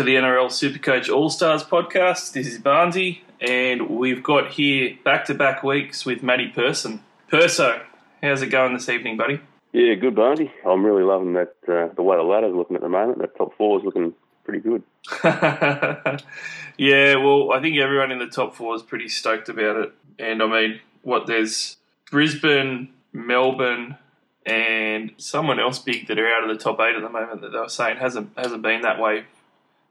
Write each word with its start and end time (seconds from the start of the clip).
To 0.00 0.04
the 0.04 0.14
NRL 0.14 0.46
Supercoach 0.46 1.14
All 1.14 1.28
Stars 1.28 1.62
podcast. 1.62 2.32
This 2.32 2.46
is 2.46 2.58
Barnsey, 2.58 3.20
and 3.38 3.90
we've 3.90 4.22
got 4.22 4.52
here 4.52 4.96
back 5.04 5.26
to 5.26 5.34
back 5.34 5.62
weeks 5.62 6.06
with 6.06 6.22
Matty 6.22 6.48
Person. 6.48 7.04
Perso, 7.28 7.82
how's 8.22 8.40
it 8.40 8.46
going 8.46 8.72
this 8.72 8.88
evening, 8.88 9.18
buddy? 9.18 9.40
Yeah, 9.74 9.92
good, 9.96 10.14
Barney. 10.14 10.50
I'm 10.64 10.86
really 10.86 11.02
loving 11.02 11.34
that 11.34 11.54
uh, 11.68 11.92
the 11.94 12.02
way 12.02 12.16
the 12.16 12.22
ladder's 12.22 12.54
looking 12.54 12.76
at 12.76 12.80
the 12.80 12.88
moment. 12.88 13.18
That 13.18 13.36
top 13.36 13.54
four 13.58 13.78
is 13.78 13.84
looking 13.84 14.14
pretty 14.42 14.60
good. 14.60 14.82
yeah, 16.78 17.16
well, 17.16 17.52
I 17.52 17.60
think 17.60 17.76
everyone 17.76 18.10
in 18.10 18.20
the 18.20 18.26
top 18.26 18.54
four 18.54 18.74
is 18.76 18.82
pretty 18.82 19.08
stoked 19.08 19.50
about 19.50 19.76
it. 19.76 19.92
And 20.18 20.42
I 20.42 20.46
mean, 20.46 20.80
what 21.02 21.26
there's 21.26 21.76
Brisbane, 22.10 22.88
Melbourne, 23.12 23.98
and 24.46 25.12
someone 25.18 25.60
else 25.60 25.78
big 25.78 26.08
that 26.08 26.18
are 26.18 26.26
out 26.26 26.42
of 26.42 26.48
the 26.48 26.64
top 26.64 26.80
eight 26.80 26.96
at 26.96 27.02
the 27.02 27.10
moment 27.10 27.42
that 27.42 27.52
they 27.52 27.58
were 27.58 27.68
saying 27.68 27.98
hasn't 27.98 28.30
hasn't 28.38 28.62
been 28.62 28.80
that 28.80 28.98
way 28.98 29.26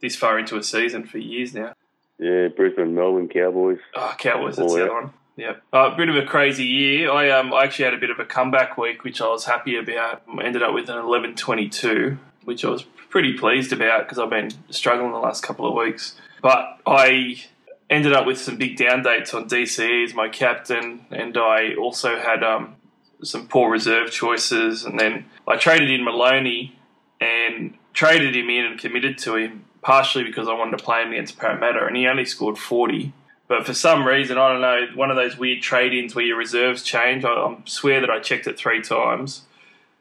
this 0.02 0.16
far 0.16 0.40
into 0.40 0.58
a 0.58 0.64
season 0.64 1.06
for 1.06 1.18
years 1.18 1.54
now. 1.54 1.74
Yeah, 2.18 2.50
Brisbane, 2.50 2.96
Melbourne, 2.96 3.30
Cowboys. 3.30 3.80
Oh, 3.96 4.14
Cowboys, 4.18 4.58
that's 4.58 4.74
the 4.74 4.84
other 4.84 4.94
one. 4.94 5.14
Yep. 5.38 5.64
A 5.72 5.76
uh, 5.76 5.96
bit 5.96 6.10
of 6.10 6.18
a 6.18 6.26
crazy 6.26 6.66
year. 6.66 7.10
I 7.10 7.30
um 7.30 7.54
I 7.54 7.64
actually 7.64 7.86
had 7.86 7.94
a 7.94 7.98
bit 7.98 8.10
of 8.10 8.20
a 8.20 8.26
comeback 8.26 8.78
week, 8.78 9.06
which 9.06 9.22
I 9.22 9.28
was 9.28 9.46
happy 9.46 9.78
about. 9.78 10.22
I 10.28 10.44
ended 10.44 10.62
up 10.62 10.74
with 10.74 10.90
an 10.90 10.98
eleven 10.98 11.34
twenty 11.36 11.70
two, 11.70 12.18
which 12.44 12.66
I 12.66 12.70
was 12.70 12.84
pretty 13.10 13.38
pleased 13.38 13.72
about 13.72 14.06
because 14.06 14.20
I've 14.20 14.30
been 14.30 14.52
struggling 14.70 15.14
the 15.14 15.18
last 15.18 15.42
couple 15.42 15.66
of 15.66 15.76
weeks. 15.76 16.16
But 16.42 16.80
I 16.86 17.42
ended 17.90 18.12
up 18.12 18.26
with 18.26 18.38
some 18.38 18.58
big 18.58 18.76
down 18.76 19.02
dates 19.02 19.34
on 19.34 19.48
DCE 19.48 20.04
as 20.04 20.14
my 20.14 20.28
captain, 20.28 21.06
and 21.10 21.38
I 21.38 21.74
also 21.76 22.20
had 22.20 22.44
um, 22.44 22.76
some 23.24 23.48
poor 23.48 23.72
reserve 23.72 24.12
choices. 24.12 24.84
And 24.84 25.00
then 25.00 25.26
I 25.48 25.56
traded 25.56 25.90
in 25.90 26.04
Maloney 26.04 26.78
and 27.22 27.76
traded 27.94 28.36
him 28.36 28.50
in 28.50 28.66
and 28.66 28.80
committed 28.80 29.18
to 29.20 29.38
him 29.38 29.66
partially 29.82 30.24
because 30.24 30.48
I 30.48 30.54
wanted 30.54 30.78
to 30.78 30.84
play 30.84 31.04
him 31.04 31.12
against 31.12 31.38
Parramatta, 31.38 31.86
and 31.86 31.96
he 31.96 32.08
only 32.08 32.26
scored 32.26 32.58
forty. 32.58 33.14
But 33.48 33.66
for 33.66 33.74
some 33.74 34.06
reason, 34.06 34.38
I 34.38 34.52
don't 34.54 34.62
know, 34.62 34.88
one 34.94 35.10
of 35.10 35.16
those 35.16 35.36
weird 35.36 35.64
trade 35.64 35.92
ins 35.92 36.14
where 36.14 36.24
your 36.24 36.38
reserves 36.38 36.84
change. 36.84 37.26
I, 37.26 37.30
I, 37.30 37.58
swear 37.66 38.00
that 38.00 38.10
I 38.10 38.20
checked 38.20 38.46
it 38.46 38.58
three 38.58 38.82
times. 38.82 39.42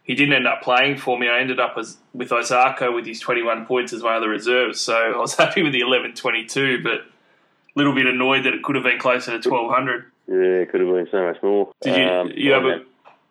He 0.03 0.15
didn't 0.15 0.35
end 0.35 0.47
up 0.47 0.63
playing 0.63 0.99
for 0.99 1.19
me. 1.19 1.29
I 1.29 1.41
ended 1.41 1.59
up 1.59 1.77
as, 1.79 1.97
with 2.13 2.29
Isaako 2.29 2.95
with 2.95 3.07
his 3.07 3.21
21 3.21 3.65
points 3.65 3.93
as 3.95 4.03
of 4.03 4.21
the 4.21 4.29
reserves. 4.29 4.81
So 4.81 4.95
I 4.95 5.17
was 5.17 5.35
happy 5.37 5.63
with 5.63 5.73
the 5.73 5.81
11 5.81 6.15
22, 6.15 6.83
but 6.83 6.93
a 6.93 7.05
little 7.75 7.95
bit 7.95 8.07
annoyed 8.07 8.45
that 8.45 8.53
it 8.53 8.63
could 8.63 8.75
have 8.75 8.85
been 8.85 8.99
closer 8.99 9.39
to 9.39 9.51
1200. 9.51 10.05
Yeah, 10.29 10.35
it 10.35 10.71
could 10.71 10.81
have 10.81 10.91
been 10.91 11.09
so 11.11 11.25
much 11.25 11.43
more. 11.43 11.73
Did 11.81 11.97
you, 11.97 12.07
um, 12.07 12.33
you 12.35 12.53
have 12.53 12.65
a 12.65 12.83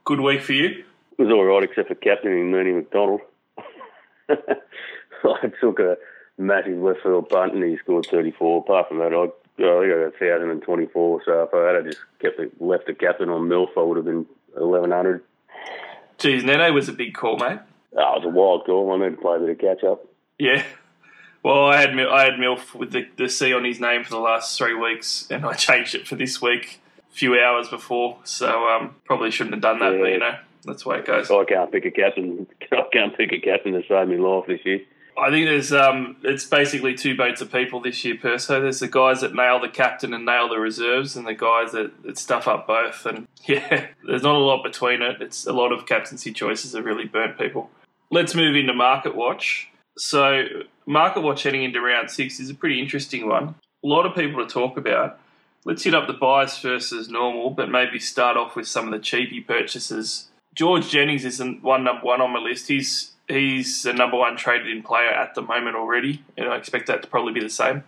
good 0.03 0.19
week 0.19 0.41
for 0.41 0.53
you? 0.53 0.83
It 1.17 1.21
was 1.21 1.31
all 1.31 1.43
right, 1.43 1.63
except 1.63 1.89
for 1.89 1.95
captaining 1.95 2.49
Mooney 2.49 2.71
McDonald. 2.71 3.21
I 4.29 5.51
took 5.61 5.79
a 5.79 5.97
massive 6.37 6.77
left 6.77 7.01
field 7.03 7.29
punt 7.29 7.53
and 7.53 7.63
he 7.63 7.77
scored 7.77 8.07
34. 8.09 8.59
Apart 8.59 8.89
from 8.89 8.99
that, 8.99 9.13
I 9.13 9.31
Oh, 9.59 9.81
I 9.81 9.87
got 9.87 9.95
a 9.95 10.11
thousand 10.11 10.51
and 10.51 10.61
twenty-four. 10.61 11.23
So 11.25 11.43
if 11.43 11.53
I 11.53 11.75
had 11.75 11.85
just 11.85 11.99
kept 12.21 12.39
it, 12.39 12.61
left 12.61 12.85
the 12.85 12.93
captain 12.93 13.29
on 13.29 13.49
Milf, 13.49 13.69
I 13.75 13.81
would 13.81 13.97
have 13.97 14.05
been 14.05 14.27
eleven 14.55 14.91
hundred. 14.91 15.23
Geez, 16.19 16.43
Nene 16.43 16.73
was 16.73 16.89
a 16.89 16.93
big 16.93 17.15
call, 17.15 17.37
mate. 17.37 17.59
Oh, 17.95 18.15
it 18.15 18.19
was 18.19 18.25
a 18.25 18.29
wild 18.29 18.65
call. 18.65 18.91
I 18.93 19.03
need 19.03 19.15
to 19.15 19.21
play 19.21 19.37
a 19.37 19.39
bit 19.39 19.49
of 19.49 19.57
catch 19.57 19.83
up. 19.83 20.05
Yeah. 20.37 20.63
Well, 21.41 21.65
I 21.65 21.77
had 21.77 21.99
I 21.99 22.23
had 22.23 22.33
Milf 22.33 22.75
with 22.75 22.91
the, 22.91 23.07
the 23.17 23.29
C 23.29 23.51
on 23.53 23.63
his 23.63 23.79
name 23.79 24.03
for 24.03 24.11
the 24.11 24.19
last 24.19 24.57
three 24.57 24.75
weeks, 24.75 25.27
and 25.31 25.43
I 25.43 25.53
changed 25.55 25.95
it 25.95 26.07
for 26.07 26.15
this 26.15 26.39
week 26.39 26.79
a 27.11 27.13
few 27.13 27.39
hours 27.39 27.67
before. 27.67 28.19
So 28.25 28.67
um, 28.67 28.95
probably 29.05 29.31
shouldn't 29.31 29.55
have 29.55 29.63
done 29.63 29.79
that, 29.79 29.93
yeah. 29.93 29.99
but 29.99 30.07
you 30.07 30.19
know 30.19 30.35
that's 30.65 30.83
the 30.83 30.89
way 30.89 30.99
it 30.99 31.05
goes. 31.05 31.31
I 31.31 31.45
can't 31.45 31.71
pick 31.71 31.85
a 31.85 31.91
captain. 31.91 32.45
I 32.71 32.83
can't 32.93 33.17
pick 33.17 33.31
a 33.31 33.39
captain 33.39 33.73
to 33.73 33.81
save 33.87 34.07
me 34.07 34.17
life 34.17 34.45
this 34.47 34.63
year. 34.65 34.81
I 35.17 35.31
think 35.31 35.47
there's 35.47 35.73
um, 35.73 36.15
it's 36.23 36.45
basically 36.45 36.93
two 36.93 37.17
boats 37.17 37.41
of 37.41 37.51
people 37.51 37.81
this 37.81 38.05
year, 38.05 38.15
per 38.17 38.37
so. 38.37 38.61
There's 38.61 38.79
the 38.79 38.87
guys 38.87 39.21
that 39.21 39.33
nail 39.33 39.59
the 39.59 39.67
captain 39.67 40.13
and 40.13 40.25
nail 40.25 40.47
the 40.47 40.59
reserves, 40.59 41.15
and 41.15 41.25
the 41.25 41.33
guys 41.33 41.71
that, 41.71 42.03
that 42.03 42.17
stuff 42.19 42.47
up 42.47 42.67
both. 42.67 43.05
And 43.05 43.27
yeah, 43.45 43.87
there's 44.05 44.23
not 44.23 44.35
a 44.35 44.39
lot 44.39 44.63
between 44.63 45.01
it. 45.01 45.21
It's 45.21 45.47
a 45.47 45.53
lot 45.53 45.71
of 45.71 45.87
captaincy 45.87 46.31
choices 46.31 46.73
that 46.73 46.83
really 46.83 47.05
burnt 47.05 47.37
people. 47.37 47.71
Let's 48.11 48.35
move 48.35 48.55
into 48.55 48.73
Market 48.73 49.15
Watch. 49.15 49.69
So 49.97 50.43
Market 50.85 51.21
Watch 51.21 51.43
heading 51.43 51.63
into 51.63 51.81
round 51.81 52.11
six 52.11 52.39
is 52.39 52.51
a 52.51 52.55
pretty 52.55 52.79
interesting 52.79 53.27
one. 53.27 53.55
A 53.83 53.87
lot 53.87 54.05
of 54.05 54.15
people 54.15 54.45
to 54.45 54.51
talk 54.51 54.77
about. 54.77 55.19
Let's 55.65 55.83
hit 55.83 55.95
up 55.95 56.07
the 56.07 56.13
buys 56.13 56.57
first 56.57 56.93
as 56.93 57.09
normal, 57.09 57.49
but 57.49 57.69
maybe 57.69 57.99
start 57.99 58.37
off 58.37 58.55
with 58.55 58.67
some 58.67 58.85
of 58.85 58.91
the 58.91 58.99
cheapy 58.99 59.41
purchases. 59.41 60.29
George 60.53 60.89
Jennings 60.89 61.25
isn't 61.25 61.63
one 61.63 61.83
number 61.83 62.03
one 62.03 62.21
on 62.21 62.31
my 62.31 62.39
list. 62.39 62.67
He's 62.67 63.13
he's 63.27 63.83
the 63.83 63.93
number 63.93 64.17
one 64.17 64.37
traded 64.37 64.67
in 64.67 64.83
player 64.83 65.09
at 65.09 65.35
the 65.35 65.41
moment 65.41 65.75
already, 65.75 66.23
and 66.37 66.49
I 66.49 66.57
expect 66.57 66.87
that 66.87 67.01
to 67.03 67.07
probably 67.07 67.33
be 67.33 67.41
the 67.41 67.49
same. 67.49 67.83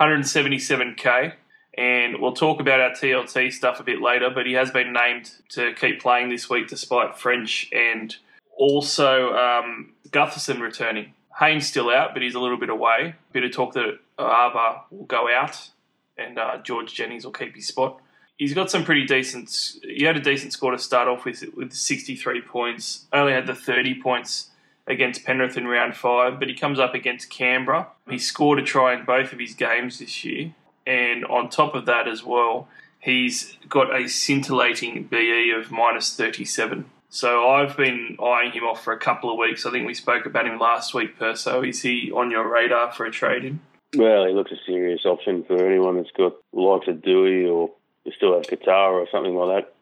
177k, 0.00 1.34
and 1.78 2.20
we'll 2.20 2.32
talk 2.32 2.60
about 2.60 2.80
our 2.80 2.90
TLT 2.90 3.52
stuff 3.52 3.80
a 3.80 3.82
bit 3.82 4.00
later, 4.00 4.30
but 4.30 4.46
he 4.46 4.52
has 4.54 4.70
been 4.70 4.92
named 4.92 5.30
to 5.50 5.72
keep 5.74 6.00
playing 6.00 6.28
this 6.28 6.50
week 6.50 6.68
despite 6.68 7.16
French 7.16 7.68
and 7.72 8.16
also 8.56 9.32
um, 9.34 9.92
Gutherson 10.10 10.60
returning. 10.60 11.14
Hayne's 11.38 11.66
still 11.66 11.90
out, 11.90 12.12
but 12.12 12.22
he's 12.22 12.34
a 12.34 12.40
little 12.40 12.58
bit 12.58 12.68
away. 12.68 13.14
Bit 13.32 13.44
of 13.44 13.52
talk 13.52 13.72
that 13.74 13.98
Auva'a 14.18 14.82
will 14.90 15.06
go 15.06 15.28
out 15.32 15.70
and 16.18 16.38
uh, 16.38 16.58
George 16.58 16.94
Jennings 16.94 17.24
will 17.24 17.32
keep 17.32 17.54
his 17.54 17.66
spot. 17.66 18.00
He's 18.36 18.54
got 18.54 18.70
some 18.70 18.84
pretty 18.84 19.06
decent. 19.06 19.76
He 19.82 20.04
had 20.04 20.16
a 20.16 20.20
decent 20.20 20.52
score 20.52 20.72
to 20.72 20.78
start 20.78 21.08
off 21.08 21.24
with, 21.24 21.44
with 21.56 21.72
63 21.72 22.42
points. 22.42 23.06
Only 23.12 23.32
had 23.32 23.46
the 23.46 23.54
30 23.54 24.02
points 24.02 24.50
against 24.86 25.24
Penrith 25.24 25.56
in 25.56 25.66
round 25.66 25.96
five, 25.96 26.38
but 26.38 26.48
he 26.48 26.54
comes 26.54 26.78
up 26.78 26.94
against 26.94 27.30
Canberra. 27.30 27.88
He 28.08 28.18
scored 28.18 28.58
a 28.58 28.62
try 28.62 28.94
in 28.94 29.04
both 29.04 29.32
of 29.32 29.38
his 29.38 29.54
games 29.54 29.98
this 29.98 30.24
year, 30.24 30.54
and 30.86 31.24
on 31.26 31.48
top 31.48 31.74
of 31.74 31.86
that 31.86 32.08
as 32.08 32.24
well, 32.24 32.68
he's 32.98 33.56
got 33.68 33.94
a 33.94 34.08
scintillating 34.08 35.04
BE 35.04 35.52
of 35.52 35.70
minus 35.70 36.16
37. 36.16 36.86
So 37.08 37.46
I've 37.48 37.76
been 37.76 38.16
eyeing 38.22 38.52
him 38.52 38.64
off 38.64 38.82
for 38.82 38.92
a 38.92 38.98
couple 38.98 39.30
of 39.30 39.38
weeks. 39.38 39.66
I 39.66 39.70
think 39.70 39.86
we 39.86 39.92
spoke 39.92 40.24
about 40.24 40.46
him 40.46 40.58
last 40.58 40.94
week, 40.94 41.18
Perso. 41.18 41.62
Is 41.62 41.82
he 41.82 42.10
on 42.10 42.30
your 42.30 42.50
radar 42.50 42.90
for 42.90 43.04
a 43.04 43.10
trade 43.10 43.44
in? 43.44 43.60
Well, 43.94 44.26
he 44.26 44.32
looks 44.32 44.50
a 44.50 44.56
serious 44.66 45.04
option 45.04 45.44
for 45.44 45.66
anyone 45.66 45.98
that's 45.98 46.10
got 46.16 46.32
likes 46.54 46.88
of 46.88 47.02
Dewey 47.02 47.44
or 47.44 47.70
still 48.16 48.34
have 48.34 48.44
Qatar 48.44 48.92
or 48.92 49.06
something 49.12 49.34
like 49.36 49.64
that 49.64 49.74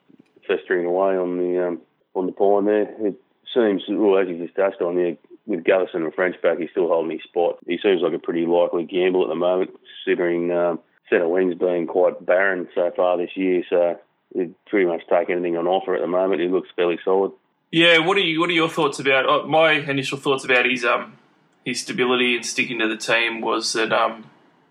festering 0.46 0.86
away 0.86 1.16
on 1.16 1.38
the 1.38 1.68
um, 1.68 1.80
on 2.14 2.26
the 2.26 2.32
pine 2.32 2.64
there. 2.64 3.06
It, 3.06 3.14
seems, 3.54 3.82
well, 3.88 4.18
as 4.18 4.28
you 4.28 4.38
just 4.38 4.56
touched 4.56 4.80
on 4.80 4.96
there, 4.96 5.16
with 5.46 5.64
Gutherson 5.64 6.04
and 6.04 6.14
French 6.14 6.40
back, 6.42 6.58
he's 6.58 6.70
still 6.70 6.88
holding 6.88 7.10
his 7.10 7.22
spot. 7.24 7.58
He 7.66 7.78
seems 7.82 8.02
like 8.02 8.12
a 8.12 8.18
pretty 8.18 8.46
likely 8.46 8.84
gamble 8.84 9.22
at 9.22 9.28
the 9.28 9.34
moment, 9.34 9.70
considering 10.04 10.52
um, 10.52 10.78
centre 11.08 11.28
wings 11.28 11.54
being 11.56 11.86
quite 11.86 12.24
barren 12.24 12.68
so 12.74 12.90
far 12.94 13.18
this 13.18 13.36
year. 13.36 13.62
So 13.68 13.98
he'd 14.34 14.54
pretty 14.66 14.86
much 14.86 15.02
take 15.10 15.28
anything 15.28 15.56
on 15.56 15.66
offer 15.66 15.94
at 15.94 16.00
the 16.00 16.06
moment. 16.06 16.40
He 16.40 16.48
looks 16.48 16.68
fairly 16.76 16.98
solid. 17.04 17.32
Yeah, 17.72 17.98
what 17.98 18.16
are 18.16 18.20
you? 18.20 18.40
What 18.40 18.50
are 18.50 18.54
your 18.54 18.68
thoughts 18.68 18.98
about? 18.98 19.28
Uh, 19.28 19.46
my 19.46 19.72
initial 19.72 20.18
thoughts 20.18 20.44
about 20.44 20.66
his 20.66 20.84
um 20.84 21.16
his 21.64 21.80
stability 21.80 22.34
and 22.34 22.44
sticking 22.44 22.78
to 22.80 22.88
the 22.88 22.96
team 22.96 23.40
was 23.40 23.72
that 23.74 23.92
um 23.92 24.24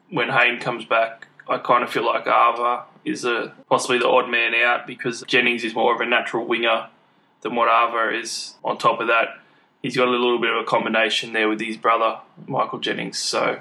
when 0.09 0.29
Hayne 0.29 0.59
comes 0.59 0.85
back, 0.85 1.27
I 1.47 1.59
kind 1.59 1.83
of 1.83 1.89
feel 1.89 2.05
like 2.05 2.25
Auva'a 2.25 2.83
is 3.05 3.23
a 3.23 3.53
possibly 3.69 3.99
the 3.99 4.07
odd 4.07 4.29
man 4.29 4.53
out 4.55 4.85
because 4.85 5.23
Jennings 5.27 5.63
is 5.63 5.73
more 5.73 5.95
of 5.95 6.01
a 6.01 6.05
natural 6.05 6.45
winger 6.45 6.87
than 7.41 7.55
what 7.55 7.69
Auva'a 7.69 8.21
is. 8.21 8.55
On 8.63 8.77
top 8.77 8.99
of 8.99 9.07
that, 9.07 9.39
he's 9.81 9.95
got 9.95 10.07
a 10.07 10.11
little 10.11 10.39
bit 10.39 10.51
of 10.51 10.57
a 10.57 10.65
combination 10.65 11.33
there 11.33 11.49
with 11.49 11.59
his 11.59 11.77
brother, 11.77 12.19
Michael 12.47 12.79
Jennings. 12.79 13.19
So 13.19 13.59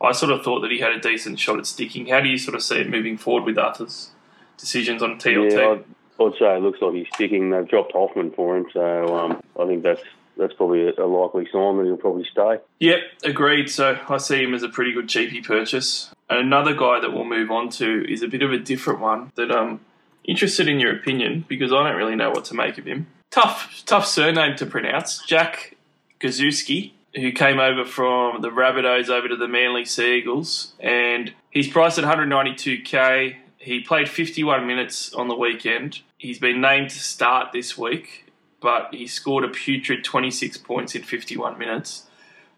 I 0.00 0.12
sort 0.12 0.32
of 0.32 0.42
thought 0.42 0.60
that 0.60 0.70
he 0.70 0.78
had 0.78 0.92
a 0.92 1.00
decent 1.00 1.38
shot 1.38 1.58
at 1.58 1.66
sticking. 1.66 2.06
How 2.06 2.20
do 2.20 2.28
you 2.28 2.38
sort 2.38 2.54
of 2.54 2.62
see 2.62 2.76
it 2.76 2.88
moving 2.88 3.16
forward 3.16 3.44
with 3.44 3.58
Arthur's 3.58 4.10
decisions 4.56 5.02
on 5.02 5.18
TLT? 5.18 5.52
Yeah, 5.52 5.68
I'd, 5.70 6.24
I'd 6.24 6.38
say 6.38 6.56
it 6.56 6.62
looks 6.62 6.80
like 6.80 6.94
he's 6.94 7.08
sticking. 7.14 7.50
They've 7.50 7.68
dropped 7.68 7.92
Hoffman 7.92 8.30
for 8.32 8.56
him, 8.56 8.66
so 8.72 9.16
um, 9.16 9.42
I 9.58 9.66
think 9.66 9.82
that's 9.82 10.02
that's 10.36 10.54
probably 10.54 10.88
a 10.88 11.04
likely 11.04 11.48
sign 11.52 11.78
that 11.78 11.84
he'll 11.84 11.96
probably 11.96 12.24
stay. 12.30 12.58
Yep, 12.78 12.98
agreed. 13.24 13.68
So 13.68 13.98
I 14.08 14.18
see 14.18 14.40
him 14.44 14.54
as 14.54 14.62
a 14.62 14.68
pretty 14.68 14.92
good 14.92 15.08
cheapy 15.08 15.40
purchase. 15.40 16.14
And 16.30 16.38
another 16.38 16.74
guy 16.74 17.00
that 17.00 17.12
we'll 17.12 17.24
move 17.24 17.50
on 17.50 17.70
to 17.70 18.10
is 18.10 18.22
a 18.22 18.28
bit 18.28 18.42
of 18.42 18.52
a 18.52 18.58
different 18.58 19.00
one 19.00 19.32
that 19.34 19.50
um 19.50 19.80
Interested 20.28 20.68
in 20.68 20.78
your 20.78 20.94
opinion 20.94 21.46
because 21.48 21.72
I 21.72 21.88
don't 21.88 21.96
really 21.96 22.14
know 22.14 22.28
what 22.28 22.44
to 22.46 22.54
make 22.54 22.76
of 22.76 22.84
him. 22.84 23.06
Tough, 23.30 23.82
tough 23.86 24.06
surname 24.06 24.56
to 24.56 24.66
pronounce. 24.66 25.24
Jack 25.24 25.78
Gosiewski, 26.20 26.92
who 27.16 27.32
came 27.32 27.58
over 27.58 27.82
from 27.86 28.42
the 28.42 28.50
Rabbitohs 28.50 29.08
over 29.08 29.26
to 29.26 29.36
the 29.36 29.48
Manly 29.48 29.86
Seagulls, 29.86 30.74
and 30.80 31.32
he's 31.50 31.66
priced 31.66 31.98
at 31.98 32.04
192k. 32.04 33.36
He 33.56 33.80
played 33.80 34.06
51 34.06 34.66
minutes 34.66 35.14
on 35.14 35.28
the 35.28 35.34
weekend. 35.34 36.02
He's 36.18 36.38
been 36.38 36.60
named 36.60 36.90
to 36.90 36.98
start 36.98 37.52
this 37.52 37.78
week, 37.78 38.30
but 38.60 38.88
he 38.92 39.06
scored 39.06 39.44
a 39.44 39.48
putrid 39.48 40.04
26 40.04 40.58
points 40.58 40.94
in 40.94 41.04
51 41.04 41.58
minutes. 41.58 42.04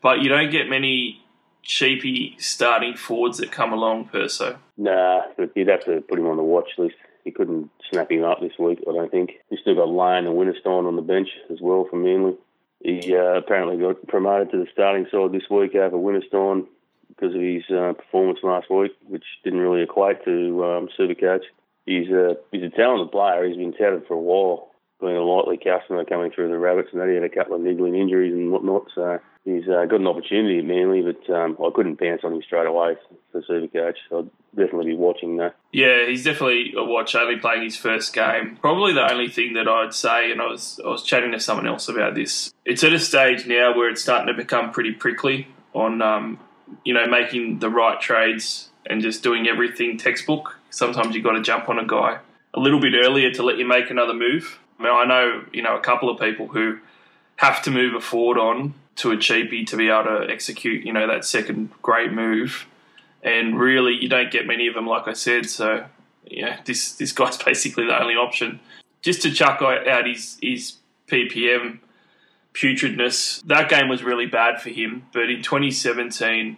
But 0.02 0.22
you 0.22 0.28
don't 0.28 0.50
get 0.50 0.68
many 0.68 1.22
cheapy 1.62 2.34
starting 2.40 2.96
forwards 2.96 3.38
that 3.38 3.52
come 3.52 3.72
along, 3.72 4.06
Perso. 4.06 4.58
Nah, 4.76 5.22
you'd 5.54 5.68
have 5.68 5.84
to 5.84 6.00
put 6.00 6.18
him 6.18 6.26
on 6.26 6.36
the 6.36 6.42
watch 6.42 6.70
list 6.76 6.96
he 7.24 7.30
couldn't 7.30 7.70
snap 7.90 8.10
him 8.10 8.24
up 8.24 8.40
this 8.40 8.58
week, 8.58 8.82
I 8.88 8.92
don't 8.92 9.10
think. 9.10 9.32
He's 9.48 9.60
still 9.60 9.74
got 9.74 9.88
Lane 9.88 10.26
and 10.26 10.36
Winterstein 10.36 10.86
on 10.86 10.96
the 10.96 11.02
bench 11.02 11.28
as 11.50 11.58
well 11.60 11.86
for 11.88 11.96
Manly. 11.96 12.36
he 12.80 13.14
uh, 13.14 13.36
apparently 13.36 13.76
got 13.76 14.06
promoted 14.08 14.50
to 14.50 14.58
the 14.58 14.66
starting 14.72 15.06
side 15.10 15.32
this 15.32 15.48
week 15.50 15.74
over 15.74 15.96
Winterstein 15.96 16.66
because 17.08 17.34
of 17.34 17.40
his 17.40 17.64
uh, 17.70 17.92
performance 17.92 18.38
last 18.42 18.70
week, 18.70 18.92
which 19.06 19.24
didn't 19.44 19.60
really 19.60 19.82
equate 19.82 20.24
to 20.24 20.64
um, 20.64 20.88
Supercoach. 20.98 21.42
He's 21.86 22.08
a 22.08 22.36
he's 22.52 22.62
a 22.62 22.70
talented 22.70 23.10
player. 23.10 23.46
He's 23.46 23.56
been 23.56 23.72
touted 23.72 24.06
for 24.06 24.14
a 24.14 24.20
while, 24.20 24.70
being 25.00 25.16
a 25.16 25.22
likely 25.22 25.58
customer 25.58 26.04
coming 26.04 26.30
through 26.30 26.48
the 26.48 26.58
Rabbits, 26.58 26.90
and 26.92 27.00
then 27.00 27.08
he 27.08 27.14
had 27.14 27.24
a 27.24 27.28
couple 27.28 27.56
of 27.56 27.62
niggling 27.62 27.96
injuries 27.96 28.32
and 28.32 28.52
whatnot. 28.52 28.86
So 28.94 29.18
he's 29.44 29.64
uh, 29.68 29.86
got 29.86 30.00
an 30.00 30.06
opportunity 30.06 30.58
at 30.58 30.64
Manly, 30.64 31.02
but 31.02 31.32
um, 31.34 31.56
I 31.64 31.70
couldn't 31.74 31.98
bounce 31.98 32.22
on 32.24 32.34
him 32.34 32.42
straight 32.42 32.66
away 32.66 32.96
for 33.32 33.42
Supercoach. 33.42 33.96
I'd 34.16 34.30
definitely 34.54 34.92
be 34.92 34.96
watching 34.96 35.36
that. 35.38 35.56
Yeah, 35.72 36.06
he's 36.06 36.24
definitely 36.24 36.74
a 36.76 36.84
watch. 36.84 37.14
Only 37.14 37.36
playing 37.36 37.62
his 37.62 37.76
first 37.76 38.12
game. 38.12 38.56
Probably 38.60 38.92
the 38.92 39.10
only 39.10 39.28
thing 39.28 39.54
that 39.54 39.68
I'd 39.68 39.94
say, 39.94 40.30
and 40.30 40.40
I 40.40 40.46
was 40.46 40.80
I 40.84 40.88
was 40.88 41.02
chatting 41.02 41.32
to 41.32 41.40
someone 41.40 41.66
else 41.66 41.88
about 41.88 42.14
this. 42.14 42.52
It's 42.64 42.84
at 42.84 42.92
a 42.92 42.98
stage 42.98 43.46
now 43.46 43.76
where 43.76 43.88
it's 43.88 44.02
starting 44.02 44.26
to 44.28 44.34
become 44.34 44.72
pretty 44.72 44.92
prickly 44.92 45.48
on, 45.72 46.02
um, 46.02 46.38
you 46.84 46.94
know, 46.94 47.06
making 47.06 47.60
the 47.60 47.70
right 47.70 48.00
trades 48.00 48.70
and 48.86 49.00
just 49.00 49.22
doing 49.22 49.46
everything 49.46 49.96
textbook. 49.96 50.58
Sometimes 50.70 51.14
you've 51.14 51.24
got 51.24 51.32
to 51.32 51.42
jump 51.42 51.68
on 51.68 51.78
a 51.78 51.86
guy 51.86 52.18
a 52.54 52.60
little 52.60 52.80
bit 52.80 52.94
earlier 53.04 53.30
to 53.32 53.42
let 53.42 53.58
you 53.58 53.66
make 53.66 53.90
another 53.90 54.14
move. 54.14 54.58
I 54.78 54.82
mean, 54.82 54.92
I 54.92 55.04
know 55.04 55.44
you 55.52 55.62
know 55.62 55.76
a 55.76 55.80
couple 55.80 56.10
of 56.10 56.20
people 56.20 56.48
who 56.48 56.78
have 57.36 57.62
to 57.62 57.70
move 57.70 57.94
a 57.94 58.00
forward 58.00 58.38
on 58.38 58.74
to 58.96 59.12
a 59.12 59.16
cheapie 59.16 59.66
to 59.66 59.76
be 59.76 59.88
able 59.88 60.04
to 60.04 60.30
execute, 60.30 60.84
you 60.84 60.92
know, 60.92 61.06
that 61.06 61.24
second 61.24 61.70
great 61.80 62.12
move. 62.12 62.66
And 63.22 63.58
really, 63.58 63.94
you 64.00 64.08
don't 64.08 64.30
get 64.30 64.46
many 64.46 64.66
of 64.66 64.74
them, 64.74 64.86
like 64.86 65.06
I 65.06 65.12
said. 65.12 65.48
So, 65.48 65.86
yeah, 66.24 66.60
this 66.64 66.92
this 66.92 67.12
guy's 67.12 67.36
basically 67.44 67.86
the 67.86 68.00
only 68.00 68.14
option. 68.14 68.60
Just 69.02 69.22
to 69.22 69.30
chuck 69.30 69.62
out 69.62 70.06
his 70.06 70.38
his 70.42 70.76
PPM 71.06 71.80
putridness, 72.54 73.42
that 73.44 73.68
game 73.68 73.88
was 73.88 74.02
really 74.02 74.26
bad 74.26 74.60
for 74.60 74.70
him. 74.70 75.06
But 75.12 75.30
in 75.30 75.42
2017, 75.42 76.56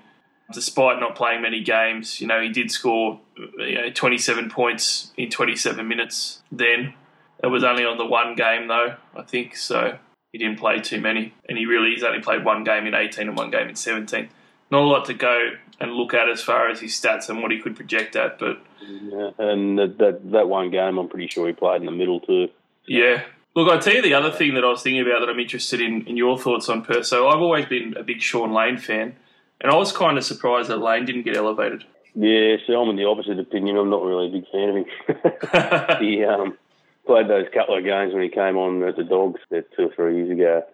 despite 0.53 1.00
not 1.00 1.14
playing 1.14 1.43
many 1.43 1.62
games, 1.62 2.20
you 2.20 2.26
know, 2.26 2.41
he 2.41 2.49
did 2.49 2.70
score 2.70 3.20
uh, 3.38 3.64
you 3.64 3.75
know, 3.75 3.91
27 3.91 4.50
points 4.50 5.12
in 5.17 5.31
27 5.31 5.87
minutes. 5.87 6.43
Then 6.50 6.94
it 7.43 7.49
was 7.49 7.64
only 7.64 7.85
on 7.85 7.99
the 7.99 8.06
one 8.06 8.35
game 8.35 8.69
though, 8.69 8.97
I 9.17 9.23
think. 9.23 9.56
So 9.56 9.99
he 10.32 10.38
didn't 10.38 10.59
play 10.59 10.81
too 10.81 11.00
many, 11.00 11.35
and 11.49 11.59
he 11.59 11.67
really 11.67 11.91
he's 11.91 12.03
only 12.03 12.20
played 12.20 12.44
one 12.44 12.64
game 12.64 12.87
in 12.87 12.94
18 12.94 13.29
and 13.29 13.37
one 13.37 13.50
game 13.50 13.69
in 13.69 13.76
17. 13.76 14.29
Not 14.72 14.84
a 14.84 14.86
lot 14.86 15.04
to 15.04 15.14
go 15.14 15.50
and 15.80 15.92
look 15.92 16.14
at 16.14 16.30
as 16.30 16.42
far 16.42 16.70
as 16.70 16.80
his 16.80 16.98
stats 16.98 17.28
and 17.28 17.42
what 17.42 17.50
he 17.52 17.60
could 17.60 17.76
project 17.76 18.16
at, 18.16 18.38
but 18.38 18.58
yeah, 18.80 19.30
and 19.38 19.78
that, 19.78 19.98
that 19.98 20.32
that 20.32 20.48
one 20.48 20.70
game, 20.70 20.96
I'm 20.96 21.10
pretty 21.10 21.28
sure 21.28 21.46
he 21.46 21.52
played 21.52 21.82
in 21.82 21.86
the 21.86 21.92
middle 21.92 22.20
too. 22.20 22.48
Yeah. 22.86 23.22
Look, 23.54 23.70
I'll 23.70 23.78
tell 23.78 23.94
you 23.94 24.00
the 24.00 24.14
other 24.14 24.30
thing 24.30 24.54
that 24.54 24.64
I 24.64 24.69
was 24.69 24.82
thinking 24.82 25.02
about 25.02 25.20
that 25.20 25.28
I'm 25.28 25.38
interested 25.38 25.82
in, 25.82 26.06
in 26.06 26.16
your 26.16 26.38
thoughts 26.38 26.70
on 26.70 26.82
Perso. 26.82 27.28
I've 27.28 27.42
always 27.42 27.66
been 27.66 27.94
a 27.98 28.02
big 28.02 28.22
Shaun 28.22 28.54
Lane 28.54 28.78
fan, 28.78 29.14
and 29.60 29.70
I 29.70 29.76
was 29.76 29.92
kind 29.92 30.16
of 30.16 30.24
surprised 30.24 30.70
that 30.70 30.78
Lane 30.78 31.04
didn't 31.04 31.25
get 31.25 31.36
elevated. 31.36 31.84
Yeah, 32.14 32.56
so 32.66 32.80
I'm 32.80 32.88
in 32.88 32.96
the 32.96 33.04
opposite 33.04 33.38
opinion. 33.38 33.76
I'm 33.76 33.90
not 33.90 34.02
really 34.02 34.28
a 34.28 34.30
big 34.30 34.50
fan 34.50 34.68
of 34.70 34.76
him. 34.76 36.00
he 36.00 36.25
um, 36.25 36.56
played 37.04 37.28
those 37.28 37.46
couple 37.52 37.76
of 37.76 37.84
games 37.84 38.14
when 38.14 38.22
he 38.22 38.30
came 38.30 38.56
on 38.56 38.82
at 38.84 38.96
the 38.96 39.04
Dogs 39.04 39.40
two 39.50 39.64
or 39.78 39.94
three 39.94 40.16
years 40.16 40.30
ago. 40.30 40.64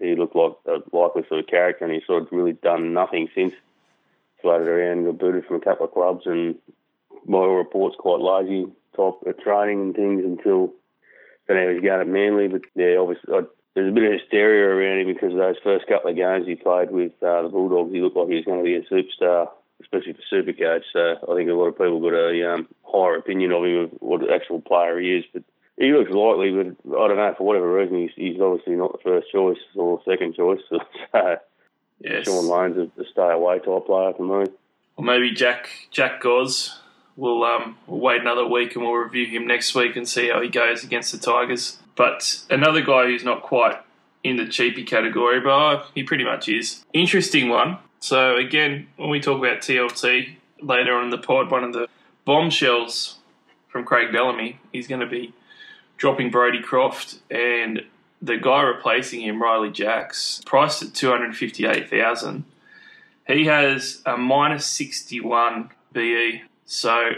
He 0.00 0.14
looked 0.14 0.34
like 0.34 0.52
a 0.66 0.96
likely 0.96 1.24
sort 1.28 1.40
of 1.40 1.46
character, 1.46 1.84
and 1.84 1.92
he's 1.92 2.06
sort 2.06 2.22
of 2.22 2.32
really 2.32 2.54
done 2.54 2.92
nothing 2.92 3.28
since. 3.34 3.54
Floated 4.40 4.68
around, 4.68 5.04
got 5.04 5.18
booted 5.18 5.44
from 5.44 5.56
a 5.56 5.60
couple 5.60 5.84
of 5.84 5.92
clubs, 5.92 6.22
and 6.24 6.56
all 7.30 7.56
reports, 7.56 7.96
quite 7.98 8.20
lazy 8.20 8.66
type 8.96 9.14
of 9.26 9.38
training 9.38 9.80
and 9.80 9.94
things 9.94 10.24
until 10.24 10.72
then 11.46 11.68
he 11.68 11.74
was 11.74 11.82
going 11.82 11.98
to 11.98 12.04
Manly. 12.04 12.48
But 12.48 12.62
yeah, 12.74 12.96
obviously, 12.98 13.34
I, 13.34 13.40
there's 13.74 13.90
a 13.90 13.94
bit 13.94 14.04
of 14.04 14.20
hysteria 14.20 14.66
around 14.66 15.00
him 15.00 15.14
because 15.14 15.32
of 15.32 15.38
those 15.38 15.56
first 15.62 15.86
couple 15.86 16.10
of 16.10 16.16
games 16.16 16.46
he 16.46 16.54
played 16.54 16.90
with 16.90 17.12
uh, 17.22 17.42
the 17.42 17.48
Bulldogs, 17.48 17.92
he 17.92 18.00
looked 18.00 18.16
like 18.16 18.28
he 18.28 18.36
was 18.36 18.44
going 18.44 18.58
to 18.58 18.64
be 18.64 18.76
a 18.76 18.82
superstar, 18.82 19.48
especially 19.80 20.14
for 20.14 20.24
Supercoach. 20.32 20.82
So 20.92 21.16
I 21.30 21.36
think 21.36 21.50
a 21.50 21.54
lot 21.54 21.68
of 21.68 21.78
people 21.78 22.00
got 22.00 22.14
a 22.14 22.54
um, 22.54 22.68
higher 22.82 23.16
opinion 23.16 23.52
of 23.52 23.64
him 23.64 23.84
of 23.84 23.90
what 24.00 24.32
actual 24.32 24.60
player 24.60 24.98
he 24.98 25.16
is. 25.16 25.24
But 25.32 25.44
he 25.80 25.92
looks 25.92 26.10
likely, 26.10 26.50
but 26.52 26.98
I 26.98 27.08
don't 27.08 27.16
know 27.16 27.34
for 27.36 27.44
whatever 27.44 27.72
reason 27.72 28.02
he's, 28.02 28.10
he's 28.14 28.40
obviously 28.40 28.74
not 28.74 28.92
the 28.92 28.98
first 29.02 29.32
choice 29.32 29.58
or 29.74 30.00
second 30.08 30.36
choice. 30.36 30.60
So 32.02 32.08
yes. 32.08 32.24
Shaun 32.24 32.48
Lane's 32.48 32.78
a, 32.78 33.00
a 33.00 33.04
stay 33.12 33.30
away 33.30 33.58
type 33.58 33.84
player 33.84 34.14
for 34.16 34.22
me. 34.22 34.50
Or 34.96 35.04
maybe 35.04 35.32
Jack 35.32 35.68
Jack 35.90 36.22
Goz. 36.22 36.78
We'll, 37.14 37.44
um, 37.44 37.76
we'll 37.86 38.00
wait 38.00 38.22
another 38.22 38.46
week 38.46 38.74
and 38.74 38.82
we'll 38.82 38.94
review 38.94 39.26
him 39.26 39.46
next 39.46 39.74
week 39.74 39.96
and 39.96 40.08
see 40.08 40.30
how 40.30 40.40
he 40.40 40.48
goes 40.48 40.82
against 40.82 41.12
the 41.12 41.18
Tigers. 41.18 41.78
But 41.94 42.42
another 42.48 42.80
guy 42.80 43.04
who's 43.04 43.22
not 43.22 43.42
quite 43.42 43.76
in 44.24 44.36
the 44.36 44.48
cheapy 44.48 44.84
category, 44.84 45.40
but 45.40 45.50
oh, 45.50 45.86
he 45.94 46.02
pretty 46.02 46.24
much 46.24 46.48
is. 46.48 46.82
Interesting 46.94 47.50
one. 47.50 47.76
So 47.98 48.36
again, 48.36 48.86
when 48.96 49.10
we 49.10 49.20
talk 49.20 49.38
about 49.38 49.58
TLT 49.58 50.36
later 50.62 50.94
on 50.94 51.04
in 51.04 51.10
the 51.10 51.18
pod, 51.18 51.50
one 51.50 51.64
of 51.64 51.74
the 51.74 51.86
bombshells 52.24 53.16
from 53.68 53.84
Craig 53.84 54.10
Bellamy, 54.10 54.58
he's 54.72 54.86
going 54.86 55.02
to 55.02 55.06
be 55.06 55.34
dropping 56.00 56.30
Brodie 56.30 56.62
Croft 56.62 57.18
and 57.30 57.82
the 58.22 58.38
guy 58.38 58.62
replacing 58.62 59.20
him, 59.20 59.40
Riley 59.40 59.70
Jacks, 59.70 60.40
priced 60.44 60.82
at 60.82 60.94
two 60.94 61.10
hundred 61.10 61.36
fifty-eight 61.36 61.88
thousand. 61.88 62.44
He 63.26 63.44
has 63.44 64.02
a 64.04 64.16
minus 64.16 64.66
sixty-one 64.66 65.70
BE, 65.92 66.42
so 66.64 67.10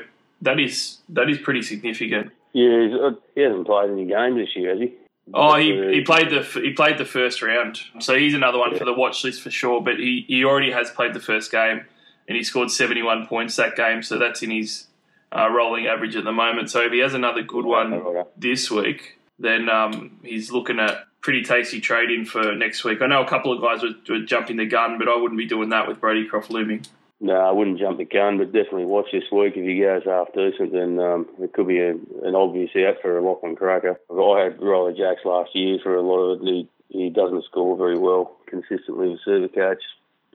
that 0.43 0.61
is 0.61 0.99
that 1.09 1.31
is 1.31 1.39
pretty 1.39 1.63
significant. 1.63 2.33
Yeah, 2.53 2.83
he's, 2.83 2.93
uh, 2.93 3.13
he 3.35 3.41
hasn't 3.41 3.67
played 3.67 3.91
any 3.91 4.05
games 4.05 4.37
this 4.37 4.55
year, 4.55 4.71
has 4.71 4.81
he? 4.81 4.93
Oh, 5.33 5.57
he, 5.57 5.95
he 5.95 6.01
played 6.03 6.31
the 6.31 6.43
he 6.43 6.73
played 6.73 6.99
the 6.99 7.05
first 7.05 7.41
round, 7.41 7.81
so 8.01 8.19
he's 8.19 8.35
another 8.35 8.59
one 8.59 8.73
yeah. 8.73 8.79
for 8.79 8.85
the 8.85 8.93
watch 8.93 9.25
list 9.25 9.41
for 9.41 9.51
sure. 9.51 9.81
But 9.81 9.99
he, 9.99 10.25
he 10.29 10.45
already 10.45 10.73
has 10.73 10.91
played 10.91 11.15
the 11.15 11.21
first 11.21 11.51
game, 11.53 11.85
and 12.29 12.37
he 12.37 12.43
scored 12.43 12.71
seventy 12.71 13.03
one 13.03 13.27
points 13.27 13.57
that 13.57 13.77
game, 13.77 14.03
so 14.03 14.19
that's 14.19 14.43
in 14.43 14.51
his 14.51 14.89
uh, 15.35 15.49
rolling 15.51 15.87
average 15.87 16.17
at 16.17 16.25
the 16.25 16.33
moment. 16.33 16.71
So 16.71 16.81
if 16.81 16.93
he 16.93 16.99
has 17.01 17.15
another 17.15 17.43
good 17.43 17.65
one 17.65 18.25
this 18.37 18.71
week, 18.71 19.19
then 19.39 19.69
um, 19.69 20.19
he's 20.23 20.53
looking 20.53 20.79
at 20.79 21.07
pretty 21.21 21.43
tasty 21.43 21.81
trading 21.81 22.25
for 22.25 22.55
next 22.55 22.85
week. 22.85 23.01
I 23.01 23.07
know 23.07 23.23
a 23.23 23.29
couple 23.29 23.53
of 23.53 23.63
guys 23.63 23.83
were, 23.83 23.95
were, 24.09 24.25
jumping 24.25 24.57
the 24.57 24.67
gun, 24.67 24.99
but 24.99 25.09
I 25.09 25.17
wouldn't 25.17 25.39
be 25.39 25.47
doing 25.47 25.71
that 25.71 25.89
with 25.89 26.01
Brodie 26.01 26.27
Croft 26.27 26.51
looming. 26.51 26.85
No, 27.21 27.37
I 27.37 27.53
wouldn't 27.53 27.79
jump 27.79 27.99
the 27.99 28.05
gun, 28.05 28.39
but 28.39 28.47
definitely 28.47 28.85
watch 28.85 29.07
this 29.13 29.31
week. 29.31 29.55
If 29.57 29.65
he 29.65 29.79
goes 29.79 30.03
half 30.05 30.35
decent, 30.35 30.73
then 30.73 30.99
um, 30.99 31.29
it 31.41 31.53
could 31.53 31.69
be 31.69 31.79
a, 31.79 31.93
an 32.25 32.35
obvious 32.35 32.71
out 32.77 32.97
for 33.01 33.17
a 33.17 33.25
Lachlan 33.25 33.55
Croker. 33.55 34.01
I 34.11 34.43
had 34.43 34.61
Riley 34.61 34.95
Jacks 34.95 35.25
last 35.25 35.55
year 35.55 35.79
for 35.83 35.95
a 35.95 36.03
lot 36.03 36.19
of 36.19 36.43
it. 36.43 36.45
He, 36.45 36.69
he 36.89 37.11
doesn't 37.11 37.45
score 37.45 37.77
very 37.77 37.97
well 37.97 38.37
consistently 38.47 39.11
with 39.11 39.21
Supercoach. 39.27 39.83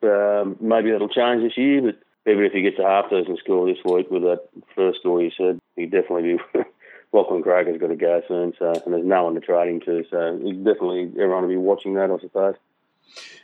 Um, 0.01 0.55
maybe 0.61 0.91
that'll 0.91 1.09
change 1.09 1.43
this 1.43 1.57
year, 1.57 1.81
but 1.81 1.99
even 2.27 2.43
if 2.43 2.53
he 2.53 2.61
gets 2.61 2.79
a 2.79 2.83
half 2.83 3.09
dozen 3.09 3.37
score 3.37 3.65
this 3.65 3.83
week 3.85 4.11
with 4.11 4.23
that 4.23 4.47
first 4.75 4.99
score 4.99 5.21
you 5.21 5.31
said, 5.37 5.59
he'd 5.75 5.91
definitely 5.91 6.37
be. 6.53 6.59
Lachlan 7.13 7.41
Croker's 7.41 7.79
got 7.79 7.87
to 7.87 7.95
go 7.95 8.21
soon, 8.27 8.53
so 8.59 8.73
and 8.85 8.93
there's 8.93 9.05
no 9.05 9.23
one 9.23 9.35
to 9.35 9.39
trade 9.39 9.69
him 9.69 9.79
to, 9.81 10.03
so 10.11 10.37
definitely 10.37 11.09
everyone 11.13 11.43
will 11.43 11.49
be 11.49 11.57
watching 11.57 11.93
that, 11.93 12.11
I 12.11 12.19
suppose. 12.19 12.55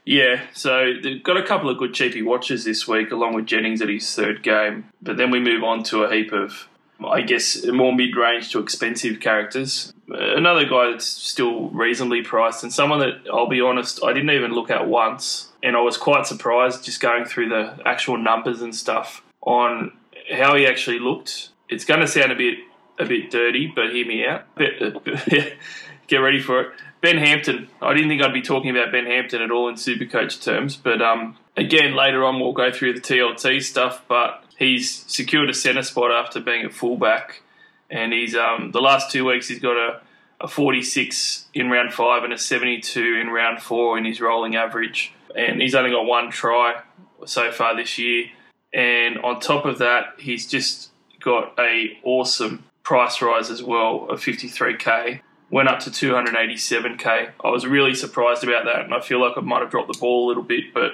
Yeah, 0.05 0.41
so 0.53 0.93
they've 1.01 1.23
got 1.23 1.37
a 1.37 1.43
couple 1.43 1.69
of 1.69 1.77
good 1.77 1.93
cheapy 1.93 2.21
watches 2.21 2.65
this 2.65 2.87
week, 2.87 3.11
along 3.11 3.35
with 3.35 3.45
Jennings 3.45 3.81
at 3.81 3.87
his 3.87 4.13
third 4.13 4.43
game. 4.43 4.89
But 5.01 5.15
then 5.15 5.31
we 5.31 5.39
move 5.39 5.63
on 5.63 5.83
to 5.83 6.03
a 6.03 6.13
heap 6.13 6.33
of, 6.33 6.67
I 7.05 7.21
guess, 7.21 7.65
more 7.65 7.93
mid-range 7.93 8.51
to 8.51 8.59
expensive 8.59 9.19
characters. 9.19 9.93
Another 10.07 10.65
guy 10.65 10.91
that's 10.91 11.05
still 11.05 11.69
reasonably 11.69 12.21
priced, 12.21 12.63
and 12.63 12.73
someone 12.73 12.99
that 12.99 13.21
I'll 13.31 13.47
be 13.47 13.61
honest, 13.61 14.03
I 14.03 14.13
didn't 14.13 14.31
even 14.31 14.51
look 14.51 14.69
at 14.69 14.87
once, 14.87 15.49
and 15.61 15.75
I 15.75 15.81
was 15.81 15.97
quite 15.97 16.27
surprised 16.27 16.83
just 16.83 16.99
going 16.99 17.25
through 17.25 17.49
the 17.49 17.79
actual 17.85 18.17
numbers 18.17 18.61
and 18.61 18.75
stuff 18.75 19.23
on 19.41 19.91
how 20.31 20.55
he 20.55 20.65
actually 20.65 20.99
looked. 20.99 21.49
It's 21.69 21.85
going 21.85 22.01
to 22.01 22.07
sound 22.07 22.31
a 22.31 22.35
bit 22.35 22.59
a 22.99 23.05
bit 23.05 23.31
dirty, 23.31 23.71
but 23.73 23.91
hear 23.91 24.05
me 24.05 24.25
out. 24.25 24.45
Get 26.07 26.17
ready 26.17 26.39
for 26.39 26.61
it. 26.61 26.71
Ben 27.01 27.17
Hampton. 27.17 27.67
I 27.81 27.93
didn't 27.93 28.09
think 28.09 28.21
I'd 28.21 28.33
be 28.33 28.41
talking 28.41 28.69
about 28.69 28.91
Ben 28.91 29.05
Hampton 29.05 29.41
at 29.41 29.51
all 29.51 29.67
in 29.67 29.75
Supercoach 29.75 30.43
terms, 30.43 30.77
but 30.77 31.01
um, 31.01 31.37
again, 31.57 31.95
later 31.95 32.23
on 32.23 32.39
we'll 32.39 32.53
go 32.53 32.71
through 32.71 32.93
the 32.93 33.01
TLT 33.01 33.63
stuff. 33.63 34.03
But 34.07 34.42
he's 34.57 35.03
secured 35.07 35.49
a 35.49 35.53
centre 35.53 35.83
spot 35.83 36.11
after 36.11 36.39
being 36.39 36.65
a 36.65 36.69
fullback, 36.69 37.41
and 37.89 38.13
he's 38.13 38.35
um, 38.35 38.71
the 38.71 38.81
last 38.81 39.11
two 39.11 39.25
weeks 39.25 39.47
he's 39.47 39.59
got 39.59 39.77
a, 39.77 40.01
a 40.41 40.47
46 40.47 41.47
in 41.53 41.69
round 41.69 41.93
five 41.93 42.23
and 42.23 42.33
a 42.33 42.37
72 42.37 43.15
in 43.15 43.29
round 43.29 43.61
four 43.61 43.97
in 43.97 44.05
his 44.05 44.21
rolling 44.21 44.55
average, 44.55 45.13
and 45.35 45.61
he's 45.61 45.75
only 45.75 45.91
got 45.91 46.05
one 46.05 46.29
try 46.31 46.81
so 47.25 47.51
far 47.51 47.75
this 47.75 47.97
year. 47.97 48.27
And 48.73 49.19
on 49.19 49.39
top 49.39 49.65
of 49.65 49.77
that, 49.79 50.15
he's 50.17 50.47
just 50.47 50.89
got 51.19 51.53
a 51.59 51.97
awesome 52.03 52.63
price 52.83 53.21
rise 53.21 53.49
as 53.49 53.63
well 53.63 54.07
of 54.09 54.19
53k 54.19 55.21
went 55.53 55.69
up 55.69 55.79
to 55.79 55.91
287k. 55.91 57.29
I 57.43 57.49
was 57.49 57.67
really 57.67 57.93
surprised 57.93 58.43
about 58.43 58.65
that, 58.65 58.85
and 58.85 58.93
I 58.93 58.99
feel 59.01 59.21
like 59.21 59.37
I 59.37 59.41
might 59.41 59.61
have 59.61 59.69
dropped 59.69 59.93
the 59.93 59.99
ball 59.99 60.25
a 60.25 60.27
little 60.27 60.41
bit, 60.41 60.73
but 60.73 60.93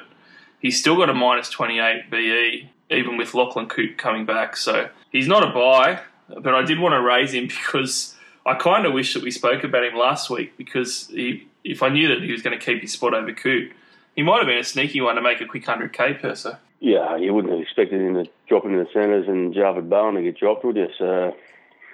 he's 0.60 0.78
still 0.78 0.98
got 0.98 1.10
a 1.10 1.14
minus 1.14 1.50
28 1.50 2.12
BE, 2.12 2.70
even 2.90 3.18
with 3.18 3.34
Lachlan 3.34 3.68
Coote 3.68 3.98
coming 3.98 4.26
back. 4.26 4.58
So 4.58 4.90
he's 5.12 5.28
not 5.28 5.44
a 5.44 5.52
buy, 5.52 6.02
but 6.28 6.54
I 6.54 6.64
did 6.64 6.80
want 6.80 6.94
to 6.94 7.02
raise 7.02 7.34
him 7.34 7.48
because 7.48 8.16
I 8.46 8.56
kind 8.56 8.86
of 8.86 8.94
wish 8.94 9.14
that 9.14 9.24
we 9.24 9.32
spoke 9.32 9.64
about 9.64 9.84
him 9.84 9.96
last 9.96 10.30
week 10.30 10.58
because 10.58 11.08
he, 11.08 11.48
if 11.64 11.84
I 11.84 11.90
knew 11.90 12.08
that 12.10 12.24
he 12.24 12.32
was 12.32 12.42
going 12.42 12.58
to 12.58 12.64
keep 12.64 12.82
his 12.82 12.94
spot 12.94 13.14
over 13.14 13.34
Coote, 13.34 13.72
he 14.16 14.24
might 14.24 14.38
have 14.38 14.48
been 14.48 14.58
a 14.58 14.64
sneaky 14.64 15.02
one 15.02 15.16
to 15.16 15.22
make 15.22 15.42
a 15.42 15.46
quick 15.46 15.66
100k 15.66 16.22
per 16.22 16.30
Perso. 16.30 16.58
Yeah, 16.80 17.18
you 17.18 17.34
wouldn't 17.34 17.52
have 17.52 17.62
expected 17.62 18.02
him 18.02 18.14
to 18.16 18.30
drop 18.48 18.66
into 18.66 18.78
the 18.78 18.90
centres 18.94 19.28
and 19.28 19.54
Javid 19.54 19.90
Bowen 19.90 20.16
to 20.16 20.22
get 20.22 20.38
dropped, 20.38 20.64
would 20.64 20.78
you? 20.78 20.88
So, 20.98 21.36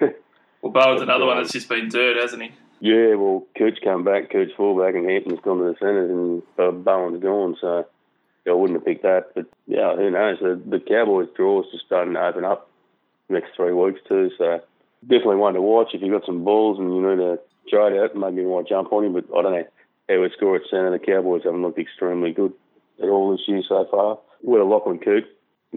well, 0.62 0.72
Bowen's 0.72 1.02
another 1.02 1.26
one 1.26 1.38
that's 1.38 1.52
just 1.52 1.68
been 1.68 1.88
dirt, 1.88 2.16
hasn't 2.16 2.42
he? 2.42 2.52
Yeah, 2.78 3.14
well, 3.14 3.44
Coote's 3.56 3.80
come 3.82 4.04
back, 4.04 4.30
Coote's 4.30 4.52
fullback, 4.56 4.94
and 4.94 5.08
Hampton's 5.08 5.40
gone 5.40 5.58
to 5.58 5.64
the 5.64 5.76
centres, 5.78 6.10
and 6.10 6.42
uh, 6.58 6.70
Bowen's 6.70 7.22
gone, 7.22 7.56
so 7.60 7.86
I 8.48 8.52
wouldn't 8.52 8.78
have 8.78 8.86
picked 8.86 9.02
that. 9.02 9.34
But 9.34 9.46
yeah, 9.66 9.94
who 9.96 10.10
knows? 10.10 10.38
The, 10.40 10.60
the 10.66 10.80
Cowboys' 10.80 11.28
draw 11.36 11.62
is 11.62 11.68
just 11.72 11.86
starting 11.86 12.14
to 12.14 12.26
open 12.26 12.44
up 12.44 12.70
next 13.28 13.50
three 13.56 13.72
weeks 13.72 14.00
too, 14.08 14.30
so 14.38 14.60
definitely 15.02 15.36
one 15.36 15.54
to 15.54 15.62
watch 15.62 15.88
if 15.92 16.02
you've 16.02 16.12
got 16.12 16.26
some 16.26 16.44
balls 16.44 16.78
and 16.78 16.94
you 16.94 17.00
need 17.00 17.16
to 17.16 17.38
try 17.68 17.88
it 17.88 17.98
out. 17.98 18.16
Maybe 18.16 18.42
you 18.42 18.48
want 18.48 18.68
to 18.68 18.74
jump 18.74 18.92
on 18.92 19.04
him, 19.04 19.12
but 19.12 19.24
I 19.36 19.42
don't 19.42 19.52
know 19.52 19.64
how 20.08 20.22
we 20.22 20.30
score 20.36 20.56
at 20.56 20.62
centre. 20.70 20.90
The 20.90 21.04
Cowboys 21.04 21.42
haven't 21.44 21.62
looked 21.62 21.78
extremely 21.78 22.32
good 22.32 22.52
at 23.02 23.08
all 23.08 23.32
this 23.32 23.46
year 23.46 23.62
so 23.68 23.86
far. 23.90 24.18
With 24.42 24.60
a 24.60 24.64
Lachlan 24.64 24.98
Coote 24.98 25.26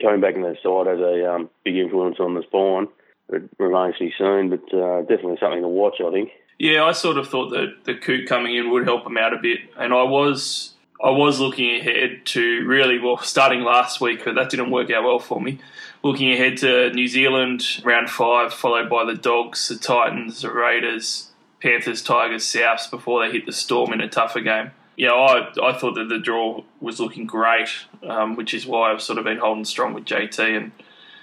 coming 0.02 0.22
back 0.22 0.36
in 0.36 0.42
the 0.42 0.56
side 0.62 0.88
has 0.88 1.00
a 1.00 1.34
um, 1.34 1.50
big 1.64 1.76
influence 1.76 2.20
on 2.20 2.36
the 2.36 2.44
spine. 2.44 2.88
It 3.32 3.50
remains 3.58 3.98
to 3.98 4.06
be 4.06 4.14
seen, 4.18 4.50
but 4.50 4.74
uh, 4.76 5.02
definitely 5.02 5.38
something 5.40 5.62
to 5.62 5.68
watch, 5.68 5.96
I 6.06 6.12
think. 6.12 6.32
Yeah, 6.58 6.84
I 6.84 6.92
sort 6.92 7.18
of 7.18 7.28
thought 7.28 7.52
that 7.52 7.86
the 7.86 7.96
Coote 7.96 8.28
coming 8.28 8.56
in 8.56 8.72
would 8.72 8.86
help 8.86 9.06
him 9.06 9.18
out 9.18 9.34
a 9.34 9.38
bit, 9.38 9.60
and 9.78 9.94
I 9.94 10.04
was 10.04 10.74
I 11.02 11.12
was 11.12 11.40
looking 11.40 11.80
ahead 11.80 12.26
to 12.26 12.66
really 12.68 13.00
well 13.00 13.18
starting 13.18 13.62
last 13.62 14.02
week, 14.02 14.26
but 14.26 14.36
that 14.36 14.50
didn't 14.50 14.72
work 14.72 14.92
out 14.92 15.06
well 15.06 15.20
for 15.20 15.40
me. 15.40 15.60
Looking 16.04 16.32
ahead 16.32 16.58
to 16.58 16.92
New 16.92 17.08
Zealand 17.08 17.64
round 17.84 18.10
five, 18.10 18.54
followed 18.54 18.90
by 18.90 19.06
the 19.06 19.16
Dogs, 19.16 19.70
the 19.70 19.78
Titans, 19.78 20.42
the 20.42 20.52
Raiders, 20.52 21.32
Panthers, 21.62 22.02
Tigers, 22.02 22.44
Souths 22.44 22.90
before 22.90 23.26
they 23.26 23.32
hit 23.32 23.46
the 23.46 23.54
Storm 23.54 23.94
in 23.94 24.02
a 24.02 24.10
tougher 24.10 24.42
game. 24.42 24.72
Yeah, 24.98 25.12
I 25.12 25.50
I 25.64 25.78
thought 25.78 25.96
that 25.96 26.10
the 26.10 26.20
draw 26.20 26.64
was 26.82 27.00
looking 27.00 27.26
great, 27.26 27.70
um, 28.04 28.36
which 28.36 28.54
is 28.54 28.66
why 28.66 28.92
I've 28.92 29.02
sort 29.02 29.20
of 29.20 29.26
been 29.26 29.38
holding 29.38 29.64
strong 29.64 29.94
with 29.94 30.04
JT 30.04 30.58
and 30.58 30.72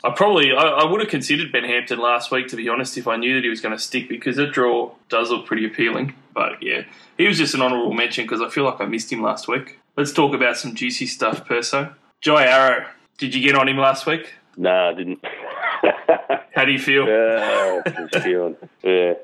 I 0.07 0.13
probably 0.15 0.53
I, 0.53 0.63
I, 0.63 0.85
would 0.85 1.01
have 1.01 1.11
considered 1.11 1.51
Ben 1.51 1.65
Hampton 1.65 1.99
last 1.99 2.31
week 2.31 2.47
to 2.49 2.57
be 2.57 2.69
honest 2.69 2.97
if 2.97 3.09
I 3.09 3.17
knew 3.17 3.35
that 3.35 3.43
he 3.43 3.51
was 3.51 3.61
going 3.61 3.77
to 3.77 3.83
stick 3.83 4.09
because 4.09 4.37
that 4.37 4.53
draw 4.53 4.93
does 5.09 5.31
look 5.31 5.47
pretty 5.47 5.67
appealing. 5.67 6.15
But 6.33 6.63
yeah, 6.63 6.85
he 7.19 7.27
was 7.27 7.39
just 7.39 7.55
an 7.55 7.63
honourable 7.63 7.93
mention 7.93 8.25
because 8.25 8.41
I 8.41 8.49
feel 8.49 8.65
like 8.65 8.81
I 8.81 8.87
missed 8.87 9.13
him 9.13 9.23
last 9.23 9.49
week. 9.49 9.81
Let's 9.97 10.13
talk 10.13 10.35
about 10.35 10.57
some 10.57 10.75
juicy 10.75 11.07
stuff, 11.07 11.45
Perso. 11.45 11.93
Jai 12.21 12.47
Arrow, 12.47 12.87
did 13.19 13.35
you 13.35 13.43
get 13.43 13.57
on 13.57 13.69
him 13.69 13.79
last 13.79 14.07
week? 14.07 14.35
No, 14.57 14.91
I 14.91 14.95
didn't. 14.95 15.25
How 16.55 16.65
do 16.65 16.73
you 16.73 16.79
feel? 16.79 17.07
Yeah, 17.07 17.83
I 17.85 18.01
was 18.01 18.23
feeling. 18.23 18.57
Yeah, 18.83 19.15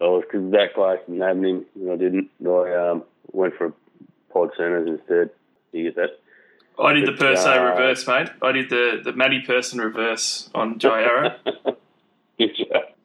I 0.00 0.04
was 0.04 0.24
because 0.30 0.50
that 0.52 0.74
close 0.74 0.98
and 1.06 1.22
having 1.22 1.44
him, 1.44 1.66
and 1.74 1.92
I 1.92 1.96
didn't. 1.96 2.30
I 2.46 2.90
um, 2.90 3.04
went 3.32 3.54
for 3.56 3.72
pod 4.32 4.50
centres 4.56 4.88
instead. 4.88 5.30
You 5.72 5.84
get 5.84 5.96
that? 5.96 6.20
I 6.78 6.92
did 6.92 7.06
the 7.06 7.12
Perso 7.12 7.50
uh, 7.50 7.70
reverse, 7.70 8.06
mate. 8.06 8.28
I 8.42 8.52
did 8.52 8.70
the 8.70 9.00
the 9.02 9.12
Matty 9.12 9.40
Person 9.40 9.80
reverse 9.80 10.50
on 10.54 10.78
Jai 10.78 11.02
Arrow. 11.02 11.36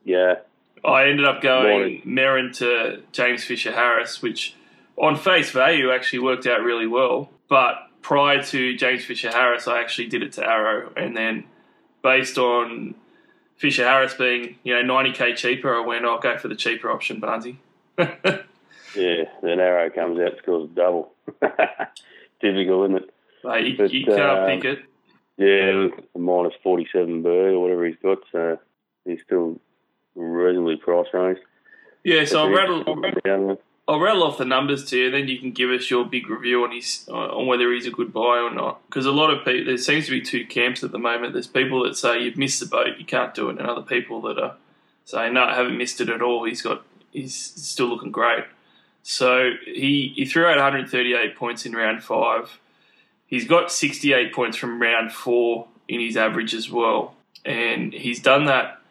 yeah. 0.04 0.36
I 0.84 1.06
ended 1.06 1.26
up 1.26 1.42
going 1.42 2.02
Merrin 2.02 2.56
to 2.58 3.04
James 3.12 3.44
Fisher 3.44 3.72
Harris, 3.72 4.22
which 4.22 4.56
on 4.98 5.16
face 5.16 5.52
value 5.52 5.92
actually 5.92 6.20
worked 6.20 6.48
out 6.48 6.62
really 6.62 6.88
well. 6.88 7.30
But 7.50 7.76
prior 8.02 8.42
to 8.44 8.76
James 8.76 9.06
Fisher 9.06 9.30
Harris, 9.30 9.68
I 9.68 9.80
actually 9.80 10.08
did 10.08 10.24
it 10.24 10.34
to 10.34 10.46
Arrow, 10.46 10.92
and 10.98 11.16
then 11.16 11.46
based 12.04 12.38
on 12.38 12.96
Fisher 13.58 13.84
Harris 13.84 14.14
being 14.16 14.58
you 14.64 14.74
know 14.74 14.82
ninety 14.82 15.12
k 15.12 15.34
cheaper, 15.34 15.76
I 15.76 15.86
went 15.86 16.06
I'll 16.06 16.20
go 16.20 16.38
for 16.38 16.48
the 16.48 16.56
cheaper 16.56 16.92
option, 16.92 17.22
Barnsey. 17.22 17.58
yeah, 17.98 19.24
then 19.42 19.60
Arrow 19.60 19.90
comes 19.92 20.20
out 20.20 20.38
scores 20.42 20.70
double. 20.74 21.14
Difficult, 22.42 22.90
isn't 22.90 23.04
it? 23.04 23.14
Like, 23.44 23.66
you, 23.66 23.78
but, 23.78 23.92
you 23.92 24.06
can't 24.06 24.22
um, 24.22 24.48
pick 24.48 24.66
it. 24.66 24.80
Yeah, 25.38 25.88
minus 26.18 26.54
47 26.62 27.24
bird 27.24 27.54
or 27.54 27.60
whatever 27.62 27.86
he's 27.86 27.96
got. 28.02 28.20
So 28.32 28.60
he's 29.06 29.22
still 29.26 29.60
reasonably 30.16 30.76
price 30.78 31.08
range. 31.14 31.40
Yeah, 32.04 32.26
so 32.26 32.42
I'll 32.42 32.50
rattle, 32.50 32.84
I'll 33.88 34.00
rattle 34.00 34.24
off 34.24 34.38
the 34.38 34.46
numbers 34.46 34.86
to 34.86 34.98
you, 34.98 35.06
and 35.06 35.14
then 35.14 35.28
you 35.28 35.38
can 35.40 35.52
give 35.52 35.70
us 35.70 35.90
your 35.90 36.06
big 36.06 36.30
review 36.30 36.64
on 36.64 36.72
his 36.72 37.08
on 37.10 37.46
whether 37.46 37.72
he's 37.72 37.86
a 37.86 37.92
good 37.92 38.12
buy 38.14 38.40
or 38.40 38.54
not. 38.54 38.82
Because 38.88 39.06
a 39.06 39.12
lot 39.12 39.32
of 39.32 39.46
people, 39.46 39.66
there 39.66 39.78
seems 39.78 40.06
to 40.06 40.12
be 40.12 40.22
two 40.22 40.46
camps 40.46 40.84
at 40.84 40.92
the 40.92 41.00
moment. 41.00 41.34
There's 41.34 41.48
people 41.48 41.84
that 41.84 41.96
say 41.96 42.24
you've 42.24 42.38
missed 42.38 42.60
the 42.60 42.66
boat, 42.66 42.98
you 42.98 43.06
can't 43.06 43.34
do 43.34 43.50
it, 43.50 43.60
and 43.60 43.68
other 43.68 43.82
people 43.82 44.22
that 44.22 44.40
are 44.40 44.56
saying 45.06 45.34
no, 45.34 45.44
I 45.44 45.56
haven't 45.56 45.78
missed 45.78 46.02
it 46.02 46.10
at 46.10 46.22
all. 46.22 46.46
He's 46.46 46.62
got, 46.62 46.84
he's 47.12 47.36
still 47.36 47.88
looking 47.88 48.12
great. 48.12 48.46
So 49.04 49.52
he 49.66 50.14
he 50.16 50.26
threw 50.26 50.46
out 50.46 50.58
138 50.58 51.36
points 51.36 51.66
in 51.66 51.74
round 51.74 52.04
five. 52.04 52.60
He's 53.32 53.48
got 53.48 53.72
68 53.72 54.34
points 54.34 54.58
from 54.58 54.82
round 54.82 55.14
four 55.14 55.70
in 55.88 56.02
his 56.02 56.18
average 56.18 56.54
as 56.54 56.70
well. 56.70 57.16
And 57.46 57.94
he's 57.94 58.22
done 58.22 58.44
that 58.46 58.82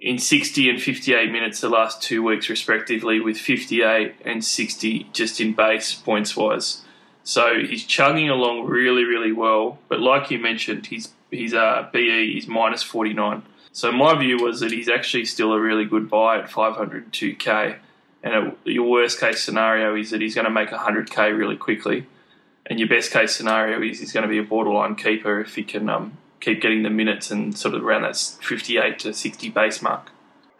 in 0.00 0.18
60 0.18 0.68
and 0.68 0.82
58 0.82 1.30
minutes 1.30 1.60
the 1.60 1.68
last 1.68 2.02
two 2.02 2.20
weeks, 2.20 2.50
respectively, 2.50 3.20
with 3.20 3.38
58 3.38 4.16
and 4.24 4.44
60 4.44 5.08
just 5.12 5.40
in 5.40 5.52
base 5.52 5.94
points 5.94 6.36
wise. 6.36 6.82
So 7.22 7.60
he's 7.60 7.84
chugging 7.84 8.28
along 8.28 8.66
really, 8.66 9.04
really 9.04 9.32
well. 9.32 9.78
But 9.88 10.00
like 10.00 10.28
you 10.28 10.40
mentioned, 10.40 10.86
his, 10.86 11.10
his 11.30 11.54
uh, 11.54 11.88
BE 11.92 12.36
is 12.36 12.48
minus 12.48 12.82
49. 12.82 13.44
So 13.70 13.92
my 13.92 14.18
view 14.18 14.42
was 14.42 14.58
that 14.58 14.72
he's 14.72 14.88
actually 14.88 15.24
still 15.24 15.52
a 15.52 15.60
really 15.60 15.84
good 15.84 16.10
buy 16.10 16.40
at 16.40 16.50
502k. 16.50 17.76
And 18.24 18.34
it, 18.34 18.58
your 18.64 18.90
worst 18.90 19.20
case 19.20 19.44
scenario 19.44 19.94
is 19.94 20.10
that 20.10 20.20
he's 20.20 20.34
going 20.34 20.46
to 20.46 20.50
make 20.50 20.70
100k 20.70 21.38
really 21.38 21.56
quickly 21.56 22.08
and 22.66 22.78
your 22.78 22.88
best 22.88 23.10
case 23.10 23.36
scenario 23.36 23.82
is 23.82 24.00
he's 24.00 24.12
going 24.12 24.22
to 24.22 24.28
be 24.28 24.38
a 24.38 24.42
borderline 24.42 24.96
keeper 24.96 25.40
if 25.40 25.54
he 25.54 25.62
can 25.62 25.88
um, 25.88 26.16
keep 26.40 26.60
getting 26.60 26.82
the 26.82 26.90
minutes 26.90 27.30
and 27.30 27.56
sort 27.56 27.74
of 27.74 27.82
around 27.82 28.02
that 28.02 28.16
58 28.16 28.98
to 29.00 29.12
60 29.12 29.50
base 29.50 29.82
mark. 29.82 30.10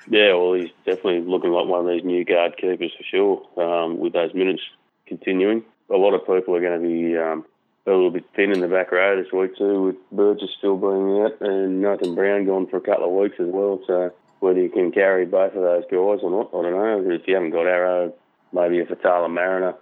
Yeah, 0.09 0.35
well, 0.35 0.55
he's 0.55 0.71
definitely 0.85 1.21
looking 1.21 1.51
like 1.51 1.67
one 1.67 1.81
of 1.81 1.87
these 1.87 2.05
new 2.05 2.25
guard 2.25 2.57
keepers 2.59 2.93
for 2.97 3.05
sure. 3.05 3.63
Um, 3.63 3.99
with 3.99 4.13
those 4.13 4.35
minutes 4.35 4.63
continuing, 5.07 5.65
a 5.91 5.97
lot 5.97 6.15
of 6.15 6.21
people 6.27 6.55
are 6.55 6.61
going 6.61 6.83
to 6.83 6.87
be 6.87 7.17
um, 7.17 7.45
a 7.87 7.91
little 7.91 8.11
bit 8.11 8.25
thin 8.37 8.53
in 8.53 8.61
the 8.61 8.69
back 8.69 8.93
row 8.93 9.23
this 9.23 9.33
week 9.33 9.57
too, 9.57 9.83
with 9.83 9.97
Burgess 10.13 10.51
still 10.59 10.77
being 10.77 11.23
out 11.23 11.41
and 11.41 11.81
Nathan 11.81 12.15
Brown 12.15 12.45
gone 12.45 12.67
for 12.67 12.77
a 12.77 12.83
couple 12.83 13.05
of 13.05 13.23
weeks 13.23 13.37
as 13.41 13.49
well. 13.49 13.81
So 13.87 14.13
whether 14.41 14.61
you 14.61 14.69
can 14.69 14.93
carry 14.93 15.25
both 15.25 15.55
of 15.55 15.63
those 15.63 15.85
guys 15.85 16.21
or 16.23 16.31
not, 16.31 16.51
I 16.53 16.63
don't 16.63 17.07
know. 17.07 17.15
If 17.15 17.27
you 17.27 17.35
haven't 17.35 17.51
got 17.51 17.67
Arrow, 17.67 18.13
maybe 18.53 18.81
a 18.81 18.85
Fatala 18.85 19.31
Mariner 19.31 19.75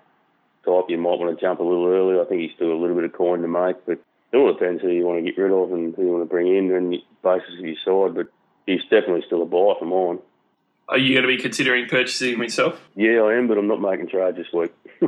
type, 0.64 0.85
you 0.88 0.99
might 0.99 1.19
want 1.19 1.37
to 1.37 1.40
jump 1.40 1.61
a 1.61 1.62
little 1.62 1.87
early. 1.87 2.21
I 2.21 2.25
think 2.25 2.40
he's 2.40 2.54
still 2.54 2.73
a 2.73 2.78
little 2.81 2.97
bit 2.97 3.04
of 3.04 3.12
coin 3.12 3.42
to 3.42 3.49
make, 3.49 3.85
but 3.87 3.99
it 4.33 4.37
all 4.37 4.52
depends 4.52 4.83
who 4.83 4.88
you 4.88 5.04
want 5.04 5.25
to 5.25 5.31
get 5.31 5.40
rid 5.40 5.52
of 5.52 5.73
and 5.73 5.95
who 5.95 6.02
you 6.02 6.12
want 6.12 6.23
to 6.23 6.31
bring 6.31 6.49
in 6.49 6.73
and 6.73 6.97
basis 7.23 7.59
of 7.59 7.64
your 7.64 7.76
side. 7.85 8.14
But 8.14 8.28
he's 8.66 8.83
definitely 8.83 9.23
still 9.26 9.42
a 9.42 9.47
buy 9.47 9.75
for 9.78 9.85
mine. 9.85 10.21
Are 10.88 10.99
you 10.99 11.14
going 11.14 11.23
to 11.23 11.37
be 11.37 11.42
considering 11.42 11.88
purchasing 11.88 12.35
him 12.35 12.42
yourself? 12.42 12.81
Yeah, 12.95 13.23
I 13.23 13.35
am, 13.35 13.49
but 13.49 13.59
I'm 13.59 13.69
not 13.69 13.81
making 13.81 14.09
trade 14.09 14.37
this 14.37 14.52
week. 14.52 14.73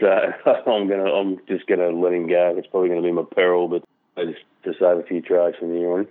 so 0.00 0.32
I'm 0.66 0.88
gonna, 0.88 1.12
I'm 1.12 1.40
just 1.46 1.66
gonna 1.66 1.90
let 1.90 2.12
him 2.12 2.28
go. 2.28 2.54
It's 2.56 2.66
probably 2.66 2.88
going 2.88 3.02
to 3.02 3.06
be 3.06 3.12
my 3.12 3.22
peril, 3.22 3.68
but 3.68 3.84
just 4.16 4.40
to 4.64 4.72
save 4.72 4.98
a 4.98 5.02
few 5.02 5.20
trades 5.20 5.56
from 5.58 5.74
here 5.74 5.92
on. 5.92 6.08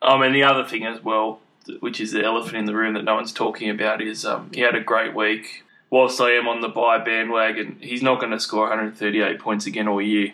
I 0.00 0.18
mean, 0.18 0.32
the 0.32 0.42
other 0.42 0.64
thing 0.64 0.84
as 0.84 1.02
well, 1.02 1.40
which 1.80 2.00
is 2.00 2.12
the 2.12 2.24
elephant 2.24 2.56
in 2.56 2.64
the 2.64 2.74
room 2.74 2.94
that 2.94 3.04
no 3.04 3.14
one's 3.14 3.32
talking 3.32 3.70
about, 3.70 4.02
is 4.02 4.24
um, 4.24 4.50
he 4.52 4.60
had 4.60 4.74
a 4.74 4.80
great 4.80 5.14
week 5.14 5.64
whilst 5.92 6.20
I 6.20 6.30
am 6.32 6.48
on 6.48 6.62
the 6.62 6.68
buy 6.68 6.98
bandwagon, 6.98 7.76
he's 7.80 8.02
not 8.02 8.18
going 8.18 8.32
to 8.32 8.40
score 8.40 8.62
138 8.62 9.38
points 9.38 9.66
again 9.66 9.86
all 9.86 10.02
year. 10.02 10.32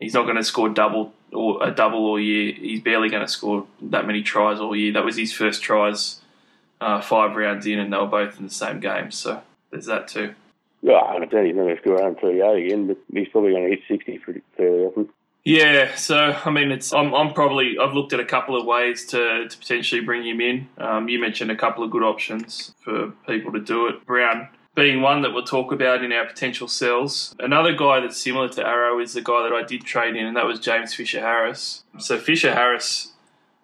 He's 0.00 0.12
not 0.12 0.24
going 0.24 0.36
to 0.36 0.44
score 0.44 0.68
double 0.68 1.14
or 1.32 1.62
a 1.66 1.70
double 1.70 2.00
all 2.00 2.20
year. 2.20 2.52
He's 2.52 2.82
barely 2.82 3.08
going 3.08 3.24
to 3.24 3.28
score 3.30 3.66
that 3.80 4.06
many 4.06 4.22
tries 4.22 4.58
all 4.58 4.74
year. 4.74 4.92
That 4.92 5.04
was 5.04 5.16
his 5.16 5.32
first 5.32 5.62
tries 5.62 6.20
uh, 6.80 7.00
five 7.00 7.36
rounds 7.36 7.66
in, 7.66 7.78
and 7.78 7.92
they 7.92 7.96
were 7.96 8.06
both 8.06 8.38
in 8.38 8.46
the 8.46 8.52
same 8.52 8.80
game. 8.80 9.12
So 9.12 9.40
there's 9.70 9.86
that 9.86 10.08
too. 10.08 10.34
Yeah, 10.82 10.94
I 10.94 11.14
understand 11.14 11.46
he's 11.46 11.54
not 11.54 11.62
going 11.62 11.76
to 11.76 11.82
score 11.82 11.94
138 11.94 12.66
again, 12.66 12.86
but 12.88 12.98
he's 13.12 13.28
probably 13.28 13.52
going 13.52 13.64
to 13.64 13.70
hit 13.70 13.80
60 13.86 14.18
pretty 14.18 14.42
fairly 14.56 14.84
often. 14.84 15.08
Yeah, 15.44 15.94
so 15.94 16.36
I 16.44 16.50
mean, 16.50 16.70
it's 16.72 16.92
I'm, 16.92 17.14
I'm 17.14 17.32
probably 17.32 17.76
I've 17.80 17.94
looked 17.94 18.12
at 18.12 18.20
a 18.20 18.24
couple 18.24 18.60
of 18.60 18.66
ways 18.66 19.06
to, 19.06 19.48
to 19.48 19.58
potentially 19.58 20.00
bring 20.00 20.26
him 20.26 20.40
in. 20.40 20.68
Um, 20.78 21.08
you 21.08 21.18
mentioned 21.18 21.50
a 21.50 21.56
couple 21.56 21.84
of 21.84 21.90
good 21.90 22.02
options 22.02 22.74
for 22.80 23.12
people 23.26 23.52
to 23.52 23.60
do 23.60 23.86
it. 23.86 24.04
Brown 24.04 24.48
being 24.74 25.00
one 25.00 25.22
that 25.22 25.32
we'll 25.32 25.44
talk 25.44 25.72
about 25.72 26.04
in 26.04 26.12
our 26.12 26.26
potential 26.26 26.68
sells. 26.68 27.34
Another 27.38 27.74
guy 27.74 28.00
that's 28.00 28.16
similar 28.16 28.48
to 28.50 28.66
Arrow 28.66 29.00
is 29.00 29.14
the 29.14 29.22
guy 29.22 29.42
that 29.42 29.52
I 29.52 29.62
did 29.62 29.84
trade 29.84 30.16
in, 30.16 30.26
and 30.26 30.36
that 30.36 30.46
was 30.46 30.60
James 30.60 30.94
Fisher 30.94 31.20
Harris. 31.20 31.84
So 31.98 32.18
Fisher 32.18 32.54
Harris 32.54 33.12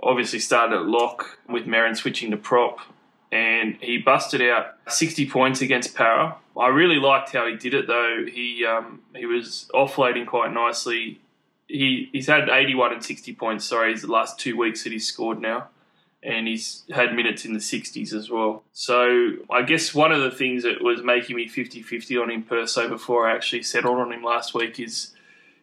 obviously 0.02 0.40
started 0.40 0.76
at 0.76 0.86
lock 0.86 1.38
with 1.48 1.66
Merrin 1.66 1.96
switching 1.96 2.30
to 2.32 2.36
prop, 2.36 2.78
and 3.30 3.76
he 3.80 3.98
busted 3.98 4.42
out 4.42 4.74
60 4.88 5.28
points 5.30 5.60
against 5.60 5.94
Para. 5.94 6.36
I 6.58 6.68
really 6.68 6.98
liked 6.98 7.32
how 7.32 7.46
he 7.46 7.56
did 7.56 7.74
it 7.74 7.86
though. 7.86 8.24
He 8.30 8.64
um, 8.64 9.02
he 9.14 9.26
was 9.26 9.70
offloading 9.74 10.26
quite 10.26 10.52
nicely. 10.52 11.20
He 11.68 12.08
he's 12.12 12.26
had 12.26 12.48
81 12.48 12.94
and 12.94 13.04
60 13.04 13.34
points. 13.34 13.64
Sorry, 13.64 13.94
the 13.94 14.06
last 14.06 14.38
two 14.38 14.56
weeks 14.56 14.84
that 14.84 14.92
he's 14.92 15.06
scored 15.06 15.40
now 15.40 15.68
and 16.26 16.48
he's 16.48 16.82
had 16.92 17.14
minutes 17.14 17.44
in 17.44 17.52
the 17.52 17.60
60s 17.60 18.12
as 18.12 18.28
well. 18.28 18.64
So 18.72 19.34
I 19.48 19.62
guess 19.62 19.94
one 19.94 20.10
of 20.10 20.20
the 20.20 20.30
things 20.30 20.64
that 20.64 20.82
was 20.82 21.02
making 21.02 21.36
me 21.36 21.46
50 21.46 21.82
50 21.82 22.18
on 22.18 22.30
him 22.30 22.42
per 22.42 22.66
se 22.66 22.88
before 22.88 23.28
I 23.28 23.34
actually 23.34 23.62
settled 23.62 23.98
on 23.98 24.12
him 24.12 24.24
last 24.24 24.52
week 24.52 24.80
is 24.80 25.12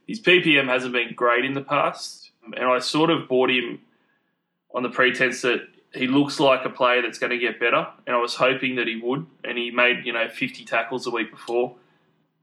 his 0.08 0.22
PPM 0.22 0.70
hasn't 0.70 0.93
been 0.93 1.13
great 1.15 1.43
in 1.43 1.53
the 1.53 1.62
past. 1.62 2.32
And 2.46 2.65
I 2.65 2.79
sort 2.79 3.10
of 3.10 3.27
bought 3.27 3.50
him 3.50 3.82
on 4.74 4.84
the 4.84 4.89
pretense 4.89 5.41
that 5.41 5.67
he 5.93 6.08
looks 6.08 6.39
like 6.39 6.65
a 6.65 6.70
player 6.70 7.01
that's 7.01 7.20
going 7.20 7.32
to 7.32 7.38
get 7.38 7.60
better. 7.60 7.86
And 8.08 8.15
I 8.15 8.20
was 8.20 8.36
hoping 8.36 8.75
that 8.77 8.88
he 8.88 9.00
would. 9.01 9.25
And 9.43 9.58
he 9.58 9.70
made, 9.70 10.05
you 10.05 10.13
know, 10.13 10.29
50 10.29 10.63
tackles 10.63 11.05
a 11.05 11.12
week 11.12 11.29
before. 11.29 11.75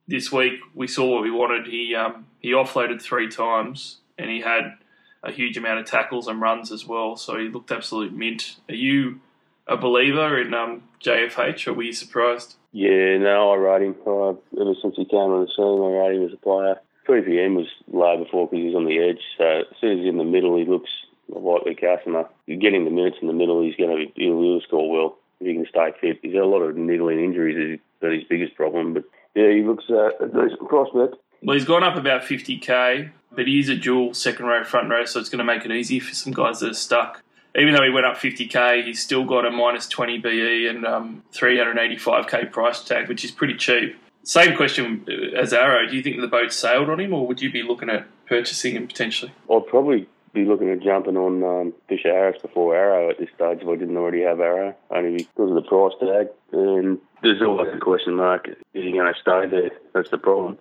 This 0.07 0.31
week 0.31 0.61
we 0.75 0.89
saw 0.89 1.07
what 1.07 1.23
we 1.23 1.31
wanted. 1.31 1.67
He 1.67 1.95
um, 1.95 2.27
he 2.41 2.51
offloaded 2.51 3.01
three 3.01 3.29
times 3.29 3.99
and 4.19 4.29
he 4.29 4.41
had 4.41 4.77
a 5.23 5.31
huge 5.31 5.57
amount 5.57 5.81
of 5.81 5.87
tackles 5.87 6.27
and 6.27 6.41
runs 6.41 6.73
as 6.73 6.87
well. 6.87 7.17
So 7.17 7.39
he 7.39 7.49
looked 7.49 7.71
absolute 7.71 8.13
mint. 8.13 8.57
Are 8.69 8.75
you 8.75 9.21
a 9.67 9.77
believer 9.77 10.41
in 10.41 10.55
um, 10.55 10.83
JFH, 11.03 11.67
or 11.67 11.75
were 11.75 11.83
you 11.83 11.93
surprised? 11.93 12.57
Yeah, 12.73 13.19
no, 13.19 13.53
I 13.53 13.57
rate 13.57 13.83
him. 13.83 13.95
Ever 14.07 14.75
since 14.81 14.95
he 14.97 15.05
came 15.05 15.19
on 15.19 15.45
the 15.45 15.51
scene, 15.55 15.83
I 15.83 16.09
rate 16.09 16.17
him 16.17 16.27
as 16.27 16.33
a 16.33 16.37
player. 16.37 16.81
3PM 17.09 17.57
was 17.57 17.67
low 17.91 18.23
before 18.23 18.47
because 18.47 18.65
he's 18.65 18.75
on 18.75 18.85
the 18.85 18.99
edge. 18.99 19.21
So 19.37 19.45
as 19.45 19.77
soon 19.81 19.93
as 19.93 19.99
he's 19.99 20.09
in 20.09 20.19
the 20.19 20.25
middle, 20.25 20.57
he 20.57 20.65
looks 20.65 20.91
a 21.35 21.39
likely 21.39 21.75
customer. 21.75 22.29
Getting 22.47 22.85
the 22.85 22.91
minutes 22.91 23.17
in 23.21 23.29
the 23.29 23.35
middle, 23.35 23.63
he's 23.63 23.77
going 23.77 23.91
to 23.91 23.97
be, 23.97 24.13
he'll, 24.15 24.41
he'll 24.41 24.61
score 24.61 24.91
well 24.91 25.19
if 25.41 25.47
he 25.47 25.55
can 25.55 25.67
stay 25.69 25.91
fit. 26.01 26.21
He's 26.23 26.35
had 26.35 26.43
a 26.43 26.47
lot 26.47 26.63
of 26.63 26.77
niggling 26.77 27.23
injuries 27.23 27.81
that 28.01 28.13
his 28.13 28.25
biggest 28.29 28.55
problem, 28.55 28.95
but 28.95 29.05
yeah, 29.35 29.51
he 29.51 29.63
looks 29.63 29.85
uh, 29.91 30.11
a 30.21 30.27
decent 30.27 30.69
prospect. 30.69 31.17
Well, 31.43 31.57
he's 31.57 31.65
gone 31.65 31.83
up 31.83 31.97
about 31.97 32.23
50k, 32.23 33.11
but 33.33 33.47
he 33.47 33.59
is 33.59 33.69
a 33.69 33.77
dual 33.77 34.13
second 34.15 34.47
row, 34.47 34.63
front 34.65 34.91
row, 34.91 35.05
so 35.05 35.21
it's 35.21 35.29
going 35.29 35.39
to 35.39 35.45
make 35.45 35.65
it 35.65 35.73
easy 35.73 36.01
for 36.01 36.15
some 36.15 36.33
guys 36.33 36.61
that 36.61 36.71
are 36.71 36.75
stuck. 36.75 37.23
Even 37.57 37.75
though 37.75 37.83
he 37.83 37.91
went 37.91 38.07
up 38.07 38.17
50k, 38.17 38.85
he's 38.85 39.03
still 39.03 39.25
got 39.25 39.45
a 39.45 39.51
minus 39.51 39.89
20 39.89 40.19
BE 40.19 40.67
and 40.69 40.87
um, 40.87 41.23
385k 41.33 42.53
price 42.53 42.85
tag, 42.85 43.09
which 43.09 43.25
is 43.25 43.31
pretty 43.31 43.55
cheap. 43.55 43.97
Same 44.23 44.55
question 44.55 45.07
as 45.37 45.53
Arrow. 45.53 45.89
Do 45.89 45.97
you 45.97 46.03
think 46.03 46.21
the 46.21 46.29
boat 46.29 46.53
sailed 46.53 46.91
on 46.91 47.01
him, 47.01 47.15
or 47.15 47.27
would 47.27 47.41
you 47.41 47.51
be 47.51 47.63
looking 47.63 47.89
at 47.89 48.07
purchasing 48.27 48.77
him 48.77 48.87
potentially? 48.87 49.33
I'd 49.51 49.67
probably 49.67 50.07
be 50.33 50.45
looking 50.45 50.71
at 50.71 50.81
jumping 50.81 51.17
on 51.17 51.43
um, 51.43 51.75
Fisher 51.89 52.13
Harris 52.13 52.41
before 52.41 52.77
Arrow 52.77 53.11
at 53.11 53.19
this 53.19 53.31
stage 53.35 53.63
if 53.63 53.69
I 53.69 53.77
didn't 53.77 53.97
already 53.97 54.23
have 54.23 54.41
Arrow, 54.41 54.77
only 54.91 55.25
because 55.25 55.49
of 55.51 55.55
the 55.55 55.63
price 55.63 55.95
tag. 55.99 56.29
And 56.53 56.99
there's 57.23 57.43
always 57.43 57.75
a 57.75 57.79
question 57.79 58.15
mark: 58.15 58.47
is 58.49 58.85
he 58.85 58.93
going 58.93 59.13
to 59.13 59.21
stay 59.21 59.47
there? 59.47 59.71
That's 59.95 60.11
the 60.11 60.19
problem. 60.19 60.59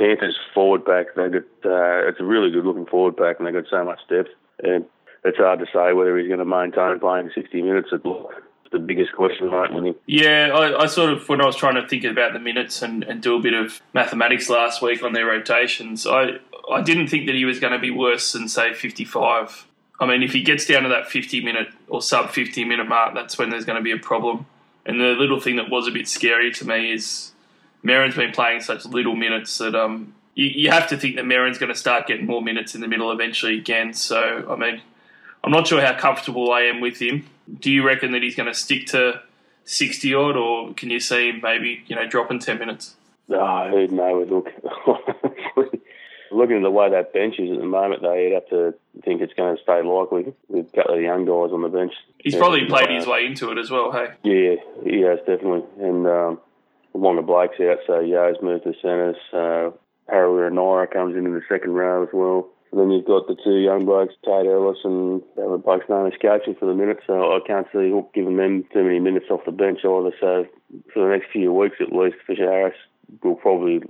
Panthers 0.00 0.38
forward 0.54 0.86
pack, 0.86 1.14
they 1.14 1.28
got 1.28 1.42
uh, 1.62 2.08
it's 2.08 2.20
a 2.20 2.24
really 2.24 2.50
good 2.50 2.64
looking 2.64 2.86
forward 2.86 3.18
pack, 3.18 3.38
and 3.38 3.46
they 3.46 3.52
got 3.52 3.68
so 3.68 3.84
much 3.84 4.00
depth. 4.08 4.30
And 4.62 4.86
it's 5.24 5.36
hard 5.36 5.58
to 5.58 5.66
say 5.66 5.92
whether 5.92 6.16
he's 6.16 6.28
going 6.28 6.38
to 6.38 6.46
maintain 6.46 6.98
playing 6.98 7.30
60 7.34 7.62
minutes 7.62 7.88
at 7.92 8.06
lock. 8.06 8.32
The 8.72 8.78
biggest 8.78 9.12
question 9.12 9.48
mark 9.48 9.72
with 9.72 9.84
him. 9.84 9.96
Yeah, 10.06 10.50
I, 10.54 10.84
I, 10.84 10.86
sort 10.86 11.12
of 11.12 11.28
when 11.28 11.40
I 11.40 11.44
was 11.44 11.56
trying 11.56 11.74
to 11.74 11.88
think 11.88 12.04
about 12.04 12.32
the 12.32 12.38
minutes 12.38 12.82
and, 12.82 13.02
and 13.02 13.20
do 13.20 13.36
a 13.36 13.40
bit 13.40 13.52
of 13.52 13.82
mathematics 13.94 14.48
last 14.48 14.80
week 14.80 15.02
on 15.02 15.12
their 15.12 15.26
rotations, 15.26 16.06
I 16.06 16.38
I 16.72 16.80
didn't 16.80 17.08
think 17.08 17.26
that 17.26 17.34
he 17.34 17.44
was 17.44 17.58
going 17.58 17.72
to 17.72 17.80
be 17.80 17.90
worse 17.90 18.32
than 18.32 18.48
say 18.48 18.72
55. 18.72 19.66
I 19.98 20.06
mean, 20.06 20.22
if 20.22 20.32
he 20.32 20.42
gets 20.42 20.66
down 20.66 20.84
to 20.84 20.88
that 20.88 21.10
50 21.10 21.44
minute 21.44 21.68
or 21.88 22.00
sub 22.00 22.30
50 22.30 22.64
minute 22.64 22.88
mark, 22.88 23.14
that's 23.14 23.36
when 23.36 23.50
there's 23.50 23.64
going 23.64 23.76
to 23.76 23.82
be 23.82 23.90
a 23.90 23.98
problem. 23.98 24.46
And 24.86 25.00
the 25.00 25.16
little 25.18 25.40
thing 25.40 25.56
that 25.56 25.68
was 25.68 25.88
a 25.88 25.90
bit 25.90 26.08
scary 26.08 26.52
to 26.52 26.64
me 26.64 26.92
is 26.92 27.32
Merrin's 27.82 28.16
been 28.16 28.32
playing 28.32 28.60
such 28.60 28.84
little 28.84 29.16
minutes 29.16 29.56
that 29.58 29.74
um, 29.74 30.14
you, 30.34 30.46
you 30.46 30.70
have 30.70 30.88
to 30.88 30.96
think 30.96 31.16
that 31.16 31.26
Merrin's 31.26 31.58
going 31.58 31.72
to 31.72 31.78
start 31.78 32.06
getting 32.06 32.26
more 32.26 32.42
minutes 32.42 32.74
in 32.74 32.80
the 32.80 32.88
middle 32.88 33.10
eventually 33.10 33.58
again. 33.58 33.94
So, 33.94 34.46
I 34.50 34.56
mean, 34.56 34.80
I'm 35.42 35.52
not 35.52 35.66
sure 35.66 35.80
how 35.80 35.96
comfortable 35.98 36.52
I 36.52 36.62
am 36.62 36.80
with 36.80 37.00
him. 37.00 37.26
Do 37.58 37.70
you 37.70 37.84
reckon 37.84 38.12
that 38.12 38.22
he's 38.22 38.36
going 38.36 38.48
to 38.48 38.54
stick 38.54 38.86
to 38.88 39.22
60 39.64 40.14
odd, 40.14 40.36
or 40.36 40.74
can 40.74 40.90
you 40.90 41.00
see 41.00 41.30
him 41.30 41.40
maybe, 41.42 41.82
you 41.86 41.96
know, 41.96 42.06
dropping 42.06 42.38
10 42.38 42.58
minutes? 42.58 42.96
Oh, 43.28 43.68
who 43.70 43.86
knows? 43.88 44.28
Look, 44.28 44.48
looking 46.30 46.56
at 46.56 46.62
the 46.62 46.70
way 46.70 46.90
that 46.90 47.12
bench 47.12 47.38
is 47.38 47.50
at 47.50 47.58
the 47.58 47.64
moment, 47.64 48.02
though, 48.02 48.14
you'd 48.14 48.34
have 48.34 48.48
to 48.48 48.74
think 49.04 49.20
it's 49.20 49.34
going 49.34 49.56
to 49.56 49.62
stay 49.62 49.82
likely 49.82 50.32
with 50.48 50.68
a 50.72 50.76
couple 50.76 50.94
of 50.94 51.00
young 51.00 51.24
guys 51.24 51.52
on 51.52 51.62
the 51.62 51.68
bench. 51.68 51.92
He's 52.18 52.34
yeah, 52.34 52.40
probably 52.40 52.66
played 52.66 52.90
his 52.90 53.06
way 53.06 53.26
into 53.26 53.50
it 53.50 53.58
as 53.58 53.70
well, 53.70 53.92
hey? 53.92 54.08
Yeah, 54.22 54.56
he 54.84 55.00
has, 55.02 55.18
definitely. 55.20 55.62
And, 55.78 56.06
um, 56.06 56.40
Waqa 56.94 57.24
Blake's 57.26 57.60
out, 57.60 57.78
so 57.86 58.00
Yeo's 58.00 58.36
moved 58.42 58.64
to 58.64 58.74
centres. 58.82 59.16
Uh, 59.32 59.70
Harawira 60.12 60.52
Naera 60.52 60.86
comes 60.92 61.16
in 61.16 61.26
in 61.26 61.34
the 61.34 61.42
second 61.48 61.72
row 61.72 62.02
as 62.02 62.08
well. 62.12 62.48
And 62.72 62.80
then 62.80 62.90
you've 62.90 63.06
got 63.06 63.26
the 63.26 63.36
two 63.42 63.56
young 63.56 63.84
blokes, 63.84 64.14
Tate 64.24 64.46
Ellis 64.46 64.78
and 64.84 65.22
the 65.34 65.42
other 65.42 65.58
bloke's 65.58 65.88
name 65.88 66.06
escapes 66.06 66.46
for 66.58 66.66
the 66.66 66.74
minute, 66.74 66.98
so 67.04 67.34
I 67.34 67.40
can't 67.44 67.66
see 67.72 67.90
Hook 67.90 68.12
giving 68.14 68.36
them 68.36 68.64
too 68.72 68.84
many 68.84 69.00
minutes 69.00 69.26
off 69.28 69.44
the 69.44 69.50
bench 69.50 69.80
either. 69.84 70.12
So 70.20 70.46
for 70.94 71.04
the 71.04 71.10
next 71.10 71.32
few 71.32 71.52
weeks 71.52 71.76
at 71.80 71.92
least, 71.92 72.16
Fisher 72.26 72.48
Harris 72.48 72.76
will 73.24 73.34
probably 73.34 73.82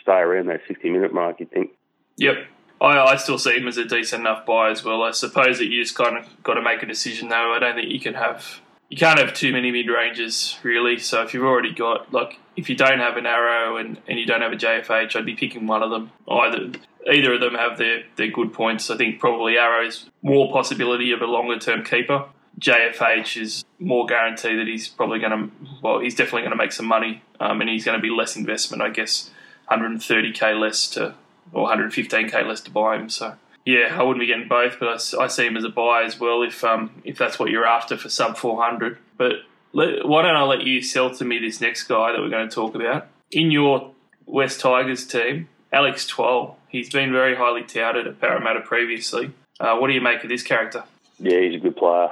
stay 0.00 0.18
around 0.18 0.48
that 0.48 0.60
60 0.68 0.90
minute 0.90 1.14
mark, 1.14 1.40
you 1.40 1.46
think. 1.46 1.70
Yep. 2.16 2.34
I, 2.80 2.98
I 2.98 3.16
still 3.16 3.38
see 3.38 3.56
him 3.56 3.68
as 3.68 3.78
a 3.78 3.86
decent 3.86 4.20
enough 4.20 4.44
buy 4.44 4.70
as 4.70 4.84
well. 4.84 5.02
I 5.02 5.12
suppose 5.12 5.58
that 5.58 5.66
you 5.66 5.82
just 5.82 5.94
kind 5.94 6.18
of 6.18 6.42
got 6.42 6.54
to 6.54 6.62
make 6.62 6.82
a 6.82 6.86
decision 6.86 7.30
though. 7.30 7.54
I 7.54 7.58
don't 7.58 7.74
think 7.74 7.90
you 7.90 8.00
can 8.00 8.14
have 8.14 8.60
you 8.94 8.98
can't 8.98 9.18
have 9.18 9.34
too 9.34 9.52
many 9.52 9.72
mid 9.72 9.88
ranges 9.88 10.56
really. 10.62 10.98
So 10.98 11.20
if 11.24 11.34
you've 11.34 11.42
already 11.42 11.74
got 11.74 12.12
like 12.12 12.38
if 12.54 12.68
you 12.68 12.76
don't 12.76 13.00
have 13.00 13.16
an 13.16 13.26
arrow 13.26 13.76
and, 13.76 14.00
and 14.06 14.20
you 14.20 14.24
don't 14.24 14.40
have 14.40 14.52
a 14.52 14.56
JFH, 14.56 15.16
I'd 15.16 15.26
be 15.26 15.34
picking 15.34 15.66
one 15.66 15.82
of 15.82 15.90
them. 15.90 16.12
Either 16.28 16.70
either 17.12 17.34
of 17.34 17.40
them 17.40 17.56
have 17.56 17.76
their, 17.76 18.04
their 18.14 18.30
good 18.30 18.52
points. 18.52 18.90
I 18.90 18.96
think 18.96 19.18
probably 19.18 19.58
arrow 19.58 19.84
is 19.84 20.08
more 20.22 20.52
possibility 20.52 21.10
of 21.10 21.22
a 21.22 21.26
longer 21.26 21.58
term 21.58 21.82
keeper. 21.82 22.26
JFH 22.60 23.42
is 23.42 23.64
more 23.80 24.06
guarantee 24.06 24.54
that 24.54 24.68
he's 24.68 24.86
probably 24.86 25.18
going 25.18 25.32
to 25.32 25.50
well 25.82 25.98
he's 25.98 26.14
definitely 26.14 26.42
going 26.42 26.52
to 26.52 26.56
make 26.56 26.70
some 26.70 26.86
money 26.86 27.20
um, 27.40 27.60
and 27.60 27.68
he's 27.68 27.84
going 27.84 27.98
to 27.98 28.02
be 28.02 28.10
less 28.10 28.36
investment 28.36 28.80
I 28.80 28.90
guess 28.90 29.28
130k 29.72 30.60
less 30.60 30.88
to 30.90 31.16
or 31.52 31.68
115k 31.68 32.46
less 32.46 32.60
to 32.60 32.70
buy 32.70 32.94
him 32.94 33.08
so 33.08 33.34
yeah, 33.64 33.96
I 33.98 34.02
wouldn't 34.02 34.20
be 34.20 34.26
getting 34.26 34.48
both, 34.48 34.78
but 34.78 34.88
I, 34.88 35.24
I 35.24 35.26
see 35.28 35.46
him 35.46 35.56
as 35.56 35.64
a 35.64 35.70
buy 35.70 36.04
as 36.04 36.20
well 36.20 36.42
if 36.42 36.62
um, 36.64 37.02
if 37.04 37.16
that's 37.16 37.38
what 37.38 37.50
you're 37.50 37.66
after 37.66 37.96
for 37.96 38.08
sub 38.08 38.36
400. 38.36 38.98
But 39.16 39.32
let, 39.72 40.06
why 40.06 40.22
don't 40.22 40.36
I 40.36 40.42
let 40.42 40.64
you 40.64 40.82
sell 40.82 41.14
to 41.14 41.24
me 41.24 41.38
this 41.38 41.60
next 41.60 41.84
guy 41.84 42.12
that 42.12 42.20
we're 42.20 42.30
going 42.30 42.48
to 42.48 42.54
talk 42.54 42.74
about 42.74 43.06
in 43.30 43.50
your 43.50 43.92
West 44.26 44.60
Tigers 44.60 45.06
team, 45.06 45.48
Alex 45.72 46.06
Twal. 46.06 46.58
He's 46.68 46.90
been 46.90 47.12
very 47.12 47.36
highly 47.36 47.62
touted 47.62 48.06
at 48.06 48.20
Parramatta 48.20 48.60
previously. 48.60 49.32
Uh, 49.60 49.76
what 49.76 49.86
do 49.86 49.94
you 49.94 50.00
make 50.00 50.22
of 50.22 50.28
this 50.28 50.42
character? 50.42 50.84
Yeah, 51.18 51.40
he's 51.40 51.54
a 51.54 51.58
good 51.58 51.76
player. 51.76 52.08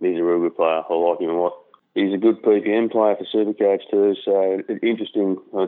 He's 0.00 0.18
a 0.18 0.22
real 0.22 0.40
good 0.40 0.56
player. 0.56 0.82
I 0.88 0.94
like 0.94 1.20
him 1.20 1.30
a 1.30 1.40
lot. 1.40 1.54
He's 1.94 2.12
a 2.12 2.18
good 2.18 2.42
PPM 2.42 2.90
player 2.90 3.16
for 3.16 3.24
Supercoach 3.24 3.90
too. 3.90 4.14
So 4.24 4.62
interesting. 4.82 5.38
Uh, 5.52 5.66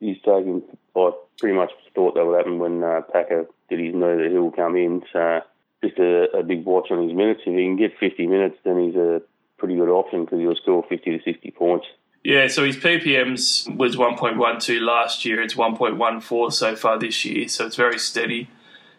he's 0.00 0.16
taken. 0.18 0.62
I 0.94 1.10
pretty 1.38 1.56
much 1.56 1.70
thought 1.94 2.14
that 2.14 2.24
would 2.24 2.36
happen 2.36 2.58
when 2.58 2.82
uh, 2.82 3.02
Packer 3.12 3.46
did 3.68 3.80
his 3.80 3.94
know 3.94 4.16
that 4.16 4.30
he'll 4.30 4.50
come 4.50 4.76
in. 4.76 5.02
So 5.12 5.40
just 5.82 5.98
a, 5.98 6.38
a 6.38 6.42
big 6.42 6.64
watch 6.64 6.90
on 6.90 7.06
his 7.06 7.16
minutes. 7.16 7.42
If 7.46 7.54
he 7.54 7.64
can 7.64 7.76
get 7.76 7.98
50 7.98 8.26
minutes, 8.26 8.56
then 8.64 8.84
he's 8.84 8.96
a 8.96 9.22
pretty 9.58 9.76
good 9.76 9.88
option 9.88 10.24
because 10.24 10.38
he'll 10.38 10.56
score 10.56 10.84
50 10.88 11.18
to 11.18 11.22
60 11.22 11.50
points. 11.52 11.86
Yeah, 12.24 12.48
so 12.48 12.64
his 12.64 12.76
PPMs 12.76 13.74
was 13.76 13.96
1.12 13.96 14.80
last 14.80 15.24
year. 15.24 15.40
It's 15.42 15.54
1.14 15.54 16.52
so 16.52 16.74
far 16.74 16.98
this 16.98 17.24
year, 17.24 17.46
so 17.48 17.66
it's 17.66 17.76
very 17.76 17.98
steady. 17.98 18.48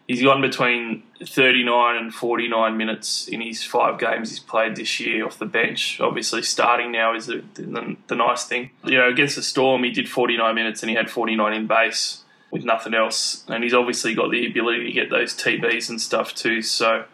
He's 0.06 0.22
gone 0.22 0.40
between 0.40 1.02
39 1.22 1.96
and 1.96 2.14
49 2.14 2.76
minutes 2.78 3.28
in 3.28 3.42
his 3.42 3.62
five 3.62 3.98
games 3.98 4.30
he's 4.30 4.40
played 4.40 4.76
this 4.76 4.98
year 4.98 5.26
off 5.26 5.38
the 5.38 5.44
bench. 5.44 6.00
Obviously, 6.00 6.42
starting 6.42 6.90
now 6.90 7.14
is 7.14 7.26
the, 7.26 7.44
the, 7.52 7.96
the 8.06 8.14
nice 8.14 8.44
thing. 8.44 8.70
You 8.84 8.96
know, 8.96 9.08
against 9.10 9.36
the 9.36 9.42
Storm, 9.42 9.84
he 9.84 9.90
did 9.90 10.08
49 10.08 10.54
minutes 10.54 10.82
and 10.82 10.88
he 10.88 10.96
had 10.96 11.10
49 11.10 11.52
in 11.52 11.66
base 11.66 12.24
with 12.50 12.64
nothing 12.64 12.94
else. 12.94 13.44
And 13.48 13.62
he's 13.62 13.74
obviously 13.74 14.14
got 14.14 14.30
the 14.30 14.46
ability 14.46 14.84
to 14.84 14.92
get 14.92 15.10
those 15.10 15.34
TBs 15.34 15.88
and 15.90 16.00
stuff 16.00 16.34
too. 16.34 16.62
So 16.62 17.04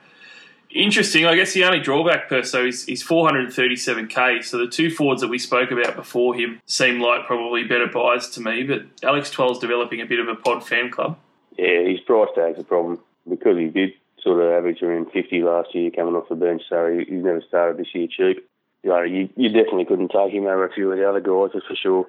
interesting. 0.71 1.27
I 1.27 1.35
guess 1.35 1.53
the 1.53 1.65
only 1.65 1.81
drawback 1.81 2.29
per 2.29 2.43
so 2.43 2.65
is, 2.65 2.87
is 2.89 3.03
437k. 3.03 4.45
So 4.45 4.59
the 4.59 4.67
two 4.67 4.91
forwards 4.91 5.23
that 5.23 5.29
we 5.29 5.39
spoke 5.39 5.71
about 5.71 5.97
before 5.97 6.35
him 6.35 6.61
seem 6.67 7.01
like 7.01 7.27
probably 7.27 7.65
better 7.65 7.87
buys 7.87 8.29
to 8.31 8.41
me. 8.41 8.65
But 8.65 8.83
Alex 9.03 9.31
Twal's 9.31 9.59
developing 9.59 10.01
a 10.01 10.07
bit 10.07 10.21
of 10.21 10.29
a 10.29 10.35
pod 10.35 10.67
fan 10.67 10.91
club. 10.91 11.19
Yeah, 11.57 11.83
his 11.83 12.01
price 12.01 12.31
tag's 12.35 12.59
a 12.59 12.65
problem 12.65 13.01
because 13.29 13.57
he 13.57 13.69
did 13.69 13.93
sort 14.21 14.43
of 14.43 14.53
average 14.53 14.83
around 14.83 15.11
50 15.13 15.43
last 15.43 15.75
year 15.75 15.91
coming 15.91 16.15
off 16.15 16.29
the 16.29 16.35
bench. 16.35 16.63
So 16.69 16.91
he, 16.91 17.05
he's 17.05 17.23
never 17.25 17.43
started 17.43 17.77
this 17.77 17.95
year 17.95 18.09
cheap. 18.09 18.49
You, 18.83 18.91
know, 18.91 19.03
you, 19.03 19.29
you 19.37 19.49
definitely 19.49 19.87
couldn't 19.87 20.11
take 20.11 20.33
him 20.33 20.47
over 20.47 20.67
a 20.67 20.73
few 20.73 20.91
of 20.91 20.99
the 20.99 21.09
other 21.09 21.21
guys, 21.21 21.51
that's 21.55 21.67
for 21.67 21.77
sure 21.77 22.07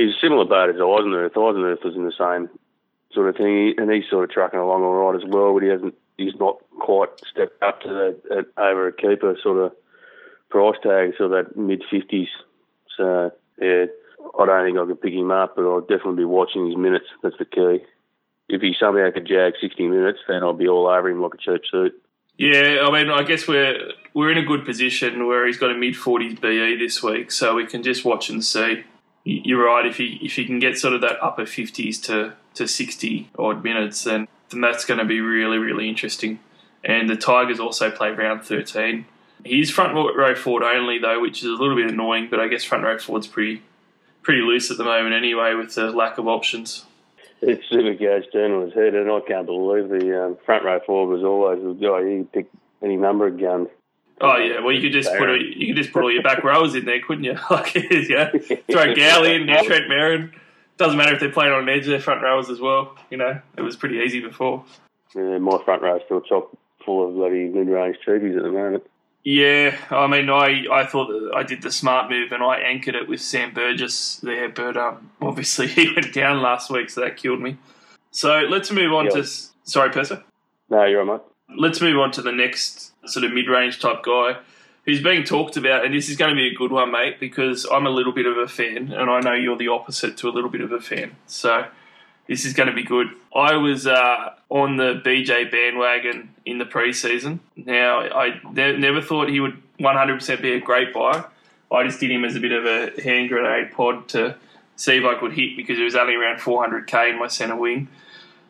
he's 0.00 0.16
a 0.16 0.20
similar 0.20 0.44
boat 0.44 0.70
as 0.70 0.76
Eisenhuth. 0.76 1.32
Eisenhuth 1.32 1.84
was 1.84 1.94
in 1.94 2.04
the 2.04 2.12
same 2.16 2.48
sort 3.12 3.28
of 3.28 3.36
thing, 3.36 3.74
and 3.78 3.90
he's 3.90 4.08
sort 4.08 4.24
of 4.24 4.30
trucking 4.30 4.58
along 4.58 4.82
all 4.82 4.94
right 4.94 5.22
as 5.22 5.28
well, 5.28 5.54
but 5.54 5.62
he 5.62 5.68
hasn't. 5.68 5.94
He's 6.16 6.34
not 6.38 6.58
quite 6.78 7.08
stepped 7.30 7.62
up 7.62 7.80
to 7.82 7.88
the 7.88 8.46
uh, 8.58 8.60
over 8.60 8.88
a 8.88 8.92
keeper 8.92 9.36
sort 9.42 9.58
of 9.58 9.72
price 10.50 10.76
tag, 10.82 11.14
so 11.16 11.28
that 11.28 11.56
mid 11.56 11.82
fifties. 11.90 12.28
So 12.96 13.30
yeah, 13.60 13.86
I 14.38 14.46
don't 14.46 14.66
think 14.66 14.78
I 14.78 14.86
could 14.86 15.00
pick 15.00 15.14
him 15.14 15.30
up, 15.30 15.56
but 15.56 15.64
I'll 15.64 15.80
definitely 15.80 16.16
be 16.16 16.24
watching 16.24 16.66
his 16.66 16.76
minutes. 16.76 17.06
That's 17.22 17.38
the 17.38 17.44
key. 17.44 17.84
If 18.48 18.60
he 18.60 18.74
somehow 18.78 19.10
could 19.12 19.26
jag 19.26 19.54
sixty 19.60 19.86
minutes, 19.86 20.18
then 20.28 20.42
I'll 20.42 20.52
be 20.52 20.68
all 20.68 20.88
over 20.88 21.08
him 21.08 21.22
like 21.22 21.34
a 21.34 21.38
cheap 21.38 21.62
suit. 21.70 21.92
Yeah, 22.36 22.84
I 22.86 22.90
mean, 22.90 23.10
I 23.10 23.22
guess 23.22 23.46
we're 23.46 23.92
we're 24.12 24.32
in 24.32 24.38
a 24.38 24.44
good 24.44 24.64
position 24.64 25.26
where 25.26 25.46
he's 25.46 25.58
got 25.58 25.70
a 25.70 25.74
mid 25.74 25.96
forties 25.96 26.38
BE 26.38 26.76
this 26.76 27.02
week, 27.02 27.30
so 27.30 27.54
we 27.54 27.66
can 27.66 27.82
just 27.82 28.04
watch 28.04 28.28
and 28.28 28.44
see. 28.44 28.84
You're 29.24 29.64
right. 29.64 29.84
If 29.84 29.98
he 29.98 30.18
if 30.22 30.34
he 30.34 30.46
can 30.46 30.58
get 30.58 30.78
sort 30.78 30.94
of 30.94 31.00
that 31.02 31.22
upper 31.22 31.46
fifties 31.46 32.00
to 32.02 32.34
to 32.54 32.66
sixty 32.66 33.30
odd 33.38 33.62
minutes, 33.62 34.04
then 34.04 34.28
then 34.48 34.60
that's 34.60 34.84
going 34.84 34.98
to 34.98 35.04
be 35.04 35.20
really 35.20 35.58
really 35.58 35.88
interesting. 35.88 36.40
And 36.84 37.08
the 37.08 37.16
Tigers 37.16 37.60
also 37.60 37.90
play 37.90 38.10
round 38.10 38.44
thirteen. 38.44 39.06
He's 39.44 39.70
front 39.70 39.94
row 39.94 40.34
forward 40.34 40.62
only 40.62 40.98
though, 40.98 41.20
which 41.20 41.38
is 41.38 41.44
a 41.44 41.52
little 41.52 41.76
bit 41.76 41.90
annoying. 41.90 42.28
But 42.30 42.40
I 42.40 42.48
guess 42.48 42.64
front 42.64 42.84
row 42.84 42.98
forward's 42.98 43.26
pretty 43.26 43.62
pretty 44.22 44.40
loose 44.42 44.70
at 44.70 44.78
the 44.78 44.84
moment 44.84 45.14
anyway, 45.14 45.54
with 45.54 45.74
the 45.74 45.90
lack 45.90 46.18
of 46.18 46.26
options. 46.26 46.84
It's 47.42 47.66
super 47.70 47.94
goes 47.94 48.26
down 48.32 48.52
on 48.52 48.66
his 48.66 48.74
head, 48.74 48.94
and 48.94 49.10
I 49.10 49.20
can't 49.20 49.46
believe 49.46 49.88
the 49.88 50.24
um, 50.24 50.36
front 50.44 50.64
row 50.64 50.78
forward 50.80 51.14
was 51.14 51.24
always 51.24 51.62
the 51.62 51.72
guy. 51.72 52.06
He 52.06 52.24
picked 52.24 52.54
any 52.82 52.96
number 52.96 53.26
of 53.26 53.40
guns. 53.40 53.68
Oh 54.20 54.36
yeah, 54.36 54.60
well 54.60 54.72
you 54.72 54.82
could 54.82 54.92
just 54.92 55.10
put 55.16 55.30
a, 55.30 55.38
you 55.38 55.68
could 55.68 55.76
just 55.76 55.92
put 55.92 56.02
all 56.02 56.12
your 56.12 56.22
back 56.22 56.44
rowers 56.44 56.74
in 56.74 56.84
there, 56.84 57.00
couldn't 57.00 57.24
you? 57.24 57.38
like 57.50 57.74
yeah, 57.74 58.30
throw 58.70 58.94
Gowley 58.94 59.34
in, 59.36 59.46
Trent 59.46 59.88
Merrin. 59.90 60.32
Doesn't 60.76 60.96
matter 60.96 61.14
if 61.14 61.20
they're 61.20 61.32
playing 61.32 61.52
on 61.52 61.62
an 61.62 61.68
edge; 61.68 61.86
they're 61.86 62.00
front 62.00 62.22
rowers 62.22 62.50
as 62.50 62.60
well. 62.60 62.96
You 63.10 63.16
know, 63.16 63.40
it 63.56 63.62
was 63.62 63.76
pretty 63.76 63.98
easy 63.98 64.20
before. 64.20 64.64
Yeah, 65.14 65.38
my 65.38 65.62
front 65.64 65.82
row's 65.82 66.02
still 66.04 66.20
chock 66.20 66.50
full 66.84 67.08
of 67.08 67.14
bloody 67.14 67.48
mid-range 67.48 67.98
cheapies 68.06 68.36
at 68.36 68.42
the 68.42 68.50
moment. 68.50 68.84
Yeah, 69.22 69.76
I 69.90 70.06
mean, 70.06 70.30
I, 70.30 70.64
I 70.72 70.86
thought 70.86 71.08
that 71.08 71.32
I 71.34 71.42
did 71.42 71.60
the 71.60 71.70
smart 71.70 72.10
move 72.10 72.32
and 72.32 72.42
I 72.42 72.56
anchored 72.60 72.94
it 72.94 73.06
with 73.06 73.20
Sam 73.20 73.52
Burgess 73.52 74.16
there, 74.16 74.48
but 74.48 74.76
um, 74.76 75.10
obviously 75.20 75.66
he 75.66 75.92
went 75.92 76.14
down 76.14 76.40
last 76.40 76.70
week, 76.70 76.88
so 76.88 77.02
that 77.02 77.16
killed 77.16 77.40
me. 77.40 77.58
So 78.12 78.40
let's 78.48 78.70
move 78.70 78.92
on 78.92 79.10
to. 79.10 79.24
Sorry, 79.64 79.90
Persa? 79.90 80.22
No, 80.70 80.84
you're 80.84 81.04
right, 81.04 81.20
mate. 81.20 81.29
Let's 81.56 81.80
move 81.80 81.98
on 81.98 82.12
to 82.12 82.22
the 82.22 82.32
next 82.32 82.92
sort 83.08 83.24
of 83.24 83.32
mid 83.32 83.48
range 83.48 83.80
type 83.80 84.02
guy 84.02 84.36
who's 84.84 85.02
being 85.02 85.24
talked 85.24 85.56
about, 85.56 85.84
and 85.84 85.94
this 85.94 86.08
is 86.08 86.16
going 86.16 86.30
to 86.30 86.34
be 86.34 86.48
a 86.48 86.54
good 86.54 86.72
one, 86.72 86.90
mate, 86.90 87.20
because 87.20 87.66
I'm 87.70 87.86
a 87.86 87.90
little 87.90 88.12
bit 88.12 88.26
of 88.26 88.38
a 88.38 88.48
fan, 88.48 88.92
and 88.92 89.10
I 89.10 89.20
know 89.20 89.34
you're 89.34 89.56
the 89.56 89.68
opposite 89.68 90.16
to 90.18 90.28
a 90.28 90.32
little 90.32 90.50
bit 90.50 90.62
of 90.62 90.72
a 90.72 90.80
fan. 90.80 91.16
So 91.26 91.66
this 92.26 92.44
is 92.44 92.54
going 92.54 92.68
to 92.68 92.74
be 92.74 92.82
good. 92.82 93.08
I 93.34 93.56
was 93.56 93.86
uh, 93.86 94.34
on 94.48 94.76
the 94.76 95.02
BJ 95.04 95.50
bandwagon 95.50 96.34
in 96.44 96.58
the 96.58 96.64
preseason. 96.64 97.40
Now, 97.56 98.00
I 98.00 98.40
ne- 98.52 98.78
never 98.78 99.02
thought 99.02 99.28
he 99.28 99.40
would 99.40 99.60
100% 99.78 100.42
be 100.42 100.52
a 100.52 100.60
great 100.60 100.92
buy. 100.92 101.24
I 101.72 101.84
just 101.84 102.00
did 102.00 102.10
him 102.10 102.24
as 102.24 102.34
a 102.34 102.40
bit 102.40 102.52
of 102.52 102.64
a 102.64 103.00
hand 103.02 103.28
grenade 103.28 103.72
pod 103.72 104.08
to 104.08 104.36
see 104.76 104.96
if 104.96 105.04
I 105.04 105.14
could 105.18 105.32
hit 105.32 105.56
because 105.56 105.78
it 105.78 105.84
was 105.84 105.94
only 105.94 106.14
around 106.14 106.38
400k 106.38 107.10
in 107.10 107.18
my 107.18 107.28
centre 107.28 107.54
wing. 107.54 107.88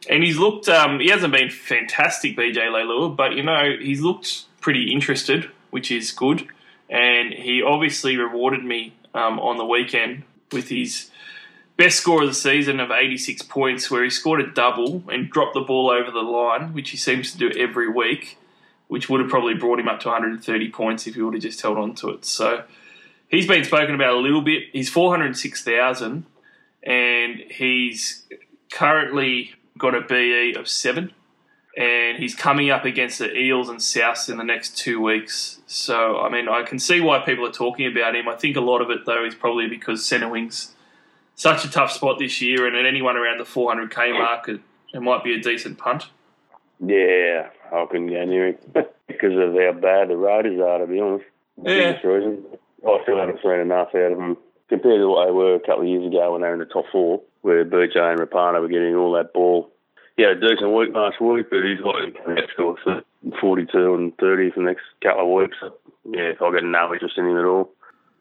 And 0.08 0.22
he's 0.22 0.38
looked, 0.38 0.68
um, 0.68 0.98
he 0.98 1.10
hasn't 1.10 1.32
been 1.32 1.50
fantastic, 1.50 2.36
BJ 2.36 2.56
Leilua, 2.56 3.14
but 3.14 3.34
you 3.34 3.42
know, 3.42 3.76
he's 3.78 4.00
looked 4.00 4.44
pretty 4.60 4.92
interested, 4.92 5.50
which 5.70 5.90
is 5.90 6.10
good. 6.12 6.46
And 6.88 7.32
he 7.32 7.62
obviously 7.62 8.16
rewarded 8.16 8.64
me 8.64 8.94
um, 9.14 9.38
on 9.38 9.58
the 9.58 9.64
weekend 9.64 10.24
with 10.52 10.68
his 10.68 11.10
best 11.76 11.98
score 11.98 12.22
of 12.22 12.28
the 12.28 12.34
season 12.34 12.80
of 12.80 12.90
86 12.90 13.42
points, 13.42 13.90
where 13.90 14.02
he 14.02 14.10
scored 14.10 14.40
a 14.40 14.50
double 14.50 15.04
and 15.08 15.30
dropped 15.30 15.54
the 15.54 15.60
ball 15.60 15.90
over 15.90 16.10
the 16.10 16.20
line, 16.20 16.72
which 16.72 16.90
he 16.90 16.96
seems 16.96 17.32
to 17.32 17.38
do 17.38 17.50
every 17.58 17.88
week, 17.88 18.38
which 18.88 19.08
would 19.08 19.20
have 19.20 19.30
probably 19.30 19.54
brought 19.54 19.78
him 19.78 19.88
up 19.88 20.00
to 20.00 20.08
130 20.08 20.70
points 20.70 21.06
if 21.06 21.14
he 21.14 21.22
would 21.22 21.34
have 21.34 21.42
just 21.42 21.60
held 21.62 21.78
on 21.78 21.94
to 21.94 22.10
it. 22.10 22.24
So 22.24 22.64
he's 23.28 23.46
been 23.46 23.64
spoken 23.64 23.94
about 23.94 24.14
a 24.14 24.18
little 24.18 24.42
bit. 24.42 24.64
He's 24.72 24.90
406,000 24.90 26.26
and 26.82 27.36
he's 27.50 28.26
currently 28.70 29.54
got 29.78 29.94
a 29.94 30.00
BE 30.00 30.54
of 30.54 30.68
seven. 30.68 31.12
And 31.76 32.18
he's 32.18 32.34
coming 32.34 32.70
up 32.70 32.84
against 32.84 33.20
the 33.20 33.32
Eels 33.32 33.68
and 33.68 33.78
Souths 33.78 34.28
in 34.28 34.38
the 34.38 34.44
next 34.44 34.76
two 34.76 35.00
weeks. 35.00 35.60
So, 35.66 36.18
I 36.18 36.28
mean, 36.28 36.48
I 36.48 36.62
can 36.62 36.80
see 36.80 37.00
why 37.00 37.20
people 37.20 37.46
are 37.46 37.52
talking 37.52 37.86
about 37.86 38.16
him. 38.16 38.28
I 38.28 38.34
think 38.34 38.56
a 38.56 38.60
lot 38.60 38.80
of 38.80 38.90
it, 38.90 39.06
though, 39.06 39.24
is 39.24 39.36
probably 39.36 39.68
because 39.68 40.04
centre 40.04 40.28
wings 40.28 40.74
such 41.40 41.64
a 41.64 41.70
tough 41.70 41.90
spot 41.90 42.18
this 42.18 42.42
year, 42.42 42.66
and 42.66 42.76
at 42.76 42.84
anyone 42.84 43.16
around 43.16 43.38
the 43.38 43.44
400k 43.44 44.12
mark, 44.12 44.48
it, 44.48 44.60
it 44.92 45.00
might 45.00 45.24
be 45.24 45.34
a 45.34 45.40
decent 45.40 45.78
punt. 45.78 46.08
Yeah, 46.84 47.48
I 47.72 47.86
couldn't 47.86 48.08
go 48.08 48.24
near 48.24 48.48
him 48.48 48.58
because 49.06 49.32
of 49.32 49.54
how 49.54 49.72
bad 49.72 50.08
the 50.08 50.16
Raiders 50.16 50.60
are, 50.60 50.78
to 50.78 50.86
be 50.86 51.00
honest. 51.00 51.24
Yeah. 51.62 51.98
reason. 52.06 52.44
I 52.86 52.98
still 53.02 53.18
haven't 53.18 53.40
seen 53.42 53.60
enough 53.60 53.88
out 53.94 54.12
of 54.12 54.18
them 54.18 54.36
compared 54.68 55.00
to 55.00 55.08
what 55.08 55.26
they 55.26 55.32
were 55.32 55.54
a 55.54 55.60
couple 55.60 55.82
of 55.82 55.88
years 55.88 56.06
ago 56.06 56.32
when 56.32 56.42
they 56.42 56.48
were 56.48 56.54
in 56.54 56.60
the 56.60 56.66
top 56.66 56.84
four, 56.92 57.22
where 57.42 57.64
BJ 57.64 57.96
and 57.96 58.20
Rapana 58.20 58.60
were 58.60 58.68
getting 58.68 58.94
all 58.94 59.12
that 59.12 59.32
ball. 59.32 59.70
He 60.16 60.22
had 60.22 60.36
a 60.36 60.40
decent 60.40 60.74
week 60.74 60.94
last 60.94 61.20
week, 61.20 61.46
but 61.50 61.64
he's 61.64 61.80
like 61.80 62.16
for 62.56 63.02
42 63.40 63.94
and 63.94 64.16
30 64.18 64.50
for 64.50 64.60
the 64.60 64.66
next 64.66 64.82
couple 65.02 65.22
of 65.22 65.42
weeks. 65.42 65.56
Yeah, 66.04 66.30
if 66.30 66.42
I've 66.42 66.52
got 66.52 66.64
no 66.64 66.92
interest 66.92 67.16
in 67.18 67.26
him 67.26 67.38
at 67.38 67.44
all. 67.44 67.70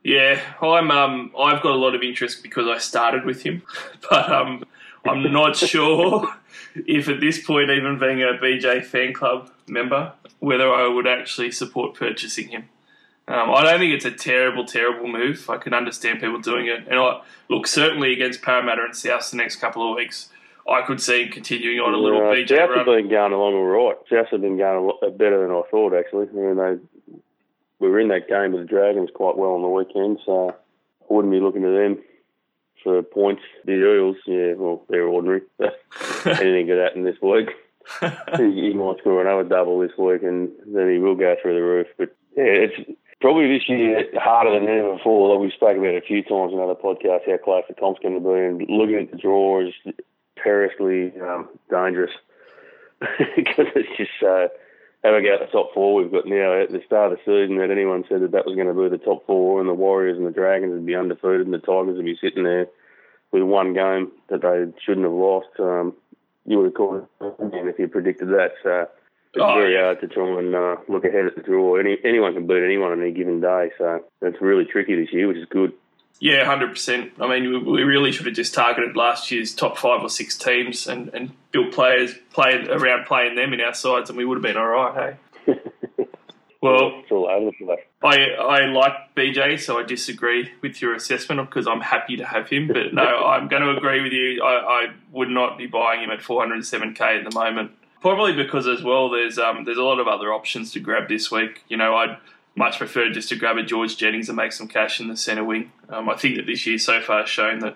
Yeah, 0.04 0.40
I'm. 0.62 0.92
Um, 0.92 1.32
I've 1.38 1.62
got 1.62 1.74
a 1.74 1.76
lot 1.76 1.94
of 1.94 2.02
interest 2.02 2.42
because 2.42 2.68
I 2.68 2.78
started 2.78 3.26
with 3.26 3.44
him, 3.44 3.64
but 4.10 4.32
um, 4.32 4.64
I'm 5.06 5.32
not 5.32 5.56
sure 5.58 6.34
if 6.76 7.10
at 7.10 7.20
this 7.20 7.46
point, 7.46 7.70
even 7.70 8.00
being 8.00 8.22
a 8.22 8.38
BJ 8.42 8.86
fan 8.86 9.14
club 9.14 9.52
member, 9.68 10.14
whether 10.40 10.72
I 10.72 10.88
would 10.88 11.08
actually 11.08 11.52
support 11.52 11.96
purchasing 11.96 12.48
him. 12.48 12.70
Um, 13.30 13.52
I 13.54 13.62
don't 13.62 13.80
think 13.80 13.94
it's 13.94 14.06
a 14.06 14.12
terrible, 14.12 14.66
terrible 14.66 15.08
move. 15.08 15.48
I 15.52 15.58
can 15.58 15.76
understand 15.76 16.20
people 16.20 16.40
doing 16.40 16.66
it, 16.66 16.88
and 16.88 17.00
I 17.00 17.22
look 17.48 17.68
certainly 17.68 18.12
against 18.12 18.42
Parramatta 18.42 18.84
and 18.84 18.96
South 18.96 19.30
the 19.30 19.38
next 19.38 19.58
couple 19.58 19.88
of 19.88 19.96
weeks. 19.96 20.30
I 20.68 20.82
could 20.82 21.00
see 21.00 21.24
him 21.24 21.32
continuing 21.32 21.80
on 21.80 21.94
a 21.94 21.98
little 21.98 22.22
uh, 22.22 22.34
BJ 22.34 22.50
South 22.50 22.70
run. 22.70 22.78
have 22.78 22.86
been 22.88 23.10
going 23.10 23.34
along 23.34 23.54
all 23.54 23.66
right. 23.66 23.98
South 24.10 24.30
have 24.32 24.42
been 24.42 24.58
going 24.58 24.78
a 24.78 24.82
lot 24.82 25.18
better 25.18 25.42
than 25.42 25.56
I 25.56 25.62
thought, 25.70 25.94
actually. 25.94 26.28
I 26.28 26.34
mean, 26.34 26.58
they 26.58 27.20
we 27.78 27.88
were 27.88 28.00
in 28.00 28.08
that 28.08 28.28
game 28.28 28.52
with 28.52 28.64
the 28.64 28.68
Dragons 28.68 29.12
quite 29.14 29.38
well 29.38 29.52
on 29.52 29.62
the 29.62 29.68
weekend, 29.68 30.20
so 30.26 30.50
I 30.50 31.14
wouldn't 31.14 31.32
be 31.32 31.40
looking 31.40 31.62
to 31.62 31.70
them 31.70 32.00
for 32.84 33.04
points. 33.04 33.44
The 33.64 33.74
Eels, 33.74 34.18
yeah, 34.26 34.54
well, 34.54 34.84
they're 34.90 35.08
ordinary. 35.08 35.42
Anything 36.26 36.66
could 36.66 36.80
happen 36.80 37.04
this 37.04 37.22
week. 37.22 37.50
he, 38.38 38.70
he 38.70 38.74
might 38.74 38.98
score 39.00 39.22
another 39.22 39.48
double 39.48 39.80
this 39.80 39.96
week, 40.00 40.24
and 40.24 40.50
then 40.66 40.90
he 40.90 40.98
will 40.98 41.16
go 41.16 41.36
through 41.42 41.56
the 41.56 41.62
roof. 41.62 41.88
But 41.96 42.16
yeah, 42.36 42.68
it's 42.68 43.00
probably 43.22 43.48
this 43.48 43.68
year 43.68 44.06
harder 44.16 44.58
than 44.58 44.70
ever 44.70 44.96
before. 44.96 45.34
Like 45.34 45.42
we 45.42 45.52
spoke 45.52 45.78
about 45.78 45.96
it 45.96 46.04
a 46.04 46.08
few 46.08 46.24
times 46.24 46.54
in 46.54 46.60
other 46.60 46.76
podcasts, 46.76 47.30
how 47.30 47.38
close 47.38 47.64
the 47.68 47.76
comp's 47.76 48.00
going 48.02 48.16
to 48.16 48.22
be, 48.22 48.40
and 48.40 48.70
looking 48.70 48.96
at 48.96 49.12
the 49.12 49.18
draw 49.18 49.62
is 49.66 49.74
perilously 50.42 51.14
um, 51.22 51.50
dangerous 51.70 52.12
because 53.36 53.68
it's 53.76 53.98
just 53.98 54.12
so. 54.20 54.46
Uh, 54.46 54.48
having 55.04 55.30
out 55.30 55.40
the 55.40 55.46
top 55.52 55.74
four 55.74 55.96
we've 55.96 56.12
got 56.12 56.26
now 56.26 56.62
at 56.62 56.72
the 56.72 56.82
start 56.86 57.12
of 57.12 57.18
the 57.18 57.24
season 57.24 57.58
that 57.58 57.72
anyone 57.72 58.04
said 58.10 58.22
that 58.22 58.32
that 58.32 58.46
was 58.46 58.56
going 58.56 58.68
to 58.68 58.74
be 58.74 58.90
the 58.90 59.04
top 59.04 59.26
four 59.26 59.60
and 59.60 59.70
the 59.70 59.74
Warriors 59.74 60.18
and 60.18 60.28
the 60.28 60.32
Dragons 60.32 60.74
would 60.74 60.86
be 60.86 60.96
undefeated 60.96 61.42
and 61.42 61.54
the 61.54 61.60
Tigers 61.60 61.96
would 61.96 62.06
be 62.06 62.18
sitting 62.20 62.44
there 62.44 62.68
with 63.32 63.44
one 63.44 63.74
game 63.74 64.12
that 64.30 64.42
they 64.42 64.66
shouldn't 64.84 65.06
have 65.06 65.14
lost. 65.14 65.48
Um, 65.60 65.94
you 66.46 66.58
would 66.58 66.66
have 66.66 66.74
called 66.74 67.08
it 67.22 67.68
if 67.68 67.80
you 67.80 67.88
predicted 67.88 68.30
that. 68.30 68.54
So 68.64 68.88
it's 69.34 69.44
Oh, 69.44 69.54
very 69.56 69.76
hard 69.76 70.02
to 70.02 70.08
try 70.08 70.40
and 70.40 70.56
uh, 70.56 70.78
look 70.88 71.06
ahead 71.06 71.26
at 71.26 71.36
the 71.36 71.42
draw. 71.42 71.76
Any, 71.76 71.98
anyone 72.04 72.34
can 72.34 72.48
beat 72.48 72.64
anyone 72.64 72.92
on 72.92 73.02
any 73.02 73.12
given 73.12 73.42
day. 73.42 73.72
So 73.78 74.04
it's 74.22 74.42
really 74.42 74.66
tricky 74.66 74.96
this 74.96 75.14
year, 75.14 75.28
which 75.28 75.38
is 75.38 75.48
good. 75.50 75.74
Yeah, 76.20 76.44
hundred 76.46 76.72
percent. 76.72 77.14
I 77.20 77.30
mean, 77.30 77.50
we, 77.50 77.72
we 77.72 77.84
really 77.84 78.12
should 78.12 78.26
have 78.26 78.36
just 78.36 78.54
targeted 78.54 78.98
last 78.98 79.32
year's 79.32 79.56
top 79.56 79.78
five 79.78 80.02
or 80.02 80.10
six 80.10 80.38
teams 80.38 80.88
and, 80.88 81.10
and 81.14 81.32
built 81.52 81.72
players 81.72 82.14
playing 82.34 82.68
around 82.70 83.06
playing 83.06 83.36
them 83.36 83.54
in 83.54 83.62
our 83.62 83.74
sides, 83.74 84.10
and 84.10 84.18
we 84.18 84.26
would 84.26 84.36
have 84.36 84.44
been 84.44 84.58
all 84.58 84.68
right. 84.68 85.18
Hey. 85.46 85.60
Well, 86.62 87.00
it's 87.00 87.12
all 87.12 87.30
over 87.30 87.52
the 87.58 87.66
place. 87.66 87.80
I 88.04 88.32
I 88.32 88.66
like 88.66 89.16
BJ, 89.16 89.60
so 89.60 89.80
I 89.80 89.84
disagree 89.84 90.52
with 90.62 90.82
your 90.82 90.94
assessment 90.94 91.50
because 91.50 91.68
I'm 91.68 91.80
happy 91.80 92.18
to 92.18 92.26
have 92.26 92.50
him. 92.50 92.68
But 92.68 92.94
no, 92.94 93.02
I'm 93.26 93.48
going 93.48 93.62
to 93.62 93.78
agree 93.78 94.02
with 94.02 94.12
you. 94.12 94.44
I, 94.44 94.56
I 94.56 94.88
would 95.12 95.30
not 95.30 95.58
be 95.58 95.68
buying 95.68 96.04
him 96.04 96.10
at 96.12 96.20
407k 96.20 97.00
at 97.00 97.30
the 97.30 97.34
moment. 97.34 97.72
Probably 98.02 98.34
because 98.34 98.68
as 98.68 98.82
well, 98.82 99.10
there's 99.10 99.38
um 99.38 99.66
there's 99.66 99.78
a 99.78 99.84
lot 99.84 100.00
of 100.00 100.08
other 100.08 100.34
options 100.34 100.72
to 100.74 100.80
grab 100.80 101.10
this 101.10 101.30
week. 101.32 101.64
You 101.68 101.78
know, 101.78 101.96
I'd 101.96 102.18
much 102.56 102.78
prefer 102.78 103.10
just 103.10 103.30
to 103.30 103.36
grab 103.36 103.58
a 103.58 103.64
George 103.64 103.98
Jennings 103.98 104.30
and 104.30 104.36
make 104.36 104.52
some 104.52 104.68
cash 104.68 105.00
in 105.00 105.08
the 105.08 105.18
centre 105.18 105.44
wing. 105.44 105.72
Um, 105.90 106.10
I 106.10 106.16
think 106.16 106.38
that 106.38 106.46
this 106.46 106.66
year 106.66 106.78
so 106.78 107.02
far 107.02 107.22
has 107.22 107.30
shown 107.30 107.60
that 107.60 107.76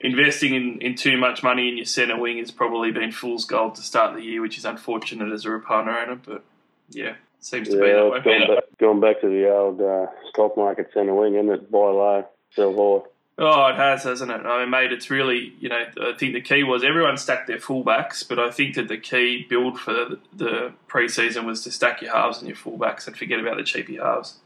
investing 0.00 0.54
in, 0.54 0.80
in 0.80 0.94
too 0.94 1.16
much 1.16 1.42
money 1.42 1.68
in 1.68 1.76
your 1.76 1.86
centre 1.86 2.18
wing 2.18 2.38
has 2.38 2.50
probably 2.50 2.90
been 2.90 3.12
fool's 3.12 3.44
gold 3.44 3.74
to 3.76 3.82
start 3.82 4.14
the 4.14 4.22
year, 4.22 4.40
which 4.40 4.58
is 4.58 4.64
unfortunate 4.64 5.32
as 5.32 5.44
a 5.44 5.48
Rapana 5.48 6.02
owner. 6.02 6.20
But 6.24 6.44
yeah, 6.88 7.14
seems 7.40 7.68
to 7.68 7.80
be 7.80 7.86
Yeah, 7.86 7.94
that 7.94 8.10
way. 8.10 8.20
gone 8.20 8.54
back, 8.54 8.64
gone 8.78 9.00
back 9.00 9.20
to 9.20 9.28
the 9.28 9.50
old 9.50 9.80
uh, 9.80 10.06
stock 10.30 10.56
market 10.56 10.90
centre 10.94 11.14
wing, 11.14 11.34
isn't 11.34 11.50
it? 11.50 11.70
Buy 11.70 11.78
low, 11.78 12.26
sell 12.54 12.72
high. 12.72 13.09
Oh, 13.42 13.68
it 13.68 13.76
has, 13.76 14.02
hasn't 14.02 14.30
it? 14.30 14.44
I 14.44 14.60
mean, 14.60 14.70
mate, 14.70 14.92
it's 14.92 15.08
really, 15.08 15.54
you 15.58 15.70
know, 15.70 15.82
I 16.02 16.12
think 16.12 16.34
the 16.34 16.42
key 16.42 16.62
was 16.62 16.84
everyone 16.84 17.16
stacked 17.16 17.46
their 17.46 17.56
fullbacks, 17.56 18.26
but 18.28 18.38
I 18.38 18.50
think 18.50 18.74
that 18.74 18.88
the 18.88 18.98
key 18.98 19.46
build 19.48 19.80
for 19.80 20.18
the 20.34 20.74
preseason 20.86 21.46
was 21.46 21.64
to 21.64 21.70
stack 21.70 22.02
your 22.02 22.14
halves 22.14 22.38
and 22.38 22.46
your 22.46 22.56
fullbacks 22.56 23.06
and 23.06 23.16
forget 23.16 23.40
about 23.40 23.56
the 23.56 23.62
cheapy 23.62 23.96
halves. 23.96 24.36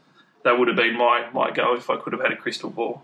That 0.45 0.57
would 0.57 0.69
have 0.69 0.77
been 0.77 0.97
my, 0.97 1.29
my 1.33 1.51
go 1.51 1.75
if 1.75 1.89
I 1.89 1.97
could 1.97 2.13
have 2.13 2.21
had 2.21 2.31
a 2.31 2.37
crystal 2.37 2.69
ball. 2.69 3.03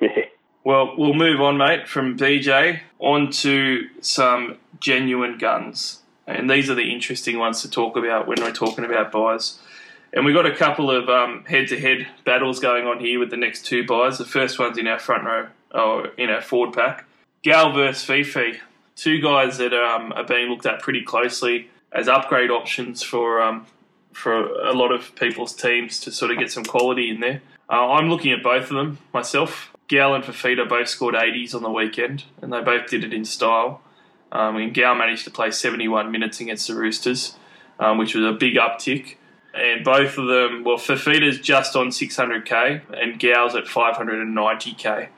Yeah. 0.00 0.10
Well, 0.66 0.96
we'll 0.98 1.14
move 1.14 1.40
on, 1.40 1.58
mate, 1.58 1.86
from 1.86 2.18
BJ 2.18 2.80
on 2.98 3.30
to 3.30 3.88
some 4.00 4.58
genuine 4.80 5.38
guns. 5.38 6.02
And 6.26 6.50
these 6.50 6.68
are 6.68 6.74
the 6.74 6.92
interesting 6.92 7.38
ones 7.38 7.62
to 7.62 7.70
talk 7.70 7.96
about 7.96 8.26
when 8.26 8.38
we're 8.40 8.50
talking 8.50 8.84
about 8.84 9.12
buys. 9.12 9.60
And 10.16 10.24
we've 10.24 10.34
got 10.34 10.46
a 10.46 10.56
couple 10.56 10.90
of 10.90 11.46
head 11.46 11.68
to 11.68 11.78
head 11.78 12.06
battles 12.24 12.58
going 12.58 12.86
on 12.86 13.00
here 13.00 13.20
with 13.20 13.28
the 13.28 13.36
next 13.36 13.66
two 13.66 13.86
buys. 13.86 14.16
The 14.16 14.24
first 14.24 14.58
one's 14.58 14.78
in 14.78 14.86
our 14.86 14.98
front 14.98 15.24
row, 15.24 15.48
or 15.72 16.06
in 16.16 16.30
our 16.30 16.40
forward 16.40 16.74
pack. 16.74 17.04
Gal 17.42 17.72
versus 17.72 18.02
Fifi. 18.02 18.58
Two 18.96 19.20
guys 19.20 19.58
that 19.58 19.74
um, 19.74 20.14
are 20.14 20.24
being 20.24 20.48
looked 20.48 20.64
at 20.64 20.80
pretty 20.80 21.02
closely 21.02 21.68
as 21.92 22.08
upgrade 22.08 22.50
options 22.50 23.02
for 23.02 23.42
um, 23.42 23.66
for 24.14 24.46
a 24.62 24.72
lot 24.72 24.90
of 24.90 25.14
people's 25.16 25.54
teams 25.54 26.00
to 26.00 26.10
sort 26.10 26.30
of 26.30 26.38
get 26.38 26.50
some 26.50 26.64
quality 26.64 27.10
in 27.10 27.20
there. 27.20 27.42
Uh, 27.68 27.92
I'm 27.92 28.08
looking 28.08 28.32
at 28.32 28.42
both 28.42 28.70
of 28.70 28.76
them 28.76 28.96
myself. 29.12 29.70
Gal 29.86 30.14
and 30.14 30.24
Fifita 30.24 30.66
both 30.66 30.88
scored 30.88 31.14
80s 31.14 31.54
on 31.54 31.62
the 31.62 31.70
weekend, 31.70 32.24
and 32.40 32.50
they 32.50 32.62
both 32.62 32.88
did 32.88 33.04
it 33.04 33.12
in 33.12 33.26
style. 33.26 33.82
Um, 34.32 34.56
and 34.56 34.72
Gal 34.72 34.94
managed 34.94 35.24
to 35.24 35.30
play 35.30 35.50
71 35.50 36.10
minutes 36.10 36.40
against 36.40 36.68
the 36.68 36.74
Roosters, 36.74 37.36
um, 37.78 37.98
which 37.98 38.14
was 38.14 38.24
a 38.24 38.32
big 38.32 38.54
uptick. 38.54 39.16
And 39.56 39.84
both 39.84 40.18
of 40.18 40.26
them, 40.26 40.64
well, 40.64 40.76
Fifita's 40.76 41.40
just 41.40 41.76
on 41.76 41.88
600k, 41.88 42.82
and 42.92 43.18
Gal's 43.18 43.54
at 43.54 43.64
590k. 43.64 45.08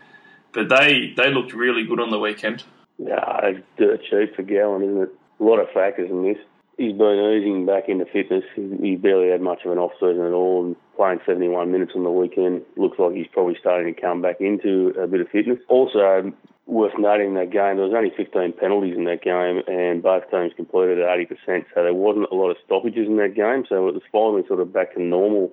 But 0.53 0.69
they 0.69 1.13
they 1.17 1.31
looked 1.31 1.53
really 1.53 1.85
good 1.85 2.01
on 2.01 2.11
the 2.11 2.19
weekend. 2.19 2.65
Yeah, 2.99 3.41
it's 3.43 3.67
dirt 3.77 4.01
cheap 4.09 4.35
for 4.35 4.43
Gallen, 4.43 4.83
isn't 4.83 5.03
it? 5.03 5.11
A 5.41 5.45
lot 5.45 5.59
of 5.59 5.71
factors 5.71 6.11
in 6.11 6.23
this. 6.23 6.39
He's 6.79 6.97
been 6.97 7.19
easing 7.19 7.67
back 7.67 7.89
into 7.89 8.07
fitness. 8.07 8.45
He 8.55 8.95
barely 8.95 9.31
had 9.31 9.41
much 9.41 9.65
of 9.65 9.73
an 9.73 9.79
off 9.79 9.93
season 9.99 10.25
at 10.25 10.33
all, 10.33 10.65
and 10.65 10.77
playing 10.97 11.19
71 11.27 11.73
minutes 11.73 11.93
on 11.97 12.05
the 12.05 12.11
weekend 12.11 12.63
looks 12.77 13.01
like 13.01 13.15
he's 13.15 13.27
probably 13.33 13.57
starting 13.59 13.93
to 13.93 14.01
come 14.01 14.23
back 14.23 14.41
into 14.41 14.95
a 14.97 15.09
bit 15.09 15.21
of 15.21 15.29
fitness. 15.29 15.59
Also, 15.67 16.33
worth 16.67 16.93
noting 16.97 17.35
that 17.35 17.51
game, 17.51 17.77
there 17.77 17.87
was 17.87 17.95
only 17.97 18.13
15 18.17 18.53
penalties 18.53 18.97
in 18.97 19.05
that 19.07 19.23
game, 19.23 19.63
and 19.67 20.05
both 20.05 20.31
teams 20.31 20.53
completed 20.55 21.01
at 21.01 21.19
80%, 21.19 21.65
so 21.75 21.83
there 21.83 21.93
wasn't 21.93 22.31
a 22.31 22.35
lot 22.37 22.51
of 22.51 22.57
stoppages 22.65 23.09
in 23.09 23.17
that 23.17 23.35
game. 23.35 23.65
So 23.69 23.89
it 23.89 23.95
was 23.95 24.03
finally 24.13 24.47
sort 24.47 24.61
of 24.61 24.73
back 24.73 24.95
to 24.95 25.03
normal 25.03 25.51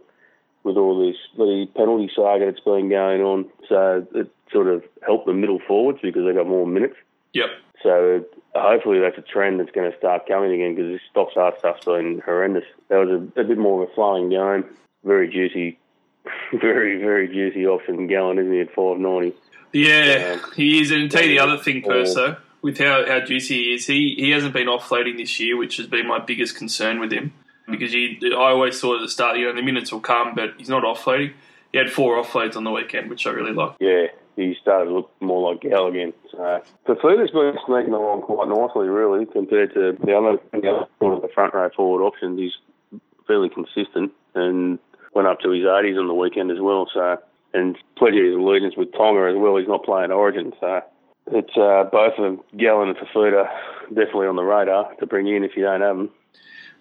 with 0.63 0.77
all 0.77 1.07
this 1.07 1.15
the 1.37 1.67
penalty 1.75 2.11
saga 2.13 2.45
that's 2.45 2.59
been 2.59 2.89
going 2.89 3.21
on. 3.21 3.45
So 3.69 4.05
it 4.13 4.29
sort 4.51 4.67
of 4.67 4.83
helped 5.05 5.25
the 5.25 5.33
middle 5.33 5.59
forwards 5.65 5.99
because 6.01 6.25
they 6.25 6.33
got 6.33 6.47
more 6.47 6.67
minutes. 6.67 6.95
Yep. 7.35 7.49
So 7.83 8.25
hopefully 8.55 8.99
that's 8.99 9.17
a 9.17 9.21
trend 9.21 9.59
that's 9.59 9.71
going 9.71 9.91
to 9.91 9.97
start 9.97 10.27
coming 10.27 10.53
again 10.53 10.73
because 10.73 10.93
this 10.93 11.01
stop 11.11 11.31
start 11.31 11.59
stuff's 11.59 11.85
been 11.85 12.21
horrendous. 12.25 12.63
That 12.89 12.97
was 12.97 13.09
a, 13.09 13.41
a 13.41 13.43
bit 13.43 13.57
more 13.57 13.83
of 13.83 13.89
a 13.89 13.93
flowing 13.93 14.29
game, 14.29 14.65
very 15.03 15.29
juicy, 15.29 15.77
very 16.59 16.97
very 16.97 17.27
juicy 17.27 17.67
option. 17.67 18.07
going, 18.07 18.39
isn't 18.39 18.51
he 18.51 18.61
at 18.61 18.73
five 18.73 18.97
ninety? 18.97 19.35
Yeah, 19.73 20.39
um, 20.41 20.51
he 20.55 20.81
is. 20.81 20.91
And 20.91 21.11
tell 21.11 21.21
you 21.21 21.37
the 21.37 21.39
other 21.39 21.61
thing, 21.61 21.83
Perso, 21.83 22.37
with 22.61 22.77
how, 22.77 23.05
how 23.05 23.19
juicy 23.19 23.55
he 23.55 23.73
is, 23.73 23.85
he, 23.85 24.15
he 24.17 24.31
hasn't 24.31 24.53
been 24.53 24.67
offloading 24.67 25.17
this 25.17 25.37
year, 25.37 25.57
which 25.57 25.75
has 25.75 25.85
been 25.85 26.07
my 26.07 26.19
biggest 26.19 26.55
concern 26.55 27.01
with 27.01 27.11
him. 27.11 27.33
Because 27.69 27.91
he, 27.91 28.17
I 28.23 28.51
always 28.51 28.79
thought 28.79 28.95
at 28.95 29.01
the 29.01 29.09
start, 29.09 29.37
you 29.37 29.45
know, 29.45 29.53
the 29.53 29.61
minutes 29.61 29.91
will 29.91 29.99
come, 29.99 30.33
but 30.33 30.53
he's 30.57 30.69
not 30.69 30.83
offloading. 30.83 31.33
He 31.73 31.77
had 31.77 31.91
four 31.91 32.23
offloads 32.23 32.55
on 32.55 32.63
the 32.63 32.71
weekend, 32.71 33.09
which 33.09 33.27
I 33.27 33.31
really 33.31 33.51
like. 33.51 33.75
Yeah, 33.81 34.05
he 34.35 34.55
started 34.61 34.85
to 34.85 34.93
look 34.93 35.11
more 35.21 35.51
like 35.51 35.61
Gal 35.61 35.87
again. 35.87 36.13
So 36.31 36.61
Fifita's 36.87 37.31
been 37.31 37.57
sneaking 37.65 37.93
along 37.93 38.23
quite 38.23 38.47
nicely, 38.47 38.87
really, 38.87 39.25
compared 39.25 39.73
to 39.73 39.97
the 40.03 40.13
other, 40.15 40.37
the 40.51 40.69
other 40.69 40.87
one 40.99 41.13
of 41.13 41.21
the 41.21 41.29
front 41.33 41.53
row 41.53 41.69
forward 41.75 42.03
options. 42.03 42.39
He's 42.39 42.99
fairly 43.27 43.49
consistent 43.49 44.11
and 44.33 44.79
went 45.13 45.27
up 45.27 45.39
to 45.41 45.49
his 45.51 45.63
80s 45.63 45.99
on 45.99 46.07
the 46.07 46.13
weekend 46.13 46.51
as 46.51 46.59
well. 46.59 46.87
So 46.93 47.17
and 47.55 47.77
plenty 47.97 48.19
of 48.19 48.25
his 48.25 48.35
allegiance 48.35 48.75
with 48.77 48.91
Tonga 48.91 49.29
as 49.29 49.37
well. 49.37 49.57
He's 49.57 49.67
not 49.67 49.83
playing 49.83 50.11
Origin, 50.11 50.53
so 50.59 50.81
it's 51.27 51.55
uh, 51.57 51.85
both 51.91 52.13
of 52.17 52.23
them, 52.23 52.41
Gallen 52.57 52.89
and 52.89 52.97
Fifita, 52.97 53.47
definitely 53.87 54.27
on 54.27 54.35
the 54.35 54.43
radar 54.43 54.93
to 54.95 55.05
bring 55.05 55.27
in 55.27 55.43
if 55.43 55.55
you 55.55 55.63
don't 55.63 55.81
have 55.81 55.97
them. 55.97 56.09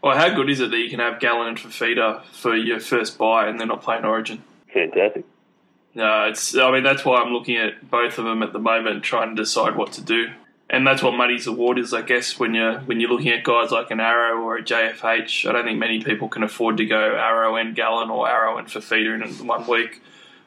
Well, 0.03 0.17
how 0.17 0.35
good 0.35 0.51
is 0.51 0.61
it 0.61 0.71
that 0.71 0.79
you 0.79 0.91
can 0.91 0.99
have 0.99 1.21
Gallen 1.21 1.49
and 1.49 1.59
Fifita 1.59 2.25
for 2.25 2.55
your 2.55 2.81
first 2.81 3.17
buy 3.17 3.49
and 3.49 3.59
they're 3.59 3.67
not 3.67 3.83
playing 3.83 4.05
Origin? 4.05 4.43
Fantastic. 4.73 5.25
No, 5.95 6.25
it's. 6.25 6.57
I 6.57 6.71
mean, 6.73 6.83
that's 6.83 7.05
why 7.05 7.21
I'm 7.21 7.33
looking 7.33 7.57
at 7.57 7.89
both 7.91 8.19
of 8.19 8.25
them 8.25 8.43
at 8.43 8.53
the 8.53 8.59
moment, 8.59 9.05
trying 9.05 9.37
to 9.37 9.43
decide 9.43 9.77
what 9.77 9.93
to 9.93 10.03
do. 10.03 10.29
And 10.71 10.87
that's 10.87 11.03
what 11.03 11.15
Muddy's 11.15 11.47
award 11.47 11.79
is, 11.79 11.93
I 11.93 12.03
guess. 12.03 12.39
When 12.39 12.55
you're 12.55 12.81
when 12.81 12.99
you're 12.99 13.11
looking 13.11 13.31
at 13.31 13.45
guys 13.45 13.71
like 13.71 13.91
an 13.91 14.01
Arrow 14.01 14.43
or 14.43 14.57
a 14.57 14.63
JFH, 14.63 15.49
I 15.49 15.53
don't 15.53 15.65
think 15.65 15.79
many 15.79 16.03
people 16.03 16.29
can 16.29 16.43
afford 16.43 16.79
to 16.79 16.87
go 16.87 16.97
Arrow 16.99 17.57
and 17.57 17.77
Gallen 17.77 18.11
or 18.11 18.29
Arrow 18.29 18.59
and 18.59 18.67
Fifita 18.67 19.23
in 19.23 19.47
one 19.47 19.67
week. 19.67 20.03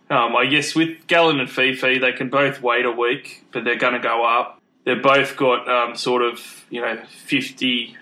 Um, 0.09 0.35
I 0.35 0.45
guess 0.45 0.73
with 0.73 1.05
Gallen 1.07 1.39
and 1.39 1.49
Fifi, 1.49 1.99
they 1.99 2.13
can 2.13 2.29
both 2.29 2.61
wait 2.61 2.85
a 2.85 2.91
week, 2.91 3.45
but 3.51 3.63
they're 3.63 3.75
going 3.77 3.93
to 3.93 3.99
go 3.99 4.25
up. 4.25 4.61
They've 4.85 5.01
both 5.01 5.35
got 5.35 5.67
um, 5.69 5.95
sort 5.95 6.21
of, 6.21 6.65
you 6.69 6.79
know, 6.79 6.97
50 7.25 7.97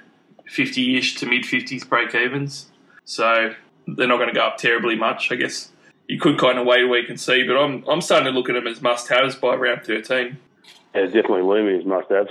ish 0.47 1.15
to 1.15 1.25
mid 1.25 1.43
50s 1.43 1.87
break 1.87 2.13
evens. 2.13 2.67
So 3.05 3.55
they're 3.87 4.07
not 4.07 4.17
going 4.17 4.29
to 4.29 4.35
go 4.35 4.45
up 4.45 4.57
terribly 4.57 4.95
much, 4.95 5.31
I 5.31 5.35
guess. 5.35 5.71
You 6.07 6.19
could 6.19 6.37
kind 6.37 6.59
of 6.59 6.65
wait 6.65 6.83
a 6.83 6.87
week 6.87 7.09
and 7.09 7.19
see, 7.19 7.43
but 7.43 7.57
I'm 7.57 7.83
I'm 7.87 8.01
starting 8.01 8.31
to 8.31 8.37
look 8.37 8.49
at 8.49 8.53
them 8.53 8.67
as 8.67 8.81
must 8.81 9.07
haves 9.07 9.35
by 9.35 9.55
round 9.55 9.83
13. 9.83 10.37
Yeah, 10.93 11.05
definitely 11.05 11.41
looming 11.41 11.79
as 11.79 11.85
must 11.85 12.09
haves. 12.09 12.29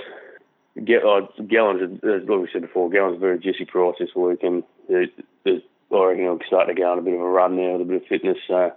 Get, 0.83 1.05
Uh, 1.05 1.27
Gallen's, 1.47 2.03
as 2.03 2.27
we 2.27 2.49
said 2.51 2.63
before, 2.63 2.89
Gallen's 2.89 3.15
a 3.15 3.19
very 3.19 3.39
juicy 3.39 3.63
price 3.63 3.95
this 3.97 4.13
week, 4.13 4.43
and 4.43 4.61
there's, 4.89 5.07
there's, 5.45 5.61
I 5.89 6.03
reckon 6.03 6.23
he'll 6.23 6.39
start 6.47 6.67
to 6.67 6.73
go 6.73 6.91
on 6.91 6.99
a 6.99 7.01
bit 7.01 7.13
of 7.13 7.21
a 7.21 7.23
run 7.23 7.55
now 7.55 7.73
with 7.73 7.81
a 7.81 7.85
bit 7.85 8.01
of 8.01 8.07
fitness. 8.07 8.37
So 8.45 8.73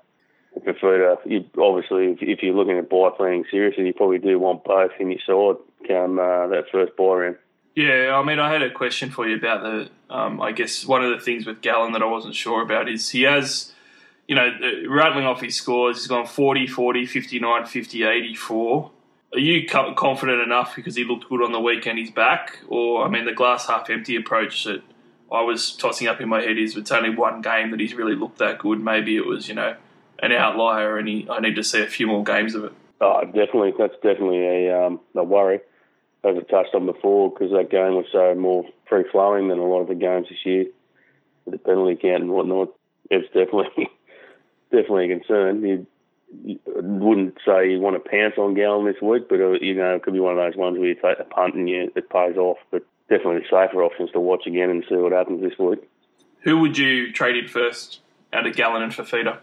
I 0.57 0.61
prefer 0.61 1.17
to. 1.17 1.29
You, 1.29 1.45
obviously, 1.61 2.13
if, 2.13 2.19
if, 2.21 2.43
you're 2.43 2.55
looking 2.55 2.79
at 2.79 2.89
buy 2.89 3.11
planning 3.17 3.45
seriously, 3.51 3.87
you 3.87 3.95
probably 3.95 4.19
do 4.19 4.39
want 4.39 4.63
both 4.63 4.93
in 5.01 5.11
your 5.11 5.21
side 5.27 5.61
come 5.89 6.21
uh, 6.21 6.47
that 6.49 6.67
first 6.71 6.97
buy 6.97 7.05
round. 7.05 7.37
Yeah, 7.75 8.17
I 8.17 8.25
mean, 8.25 8.39
I 8.39 8.53
had 8.53 8.63
a 8.63 8.71
question 8.71 9.11
for 9.11 9.27
you 9.29 9.37
about 9.37 9.63
the. 9.63 9.91
Um, 10.11 10.41
I 10.41 10.53
guess 10.53 10.87
one 10.87 11.05
of 11.05 11.11
the 11.17 11.25
things 11.25 11.47
with 11.47 11.61
Gallen 11.61 11.93
that 11.93 12.03
I 12.03 12.07
wasn't 12.07 12.35
sure 12.35 12.63
about 12.63 12.89
is 12.89 13.11
he 13.11 13.23
has, 13.23 13.73
you 14.29 14.35
know, 14.35 14.51
rattling 14.88 15.25
off 15.25 15.41
his 15.41 15.57
scores. 15.57 15.97
He's 15.97 16.07
gone 16.07 16.27
40, 16.27 16.67
40, 16.67 17.07
59, 17.07 17.67
50, 17.67 18.05
84. 18.05 18.91
Are 19.33 19.38
you 19.38 19.67
confident 19.67 20.41
enough 20.41 20.77
because 20.77 20.95
he 20.95 21.05
looked 21.05 21.29
good 21.29 21.43
on 21.43 21.53
the 21.53 21.61
weekend? 21.61 21.99
He's 21.99 22.11
back, 22.11 22.59
or 22.69 23.05
I 23.05 23.09
mean, 23.09 23.25
the 23.25 23.33
glass 23.33 23.67
half 23.67 23.91
empty 23.91 24.17
approach 24.17 24.64
that 24.64 24.83
I 25.33 25.43
was 25.43 25.75
tossing 25.75 26.09
up 26.09 26.21
in 26.21 26.29
my 26.29 26.41
head 26.41 26.59
is 26.59 26.77
it's 26.77 26.93
only 26.93 27.11
one 27.11 27.41
game 27.41 27.71
that 27.71 27.81
he's 27.81 27.95
really 27.95 28.14
looked 28.14 28.38
that 28.38 28.59
good. 28.59 28.81
Maybe 28.81 29.17
it 29.17 29.27
was, 29.27 29.49
you 29.49 29.55
know, 29.55 29.77
an 30.21 30.33
outlier, 30.33 30.99
and 30.99 31.09
he, 31.09 31.27
I 31.31 31.41
need 31.41 31.57
to 31.57 31.64
see 31.64 31.83
a 31.83 31.87
few 31.87 32.07
more 32.07 32.23
games 32.23 32.55
of 32.55 32.64
it. 32.64 32.73
Oh, 33.01 33.25
definitely. 33.25 33.75
That's 33.79 33.95
definitely 33.95 34.45
a, 34.45 34.87
um, 34.87 35.01
a 35.14 35.25
worry, 35.25 35.61
as 36.25 36.37
I 36.37 36.41
touched 36.41 36.75
on 36.75 36.87
before, 36.87 37.31
because 37.31 37.53
that 37.53 37.71
game 37.71 37.95
was 37.95 38.07
so 38.12 38.35
more 38.35 38.64
free 38.88 39.05
flowing 39.11 39.49
than 39.49 39.59
a 39.59 39.64
lot 39.64 39.81
of 39.81 39.88
the 39.88 39.95
games 39.95 40.29
this 40.29 40.45
year, 40.45 40.67
with 41.45 41.53
the 41.53 41.59
penalty 41.59 41.97
count 41.97 42.23
and 42.23 42.31
whatnot. 42.31 42.69
It's 43.11 43.27
definitely 43.29 43.88
definitely 44.70 45.11
a 45.11 45.18
concern. 45.18 45.62
You, 45.64 45.87
you 46.44 46.59
wouldn't 46.66 47.38
say 47.46 47.70
you 47.70 47.81
want 47.81 48.02
to 48.02 48.11
pounce 48.11 48.35
on 48.38 48.54
Gallen 48.54 48.87
this 48.87 49.00
week, 49.02 49.28
but 49.28 49.40
uh, 49.40 49.52
you 49.52 49.74
know 49.74 49.96
it 49.96 50.02
could 50.02 50.14
be 50.14 50.20
one 50.20 50.38
of 50.38 50.44
those 50.44 50.59
ones 50.59 50.78
where 50.78 50.88
you 50.88 50.94
take 50.94 51.18
a 51.18 51.24
punt 51.24 51.54
and 51.54 51.68
you, 51.68 51.90
it 51.94 52.11
pays 52.11 52.37
off. 52.37 52.59
But 52.70 52.85
definitely 53.09 53.42
safer 53.44 53.83
options 53.83 54.11
to 54.12 54.20
watch 54.20 54.46
again 54.46 54.70
and 54.70 54.85
see 54.88 54.96
what 54.96 55.12
happens 55.12 55.42
this 55.42 55.59
week. 55.59 55.81
Who 56.42 56.59
would 56.59 56.78
you 56.78 57.12
trade 57.12 57.37
in 57.37 57.48
first 57.48 58.00
out 58.33 58.46
of 58.46 58.54
Gallen 58.54 58.83
and 58.83 58.92
Fifita? 58.92 59.38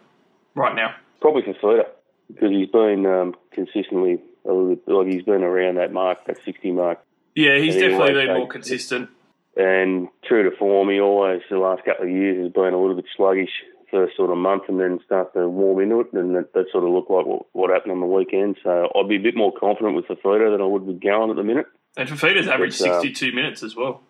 right 0.56 0.76
now? 0.76 0.96
Probably 1.22 1.44
Fifita 1.44 1.86
because 2.28 2.50
he's 2.50 2.70
been 2.70 3.06
um, 3.06 3.36
consistently 3.52 4.20
a 4.46 4.48
little 4.48 4.76
bit, 4.76 4.88
like 4.88 5.08
he's 5.08 5.24
been 5.24 5.44
around 5.44 5.76
that 5.76 5.92
mark, 5.92 6.26
that 6.26 6.38
sixty 6.46 6.72
mark. 6.72 7.00
Yeah, 7.36 7.58
he's 7.58 7.76
definitely 7.76 8.14
been 8.14 8.34
more 8.34 8.48
consistent. 8.48 9.10
And 9.58 10.10
true 10.26 10.50
to 10.50 10.56
form, 10.58 10.90
he 10.90 11.00
always 11.00 11.42
the 11.50 11.58
last 11.58 11.86
couple 11.86 12.06
of 12.06 12.12
years 12.12 12.44
has 12.44 12.52
been 12.52 12.74
a 12.74 12.80
little 12.80 12.96
bit 12.96 13.06
sluggish 13.16 13.52
first 13.92 14.16
sort 14.16 14.30
of 14.30 14.38
month, 14.38 14.64
and 14.68 14.80
then 14.80 15.00
start 15.06 15.34
to 15.34 15.48
warm 15.48 15.82
into 15.82 16.02
it, 16.02 16.14
and 16.14 16.36
that, 16.36 16.54
that 16.54 16.66
sort 16.72 16.84
of 16.84 16.92
looked 16.92 17.12
like 17.12 17.26
what, 17.26 17.46
what, 17.54 17.70
happened 17.70 17.92
on 17.94 18.00
the 18.00 18.06
weekend. 18.06 18.58
So 18.64 18.90
I'd 18.96 19.10
be 19.10 19.18
a 19.18 19.20
bit 19.20 19.36
more 19.36 19.52
confident 19.52 19.96
with 19.96 20.06
Fifita 20.06 20.52
than 20.52 20.62
I 20.62 20.66
would 20.66 20.84
with 20.84 21.00
Gallen 21.00 21.30
at 21.30 21.36
the 21.36 21.44
minute. 21.44 21.68
And 21.98 22.10
Fifita's 22.10 22.48
averaged 22.48 22.82
um, 22.82 23.02
sixty-two 23.02 23.34
minutes 23.34 23.64
as 23.64 23.76
well. 23.76 24.02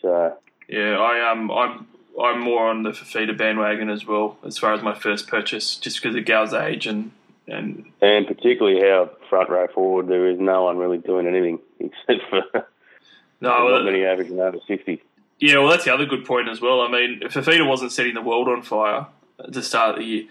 So 0.00 0.36
yeah, 0.68 0.98
I 0.98 1.30
um 1.30 1.50
I'm 1.50 1.86
I'm 2.20 2.40
more 2.40 2.68
on 2.68 2.82
the 2.82 2.90
Fifita 2.90 3.36
bandwagon 3.36 3.88
as 3.88 4.06
well 4.06 4.36
as 4.44 4.58
far 4.58 4.74
as 4.74 4.82
my 4.82 4.94
first 4.94 5.28
purchase, 5.28 5.76
just 5.76 6.02
because 6.02 6.16
of 6.16 6.24
Gal's 6.24 6.52
age 6.52 6.86
and 6.86 7.12
and 7.46 7.86
and 8.00 8.26
particularly 8.26 8.80
how 8.80 9.10
front 9.28 9.48
row 9.48 9.66
forward 9.68 10.08
there 10.08 10.28
is 10.28 10.38
no 10.38 10.64
one 10.64 10.76
really 10.76 10.98
doing 10.98 11.26
anything 11.26 11.58
except 11.80 12.28
for 12.28 12.42
no 13.40 13.68
not 13.68 13.84
many 13.84 14.04
averaging 14.04 14.38
over 14.40 14.58
sixty. 14.66 15.02
Yeah, 15.38 15.58
well, 15.58 15.70
that's 15.70 15.84
the 15.84 15.94
other 15.94 16.06
good 16.06 16.24
point 16.24 16.48
as 16.48 16.60
well. 16.60 16.80
I 16.80 16.88
mean, 16.88 17.20
if 17.22 17.34
Fifita 17.34 17.66
wasn't 17.66 17.92
setting 17.92 18.14
the 18.14 18.22
world 18.22 18.48
on 18.48 18.62
fire 18.62 19.06
at 19.42 19.52
the 19.52 19.62
start 19.62 19.90
of 19.90 19.96
the 19.96 20.04
year, 20.04 20.24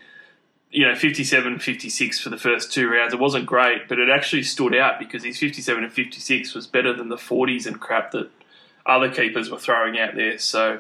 you 0.72 0.88
know, 0.88 0.96
57 0.96 1.60
56 1.60 2.20
for 2.20 2.30
the 2.30 2.38
first 2.38 2.72
two 2.72 2.90
rounds, 2.90 3.14
it 3.14 3.20
wasn't 3.20 3.46
great, 3.46 3.90
but 3.90 4.00
it 4.00 4.10
actually 4.10 4.44
stood 4.44 4.74
out 4.74 5.00
because 5.00 5.24
his 5.24 5.38
57 5.38 5.84
and 5.84 5.92
56 5.92 6.54
was 6.56 6.66
better 6.66 6.94
than 6.94 7.10
the 7.10 7.18
40s 7.18 7.66
and 7.66 7.80
crap 7.80 8.12
that 8.12 8.30
other 8.86 9.12
keepers 9.12 9.50
were 9.50 9.60
throwing 9.60 10.00
out 10.00 10.16
there. 10.16 10.40
So 10.40 10.80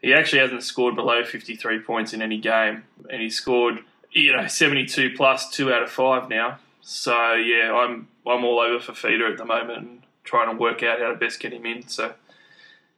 he 0.00 0.14
actually 0.14 0.40
hasn't 0.40 0.62
scored 0.62 0.96
below 0.96 1.22
53 1.22 1.80
points 1.80 2.14
in 2.14 2.22
any 2.22 2.38
game, 2.38 2.84
and 3.10 3.20
he 3.20 3.28
scored 3.28 3.80
you 4.12 4.34
know 4.34 4.46
72 4.46 5.10
plus 5.16 5.50
two 5.50 5.72
out 5.72 5.82
of 5.82 5.90
five 5.90 6.28
now. 6.28 6.58
So 6.80 7.34
yeah, 7.34 7.72
I'm 7.72 8.08
I'm 8.26 8.44
all 8.44 8.60
over 8.60 8.78
Fifita 8.78 9.30
at 9.30 9.38
the 9.38 9.44
moment 9.44 9.78
and 9.78 10.02
trying 10.24 10.50
to 10.50 10.60
work 10.60 10.82
out 10.82 11.00
how 11.00 11.10
to 11.10 11.16
best 11.16 11.40
get 11.40 11.52
him 11.52 11.66
in. 11.66 11.86
So 11.88 12.14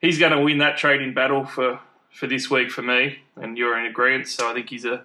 he's 0.01 0.19
going 0.19 0.33
to 0.33 0.41
win 0.41 0.59
that 0.59 0.77
trading 0.77 1.15
battle 1.15 1.45
for, 1.45 1.81
for 2.11 2.27
this 2.27 2.51
week 2.51 2.71
for 2.71 2.83
me, 2.83 3.19
and 3.37 3.57
you're 3.57 3.79
in 3.79 3.87
agreement. 3.87 4.29
So 4.29 4.51
I 4.51 4.55
think 4.55 4.71
he's 4.71 4.85
a 4.85 5.05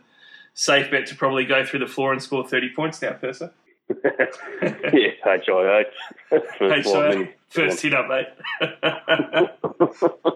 safe 0.53 0.91
bet 0.91 1.07
to 1.07 1.15
probably 1.15 1.45
go 1.45 1.65
through 1.65 1.79
the 1.79 1.87
floor 1.87 2.11
and 2.11 2.21
score 2.21 2.47
30 2.47 2.73
points 2.75 3.01
now, 3.01 3.13
Perso. 3.13 3.51
yeah, 4.03 5.11
HIH. 5.23 5.85
First, 6.57 6.87
HIH. 6.87 7.33
First 7.49 7.81
hit 7.81 7.93
up, 7.93 8.07
mate. 8.07 8.27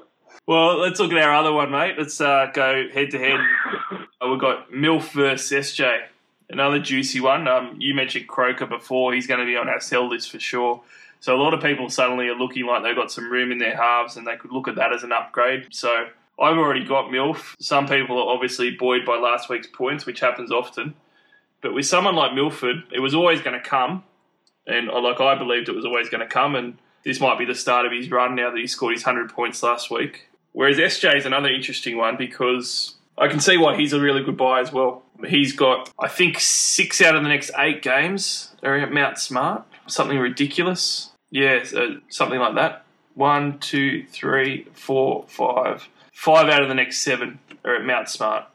well, 0.48 0.78
let's 0.78 1.00
look 1.00 1.12
at 1.12 1.18
our 1.18 1.34
other 1.34 1.54
one, 1.54 1.72
mate. 1.72 1.96
Let's 1.98 2.20
uh, 2.20 2.48
go 2.54 2.88
head 2.94 3.12
to 3.12 3.20
head. 3.20 3.40
We've 4.22 4.40
got 4.40 4.72
MILF 4.72 5.12
versus 5.12 5.72
SJ. 5.72 6.02
Another 6.50 6.80
juicy 6.80 7.20
one. 7.20 7.48
Um, 7.48 7.76
you 7.80 7.94
mentioned 7.94 8.28
Croker 8.28 8.66
before. 8.66 9.14
He's 9.14 9.28
going 9.28 9.40
to 9.40 9.46
be 9.46 9.58
on 9.58 9.68
our 9.68 9.82
sell 9.82 10.10
list 10.10 10.32
for 10.32 10.40
sure. 10.40 10.82
So 11.28 11.36
a 11.36 11.44
lot 11.44 11.54
of 11.54 11.62
people 11.62 11.90
suddenly 11.90 12.30
are 12.30 12.36
looking 12.36 12.66
like 12.66 12.84
they've 12.84 12.96
got 12.96 13.12
some 13.12 13.30
room 13.30 13.52
in 13.52 13.58
their 13.58 13.76
halves 13.76 14.16
and 14.16 14.26
they 14.26 14.38
could 14.38 14.54
look 14.54 14.70
at 14.70 14.76
that 14.76 14.94
as 14.94 15.04
an 15.04 15.12
upgrade. 15.12 15.68
So 15.72 15.90
I've 16.40 16.58
already 16.58 16.86
got 16.86 17.12
MILF. 17.12 17.56
Some 17.60 17.86
people 17.86 18.18
are 18.18 18.34
obviously 18.34 18.72
buoyed 18.72 19.06
by 19.06 19.18
last 19.18 19.50
week's 19.50 19.68
points, 19.68 20.06
which 20.06 20.22
happens 20.22 20.54
often. 20.54 20.94
But 21.62 21.74
with 21.74 21.86
someone 21.86 22.16
like 22.16 22.34
Milford, 22.34 22.84
it 22.94 23.02
was 23.02 23.14
always 23.14 23.42
going 23.42 23.62
to 23.62 23.70
come. 23.70 24.06
And 24.68 24.90
uh, 24.90 25.02
like 25.02 25.20
I 25.20 25.36
believed 25.36 25.68
it 25.68 25.76
was 25.76 25.84
always 25.84 26.08
going 26.08 26.26
to 26.26 26.34
come. 26.34 26.56
And 26.56 26.78
this 27.04 27.20
might 27.20 27.38
be 27.38 27.44
the 27.44 27.56
start 27.56 27.86
of 27.86 27.92
his 27.92 28.10
run 28.10 28.34
now 28.34 28.50
that 28.50 28.58
he 28.58 28.66
scored 28.66 28.94
his 28.94 29.04
100 29.04 29.30
points 29.30 29.62
last 29.62 29.92
week. 29.92 30.30
Whereas 30.54 30.78
SJ 30.78 31.18
is 31.18 31.26
another 31.26 31.50
interesting 31.50 31.98
one 31.98 32.16
because 32.16 32.96
I 33.18 33.28
can 33.28 33.42
see 33.42 33.58
why 33.58 33.76
he's 33.76 33.92
a 33.92 34.00
really 34.00 34.24
good 34.24 34.38
buy 34.38 34.62
as 34.62 34.72
well. 34.72 35.04
He's 35.28 35.52
got, 35.52 35.92
I 36.00 36.08
think, 36.08 36.40
six 36.40 37.02
out 37.02 37.18
of 37.18 37.24
the 37.24 37.28
next 37.28 37.52
eight 37.58 37.82
games 37.82 38.56
are 38.64 38.78
at 38.78 38.94
Mount 38.94 39.18
Smart. 39.18 39.66
Something 39.88 40.20
ridiculous. 40.20 41.12
Yeah, 41.30 41.64
so 41.64 41.98
something 42.10 42.40
like 42.40 42.56
that. 42.56 42.86
One, 43.16 43.60
two, 43.60 44.06
three, 44.06 44.68
four, 44.74 45.26
five. 45.28 45.88
Five 46.14 46.50
out 46.50 46.62
of 46.62 46.68
the 46.68 46.76
next 46.76 47.00
seven 47.00 47.40
are 47.66 47.76
at 47.76 47.86
Mount 47.86 48.10
Smart 48.10 48.46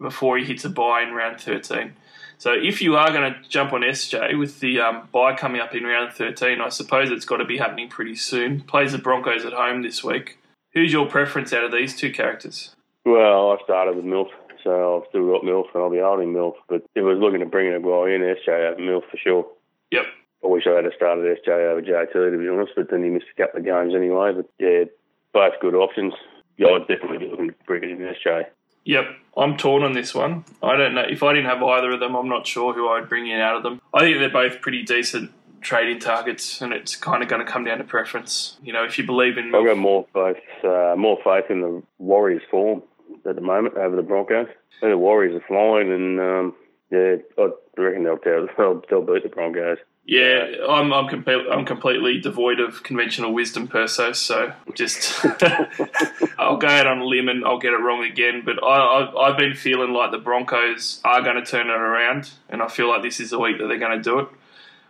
before 0.00 0.38
he 0.38 0.44
hits 0.44 0.64
a 0.64 0.70
buy 0.70 1.02
in 1.02 1.12
round 1.12 1.40
13. 1.40 1.94
So 2.38 2.54
if 2.54 2.80
you 2.80 2.96
are 2.96 3.10
going 3.12 3.34
to 3.34 3.48
jump 3.48 3.74
on 3.74 3.82
SJ 3.82 4.38
with 4.38 4.60
the 4.60 4.80
um, 4.80 5.08
buy 5.12 5.34
coming 5.34 5.60
up 5.60 5.74
in 5.74 5.84
round 5.84 6.14
13, 6.14 6.60
I 6.60 6.70
suppose 6.70 7.10
it's 7.10 7.26
got 7.26 7.36
to 7.36 7.44
be 7.44 7.58
happening 7.58 7.88
pretty 7.88 8.16
soon. 8.16 8.62
Plays 8.62 8.92
the 8.92 8.98
Broncos 8.98 9.44
at 9.44 9.52
home 9.52 9.82
this 9.82 10.02
week. 10.02 10.38
Who's 10.72 10.92
your 10.92 11.06
preference 11.06 11.52
out 11.52 11.64
of 11.64 11.72
these 11.72 11.94
two 11.94 12.10
characters? 12.12 12.74
Well, 13.04 13.50
I 13.50 13.56
started 13.64 13.96
with 13.96 14.04
MILF, 14.04 14.28
so 14.64 15.02
I've 15.02 15.08
still 15.10 15.30
got 15.30 15.42
MILF 15.42 15.66
and 15.74 15.82
I'll 15.82 15.90
be 15.90 15.98
holding 15.98 16.32
MILF. 16.32 16.54
But 16.68 16.82
if 16.94 17.02
I 17.02 17.08
was 17.08 17.18
looking 17.18 17.40
to 17.40 17.46
bring 17.46 17.66
in 17.66 17.74
a 17.74 17.80
guy 17.80 18.10
in, 18.10 18.22
SJ 18.22 18.72
over 18.72 18.80
MILF 18.80 19.10
for 19.10 19.16
sure. 19.18 19.46
Yep. 19.90 20.04
I 20.42 20.46
wish 20.46 20.66
I 20.66 20.76
had 20.76 20.90
started 20.96 21.38
SJ 21.44 21.48
over 21.48 21.82
JT 21.82 22.12
to 22.12 22.38
be 22.38 22.48
honest, 22.48 22.72
but 22.76 22.90
then 22.90 23.04
he 23.04 23.10
missed 23.10 23.26
a 23.36 23.42
couple 23.42 23.60
of 23.60 23.66
games 23.66 23.94
anyway. 23.94 24.32
But 24.32 24.48
yeah, 24.58 24.84
both 25.32 25.54
good 25.60 25.74
options. 25.74 26.14
Yeah, 26.56 26.68
I'd 26.68 26.88
definitely 26.88 27.18
be 27.18 27.28
looking 27.28 27.48
to 27.48 27.54
bring 27.66 27.84
it 27.84 27.90
in 27.90 27.98
SJ. 27.98 28.46
Yep, 28.84 29.04
I'm 29.36 29.56
torn 29.56 29.82
on 29.82 29.92
this 29.92 30.14
one. 30.14 30.44
I 30.62 30.76
don't 30.76 30.94
know 30.94 31.04
if 31.08 31.22
I 31.22 31.34
didn't 31.34 31.50
have 31.50 31.62
either 31.62 31.92
of 31.92 32.00
them. 32.00 32.14
I'm 32.14 32.28
not 32.28 32.46
sure 32.46 32.72
who 32.72 32.88
I'd 32.88 33.08
bring 33.08 33.26
in 33.28 33.38
out 33.38 33.56
of 33.56 33.62
them. 33.62 33.80
I 33.92 34.00
think 34.00 34.18
they're 34.18 34.30
both 34.30 34.60
pretty 34.62 34.82
decent 34.82 35.32
trading 35.60 35.98
targets, 35.98 36.60
and 36.62 36.72
it's 36.72 36.96
kind 36.96 37.22
of 37.22 37.28
going 37.28 37.44
to 37.44 37.50
come 37.50 37.64
down 37.64 37.78
to 37.78 37.84
preference. 37.84 38.56
You 38.62 38.72
know, 38.72 38.84
if 38.84 38.98
you 38.98 39.04
believe 39.04 39.36
in, 39.36 39.54
I've 39.54 39.66
got 39.66 39.76
more 39.76 40.06
faith, 40.14 40.42
uh, 40.64 40.94
more 40.96 41.18
faith 41.22 41.50
in 41.50 41.60
the 41.60 41.82
Warriors' 41.98 42.42
form 42.50 42.82
at 43.28 43.34
the 43.34 43.42
moment 43.42 43.76
over 43.76 43.96
the 43.96 44.02
Broncos. 44.02 44.48
And 44.82 44.92
the 44.92 44.98
Warriors 44.98 45.40
are 45.40 45.46
flying, 45.46 45.92
and 45.92 46.20
um, 46.20 46.54
yeah, 46.90 47.16
I 47.38 47.48
reckon 47.76 48.04
they'll, 48.04 48.18
they'll 48.56 48.82
they'll 48.88 49.02
beat 49.02 49.22
the 49.22 49.28
Broncos. 49.28 49.78
Yeah, 50.10 50.66
I'm 50.68 50.92
I'm, 50.92 51.06
completely 51.06 51.48
I'm 51.52 51.64
completely 51.64 52.20
devoid 52.20 52.58
of 52.58 52.82
conventional 52.82 53.32
wisdom, 53.32 53.68
Perso. 53.68 54.10
So 54.10 54.52
just 54.74 55.24
I'll 56.36 56.56
go 56.56 56.66
out 56.66 56.88
on 56.88 56.98
a 56.98 57.04
limb 57.04 57.28
and 57.28 57.44
I'll 57.44 57.60
get 57.60 57.72
it 57.72 57.76
wrong 57.76 58.02
again. 58.02 58.42
But 58.44 58.60
I, 58.60 59.04
I've, 59.06 59.14
I've 59.14 59.38
been 59.38 59.54
feeling 59.54 59.92
like 59.92 60.10
the 60.10 60.18
Broncos 60.18 61.00
are 61.04 61.22
going 61.22 61.36
to 61.36 61.48
turn 61.48 61.68
it 61.68 61.74
around, 61.74 62.28
and 62.48 62.60
I 62.60 62.66
feel 62.66 62.88
like 62.88 63.02
this 63.02 63.20
is 63.20 63.30
the 63.30 63.38
week 63.38 63.58
that 63.58 63.68
they're 63.68 63.78
going 63.78 63.98
to 63.98 64.02
do 64.02 64.18
it. 64.18 64.28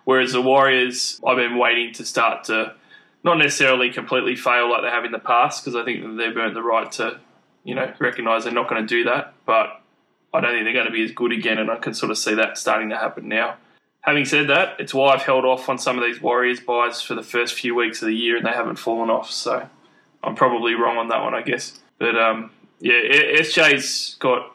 Whereas 0.04 0.32
the 0.32 0.40
Warriors, 0.40 1.20
I've 1.26 1.36
been 1.36 1.58
waiting 1.58 1.92
to 1.96 2.06
start 2.06 2.44
to 2.44 2.76
not 3.22 3.36
necessarily 3.36 3.90
completely 3.90 4.36
fail 4.36 4.70
like 4.70 4.80
they 4.80 4.88
have 4.88 5.04
in 5.04 5.12
the 5.12 5.18
past, 5.18 5.62
because 5.62 5.76
I 5.76 5.84
think 5.84 6.02
that 6.02 6.14
they've 6.14 6.34
earned 6.34 6.56
the 6.56 6.62
right 6.62 6.90
to, 6.92 7.20
you 7.62 7.74
know, 7.74 7.92
recognise 7.98 8.44
they're 8.44 8.54
not 8.54 8.70
going 8.70 8.80
to 8.80 8.88
do 8.88 9.04
that. 9.04 9.34
But 9.44 9.82
I 10.32 10.40
don't 10.40 10.54
think 10.54 10.64
they're 10.64 10.72
going 10.72 10.86
to 10.86 10.92
be 10.92 11.04
as 11.04 11.12
good 11.12 11.32
again, 11.32 11.58
and 11.58 11.70
I 11.70 11.76
can 11.76 11.92
sort 11.92 12.10
of 12.10 12.16
see 12.16 12.32
that 12.36 12.56
starting 12.56 12.88
to 12.88 12.96
happen 12.96 13.28
now. 13.28 13.58
Having 14.02 14.24
said 14.24 14.48
that, 14.48 14.80
it's 14.80 14.94
why 14.94 15.12
I've 15.14 15.22
held 15.22 15.44
off 15.44 15.68
on 15.68 15.78
some 15.78 15.98
of 15.98 16.04
these 16.04 16.22
Warriors 16.22 16.60
buys 16.60 17.02
for 17.02 17.14
the 17.14 17.22
first 17.22 17.54
few 17.54 17.74
weeks 17.74 18.00
of 18.00 18.08
the 18.08 18.14
year, 18.14 18.36
and 18.36 18.46
they 18.46 18.50
haven't 18.50 18.76
fallen 18.76 19.10
off. 19.10 19.30
So 19.30 19.68
I'm 20.22 20.34
probably 20.34 20.74
wrong 20.74 20.96
on 20.96 21.08
that 21.08 21.22
one, 21.22 21.34
I 21.34 21.42
guess. 21.42 21.78
But 21.98 22.16
um, 22.16 22.50
yeah, 22.80 22.94
SJ's 22.94 24.16
got 24.18 24.54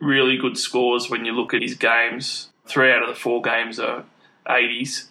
really 0.00 0.36
good 0.36 0.56
scores 0.56 1.10
when 1.10 1.24
you 1.24 1.32
look 1.32 1.54
at 1.54 1.62
his 1.62 1.74
games. 1.74 2.50
Three 2.66 2.92
out 2.92 3.02
of 3.02 3.08
the 3.08 3.14
four 3.14 3.42
games 3.42 3.80
are 3.80 4.04
80s, 4.46 5.06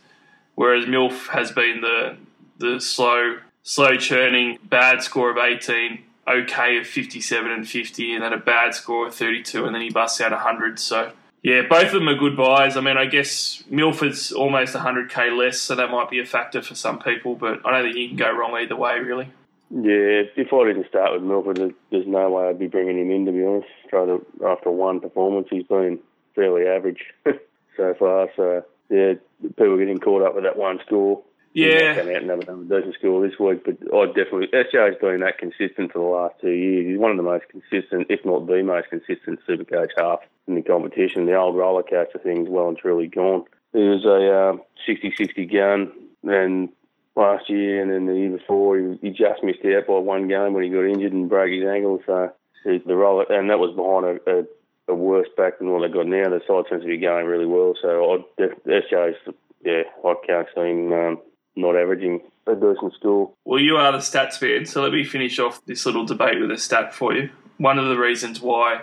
whereas 0.56 0.86
MILF 0.86 1.28
has 1.28 1.52
been 1.52 1.82
the 1.82 2.17
the 2.58 2.80
slow 2.80 3.39
slow 3.63 3.98
churning 3.98 4.60
bad 4.63 5.02
score 5.02 5.32
of 5.32 5.38
18, 5.38 6.00
okay 6.28 6.78
of 6.78 6.88
57 6.88 7.52
and 7.52 7.67
50, 7.67 8.13
and 8.13 8.24
then 8.24 8.34
a 8.34 8.38
bad 8.38 8.74
score 8.76 9.08
of 9.08 9.15
32, 9.15 9.65
and 9.65 9.74
then 9.74 9.82
he 9.82 9.89
busts 9.89 10.22
out 10.22 10.32
100. 10.32 10.80
So 10.80 11.12
yeah, 11.44 11.64
both 11.70 11.88
of 11.88 11.92
them 11.92 12.08
are 12.08 12.16
good 12.16 12.38
buys. 12.38 12.78
I 12.78 12.82
mean, 12.82 12.96
I 12.96 13.06
guess 13.06 13.66
Milford's 13.70 14.32
almost 14.32 14.74
100k 14.76 15.38
less, 15.38 15.60
so 15.60 15.76
that 15.76 15.92
might 15.92 16.10
be 16.10 16.22
a 16.22 16.26
factor 16.26 16.62
for 16.62 16.74
some 16.74 17.00
people, 17.00 17.36
but 17.36 17.60
I 17.66 17.72
don't 17.72 17.84
think 17.84 17.98
you 17.98 18.08
can 18.08 18.18
go 18.18 18.32
wrong 18.32 18.54
either 18.56 18.78
way, 18.78 19.00
really. 19.00 19.26
Yeah, 19.70 20.24
if 20.38 20.54
I 20.54 20.68
didn't 20.68 20.88
start 20.88 21.12
with 21.12 21.24
Milford, 21.24 21.76
there's 21.92 22.08
no 22.08 22.30
way 22.30 22.48
I'd 22.48 22.60
be 22.60 22.68
bringing 22.68 22.98
him 22.98 23.12
in, 23.12 23.26
to 23.26 23.34
be 23.34 23.44
honest. 23.44 23.68
To, 23.92 24.26
after 24.48 24.72
one 24.72 25.02
performance, 25.02 25.48
he's 25.50 25.66
been 25.66 26.00
fairly 26.34 26.66
average 26.66 27.04
so 27.26 27.94
far. 28.00 28.30
So, 28.38 28.64
yeah, 28.90 29.16
people 29.42 29.78
getting 29.78 30.00
caught 30.00 30.22
up 30.22 30.36
with 30.36 30.46
that 30.46 30.58
one 30.58 30.80
score. 30.86 31.24
Yeah. 31.52 31.96
Come 31.96 32.08
out 32.08 32.16
and 32.22 32.30
have 32.30 32.40
another 32.40 32.80
decent 32.80 32.96
score 32.96 33.28
this 33.28 33.38
week, 33.38 33.66
but 33.66 33.78
I 33.94 34.06
definitely, 34.08 34.48
SJ's 34.48 35.00
been 35.02 35.20
that 35.20 35.40
consistent 35.40 35.92
for 35.92 36.00
the 36.00 36.06
last 36.06 36.36
two 36.40 36.52
years. 36.52 36.88
He's 36.88 37.00
one 37.00 37.12
of 37.12 37.18
the 37.18 37.24
most 37.24 37.46
consistent, 37.50 38.08
if 38.10 38.24
not 38.24 38.48
the 38.48 38.64
most 38.64 38.90
consistent 38.90 39.40
Supercoach 39.48 39.90
half 39.98 40.20
in 40.48 40.56
the 40.56 40.62
competition. 40.62 41.26
The 41.26 41.36
old 41.36 41.56
roller 41.56 41.84
coaster 41.84 42.20
thing's 42.20 42.50
well 42.50 42.70
and 42.70 42.78
truly 42.78 43.08
gone. 43.08 43.46
He 43.74 43.80
was 43.80 44.06
a 44.06 44.60
60-60 44.90 45.52
gun, 45.52 45.92
and 46.24 46.70
last 47.16 47.50
year 47.50 47.82
and 47.82 47.92
then 47.92 48.06
the 48.06 48.20
year 48.20 48.38
before 48.38 48.78
he, 48.78 48.98
he, 49.02 49.10
just 49.10 49.44
missed 49.44 49.66
out 49.66 49.88
by 49.88 49.98
one 49.98 50.28
game 50.28 50.54
when 50.54 50.64
he 50.64 50.70
got 50.70 50.86
injured 50.86 51.14
and 51.14 51.30
broke 51.30 51.52
his 51.52 51.66
ankle. 51.66 52.02
So 52.06 52.32
the 52.66 52.96
roller, 52.96 53.26
and 53.30 53.50
that 53.50 53.60
was 53.60 53.76
behind 53.76 54.20
a, 54.28 54.40
a, 54.40 54.94
a 54.94 54.96
worse 54.96 55.28
back 55.36 55.60
than 55.60 55.72
what 55.72 55.82
they 55.82 55.94
got 55.94 56.08
now. 56.08 56.30
The 56.30 56.41
side 56.48 56.66
seems 56.70 56.82
to 56.84 56.88
be 56.88 56.98
going 56.98 57.26
really 57.26 57.46
well. 57.46 57.76
So 57.82 58.24
I, 58.39 58.48
SJ's, 58.68 59.18
yeah, 59.64 59.84
I 60.04 60.14
can't 60.26 60.48
see 60.56 60.62
him 60.62 60.94
um, 60.94 61.22
not 61.56 61.76
averaging 61.76 62.22
a 62.48 62.56
decent 62.56 62.94
score. 62.94 63.32
Well, 63.46 63.60
you 63.60 63.78
are 63.78 63.91
the 63.91 64.00
stats 64.00 64.41
man, 64.41 64.66
so 64.66 64.82
let 64.82 64.91
me 64.91 65.04
finish 65.04 65.39
off 65.39 65.64
this 65.66 65.86
little 65.86 66.06
debate 66.06 66.39
with 66.39 66.52
a 66.52 66.58
stat 66.58 66.94
for 66.94 67.14
you. 67.14 67.30
One 67.58 67.80
of 67.80 67.88
the 67.88 67.98
reasons 67.98 68.41
why 68.41 68.82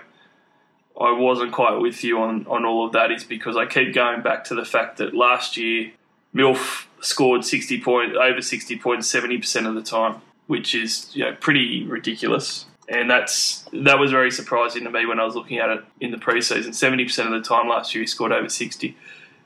I 1.00 1.12
wasn't 1.12 1.52
quite 1.52 1.76
with 1.76 2.04
you 2.04 2.20
on, 2.20 2.46
on 2.46 2.64
all 2.66 2.86
of 2.86 2.92
that 2.92 3.10
is 3.10 3.24
because 3.24 3.56
I 3.56 3.64
keep 3.64 3.94
going 3.94 4.20
back 4.22 4.44
to 4.44 4.54
the 4.54 4.66
fact 4.66 4.98
that 4.98 5.14
last 5.14 5.56
year 5.56 5.92
MILF 6.34 6.86
scored 7.00 7.44
60 7.44 7.80
point, 7.80 8.16
over 8.16 8.42
60 8.42 8.78
points 8.78 9.12
70% 9.12 9.66
of 9.66 9.74
the 9.74 9.82
time, 9.82 10.20
which 10.46 10.74
is 10.74 11.10
you 11.14 11.24
know, 11.24 11.34
pretty 11.40 11.84
ridiculous. 11.84 12.66
And 12.88 13.08
that's 13.08 13.64
that 13.72 13.98
was 13.98 14.10
very 14.10 14.30
surprising 14.30 14.84
to 14.84 14.90
me 14.90 15.06
when 15.06 15.20
I 15.20 15.24
was 15.24 15.36
looking 15.36 15.58
at 15.58 15.70
it 15.70 15.84
in 16.00 16.10
the 16.10 16.16
preseason. 16.16 16.68
70% 16.68 17.24
of 17.24 17.30
the 17.30 17.40
time 17.40 17.68
last 17.68 17.94
year 17.94 18.02
he 18.02 18.06
scored 18.06 18.32
over 18.32 18.48
60, 18.48 18.96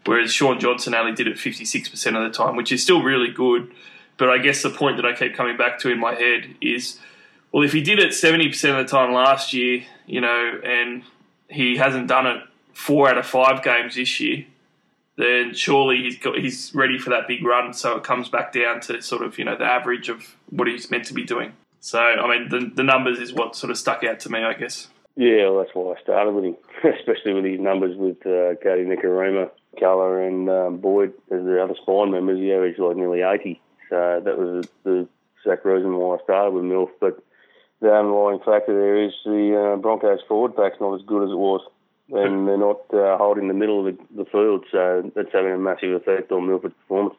whereas 0.06 0.32
Shaun 0.32 0.58
Johnson 0.58 0.94
only 0.94 1.12
did 1.12 1.28
it 1.28 1.36
56% 1.36 1.92
of 2.16 2.32
the 2.32 2.36
time, 2.36 2.56
which 2.56 2.72
is 2.72 2.82
still 2.82 3.02
really 3.02 3.30
good. 3.30 3.70
But 4.16 4.30
I 4.30 4.38
guess 4.38 4.62
the 4.62 4.70
point 4.70 4.96
that 4.96 5.04
I 5.04 5.12
keep 5.12 5.34
coming 5.34 5.58
back 5.58 5.78
to 5.80 5.90
in 5.90 6.00
my 6.00 6.14
head 6.14 6.56
is, 6.62 6.98
well, 7.52 7.62
if 7.62 7.72
he 7.72 7.82
did 7.82 7.98
it 7.98 8.12
70% 8.12 8.80
of 8.80 8.86
the 8.86 8.90
time 8.90 9.12
last 9.12 9.52
year, 9.52 9.82
you 10.06 10.22
know, 10.22 10.60
and 10.64 11.02
he 11.54 11.76
hasn't 11.76 12.08
done 12.08 12.26
it 12.26 12.42
four 12.72 13.08
out 13.08 13.16
of 13.16 13.26
five 13.26 13.62
games 13.62 13.94
this 13.94 14.20
year, 14.20 14.44
then 15.16 15.54
surely 15.54 16.02
he's 16.02 16.18
got 16.18 16.36
he's 16.36 16.74
ready 16.74 16.98
for 16.98 17.10
that 17.10 17.28
big 17.28 17.44
run. 17.44 17.72
So 17.72 17.96
it 17.96 18.04
comes 18.04 18.28
back 18.28 18.52
down 18.52 18.80
to 18.82 19.00
sort 19.00 19.22
of 19.22 19.38
you 19.38 19.44
know 19.44 19.56
the 19.56 19.64
average 19.64 20.08
of 20.08 20.36
what 20.50 20.68
he's 20.68 20.90
meant 20.90 21.04
to 21.06 21.14
be 21.14 21.24
doing. 21.24 21.52
So 21.80 22.00
I 22.00 22.28
mean 22.28 22.48
the 22.48 22.70
the 22.74 22.82
numbers 22.82 23.18
is 23.18 23.32
what 23.32 23.56
sort 23.56 23.70
of 23.70 23.78
stuck 23.78 24.04
out 24.04 24.20
to 24.20 24.30
me, 24.30 24.42
I 24.42 24.54
guess. 24.54 24.88
Yeah, 25.16 25.48
well, 25.48 25.58
that's 25.58 25.74
why 25.74 25.94
I 25.96 26.02
started 26.02 26.32
with 26.32 26.44
him, 26.44 26.56
especially 26.98 27.34
with 27.34 27.44
his 27.44 27.60
numbers 27.60 27.96
with 27.96 28.16
uh, 28.26 28.58
Kodi 28.58 28.84
Nikorima, 28.84 29.48
Keller, 29.78 30.26
and 30.26 30.50
um, 30.50 30.78
Boyd 30.78 31.12
as 31.30 31.44
the 31.44 31.62
other 31.62 31.76
spine 31.80 32.10
members. 32.10 32.40
He 32.40 32.52
averaged 32.52 32.80
like 32.80 32.96
nearly 32.96 33.22
eighty. 33.22 33.60
So 33.90 34.20
that 34.24 34.36
was 34.36 34.66
the 34.82 35.08
exact 35.38 35.64
reason 35.64 35.96
why 35.96 36.16
I 36.16 36.22
started 36.24 36.52
with 36.52 36.64
Milf. 36.64 36.90
But 37.00 37.22
underlying 37.92 38.38
factor 38.38 38.72
there 38.72 39.02
is 39.02 39.12
the 39.24 39.74
uh, 39.74 39.76
Broncos 39.76 40.20
forward 40.28 40.56
pack's 40.56 40.80
not 40.80 40.94
as 40.94 41.02
good 41.06 41.24
as 41.24 41.30
it 41.30 41.38
was 41.38 41.60
and 42.12 42.46
they're 42.46 42.58
not 42.58 42.82
uh, 42.92 43.16
holding 43.16 43.48
the 43.48 43.54
middle 43.54 43.86
of 43.86 43.96
the, 43.96 44.04
the, 44.14 44.24
field, 44.26 44.64
so 44.70 45.10
that's 45.14 45.32
having 45.32 45.52
a 45.52 45.58
massive 45.58 45.92
effect 45.92 46.30
on 46.32 46.46
Milford's 46.46 46.74
performance. 46.74 47.16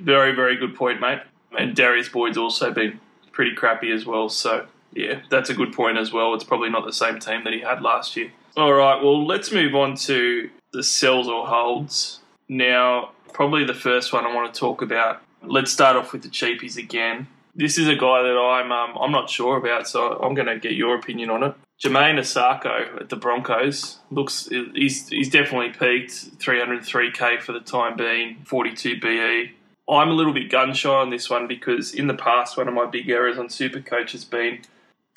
Very, 0.00 0.32
very 0.32 0.56
good 0.56 0.76
point, 0.76 1.00
mate. 1.00 1.20
And 1.58 1.74
Darius 1.74 2.08
Boyd's 2.10 2.36
also 2.36 2.70
been 2.70 3.00
pretty 3.32 3.54
crappy 3.54 3.90
as 3.90 4.04
well. 4.04 4.28
So 4.28 4.66
yeah, 4.92 5.20
that's 5.30 5.50
a 5.50 5.54
good 5.54 5.72
point 5.72 5.96
as 5.96 6.12
well. 6.12 6.34
It's 6.34 6.44
probably 6.44 6.70
not 6.70 6.84
the 6.84 6.92
same 6.92 7.18
team 7.18 7.44
that 7.44 7.52
he 7.52 7.60
had 7.60 7.80
last 7.80 8.16
year. 8.16 8.30
All 8.56 8.72
right, 8.72 9.02
well, 9.02 9.26
let's 9.26 9.52
move 9.52 9.74
on 9.74 9.96
to 9.96 10.50
the 10.72 10.82
sells 10.82 11.28
or 11.28 11.46
holds. 11.46 12.20
Now, 12.48 13.12
probably 13.32 13.64
the 13.64 13.74
first 13.74 14.12
one 14.12 14.26
I 14.26 14.34
want 14.34 14.52
to 14.52 14.58
talk 14.58 14.82
about. 14.82 15.22
Let's 15.42 15.70
start 15.70 15.96
off 15.96 16.12
with 16.12 16.22
the 16.22 16.28
cheapies 16.28 16.76
again. 16.76 17.28
This 17.58 17.76
is 17.76 17.88
a 17.88 17.96
guy 17.96 18.22
that 18.22 18.38
I'm 18.38 18.70
um, 18.70 18.96
I'm 18.96 19.10
not 19.10 19.28
sure 19.28 19.56
about, 19.56 19.88
so 19.88 20.12
I'm 20.20 20.34
going 20.34 20.46
to 20.46 20.60
get 20.60 20.74
your 20.74 20.94
opinion 20.94 21.28
on 21.28 21.42
it. 21.42 21.54
Jamayne 21.82 22.16
Isaako 22.16 23.00
at 23.00 23.08
the 23.08 23.16
Broncos 23.16 23.98
looks 24.12 24.46
he's 24.46 25.08
he's 25.08 25.28
definitely 25.28 25.70
peaked 25.70 26.38
303k 26.38 27.42
for 27.42 27.50
the 27.52 27.60
time 27.60 27.96
being, 27.96 28.44
42 28.44 29.00
BE. 29.00 29.52
I'm 29.90 30.08
a 30.08 30.12
little 30.12 30.32
bit 30.32 30.52
gun 30.52 30.72
shy 30.72 30.88
on 30.88 31.10
this 31.10 31.28
one 31.28 31.48
because 31.48 31.92
in 31.92 32.06
the 32.06 32.14
past 32.14 32.56
one 32.56 32.68
of 32.68 32.74
my 32.74 32.86
big 32.86 33.10
errors 33.10 33.38
on 33.38 33.48
Supercoach 33.48 34.12
has 34.12 34.24
been 34.24 34.60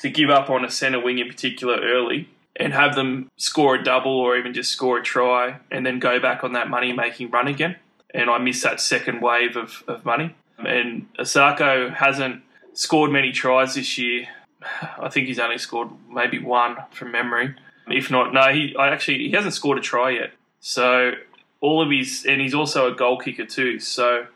to 0.00 0.10
give 0.10 0.28
up 0.28 0.50
on 0.50 0.64
a 0.64 0.70
centre 0.70 1.00
wing 1.00 1.18
in 1.18 1.28
particular 1.28 1.78
early 1.80 2.28
and 2.56 2.72
have 2.72 2.96
them 2.96 3.30
score 3.36 3.76
a 3.76 3.84
double 3.84 4.18
or 4.18 4.36
even 4.36 4.52
just 4.52 4.72
score 4.72 4.98
a 4.98 5.02
try 5.02 5.60
and 5.70 5.86
then 5.86 6.00
go 6.00 6.18
back 6.18 6.42
on 6.42 6.54
that 6.54 6.68
money 6.68 6.92
making 6.92 7.30
run 7.30 7.46
again. 7.46 7.76
And 8.12 8.28
I 8.28 8.38
miss 8.38 8.62
that 8.62 8.80
second 8.80 9.20
wave 9.22 9.56
of, 9.56 9.84
of 9.86 10.04
money. 10.04 10.34
And 10.58 11.06
Isaako 11.18 11.94
hasn't 11.94 12.42
scored 12.74 13.10
many 13.10 13.32
tries 13.32 13.74
this 13.74 13.98
year. 13.98 14.28
I 14.98 15.08
think 15.08 15.26
he's 15.26 15.38
only 15.38 15.58
scored 15.58 15.88
maybe 16.10 16.38
one 16.38 16.76
from 16.90 17.12
memory. 17.12 17.54
If 17.88 18.10
not, 18.10 18.32
no, 18.32 18.52
he 18.52 18.76
I 18.76 18.88
actually 18.90 19.18
he 19.18 19.32
hasn't 19.32 19.54
scored 19.54 19.78
a 19.78 19.80
try 19.80 20.10
yet. 20.10 20.32
So 20.60 21.12
all 21.60 21.82
of 21.82 21.90
his 21.90 22.24
and 22.26 22.40
he's 22.40 22.54
also 22.54 22.92
a 22.92 22.94
goal 22.94 23.18
kicker 23.18 23.46
too. 23.46 23.80
So 23.80 24.26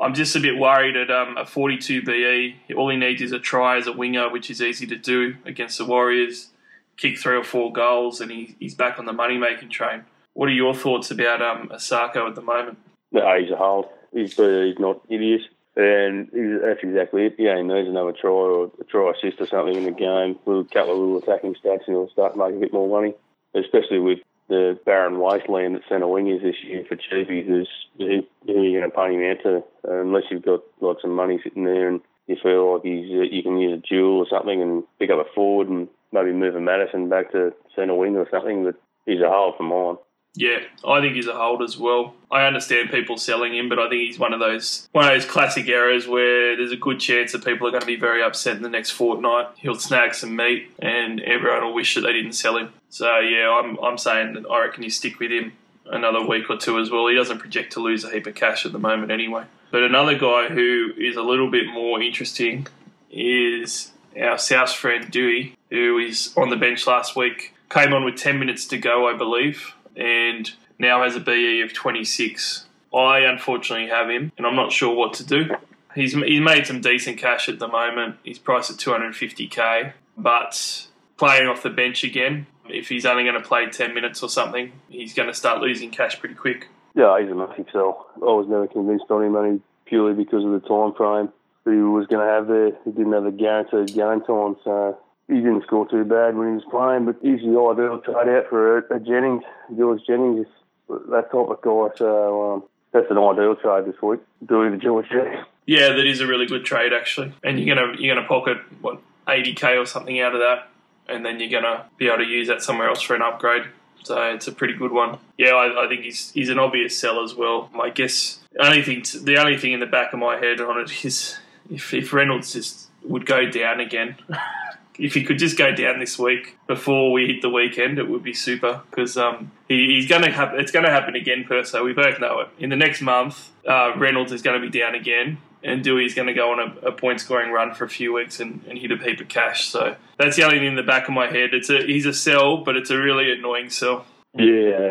I'm 0.00 0.14
just 0.14 0.34
a 0.36 0.40
bit 0.40 0.56
worried 0.56 0.96
at 0.96 1.10
um, 1.10 1.36
a 1.36 1.44
42 1.44 2.02
BE. 2.02 2.74
All 2.74 2.88
he 2.88 2.96
needs 2.96 3.20
is 3.20 3.32
a 3.32 3.38
try 3.38 3.76
as 3.76 3.86
a 3.86 3.92
winger, 3.92 4.30
which 4.30 4.50
is 4.50 4.62
easy 4.62 4.86
to 4.86 4.96
do 4.96 5.36
against 5.44 5.76
the 5.76 5.84
Warriors 5.84 6.50
kick 6.98 7.16
three 7.16 7.36
or 7.36 7.44
four 7.44 7.72
goals, 7.72 8.20
and 8.20 8.30
he, 8.30 8.56
he's 8.58 8.74
back 8.74 8.98
on 8.98 9.06
the 9.06 9.12
money 9.12 9.38
making 9.38 9.70
train. 9.70 10.04
What 10.34 10.48
are 10.48 10.52
your 10.52 10.74
thoughts 10.74 11.10
about 11.10 11.40
um, 11.40 11.68
Isaako 11.68 12.28
at 12.28 12.34
the 12.34 12.42
moment? 12.42 12.78
No, 13.10 13.40
he's 13.40 13.50
a 13.50 13.56
hold. 13.56 13.86
He's, 14.12 14.34
he's 14.34 14.78
not 14.78 15.00
idiot. 15.08 15.42
And 15.76 16.28
that's 16.32 16.80
exactly 16.82 17.26
it. 17.26 17.36
Yeah, 17.38 17.56
he 17.56 17.62
needs 17.62 17.88
another 17.88 18.12
try 18.12 18.30
or 18.30 18.70
a 18.80 18.84
try 18.84 19.12
assist 19.12 19.40
or 19.40 19.46
something 19.46 19.76
in 19.76 19.84
the 19.84 19.92
game 19.92 20.36
a 20.46 20.64
couple 20.64 20.92
of 20.92 20.98
little 20.98 21.18
attacking 21.18 21.54
stats 21.54 21.86
and 21.86 21.94
he'll 21.94 22.10
start 22.10 22.36
making 22.36 22.56
a 22.56 22.60
bit 22.60 22.72
more 22.72 22.88
money. 22.88 23.14
Especially 23.54 24.00
with 24.00 24.18
the 24.48 24.78
barren 24.84 25.20
wasteland 25.20 25.76
that 25.76 25.82
centre 25.88 26.08
wing 26.08 26.28
is 26.28 26.42
this 26.42 26.56
year 26.64 26.84
for 26.88 26.96
Cheapy, 26.96 27.44
who's 27.44 27.68
who, 27.98 28.22
who 28.46 28.60
are 28.60 28.64
you 28.64 28.78
going 28.80 28.90
to 28.90 28.96
pay 28.96 29.14
him 29.14 29.30
out 29.30 29.42
to? 29.44 29.56
Uh, 29.88 30.00
unless 30.00 30.24
you've 30.30 30.44
got 30.44 30.60
lots 30.80 31.04
of 31.04 31.10
money 31.10 31.38
sitting 31.44 31.64
there 31.64 31.88
and 31.88 32.00
you 32.26 32.36
feel 32.42 32.74
like 32.74 32.82
he's 32.82 33.10
uh, 33.12 33.22
you 33.22 33.42
can 33.42 33.58
use 33.58 33.78
a 33.78 33.88
duel 33.88 34.18
or 34.18 34.26
something 34.28 34.60
and 34.60 34.82
pick 34.98 35.10
up 35.10 35.24
a 35.24 35.32
forward 35.34 35.68
and 35.68 35.88
maybe 36.12 36.32
moving 36.32 36.64
Matterson 36.64 37.08
back 37.08 37.30
to 37.32 37.52
centre 37.76 37.94
wing 37.94 38.16
or 38.16 38.28
something, 38.30 38.64
but 38.64 38.74
he's 39.06 39.20
a 39.20 39.28
hold 39.28 39.56
for 39.56 39.62
mine. 39.62 39.96
Yeah, 40.38 40.60
I 40.86 41.00
think 41.00 41.16
he's 41.16 41.26
a 41.26 41.34
hold 41.34 41.62
as 41.62 41.76
well. 41.76 42.14
I 42.30 42.46
understand 42.46 42.90
people 42.90 43.16
selling 43.16 43.56
him, 43.56 43.68
but 43.68 43.80
I 43.80 43.88
think 43.88 44.02
he's 44.02 44.20
one 44.20 44.32
of 44.32 44.38
those 44.38 44.88
one 44.92 45.04
of 45.04 45.10
those 45.10 45.24
classic 45.24 45.68
errors 45.68 46.06
where 46.06 46.56
there's 46.56 46.70
a 46.70 46.76
good 46.76 47.00
chance 47.00 47.32
that 47.32 47.44
people 47.44 47.66
are 47.66 47.72
going 47.72 47.80
to 47.80 47.86
be 47.86 47.96
very 47.96 48.22
upset 48.22 48.56
in 48.56 48.62
the 48.62 48.68
next 48.68 48.90
fortnight. 48.90 49.48
He'll 49.56 49.74
snag 49.74 50.14
some 50.14 50.36
meat, 50.36 50.70
and 50.78 51.20
everyone 51.20 51.64
will 51.64 51.74
wish 51.74 51.96
that 51.96 52.02
they 52.02 52.12
didn't 52.12 52.34
sell 52.34 52.56
him. 52.56 52.72
So 52.88 53.18
yeah, 53.18 53.50
I'm 53.50 53.80
I'm 53.80 53.98
saying 53.98 54.34
that 54.34 54.48
I 54.48 54.60
reckon 54.60 54.84
you 54.84 54.90
stick 54.90 55.18
with 55.18 55.32
him 55.32 55.54
another 55.86 56.24
week 56.24 56.48
or 56.48 56.56
two 56.56 56.78
as 56.78 56.88
well. 56.88 57.08
He 57.08 57.16
doesn't 57.16 57.40
project 57.40 57.72
to 57.72 57.80
lose 57.80 58.04
a 58.04 58.10
heap 58.10 58.28
of 58.28 58.36
cash 58.36 58.64
at 58.64 58.70
the 58.70 58.78
moment 58.78 59.10
anyway. 59.10 59.44
But 59.72 59.82
another 59.82 60.16
guy 60.16 60.50
who 60.50 60.92
is 60.96 61.16
a 61.16 61.22
little 61.22 61.50
bit 61.50 61.66
more 61.66 62.00
interesting 62.00 62.68
is 63.10 63.90
our 64.16 64.38
South 64.38 64.72
friend 64.72 65.10
Doueihi, 65.10 65.54
who 65.70 65.98
is 65.98 66.32
on 66.36 66.50
the 66.50 66.56
bench 66.56 66.86
last 66.86 67.16
week, 67.16 67.54
came 67.70 67.92
on 67.92 68.04
with 68.04 68.16
10 68.16 68.38
minutes 68.38 68.66
to 68.66 68.78
go, 68.78 69.08
I 69.08 69.16
believe, 69.16 69.74
and 69.98 70.50
now 70.78 71.02
has 71.02 71.16
a 71.16 71.20
BE 71.20 71.60
of 71.62 71.72
26. 71.72 72.66
I 72.94 73.20
unfortunately 73.20 73.88
have 73.88 74.08
him, 74.08 74.32
and 74.38 74.46
I'm 74.46 74.56
not 74.56 74.72
sure 74.72 74.94
what 74.94 75.12
to 75.14 75.26
do. 75.26 75.50
He's, 75.94 76.14
he's 76.14 76.40
made 76.40 76.66
some 76.66 76.80
decent 76.80 77.18
cash 77.18 77.48
at 77.48 77.58
the 77.58 77.68
moment. 77.68 78.16
He's 78.22 78.38
priced 78.38 78.70
at 78.70 78.76
250k, 78.76 79.92
but 80.16 80.86
playing 81.16 81.48
off 81.48 81.62
the 81.62 81.70
bench 81.70 82.04
again, 82.04 82.46
if 82.68 82.88
he's 82.88 83.04
only 83.04 83.24
going 83.24 83.34
to 83.34 83.46
play 83.46 83.66
10 83.66 83.94
minutes 83.94 84.22
or 84.22 84.28
something, 84.28 84.72
he's 84.88 85.12
going 85.12 85.28
to 85.28 85.34
start 85.34 85.60
losing 85.60 85.90
cash 85.90 86.18
pretty 86.18 86.34
quick. 86.34 86.68
Yeah, 86.94 87.20
he's 87.20 87.30
a 87.30 87.34
massive 87.34 87.66
sell. 87.72 88.06
I 88.16 88.32
was 88.32 88.46
never 88.48 88.66
convinced 88.66 89.06
on 89.10 89.24
him 89.24 89.36
only 89.36 89.60
purely 89.84 90.14
because 90.14 90.44
of 90.44 90.52
the 90.52 90.60
time 90.60 90.94
frame 90.94 91.32
he 91.70 91.76
was 91.80 92.06
going 92.06 92.26
to 92.26 92.32
have 92.32 92.46
there. 92.48 92.72
He 92.84 92.90
didn't 92.90 93.12
have 93.12 93.26
a 93.26 93.32
guaranteed 93.32 93.94
game 93.94 94.20
time, 94.22 94.56
so 94.64 94.98
he 95.28 95.34
didn't 95.34 95.62
score 95.64 95.86
too 95.86 96.04
bad 96.04 96.36
when 96.36 96.48
he 96.48 96.54
was 96.54 96.64
playing. 96.70 97.04
But 97.04 97.20
the 97.22 97.28
ideal 97.28 98.00
trade 98.00 98.28
out 98.28 98.48
for 98.48 98.78
a, 98.78 98.96
a 98.96 99.00
Jennings, 99.00 99.44
George 99.76 100.00
Jennings, 100.06 100.46
that 100.88 101.30
type 101.30 101.34
of 101.34 101.60
guy. 101.60 101.88
So 101.96 102.54
um, 102.54 102.62
that's 102.92 103.10
an 103.10 103.18
ideal 103.18 103.54
trade 103.56 103.84
this 103.84 104.00
week. 104.02 104.20
Doing 104.44 104.72
the 104.72 104.78
George 104.78 105.08
Jennings. 105.08 105.44
Yeah, 105.66 105.88
that 105.90 106.06
is 106.06 106.20
a 106.20 106.26
really 106.26 106.46
good 106.46 106.64
trade 106.64 106.94
actually, 106.94 107.34
and 107.44 107.60
you're 107.60 107.76
gonna 107.76 107.94
you're 107.98 108.14
gonna 108.14 108.26
pocket 108.26 108.56
what 108.80 109.00
80k 109.26 109.78
or 109.78 109.84
something 109.84 110.18
out 110.18 110.34
of 110.34 110.40
that, 110.40 110.68
and 111.08 111.26
then 111.26 111.38
you're 111.38 111.60
gonna 111.60 111.84
be 111.98 112.06
able 112.06 112.18
to 112.18 112.24
use 112.24 112.48
that 112.48 112.62
somewhere 112.62 112.88
else 112.88 113.02
for 113.02 113.14
an 113.14 113.20
upgrade. 113.20 113.64
So 114.02 114.18
it's 114.22 114.48
a 114.48 114.52
pretty 114.52 114.72
good 114.72 114.92
one. 114.92 115.18
Yeah, 115.36 115.50
I, 115.50 115.84
I 115.84 115.88
think 115.88 116.04
he's 116.04 116.30
he's 116.30 116.48
an 116.48 116.58
obvious 116.58 116.98
sell 116.98 117.22
as 117.22 117.34
well. 117.34 117.68
I 117.78 117.90
guess 117.90 118.38
only 118.58 118.82
thing 118.82 119.04
the 119.24 119.36
only 119.36 119.58
thing 119.58 119.72
in 119.72 119.80
the 119.80 119.86
back 119.86 120.14
of 120.14 120.18
my 120.18 120.38
head 120.38 120.62
on 120.62 120.80
it 120.80 121.04
is 121.04 121.38
if, 121.70 121.92
if 121.92 122.14
Reynolds 122.14 122.54
just 122.54 122.88
would 123.04 123.26
go 123.26 123.50
down 123.50 123.80
again, 123.80 124.16
if 124.98 125.14
he 125.14 125.24
could 125.24 125.38
just 125.38 125.56
go 125.56 125.72
down 125.72 126.00
this 126.00 126.18
week 126.18 126.56
before 126.66 127.12
we 127.12 127.26
hit 127.26 127.40
the 127.40 127.48
weekend, 127.48 127.98
it 127.98 128.08
would 128.08 128.22
be 128.22 128.34
super 128.34 128.82
because 128.90 129.16
um, 129.16 129.52
he, 129.68 129.94
he's 129.94 130.08
going 130.08 130.22
to 130.22 130.30
have 130.30 130.54
it's 130.54 130.72
going 130.72 130.84
to 130.84 130.90
happen 130.90 131.14
again. 131.14 131.44
Per 131.44 131.64
so 131.64 131.84
we 131.84 131.92
both 131.92 132.18
know 132.20 132.40
it. 132.40 132.48
In 132.58 132.70
the 132.70 132.76
next 132.76 133.00
month, 133.00 133.50
uh, 133.66 133.92
Reynolds 133.96 134.32
is 134.32 134.42
going 134.42 134.60
to 134.60 134.68
be 134.68 134.76
down 134.76 134.94
again, 134.94 135.38
and 135.62 135.84
Doueihi 135.84 136.06
is 136.06 136.14
going 136.14 136.26
to 136.26 136.34
go 136.34 136.52
on 136.52 136.58
a, 136.58 136.88
a, 136.88 136.92
point 136.92 137.20
scoring 137.20 137.52
run 137.52 137.74
for 137.74 137.84
a 137.84 137.88
few 137.88 138.12
weeks 138.12 138.40
and, 138.40 138.62
and, 138.68 138.78
hit 138.78 138.90
a 138.90 138.96
heap 138.96 139.20
of 139.20 139.28
cash. 139.28 139.68
So 139.68 139.96
that's 140.18 140.36
the 140.36 140.42
only 140.42 140.58
thing 140.58 140.68
in 140.68 140.76
the 140.76 140.82
back 140.82 141.08
of 141.08 141.14
my 141.14 141.26
head. 141.26 141.50
It's 141.52 141.70
a 141.70 141.86
he's 141.86 142.06
a 142.06 142.12
sell, 142.12 142.58
but 142.58 142.76
it's 142.76 142.90
a 142.90 142.98
really 142.98 143.32
annoying 143.32 143.70
sell. 143.70 144.04
Yeah. 144.34 144.90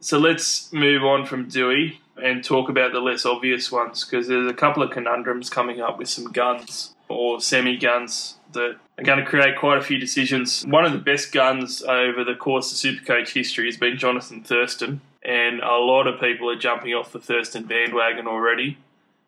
So 0.00 0.18
let's 0.18 0.72
move 0.72 1.02
on 1.02 1.24
from 1.26 1.50
Doueihi 1.50 1.96
and 2.22 2.44
talk 2.44 2.68
about 2.68 2.92
the 2.92 3.00
less 3.00 3.26
obvious 3.26 3.72
ones 3.72 4.04
because 4.04 4.28
there's 4.28 4.50
a 4.50 4.54
couple 4.54 4.82
of 4.82 4.90
conundrums 4.90 5.50
coming 5.50 5.80
up 5.80 5.98
with 5.98 6.08
some 6.08 6.32
guns 6.32 6.94
or 7.08 7.40
semi 7.40 7.76
guns 7.76 8.36
that 8.52 8.76
are 8.98 9.04
going 9.04 9.18
to 9.18 9.24
create 9.24 9.56
quite 9.58 9.78
a 9.78 9.82
few 9.82 9.98
decisions. 9.98 10.64
One 10.64 10.84
of 10.84 10.92
the 10.92 10.98
best 10.98 11.32
guns 11.32 11.82
over 11.82 12.24
the 12.24 12.34
course 12.34 12.72
of 12.72 12.78
Supercoach 12.78 13.32
history 13.32 13.66
has 13.66 13.76
been 13.76 13.98
Jonathan 13.98 14.42
Thurston, 14.42 15.00
and 15.22 15.60
a 15.60 15.76
lot 15.76 16.06
of 16.06 16.20
people 16.20 16.48
are 16.50 16.58
jumping 16.58 16.94
off 16.94 17.12
the 17.12 17.20
Thurston 17.20 17.64
bandwagon 17.64 18.26
already. 18.26 18.78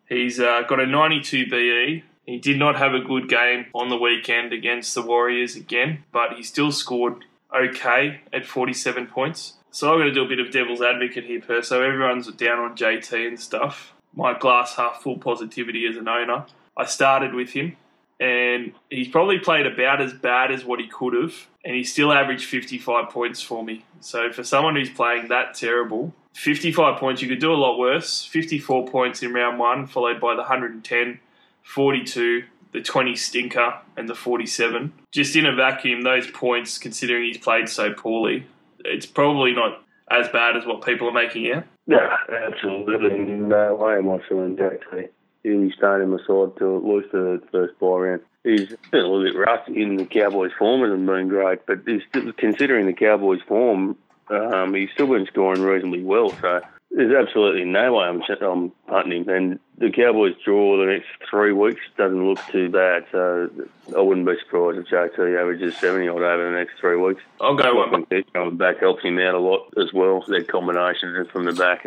He's 0.07 0.39
uh, 0.39 0.63
got 0.63 0.79
a 0.79 0.87
92 0.87 1.49
BE. 1.49 2.03
He 2.25 2.39
did 2.39 2.57
not 2.57 2.77
have 2.77 2.93
a 2.93 2.99
good 2.99 3.29
game 3.29 3.67
on 3.73 3.89
the 3.89 3.97
weekend 3.97 4.53
against 4.53 4.95
the 4.95 5.01
Warriors 5.01 5.55
again, 5.55 6.03
but 6.11 6.33
he 6.33 6.43
still 6.43 6.71
scored 6.71 7.25
okay 7.55 8.21
at 8.33 8.45
47 8.45 9.07
points. 9.07 9.53
So 9.71 9.91
I'm 9.91 9.99
going 9.99 10.07
to 10.07 10.13
do 10.13 10.23
a 10.23 10.27
bit 10.27 10.39
of 10.39 10.51
devil's 10.51 10.81
advocate 10.81 11.25
here, 11.25 11.41
Per. 11.41 11.61
So 11.61 11.83
everyone's 11.83 12.31
down 12.33 12.59
on 12.59 12.75
JT 12.75 13.27
and 13.27 13.39
stuff. 13.39 13.93
My 14.15 14.37
glass 14.37 14.75
half 14.75 15.03
full 15.03 15.17
positivity 15.17 15.85
as 15.85 15.95
an 15.95 16.07
owner. 16.07 16.45
I 16.75 16.85
started 16.85 17.33
with 17.33 17.51
him, 17.51 17.77
and 18.19 18.73
he's 18.89 19.07
probably 19.07 19.39
played 19.39 19.65
about 19.65 20.01
as 20.01 20.13
bad 20.13 20.51
as 20.51 20.65
what 20.65 20.79
he 20.79 20.87
could 20.87 21.13
have, 21.13 21.33
and 21.63 21.75
he 21.75 21.83
still 21.83 22.11
averaged 22.11 22.45
55 22.45 23.09
points 23.09 23.41
for 23.41 23.63
me. 23.63 23.85
So 24.01 24.31
for 24.31 24.43
someone 24.43 24.75
who's 24.75 24.89
playing 24.89 25.29
that 25.29 25.53
terrible, 25.53 26.13
55 26.35 26.99
points, 26.99 27.21
you 27.21 27.27
could 27.27 27.39
do 27.39 27.51
a 27.51 27.55
lot 27.55 27.77
worse. 27.77 28.25
54 28.25 28.87
points 28.87 29.23
in 29.23 29.33
round 29.33 29.59
one, 29.59 29.87
followed 29.87 30.19
by 30.19 30.33
the 30.33 30.41
110, 30.41 31.19
42, 31.63 32.43
the 32.71 32.81
20 32.81 33.15
stinker, 33.15 33.73
and 33.97 34.07
the 34.07 34.15
47. 34.15 34.93
Just 35.11 35.35
in 35.35 35.45
a 35.45 35.55
vacuum, 35.55 36.01
those 36.01 36.29
points, 36.31 36.77
considering 36.77 37.23
he's 37.23 37.37
played 37.37 37.67
so 37.69 37.93
poorly, 37.93 38.45
it's 38.79 39.05
probably 39.05 39.53
not 39.53 39.83
as 40.11 40.27
bad 40.29 40.57
as 40.57 40.65
what 40.65 40.83
people 40.83 41.07
are 41.07 41.13
making 41.13 41.51
out. 41.51 41.65
Yeah, 41.87 42.15
absolutely. 42.29 43.17
No 43.19 43.75
way 43.75 43.95
am 43.97 44.09
I 44.09 44.19
feeling 44.27 44.55
JT. 44.55 45.09
He's 45.43 45.53
in 45.53 45.67
the 45.67 46.19
side 46.19 46.57
till 46.57 46.77
at 46.77 46.83
least 46.83 47.11
the 47.11 47.41
first 47.51 47.79
ball 47.79 47.99
round. 47.99 48.21
He's 48.43 48.69
been 48.91 49.01
a 49.01 49.07
little 49.07 49.23
bit 49.23 49.35
rusty 49.35 49.81
in 49.81 49.97
the 49.97 50.05
Cowboys' 50.05 50.51
form 50.57 50.81
hasn't 50.81 51.05
been 51.05 51.27
great, 51.27 51.65
but 51.65 51.79
he's 51.85 52.01
still, 52.09 52.31
considering 52.33 52.85
the 52.85 52.93
Cowboys' 52.93 53.41
form, 53.47 53.97
um, 54.29 54.73
he's 54.73 54.89
still 54.93 55.07
been 55.07 55.25
scoring 55.27 55.61
reasonably 55.61 56.03
well. 56.03 56.29
So 56.41 56.61
there's 56.91 57.13
absolutely 57.13 57.65
no 57.65 57.93
way 57.93 58.05
I'm, 58.05 58.21
I'm 58.41 58.71
punting 58.87 59.23
him. 59.23 59.29
And 59.29 59.59
the 59.77 59.91
Cowboys 59.91 60.35
draw 60.43 60.77
the 60.77 60.91
next 60.91 61.07
three 61.29 61.53
weeks 61.53 61.81
doesn't 61.97 62.25
look 62.25 62.39
too 62.47 62.69
bad. 62.69 63.05
So 63.11 63.49
I 63.95 64.01
wouldn't 64.01 64.25
be 64.25 64.33
surprised 64.39 64.79
if 64.79 64.87
JT 64.87 65.39
averages 65.39 65.77
70 65.77 66.07
odd 66.07 66.21
over 66.21 66.51
the 66.51 66.57
next 66.57 66.79
three 66.79 66.97
weeks. 66.97 67.21
I'll 67.39 67.55
go 67.55 67.75
one. 67.75 68.05
Coming 68.33 68.57
back 68.57 68.79
helps 68.79 69.03
him 69.03 69.19
out 69.19 69.35
a 69.35 69.39
lot 69.39 69.73
as 69.77 69.93
well. 69.93 70.23
Their 70.27 70.43
combination 70.43 71.25
from 71.31 71.45
the 71.45 71.53
back. 71.53 71.85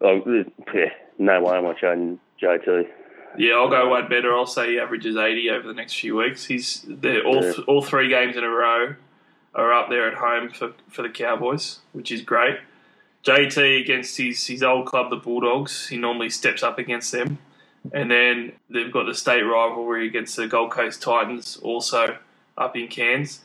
Oh, 0.00 0.22
yeah, 0.74 0.90
no 1.18 1.40
way 1.42 1.56
am 1.58 1.66
I 1.66 1.72
trading 1.74 2.18
JT. 2.42 2.88
Yeah, 3.36 3.54
I'll 3.54 3.68
go 3.68 3.88
one 3.88 4.08
better. 4.08 4.32
I'll 4.32 4.46
say 4.46 4.72
he 4.72 4.78
averages 4.78 5.16
80 5.16 5.50
over 5.50 5.66
the 5.66 5.74
next 5.74 5.94
few 5.94 6.16
weeks. 6.16 6.44
He's 6.44 6.84
all 7.24 7.42
Yeah. 7.44 7.52
all 7.66 7.82
three 7.82 8.08
games 8.08 8.36
in 8.36 8.44
a 8.44 8.48
row 8.48 8.94
are 9.54 9.72
up 9.72 9.88
there 9.88 10.08
at 10.08 10.14
home 10.14 10.50
for, 10.50 10.72
for 10.88 11.02
the 11.02 11.08
Cowboys, 11.08 11.80
which 11.92 12.10
is 12.12 12.22
great. 12.22 12.58
JT 13.24 13.80
against 13.80 14.16
his, 14.18 14.46
his 14.46 14.62
old 14.62 14.86
club, 14.86 15.10
the 15.10 15.16
Bulldogs, 15.16 15.88
he 15.88 15.96
normally 15.96 16.28
steps 16.30 16.62
up 16.62 16.78
against 16.78 17.10
them. 17.12 17.38
And 17.92 18.10
then 18.10 18.52
they've 18.70 18.90
got 18.92 19.04
the 19.06 19.14
state 19.14 19.42
rivalry 19.42 20.06
against 20.06 20.36
the 20.36 20.46
Gold 20.46 20.70
Coast 20.70 21.02
Titans, 21.02 21.56
also 21.62 22.18
up 22.56 22.76
in 22.76 22.88
Cairns, 22.88 23.40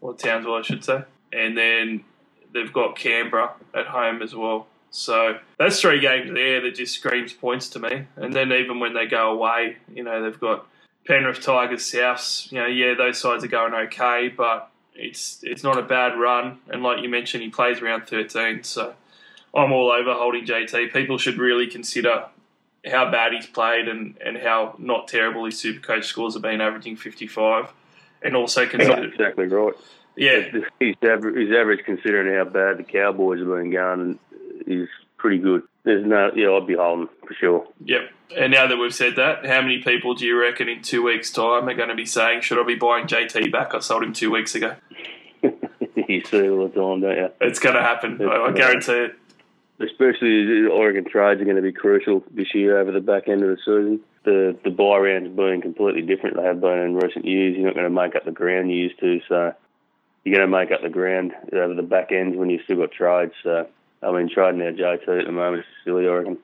or 0.00 0.14
Townsville, 0.14 0.54
I 0.54 0.62
should 0.62 0.84
say. 0.84 1.02
And 1.32 1.56
then 1.56 2.04
they've 2.52 2.72
got 2.72 2.96
Canberra 2.96 3.52
at 3.74 3.86
home 3.86 4.22
as 4.22 4.34
well. 4.34 4.66
So 4.90 5.38
that's 5.56 5.80
three 5.80 6.00
games 6.00 6.32
there 6.32 6.60
that 6.62 6.74
just 6.74 6.94
screams 6.94 7.32
points 7.32 7.68
to 7.70 7.78
me. 7.78 8.06
And 8.16 8.34
then 8.34 8.52
even 8.52 8.80
when 8.80 8.94
they 8.94 9.06
go 9.06 9.32
away, 9.32 9.76
you 9.92 10.02
know, 10.02 10.22
they've 10.22 10.40
got 10.40 10.66
Penrith 11.06 11.40
Tigers, 11.40 11.82
Souths. 11.82 12.50
You 12.50 12.58
know, 12.58 12.66
yeah, 12.66 12.94
those 12.94 13.18
sides 13.18 13.44
are 13.44 13.48
going 13.48 13.74
okay, 13.74 14.28
but 14.28 14.70
it's 14.94 15.40
it's 15.42 15.62
not 15.62 15.78
a 15.78 15.82
bad 15.82 16.18
run. 16.18 16.58
And 16.68 16.82
like 16.82 17.02
you 17.02 17.08
mentioned, 17.08 17.42
he 17.42 17.50
plays 17.50 17.80
around 17.80 18.06
13, 18.06 18.64
so 18.64 18.94
I'm 19.54 19.72
all 19.72 19.90
over 19.90 20.12
holding 20.14 20.44
JT. 20.44 20.92
People 20.92 21.18
should 21.18 21.38
really 21.38 21.66
consider 21.66 22.26
how 22.90 23.10
bad 23.10 23.32
he's 23.32 23.46
played 23.46 23.88
and, 23.88 24.16
and 24.24 24.38
how 24.38 24.74
not 24.78 25.08
terrible 25.08 25.44
his 25.44 25.62
Supercoach 25.62 26.04
scores 26.04 26.34
have 26.34 26.42
been, 26.42 26.60
averaging 26.60 26.96
55. 26.96 27.72
And 28.22 28.36
also 28.36 28.66
consider, 28.66 29.04
exactly 29.04 29.46
right. 29.46 29.74
yeah, 30.16 30.42
His 30.78 30.94
average, 31.02 31.36
his 31.36 31.56
average, 31.56 31.84
considering 31.84 32.36
how 32.36 32.44
bad 32.44 32.78
the 32.78 32.82
Cowboys 32.82 33.38
have 33.38 33.48
been 33.48 33.70
going, 33.70 34.18
is 34.70 34.88
pretty 35.16 35.38
good. 35.38 35.62
There's 35.84 36.04
no, 36.04 36.30
yeah, 36.34 36.50
I'd 36.50 36.66
be 36.66 36.74
holding 36.74 37.08
for 37.26 37.34
sure. 37.34 37.66
Yep. 37.84 38.00
And 38.36 38.52
now 38.52 38.66
that 38.66 38.76
we've 38.76 38.94
said 38.94 39.16
that, 39.16 39.46
how 39.46 39.60
many 39.62 39.82
people 39.82 40.14
do 40.14 40.26
you 40.26 40.40
reckon 40.40 40.68
in 40.68 40.82
two 40.82 41.02
weeks' 41.02 41.30
time 41.30 41.68
are 41.68 41.74
going 41.74 41.88
to 41.88 41.94
be 41.94 42.06
saying, 42.06 42.42
should 42.42 42.58
I 42.58 42.64
be 42.64 42.74
buying 42.74 43.06
JT 43.06 43.50
back? 43.50 43.74
I 43.74 43.80
sold 43.80 44.02
him 44.02 44.12
two 44.12 44.30
weeks 44.30 44.54
ago. 44.54 44.76
you 45.42 46.22
see 46.24 46.38
it 46.38 46.50
all 46.50 46.68
the 46.68 46.74
time, 46.74 47.00
don't 47.00 47.16
you? 47.16 47.28
It's 47.40 47.58
going 47.58 47.76
to 47.76 47.82
happen. 47.82 48.20
I, 48.22 48.46
I 48.46 48.52
guarantee 48.52 48.92
it. 48.92 49.16
Especially 49.80 50.44
the 50.44 50.68
Origin 50.70 51.06
trades 51.06 51.40
are 51.40 51.44
going 51.44 51.56
to 51.56 51.62
be 51.62 51.72
crucial 51.72 52.22
this 52.30 52.54
year 52.54 52.78
over 52.78 52.92
the 52.92 53.00
back 53.00 53.28
end 53.28 53.42
of 53.42 53.48
the 53.48 53.56
season. 53.56 54.00
The 54.24 54.54
the 54.62 54.70
buy 54.70 54.98
rounds 54.98 55.34
being 55.34 55.62
completely 55.62 56.02
different. 56.02 56.36
They 56.36 56.42
have 56.42 56.60
been 56.60 56.78
in 56.78 56.96
recent 56.96 57.24
years. 57.24 57.56
You're 57.56 57.64
not 57.64 57.74
going 57.74 57.84
to 57.84 57.90
make 57.90 58.14
up 58.14 58.26
the 58.26 58.30
ground 58.30 58.70
you 58.70 58.76
used 58.76 59.00
to, 59.00 59.20
so 59.26 59.54
you're 60.22 60.36
going 60.36 60.46
to 60.46 60.54
make 60.54 60.70
up 60.70 60.82
the 60.82 60.90
ground 60.90 61.32
over 61.50 61.72
the 61.72 61.82
back 61.82 62.12
ends 62.12 62.36
when 62.36 62.50
you've 62.50 62.60
still 62.64 62.76
got 62.76 62.92
trades. 62.92 63.32
So 63.42 63.68
I 64.02 64.12
mean, 64.12 64.28
trading 64.28 64.62
our 64.62 64.72
JT 64.72 65.20
at 65.20 65.26
the 65.26 65.32
moment 65.32 65.60
is 65.60 65.66
silly. 65.84 66.08
I 66.08 66.12
reckon. 66.12 66.38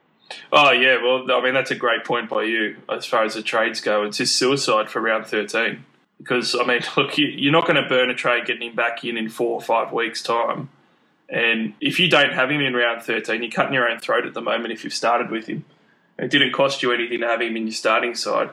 Oh, 0.51 0.71
yeah. 0.71 1.01
Well, 1.01 1.31
I 1.31 1.43
mean, 1.43 1.53
that's 1.53 1.71
a 1.71 1.75
great 1.75 2.03
point 2.03 2.29
by 2.29 2.43
you 2.43 2.77
as 2.89 3.05
far 3.05 3.23
as 3.23 3.33
the 3.33 3.41
trades 3.41 3.81
go. 3.81 4.03
It's 4.03 4.17
just 4.17 4.35
suicide 4.35 4.89
for 4.89 5.01
round 5.01 5.25
13. 5.25 5.83
Because, 6.19 6.55
I 6.55 6.65
mean, 6.65 6.81
look, 6.97 7.17
you, 7.17 7.27
you're 7.27 7.51
not 7.51 7.67
going 7.67 7.81
to 7.81 7.87
burn 7.87 8.09
a 8.09 8.15
trade 8.15 8.45
getting 8.45 8.69
him 8.69 8.75
back 8.75 9.03
in 9.03 9.17
in 9.17 9.29
four 9.29 9.53
or 9.53 9.61
five 9.61 9.91
weeks' 9.91 10.21
time. 10.21 10.69
And 11.29 11.73
if 11.81 11.99
you 11.99 12.09
don't 12.09 12.33
have 12.33 12.49
him 12.51 12.61
in 12.61 12.73
round 12.73 13.03
13, 13.03 13.41
you're 13.41 13.51
cutting 13.51 13.73
your 13.73 13.89
own 13.89 13.99
throat 13.99 14.25
at 14.25 14.33
the 14.33 14.41
moment 14.41 14.71
if 14.71 14.83
you've 14.83 14.93
started 14.93 15.29
with 15.29 15.47
him. 15.47 15.65
It 16.17 16.31
didn't 16.31 16.53
cost 16.53 16.81
you 16.81 16.91
anything 16.91 17.19
to 17.21 17.27
have 17.27 17.41
him 17.41 17.55
in 17.57 17.63
your 17.63 17.73
starting 17.73 18.15
side. 18.15 18.49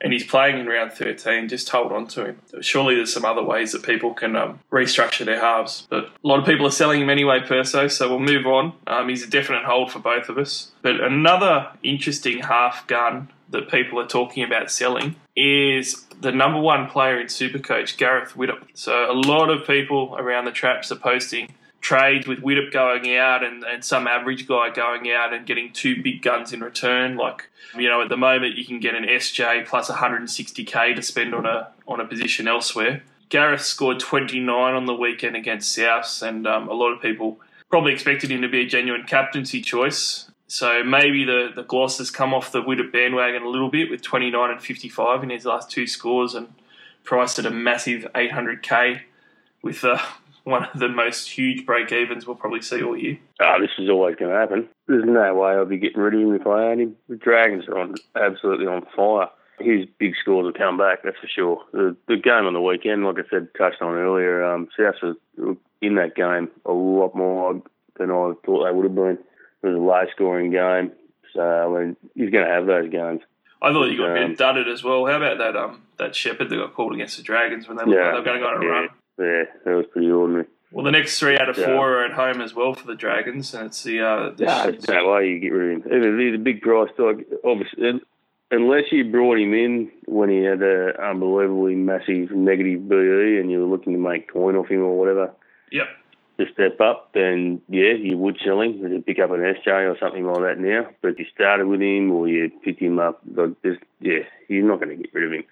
And 0.00 0.12
he's 0.12 0.24
playing 0.24 0.58
in 0.58 0.66
round 0.66 0.92
13, 0.92 1.48
just 1.48 1.68
hold 1.70 1.92
on 1.92 2.06
to 2.08 2.26
him. 2.26 2.40
Surely 2.60 2.94
there's 2.94 3.12
some 3.12 3.24
other 3.24 3.42
ways 3.42 3.72
that 3.72 3.82
people 3.82 4.12
can 4.12 4.36
um, 4.36 4.60
restructure 4.70 5.24
their 5.24 5.40
halves. 5.40 5.86
But 5.88 6.04
a 6.04 6.10
lot 6.22 6.40
of 6.40 6.44
people 6.44 6.66
are 6.66 6.70
selling 6.70 7.00
him 7.00 7.08
anyway, 7.08 7.40
Perso, 7.46 7.88
so 7.88 8.10
we'll 8.10 8.18
move 8.18 8.46
on. 8.46 8.74
Um, 8.86 9.08
he's 9.08 9.22
a 9.22 9.30
definite 9.30 9.64
hold 9.64 9.90
for 9.90 10.00
both 10.00 10.28
of 10.28 10.36
us. 10.36 10.72
But 10.82 11.00
another 11.00 11.68
interesting 11.82 12.40
half 12.40 12.86
gun 12.86 13.30
that 13.50 13.70
people 13.70 14.00
are 14.00 14.06
talking 14.06 14.42
about 14.42 14.70
selling 14.70 15.16
is 15.36 16.04
the 16.20 16.32
number 16.32 16.60
one 16.60 16.88
player 16.88 17.20
in 17.20 17.28
Supercoach, 17.28 17.96
Gareth 17.96 18.34
Widdop. 18.34 18.64
So 18.74 19.10
a 19.10 19.14
lot 19.14 19.50
of 19.50 19.66
people 19.66 20.16
around 20.18 20.44
the 20.44 20.52
traps 20.52 20.90
are 20.92 20.96
posting 20.96 21.54
trades 21.84 22.26
with 22.26 22.40
Widdop 22.40 22.72
going 22.72 23.14
out 23.14 23.44
and, 23.44 23.62
and 23.62 23.84
some 23.84 24.08
average 24.08 24.48
guy 24.48 24.70
going 24.70 25.12
out 25.12 25.34
and 25.34 25.46
getting 25.46 25.70
two 25.70 26.02
big 26.02 26.22
guns 26.22 26.54
in 26.54 26.60
return. 26.60 27.16
Like, 27.16 27.50
you 27.76 27.88
know, 27.88 28.00
at 28.00 28.08
the 28.08 28.16
moment 28.16 28.56
you 28.56 28.64
can 28.64 28.80
get 28.80 28.94
an 28.94 29.04
SJ 29.04 29.66
plus 29.66 29.90
160k 29.90 30.96
to 30.96 31.02
spend 31.02 31.34
on 31.34 31.44
a 31.44 31.68
on 31.86 32.00
a 32.00 32.06
position 32.06 32.48
elsewhere. 32.48 33.02
Gareth 33.28 33.62
scored 33.62 34.00
29 34.00 34.48
on 34.48 34.86
the 34.86 34.94
weekend 34.94 35.36
against 35.36 35.76
Souths, 35.76 36.26
and 36.26 36.46
um, 36.46 36.68
a 36.68 36.72
lot 36.72 36.90
of 36.92 37.02
people 37.02 37.38
probably 37.68 37.92
expected 37.92 38.30
him 38.30 38.40
to 38.40 38.48
be 38.48 38.62
a 38.62 38.66
genuine 38.66 39.04
captaincy 39.04 39.60
choice. 39.60 40.30
So 40.46 40.82
maybe 40.84 41.24
the, 41.24 41.50
the 41.54 41.64
gloss 41.64 41.98
has 41.98 42.10
come 42.10 42.32
off 42.32 42.52
the 42.52 42.62
Widdop 42.62 42.92
bandwagon 42.92 43.42
a 43.42 43.48
little 43.48 43.70
bit 43.70 43.90
with 43.90 44.02
29 44.02 44.50
and 44.50 44.62
55 44.62 45.22
in 45.22 45.30
his 45.30 45.44
last 45.44 45.70
two 45.70 45.86
scores 45.86 46.34
and 46.34 46.54
priced 47.02 47.38
at 47.38 47.46
a 47.46 47.50
massive 47.50 48.06
800k 48.14 49.00
with 49.62 49.84
uh, 49.84 49.98
one 50.44 50.64
of 50.64 50.78
the 50.78 50.88
most 50.88 51.28
huge 51.30 51.66
break 51.66 51.90
evens 51.92 52.26
we'll 52.26 52.36
probably 52.36 52.62
see 52.62 52.82
all 52.82 52.96
year. 52.96 53.18
Oh, 53.40 53.56
this 53.60 53.70
is 53.78 53.88
always 53.90 54.16
going 54.16 54.30
to 54.30 54.36
happen. 54.38 54.68
There's 54.86 55.04
no 55.04 55.34
way 55.34 55.52
I'll 55.52 55.64
be 55.66 55.78
getting 55.78 56.00
rid 56.00 56.14
of 56.14 56.20
him 56.20 56.34
if 56.34 56.46
I 56.46 56.64
own 56.70 56.80
him. 56.80 56.96
The 57.08 57.16
Dragons 57.16 57.66
are 57.68 57.78
on 57.78 57.94
absolutely 58.14 58.66
on 58.66 58.86
fire. 58.94 59.28
His 59.60 59.86
big 59.98 60.14
scores 60.20 60.44
will 60.44 60.52
come 60.52 60.76
back, 60.76 61.02
that's 61.04 61.16
for 61.18 61.28
sure. 61.28 61.62
The, 61.72 61.96
the 62.08 62.16
game 62.16 62.44
on 62.46 62.54
the 62.54 62.60
weekend, 62.60 63.04
like 63.04 63.16
I 63.18 63.28
said, 63.30 63.48
touched 63.56 63.80
on 63.82 63.94
earlier, 63.94 64.44
um, 64.44 64.68
Souths 64.78 65.14
were 65.36 65.56
in 65.80 65.94
that 65.94 66.16
game 66.16 66.48
a 66.66 66.72
lot 66.72 67.14
more 67.14 67.62
than 67.98 68.10
I 68.10 68.32
thought 68.44 68.64
they 68.64 68.72
would 68.72 68.84
have 68.84 68.94
been. 68.94 69.18
It 69.62 69.66
was 69.68 69.76
a 69.76 69.78
low 69.78 70.02
scoring 70.12 70.50
game, 70.50 70.90
so 71.32 71.40
I 71.40 71.78
mean, 71.84 71.96
he's 72.16 72.30
going 72.30 72.44
to 72.46 72.52
have 72.52 72.66
those 72.66 72.90
games. 72.90 73.20
I 73.62 73.72
thought 73.72 73.84
you 73.86 73.96
got 73.96 74.16
a 74.16 74.22
Um, 74.24 74.28
bit 74.30 74.38
dudded 74.38 74.68
as 74.68 74.82
well. 74.84 75.06
How 75.06 75.16
about 75.16 75.38
that 75.38 75.56
um 75.56 75.82
that 75.98 76.14
Shepherd 76.14 76.50
that 76.50 76.56
got 76.56 76.74
called 76.74 76.92
against 76.92 77.16
the 77.16 77.22
Dragons 77.22 77.66
when 77.68 77.76
they 77.78 77.84
Yeah, 77.84 78.10
they 78.10 78.18
were 78.18 78.22
going 78.24 78.38
to 78.40 78.44
go 78.44 78.48
on 78.48 78.62
a 78.62 78.64
yeah. 78.66 78.70
run? 78.72 78.88
Yeah, 79.18 79.44
that 79.64 79.74
was 79.74 79.86
pretty 79.92 80.10
ordinary. 80.10 80.46
Well, 80.72 80.84
the 80.84 80.90
next 80.90 81.20
three 81.20 81.38
out 81.38 81.48
of 81.48 81.56
Yeah. 81.56 81.66
four 81.66 81.94
are 82.00 82.04
at 82.04 82.12
home 82.12 82.40
as 82.40 82.54
well 82.54 82.74
for 82.74 82.86
the 82.86 82.96
Dragons, 82.96 83.54
and 83.54 83.66
it's 83.66 83.84
the 83.84 84.00
uh, 84.00 84.30
the 84.30 84.44
No, 84.44 84.70
there's 84.72 84.88
no 84.88 85.12
way 85.12 85.28
you 85.30 85.38
get 85.38 85.52
rid 85.52 85.76
of 85.78 85.92
him. 85.92 86.18
He's 86.18 86.34
a 86.34 86.38
big 86.38 86.62
price 86.62 86.90
tag. 86.96 87.24
Obviously, 87.44 88.00
unless 88.50 88.90
you 88.90 89.04
brought 89.04 89.38
him 89.38 89.54
in 89.54 89.90
when 90.06 90.30
he 90.30 90.38
had 90.42 90.62
a 90.62 91.00
unbelievably 91.00 91.76
massive 91.76 92.32
negative 92.32 92.88
BE 92.88 93.38
and 93.38 93.50
you 93.50 93.60
were 93.60 93.66
looking 93.70 93.92
to 93.92 93.98
make 94.00 94.32
coin 94.32 94.56
off 94.56 94.68
him 94.68 94.80
or 94.82 94.98
whatever 94.98 95.30
Yep. 95.70 95.86
to 96.38 96.52
step 96.52 96.80
up, 96.80 97.10
then 97.14 97.62
yeah, 97.68 97.92
you 97.92 98.18
would 98.18 98.38
sell 98.44 98.60
him 98.60 98.80
to 98.82 99.00
pick 99.00 99.20
up 99.20 99.30
an 99.30 99.40
SJ 99.44 99.88
or 99.88 99.96
something 99.98 100.26
like 100.26 100.40
that 100.42 100.58
now. 100.58 100.88
But 101.02 101.12
if 101.12 101.18
you 101.20 101.26
started 101.32 101.66
with 101.68 101.80
him 101.82 102.10
or 102.10 102.26
you 102.28 102.50
picked 102.64 102.80
him 102.82 102.98
up, 102.98 103.20
like 103.32 103.50
just 103.64 103.80
yeah, 104.00 104.24
you're 104.48 104.66
not 104.66 104.80
going 104.80 104.96
to 104.96 105.02
get 105.02 105.14
rid 105.14 105.24
of 105.26 105.32
him. 105.32 105.44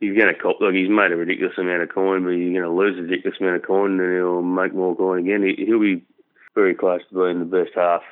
Going 0.00 0.14
to 0.14 0.34
cop 0.34 0.60
like 0.60 0.74
he's 0.74 0.90
made 0.90 1.10
a 1.10 1.16
ridiculous 1.16 1.56
amount 1.56 1.82
of 1.82 1.88
coin, 1.88 2.22
but 2.22 2.30
you're 2.30 2.52
going 2.52 2.62
to 2.62 2.70
lose 2.70 2.98
a 2.98 3.02
ridiculous 3.02 3.40
amount 3.40 3.56
of 3.56 3.62
coin, 3.66 3.98
and 3.98 4.16
he'll 4.16 4.42
make 4.42 4.74
more 4.74 4.94
coin 4.94 5.20
again. 5.20 5.42
He, 5.42 5.64
he'll 5.64 5.80
be 5.80 6.04
very 6.54 6.74
close 6.74 7.00
to 7.08 7.14
being 7.14 7.38
the 7.38 7.44
best 7.44 7.74
half 7.74 8.02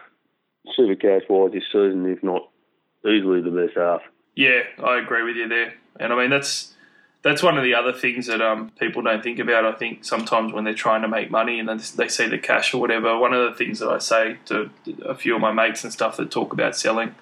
super 0.74 0.94
cash 0.94 1.22
wise 1.28 1.52
this 1.52 1.64
season, 1.66 2.06
if 2.06 2.22
not 2.22 2.48
easily 3.06 3.42
the 3.42 3.50
best 3.50 3.76
half. 3.76 4.00
Yeah, 4.34 4.62
I 4.82 4.98
agree 4.98 5.22
with 5.22 5.36
you 5.36 5.48
there. 5.48 5.74
And 6.00 6.12
I 6.12 6.16
mean 6.16 6.30
that's 6.30 6.74
that's 7.22 7.42
one 7.42 7.56
of 7.56 7.64
the 7.64 7.74
other 7.74 7.92
things 7.92 8.26
that 8.26 8.42
um, 8.42 8.70
people 8.78 9.02
don't 9.02 9.22
think 9.22 9.38
about. 9.38 9.64
I 9.64 9.72
think 9.72 10.04
sometimes 10.04 10.52
when 10.52 10.64
they're 10.64 10.74
trying 10.74 11.02
to 11.02 11.08
make 11.08 11.30
money 11.30 11.58
and 11.58 11.68
they 11.68 12.08
see 12.08 12.28
the 12.28 12.38
cash 12.38 12.74
or 12.74 12.80
whatever, 12.80 13.16
one 13.18 13.32
of 13.32 13.50
the 13.50 13.56
things 13.56 13.78
that 13.78 13.88
I 13.88 13.98
say 13.98 14.38
to 14.46 14.70
a 15.04 15.14
few 15.14 15.34
of 15.34 15.40
my 15.40 15.52
mates 15.52 15.84
and 15.84 15.92
stuff 15.92 16.18
that 16.18 16.30
talk 16.30 16.52
about 16.52 16.76
selling 16.76 17.14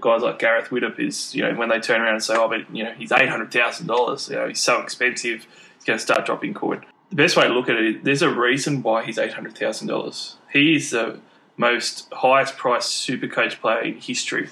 guys 0.00 0.22
like 0.22 0.38
Gareth 0.38 0.68
Widdop 0.68 0.98
is, 0.98 1.34
you 1.34 1.42
know, 1.42 1.54
when 1.54 1.68
they 1.68 1.80
turn 1.80 2.00
around 2.00 2.14
and 2.14 2.22
say, 2.22 2.34
"Oh, 2.36 2.48
but 2.48 2.74
you 2.74 2.84
know, 2.84 2.92
he's 2.92 3.12
eight 3.12 3.28
hundred 3.28 3.52
thousand 3.52 3.86
dollars. 3.86 4.28
You 4.28 4.36
know, 4.36 4.48
he's 4.48 4.62
so 4.62 4.80
expensive. 4.80 5.46
He's 5.74 5.84
going 5.84 5.98
to 5.98 6.02
start 6.02 6.26
dropping 6.26 6.54
coin." 6.54 6.84
The 7.10 7.16
best 7.16 7.36
way 7.36 7.46
to 7.46 7.54
look 7.54 7.68
at 7.68 7.76
it 7.76 7.96
is 7.96 8.02
there's 8.02 8.22
a 8.22 8.30
reason 8.30 8.82
why 8.82 9.04
he's 9.04 9.18
eight 9.18 9.32
hundred 9.32 9.56
thousand 9.56 9.88
dollars. 9.88 10.36
He 10.52 10.76
is 10.76 10.90
the 10.90 11.20
most 11.56 12.08
highest 12.12 12.56
priced 12.56 12.90
super 12.90 13.28
coach 13.28 13.60
player 13.60 13.80
in 13.80 13.94
history. 14.00 14.50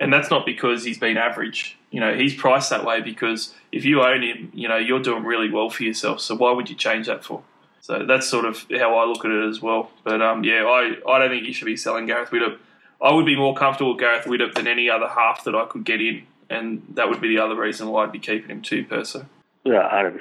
And 0.00 0.12
that's 0.12 0.30
not 0.30 0.46
because 0.46 0.84
he's 0.84 0.98
been 0.98 1.16
average. 1.16 1.76
You 1.90 2.00
know, 2.00 2.14
he's 2.14 2.34
priced 2.34 2.70
that 2.70 2.84
way 2.84 3.00
because 3.00 3.52
if 3.72 3.84
you 3.84 4.02
own 4.02 4.22
him, 4.22 4.52
you 4.54 4.68
know, 4.68 4.76
you're 4.76 5.02
doing 5.02 5.24
really 5.24 5.50
well 5.50 5.70
for 5.70 5.82
yourself. 5.82 6.20
So 6.20 6.36
why 6.36 6.52
would 6.52 6.70
you 6.70 6.76
change 6.76 7.06
that 7.06 7.24
for? 7.24 7.42
So 7.80 8.04
that's 8.04 8.28
sort 8.28 8.44
of 8.44 8.66
how 8.70 8.96
I 8.96 9.06
look 9.06 9.24
at 9.24 9.30
it 9.30 9.48
as 9.48 9.60
well. 9.60 9.90
But 10.04 10.22
um, 10.22 10.44
yeah, 10.44 10.64
I, 10.64 10.96
I 11.08 11.18
don't 11.18 11.30
think 11.30 11.46
you 11.46 11.52
should 11.52 11.64
be 11.64 11.76
selling 11.76 12.06
Gareth 12.06 12.30
Widdop. 12.30 12.58
I 13.00 13.12
would 13.12 13.26
be 13.26 13.36
more 13.36 13.54
comfortable 13.54 13.92
with 13.92 14.00
Gareth 14.00 14.26
Widdop 14.26 14.54
than 14.54 14.66
any 14.66 14.90
other 14.90 15.08
half 15.08 15.44
that 15.44 15.54
I 15.54 15.66
could 15.66 15.84
get 15.84 16.00
in. 16.00 16.24
And 16.50 16.82
that 16.94 17.08
would 17.08 17.20
be 17.20 17.28
the 17.28 17.42
other 17.42 17.56
reason 17.56 17.88
why 17.88 18.04
I'd 18.04 18.12
be 18.12 18.18
keeping 18.18 18.50
him 18.50 18.62
too, 18.62 18.84
Perso. 18.84 19.26
Yeah, 19.64 19.88
100%. 19.92 20.20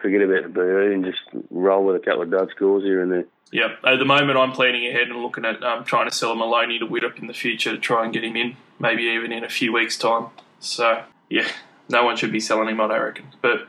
Forget 0.00 0.22
about 0.22 0.42
the 0.42 0.48
BE 0.48 0.94
and 0.94 1.04
just 1.04 1.20
roll 1.50 1.84
with 1.84 1.96
a 1.96 1.98
couple 1.98 2.22
of 2.22 2.30
dud 2.30 2.50
scores 2.50 2.84
here 2.84 3.02
and 3.02 3.10
there. 3.10 3.24
Yeah, 3.50 3.76
at 3.84 3.98
the 3.98 4.04
moment 4.04 4.38
I'm 4.38 4.52
planning 4.52 4.86
ahead 4.86 5.08
and 5.08 5.22
looking 5.22 5.44
at 5.44 5.62
um, 5.62 5.84
trying 5.84 6.08
to 6.08 6.14
sell 6.14 6.32
a 6.32 6.36
Maloney 6.36 6.78
to 6.78 6.86
Widdop 6.86 7.18
in 7.18 7.26
the 7.26 7.34
future 7.34 7.70
to 7.70 7.78
try 7.78 8.04
and 8.04 8.12
get 8.12 8.24
him 8.24 8.36
in, 8.36 8.56
maybe 8.78 9.04
even 9.04 9.32
in 9.32 9.44
a 9.44 9.48
few 9.48 9.72
weeks' 9.72 9.98
time. 9.98 10.26
So, 10.60 11.02
yeah, 11.28 11.48
no 11.88 12.04
one 12.04 12.16
should 12.16 12.32
be 12.32 12.40
selling 12.40 12.68
him, 12.68 12.80
out, 12.80 12.90
I 12.90 12.98
reckon. 12.98 13.26
But 13.42 13.66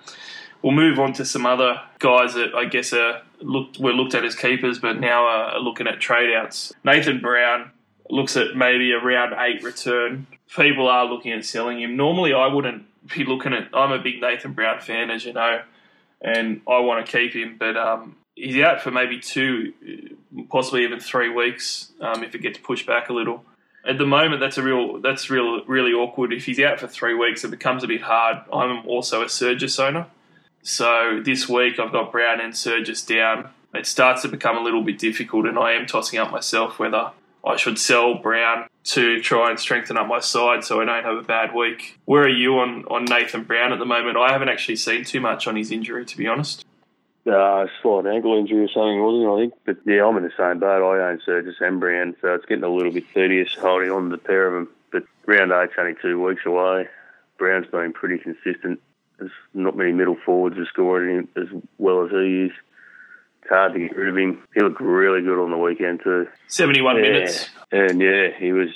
we'll 0.62 0.74
move 0.74 1.00
on 1.00 1.14
to 1.14 1.26
some 1.26 1.46
other 1.46 1.82
guys 2.00 2.34
that 2.34 2.56
I 2.56 2.66
guess 2.66 2.94
are 2.94 3.22
looked 3.42 3.80
were 3.80 3.94
looked 3.94 4.16
at 4.16 4.26
as 4.26 4.36
keepers, 4.36 4.80
but 4.80 5.00
now 5.00 5.26
are 5.26 5.60
looking 5.60 5.88
at 5.88 6.00
trade 6.00 6.34
outs. 6.34 6.74
Nathan 6.84 7.20
Brown 7.20 7.72
looks 8.10 8.38
at 8.38 8.56
maybe 8.56 8.92
a 8.92 9.00
round 9.00 9.34
eight 9.38 9.64
return 9.64 10.28
people 10.56 10.88
are 10.88 11.06
looking 11.06 11.32
at 11.32 11.46
selling 11.46 11.82
him. 11.82 11.96
Normally, 11.96 12.34
I 12.34 12.48
wouldn't 12.48 12.86
be 13.16 13.24
looking 13.26 13.54
at. 13.54 13.70
I'm 13.74 13.92
a 13.92 14.00
big 14.00 14.22
Nathan 14.22 14.54
Brown 14.54 14.80
fan, 14.80 15.10
as 15.10 15.26
you 15.26 15.34
know, 15.34 15.62
and 16.22 16.62
I 16.68 16.80
want 16.80 17.06
to 17.06 17.12
keep 17.12 17.34
him, 17.34 17.58
but 17.58 17.78
um, 17.78 18.18
he's 18.36 18.62
out 18.64 18.82
for 18.82 18.92
maybe 18.92 19.20
two, 19.20 19.74
possibly 20.50 20.84
even 20.84 21.00
three 21.00 21.30
weeks 21.30 21.92
um, 22.02 22.24
if 22.24 22.36
it 22.36 22.40
gets 22.40 22.58
pushed 22.58 22.86
back 22.86 23.10
a 23.10 23.14
little. 23.14 23.44
At 23.88 24.00
the 24.00 24.06
moment, 24.06 24.40
that's 24.40 24.58
a 24.58 24.64
real 24.64 25.00
that's 25.00 25.30
real 25.30 25.64
really 25.66 25.92
awkward. 25.92 26.34
If 26.34 26.46
he's 26.46 26.60
out 26.60 26.80
for 26.80 26.88
three 26.88 27.14
weeks, 27.14 27.44
it 27.44 27.52
becomes 27.52 27.84
a 27.84 27.88
bit 27.88 28.02
hard. 28.02 28.38
I'm 28.52 28.88
also 28.88 29.22
a 29.22 29.28
Burgess 29.28 29.80
owner, 29.80 30.08
so 30.64 31.22
this 31.24 31.48
week 31.48 31.80
I've 31.80 31.92
got 31.92 32.12
Brown 32.12 32.42
and 32.42 32.60
Burgess 32.64 33.04
down. 33.04 33.50
It 33.76 33.86
starts 33.86 34.22
to 34.22 34.30
become 34.30 34.58
a 34.58 34.62
little 34.62 34.82
bit 34.82 34.98
difficult, 34.98 35.46
and 35.46 35.60
I 35.60 35.74
am 35.74 35.86
tossing 35.86 36.18
up 36.18 36.32
myself 36.32 36.80
whether 36.80 37.12
I 37.46 37.58
should 37.58 37.78
sell 37.78 38.16
Brown 38.16 38.68
to 38.86 39.22
try 39.22 39.50
and 39.50 39.60
strengthen 39.60 39.98
up 39.98 40.08
my 40.08 40.20
side 40.20 40.64
so 40.64 40.82
I 40.82 40.86
don't 40.86 41.04
have 41.04 41.18
a 41.18 41.22
bad 41.22 41.54
week. 41.54 42.00
Where 42.06 42.24
are 42.24 42.30
you 42.30 42.60
on, 42.60 42.86
on 42.86 43.06
Nathan 43.06 43.44
Brown 43.44 43.72
at 43.72 43.80
the 43.80 43.86
moment? 43.86 44.18
I 44.18 44.32
haven't 44.32 44.50
actually 44.50 44.78
seen 44.78 45.04
too 45.04 45.22
much 45.22 45.48
on 45.48 45.56
his 45.56 45.72
injury, 45.72 46.06
to 46.06 46.18
be 46.18 46.28
honest. 46.28 46.66
Uh, 47.26 47.66
slight 47.82 48.06
ankle 48.06 48.38
injury 48.38 48.66
or 48.66 48.68
something, 48.68 49.02
wasn't 49.02 49.24
it? 49.24 49.30
I 49.30 49.40
think. 49.40 49.54
But 49.66 49.92
yeah, 49.92 50.06
I'm 50.06 50.18
in 50.18 50.24
the 50.24 50.32
same 50.38 50.60
boat. 50.60 50.84
I 50.84 51.10
own 51.10 51.20
Burgess 51.26 51.56
and 51.60 51.80
Brown, 51.80 52.16
so 52.22 52.36
it's 52.36 52.46
getting 52.46 52.64
a 52.64 52.70
little 52.70 52.92
bit 52.92 53.06
tedious 53.14 53.56
holding 53.56 53.90
on 53.90 54.10
to 54.10 54.10
the 54.10 54.18
pair 54.22 54.48
of 54.48 54.54
them. 54.54 54.70
But 54.92 55.04
round 55.26 55.52
eight's 55.52 55.74
only 55.78 55.96
two 56.00 56.22
weeks 56.24 56.46
away. 56.46 56.88
Brown's 57.38 57.68
been 57.68 57.94
pretty 57.94 58.20
consistent. 58.20 58.80
There's 59.18 59.32
not 59.54 59.76
many 59.76 59.92
middle 59.92 60.18
forwards 60.24 60.56
who 60.56 60.66
scored 60.66 61.28
as 61.36 61.48
well 61.78 62.06
as 62.06 62.12
he 62.12 62.44
is. 62.46 62.52
It's 63.46 63.54
hard 63.54 63.74
to 63.74 63.80
get 63.80 63.96
rid 63.96 64.10
of 64.10 64.18
him. 64.18 64.44
He 64.56 64.62
looked 64.62 64.82
really 64.82 65.22
good 65.22 65.38
on 65.38 65.52
the 65.52 65.58
weekend 65.58 66.02
too. 66.04 66.28
71 66.48 66.96
yeah. 66.96 67.02
minutes. 67.04 67.48
And 67.72 68.02
yeah, 68.02 68.30
he 68.36 68.54
was 68.54 68.70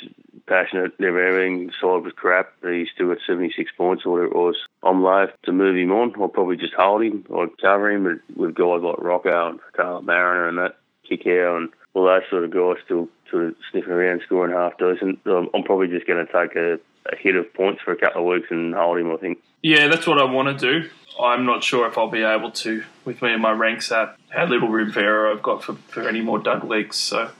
passionate, 0.46 1.00
never 1.00 1.26
everything. 1.26 1.66
The 1.66 1.74
side 1.74 2.04
was 2.04 2.14
crap, 2.16 2.54
he 2.62 2.86
still 2.94 3.08
got 3.08 3.18
76 3.26 3.72
points 3.76 4.04
or 4.06 4.12
whatever 4.12 4.28
it 4.28 4.36
was. 4.36 4.58
I'm 4.84 5.02
loath 5.02 5.32
to 5.46 5.52
move 5.52 5.76
him 5.76 5.92
on. 5.92 6.14
I'll 6.22 6.28
probably 6.28 6.56
just 6.56 6.76
hold 6.76 7.02
him 7.02 7.26
or 7.30 7.48
cover 7.60 7.90
him, 7.90 8.04
but 8.04 8.38
with 8.38 8.54
guys 8.54 8.84
like 8.84 9.00
Rocco 9.00 9.50
and 9.50 9.60
Carl 9.74 10.04
Mariner 10.04 10.48
and 10.48 10.60
that, 10.60 10.78
kick 11.08 11.26
out 11.26 11.58
and 11.58 11.70
all 11.96 12.06
those 12.06 12.22
sort 12.30 12.44
of 12.44 12.52
guys 12.52 12.84
still 12.86 13.10
sort 13.32 13.46
of 13.46 13.56
sniffing 13.72 13.92
around 13.92 14.22
scoring 14.24 14.54
half 14.54 14.78
decent, 14.78 15.18
um, 15.26 15.50
I'm 15.56 15.64
probably 15.64 15.88
just 15.88 16.06
going 16.06 16.24
to 16.24 16.32
take 16.32 16.56
a, 16.56 16.74
a 17.12 17.18
hit 17.18 17.36
of 17.36 17.52
points 17.56 17.82
for 17.82 17.92
a 17.92 17.98
couple 17.98 18.22
of 18.22 18.28
weeks 18.28 18.52
and 18.52 18.76
hold 18.76 19.00
him, 19.00 19.12
I 19.12 19.18
think. 19.18 19.40
Yeah, 19.64 19.88
that's 19.88 20.06
what 20.06 20.22
I 20.22 20.26
want 20.26 20.60
to 20.60 20.82
do. 20.82 20.90
I'm 21.20 21.46
not 21.46 21.64
sure 21.64 21.88
if 21.88 21.98
I'll 21.98 22.10
be 22.10 22.24
able 22.24 22.52
to 22.52 22.84
with 23.06 23.22
me 23.22 23.34
and 23.34 23.42
my 23.42 23.52
ranks 23.52 23.92
at 23.92 24.16
how 24.30 24.46
little 24.46 24.74
error 24.98 25.32
I've 25.32 25.44
got 25.44 25.64
for, 25.64 25.74
for 25.74 26.08
any 26.08 26.22
more 26.22 26.40
dud 26.40 26.64
leagues. 26.64 26.96
So 26.96 27.32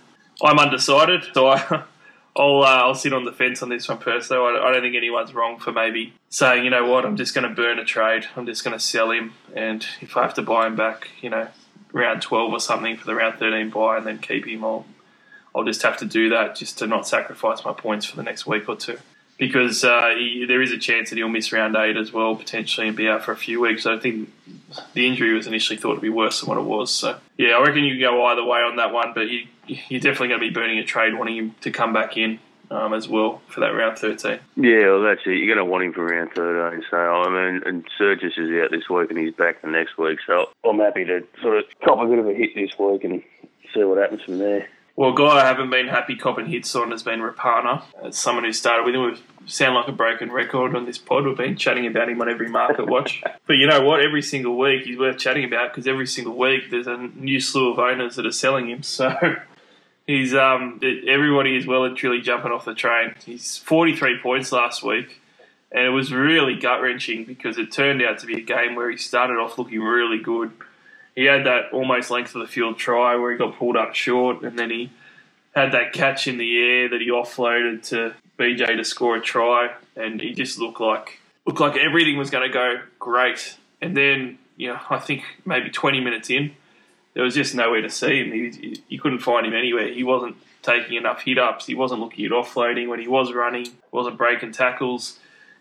I'm 0.42 0.60
undecided. 0.60 1.24
So 1.34 1.48
I, 1.48 1.60
I'll 2.36 2.62
uh, 2.62 2.82
I'll 2.84 2.96
sit 2.96 3.14
on 3.14 3.26
the 3.26 3.32
fence 3.32 3.62
on 3.62 3.70
this 3.70 3.88
one 3.88 3.98
personally. 3.98 4.42
I, 4.42 4.68
I 4.68 4.72
don't 4.72 4.82
think 4.82 4.96
anyone's 4.96 5.34
wrong 5.34 5.60
for 5.60 5.72
maybe 5.72 6.14
saying, 6.30 6.64
you 6.64 6.70
know 6.70 6.86
what, 6.86 7.06
I'm 7.06 7.18
just 7.18 7.34
going 7.34 7.48
to 7.48 7.54
burn 7.54 7.80
a 7.80 7.86
trade. 7.86 8.26
I'm 8.36 8.46
just 8.46 8.64
going 8.64 8.78
to 8.78 8.84
sell 8.84 9.12
him, 9.12 9.34
and 9.56 9.86
if 10.02 10.16
I 10.16 10.22
have 10.22 10.34
to 10.36 10.42
buy 10.42 10.68
him 10.68 10.76
back, 10.76 11.10
you 11.22 11.30
know, 11.30 11.48
round 11.92 12.22
12 12.22 12.54
or 12.54 12.60
something 12.60 12.98
for 12.98 13.06
the 13.06 13.16
round 13.16 13.40
13 13.40 13.70
buy, 13.70 13.98
and 13.98 14.06
then 14.06 14.20
keep 14.20 14.46
him, 14.46 14.64
I'll 14.64 14.86
I'll 15.56 15.64
just 15.64 15.82
have 15.82 15.98
to 15.98 16.06
do 16.06 16.30
that 16.30 16.56
just 16.56 16.78
to 16.80 16.88
not 16.88 17.08
sacrifice 17.08 17.66
my 17.66 17.74
points 17.74 18.06
for 18.06 18.16
the 18.16 18.24
next 18.24 18.46
week 18.46 18.70
or 18.70 18.76
two. 18.76 19.00
Because 19.40 19.84
uh, 19.84 20.14
he, 20.18 20.46
there 20.46 20.62
is 20.62 20.72
a 20.72 20.78
chance 20.78 21.10
that 21.10 21.16
he'll 21.16 21.30
miss 21.30 21.52
round 21.52 21.76
eight 21.76 21.98
as 21.98 22.12
well, 22.12 22.36
potentially, 22.36 22.88
and 22.88 22.96
be 22.96 23.08
out 23.08 23.24
for 23.24 23.32
a 23.32 23.38
few 23.38 23.62
weeks. 23.62 23.86
I 23.86 23.98
think 23.98 24.30
the 24.94 25.08
injury 25.08 25.34
was 25.34 25.48
initially 25.48 25.78
thought 25.78 25.96
to 25.96 26.02
be 26.02 26.10
worse 26.10 26.42
than 26.42 26.50
what 26.50 26.58
it 26.58 26.66
was. 26.66 26.94
So, 26.94 27.18
yeah, 27.38 27.58
I 27.58 27.62
reckon 27.62 27.86
you 27.86 27.94
can 27.94 28.02
go 28.02 28.26
either 28.26 28.44
way 28.44 28.60
on 28.60 28.76
that 28.76 28.92
one, 28.92 29.14
but 29.16 29.30
you, 29.30 29.48
you're 29.66 30.02
definitely 30.02 30.28
going 30.28 30.42
to 30.42 30.48
be 30.48 30.54
burning 30.54 30.78
a 30.78 30.84
trade 30.84 31.18
wanting 31.18 31.38
him 31.38 31.56
to 31.62 31.72
come 31.72 31.94
back 31.94 32.18
in 32.18 32.40
um, 32.72 32.94
as 32.94 33.08
well 33.08 33.42
for 33.48 33.62
that 33.62 33.70
round 33.70 33.98
13. 33.98 34.40
Yeah, 34.56 34.88
well, 34.92 35.04
that's 35.04 35.22
it. 35.26 35.38
You're 35.38 35.56
going 35.56 35.66
to 35.66 35.72
want 35.72 35.84
him 35.84 35.94
for 35.94 36.06
round 36.06 36.32
13. 36.34 36.84
So, 36.90 36.98
I 36.98 37.30
mean, 37.30 37.64
and 37.66 37.86
Burgess 37.98 38.34
is 38.38 38.52
out 38.62 38.72
this 38.72 38.90
week 38.90 39.10
and 39.10 39.20
he's 39.20 39.34
back 39.34 39.62
the 39.62 39.70
next 39.70 39.98
week. 39.98 40.20
So, 40.28 40.50
I'm 40.64 40.80
happy 40.80 41.06
to 41.06 41.26
sort 41.42 41.58
of 41.58 41.66
cop 41.84 42.00
a 42.00 42.06
bit 42.06 42.20
of 42.20 42.28
a 42.28 42.34
hit 42.34 42.56
this 42.56 42.78
week 42.78 43.04
and 43.04 43.24
see 43.74 43.84
what 43.84 43.98
happens 43.98 44.22
from 44.24 44.38
there. 44.38 44.68
Well, 45.00 45.12
a 45.12 45.16
guy 45.16 45.38
I 45.38 45.46
haven't 45.46 45.70
been 45.70 45.88
happy 45.88 46.18
copping 46.18 46.48
hits 46.48 46.76
on 46.76 46.92
has 46.92 47.04
been 47.04 47.22
Rapana. 47.22 47.84
As 48.04 48.18
someone 48.18 48.44
who 48.44 48.52
started 48.52 48.86
with 48.86 48.96
him, 48.96 49.04
we 49.10 49.50
sound 49.50 49.76
like 49.76 49.88
a 49.88 49.94
broken 49.94 50.30
record 50.30 50.76
on 50.76 50.86
this 50.86 50.98
pod. 50.98 51.24
We've 51.24 51.38
been 51.38 51.56
chatting 51.56 51.88
about 51.88 52.10
him 52.10 52.22
on 52.22 52.28
every 52.28 52.50
market 52.50 52.86
watch. 52.86 53.24
but 53.48 53.54
you 53.54 53.66
know 53.66 53.80
what? 53.80 54.02
Every 54.02 54.22
single 54.22 54.58
week 54.58 54.84
he's 54.84 55.00
worth 55.00 55.18
chatting 55.18 55.46
about 55.46 55.72
because 55.72 55.88
every 55.88 56.06
single 56.06 56.38
week 56.38 56.64
there's 56.70 56.88
a 56.88 56.98
new 56.98 57.40
slew 57.40 57.72
of 57.72 57.80
owners 57.80 58.18
that 58.18 58.26
are 58.26 58.32
selling 58.34 58.70
him. 58.70 58.82
So 58.90 59.16
he's 60.06 60.34
um, 60.34 60.82
everybody 60.84 61.56
is 61.56 61.66
well 61.66 61.86
and 61.86 61.96
truly 61.96 62.20
jumping 62.20 62.52
off 62.52 62.66
the 62.66 62.74
train. 62.74 63.16
He's 63.26 63.56
43 63.56 64.20
points 64.22 64.52
last 64.52 64.84
week. 64.84 65.22
And 65.72 65.86
it 65.86 65.92
was 65.92 66.12
really 66.12 66.56
gut 66.56 66.82
wrenching 66.82 67.24
because 67.24 67.58
it 67.58 67.72
turned 67.72 68.02
out 68.02 68.20
to 68.20 68.26
be 68.26 68.38
a 68.38 68.42
game 68.42 68.76
where 68.76 68.92
he 68.92 68.98
started 68.98 69.38
off 69.38 69.58
looking 69.58 69.80
really 69.80 70.18
good 70.18 70.52
he 71.20 71.26
had 71.26 71.46
that 71.48 71.74
almost 71.74 72.10
length 72.10 72.34
of 72.34 72.40
the 72.40 72.48
field 72.48 72.78
try 72.78 73.18
where 73.18 73.30
he 73.30 73.38
got 73.38 73.58
pulled 73.58 73.76
up 73.76 73.94
short, 73.94 74.42
and 74.42 74.58
then 74.58 74.70
he 74.70 74.90
had 75.54 75.74
that 75.74 75.92
catch 75.92 76.30
in 76.30 76.38
the 76.38 76.58
air 76.58 76.88
that 76.88 77.02
he 77.02 77.10
offloaded 77.10 77.86
to 77.90 78.14
BJ 78.38 78.78
to 78.78 78.86
score 78.86 79.18
a 79.18 79.22
try, 79.22 79.74
and 79.98 80.22
he 80.22 80.34
just 80.34 80.60
looked 80.60 80.80
like 80.80 81.20
looked 81.46 81.60
like 81.60 81.76
everything 81.76 82.18
was 82.18 82.30
going 82.30 82.50
to 82.50 82.54
go 82.54 82.80
great. 83.00 83.58
And 83.82 83.98
then, 83.98 84.40
you 84.56 84.70
know, 84.70 84.80
I 84.90 84.98
think 84.98 85.24
maybe 85.44 85.70
20 85.70 86.00
minutes 86.00 86.30
in, 86.30 86.56
there 87.16 87.26
was 87.26 87.36
just 87.36 87.54
nowhere 87.54 87.82
to 87.82 87.90
see 87.90 88.22
him. 88.24 88.32
He, 88.32 88.82
you 88.88 89.02
couldn't 89.02 89.20
find 89.20 89.46
him 89.46 89.54
anywhere. 89.54 89.92
He 89.92 90.06
wasn't 90.06 90.38
taking 90.62 90.96
enough 90.96 91.24
hit 91.24 91.38
ups. 91.38 91.66
He 91.66 91.76
wasn't 91.76 92.00
looking 92.00 92.28
at 92.28 92.32
offloading 92.32 92.88
when 92.88 93.02
he 93.02 93.10
was 93.10 93.34
running. 93.34 93.68
wasn't 93.92 94.18
breaking 94.18 94.54
tackles 94.54 95.20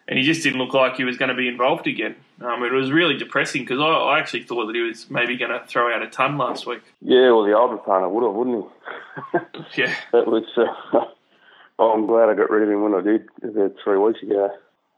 and 0.09 0.19
he 0.19 0.25
just 0.25 0.43
didn't 0.43 0.59
look 0.59 0.73
like 0.73 0.97
he 0.97 1.05
was 1.05 1.19
going 1.19 1.29
to 1.29 1.35
be 1.35 1.47
involved 1.47 1.87
again. 1.87 2.17
Um, 2.41 2.63
it 2.65 2.73
was 2.73 2.91
really 2.91 3.17
depressing 3.17 3.63
because 3.63 3.79
I, 3.79 3.85
I, 3.85 4.19
actually 4.19 4.45
thought 4.45 4.67
that 4.67 4.75
he 4.75 4.81
was 4.81 5.09
maybe 5.11 5.37
going 5.37 5.51
to 5.51 5.63
throw 5.67 5.95
out 5.95 6.03
a 6.03 6.09
ton 6.09 6.39
last 6.39 6.67
week. 6.67 6.83
Yeah, 7.03 7.31
well, 7.33 7.45
the 7.45 7.53
older 7.53 7.77
partner 7.77 8.09
would 8.09 8.25
have, 8.25 8.35
wouldn't 8.35 8.65
he? 9.75 9.83
yeah. 9.83 9.95
That 10.13 10.27
was. 10.27 10.45
Uh, 10.57 11.05
oh, 11.79 11.93
I'm 11.95 12.07
glad 12.07 12.31
I 12.31 12.35
got 12.35 12.51
rid 12.51 12.63
of 12.63 12.71
him 12.71 12.83
when 12.83 12.95
I 12.95 13.03
did 13.03 13.29
about 13.43 13.77
three 13.85 13.99
weeks 13.99 14.23
ago. 14.23 14.51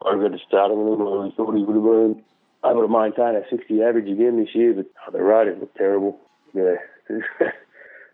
I 0.07 0.15
got 0.15 0.33
to 0.33 0.39
start 0.47 0.71
him, 0.71 0.79
and 0.79 1.03
I 1.03 1.35
thought 1.37 1.57
he 1.57 1.65
would 1.65 1.77
have 1.77 1.85
been 1.85 2.25
able 2.65 2.83
to 2.83 2.89
maintain 2.89 3.37
a 3.37 3.43
60 3.51 3.83
average 3.83 4.09
again 4.09 4.39
this 4.39 4.55
year, 4.55 4.75
but 4.75 4.87
oh, 5.07 5.11
the 5.11 5.23
road 5.23 5.59
looked 5.59 5.77
terrible. 5.77 6.21
Yeah, 6.55 6.77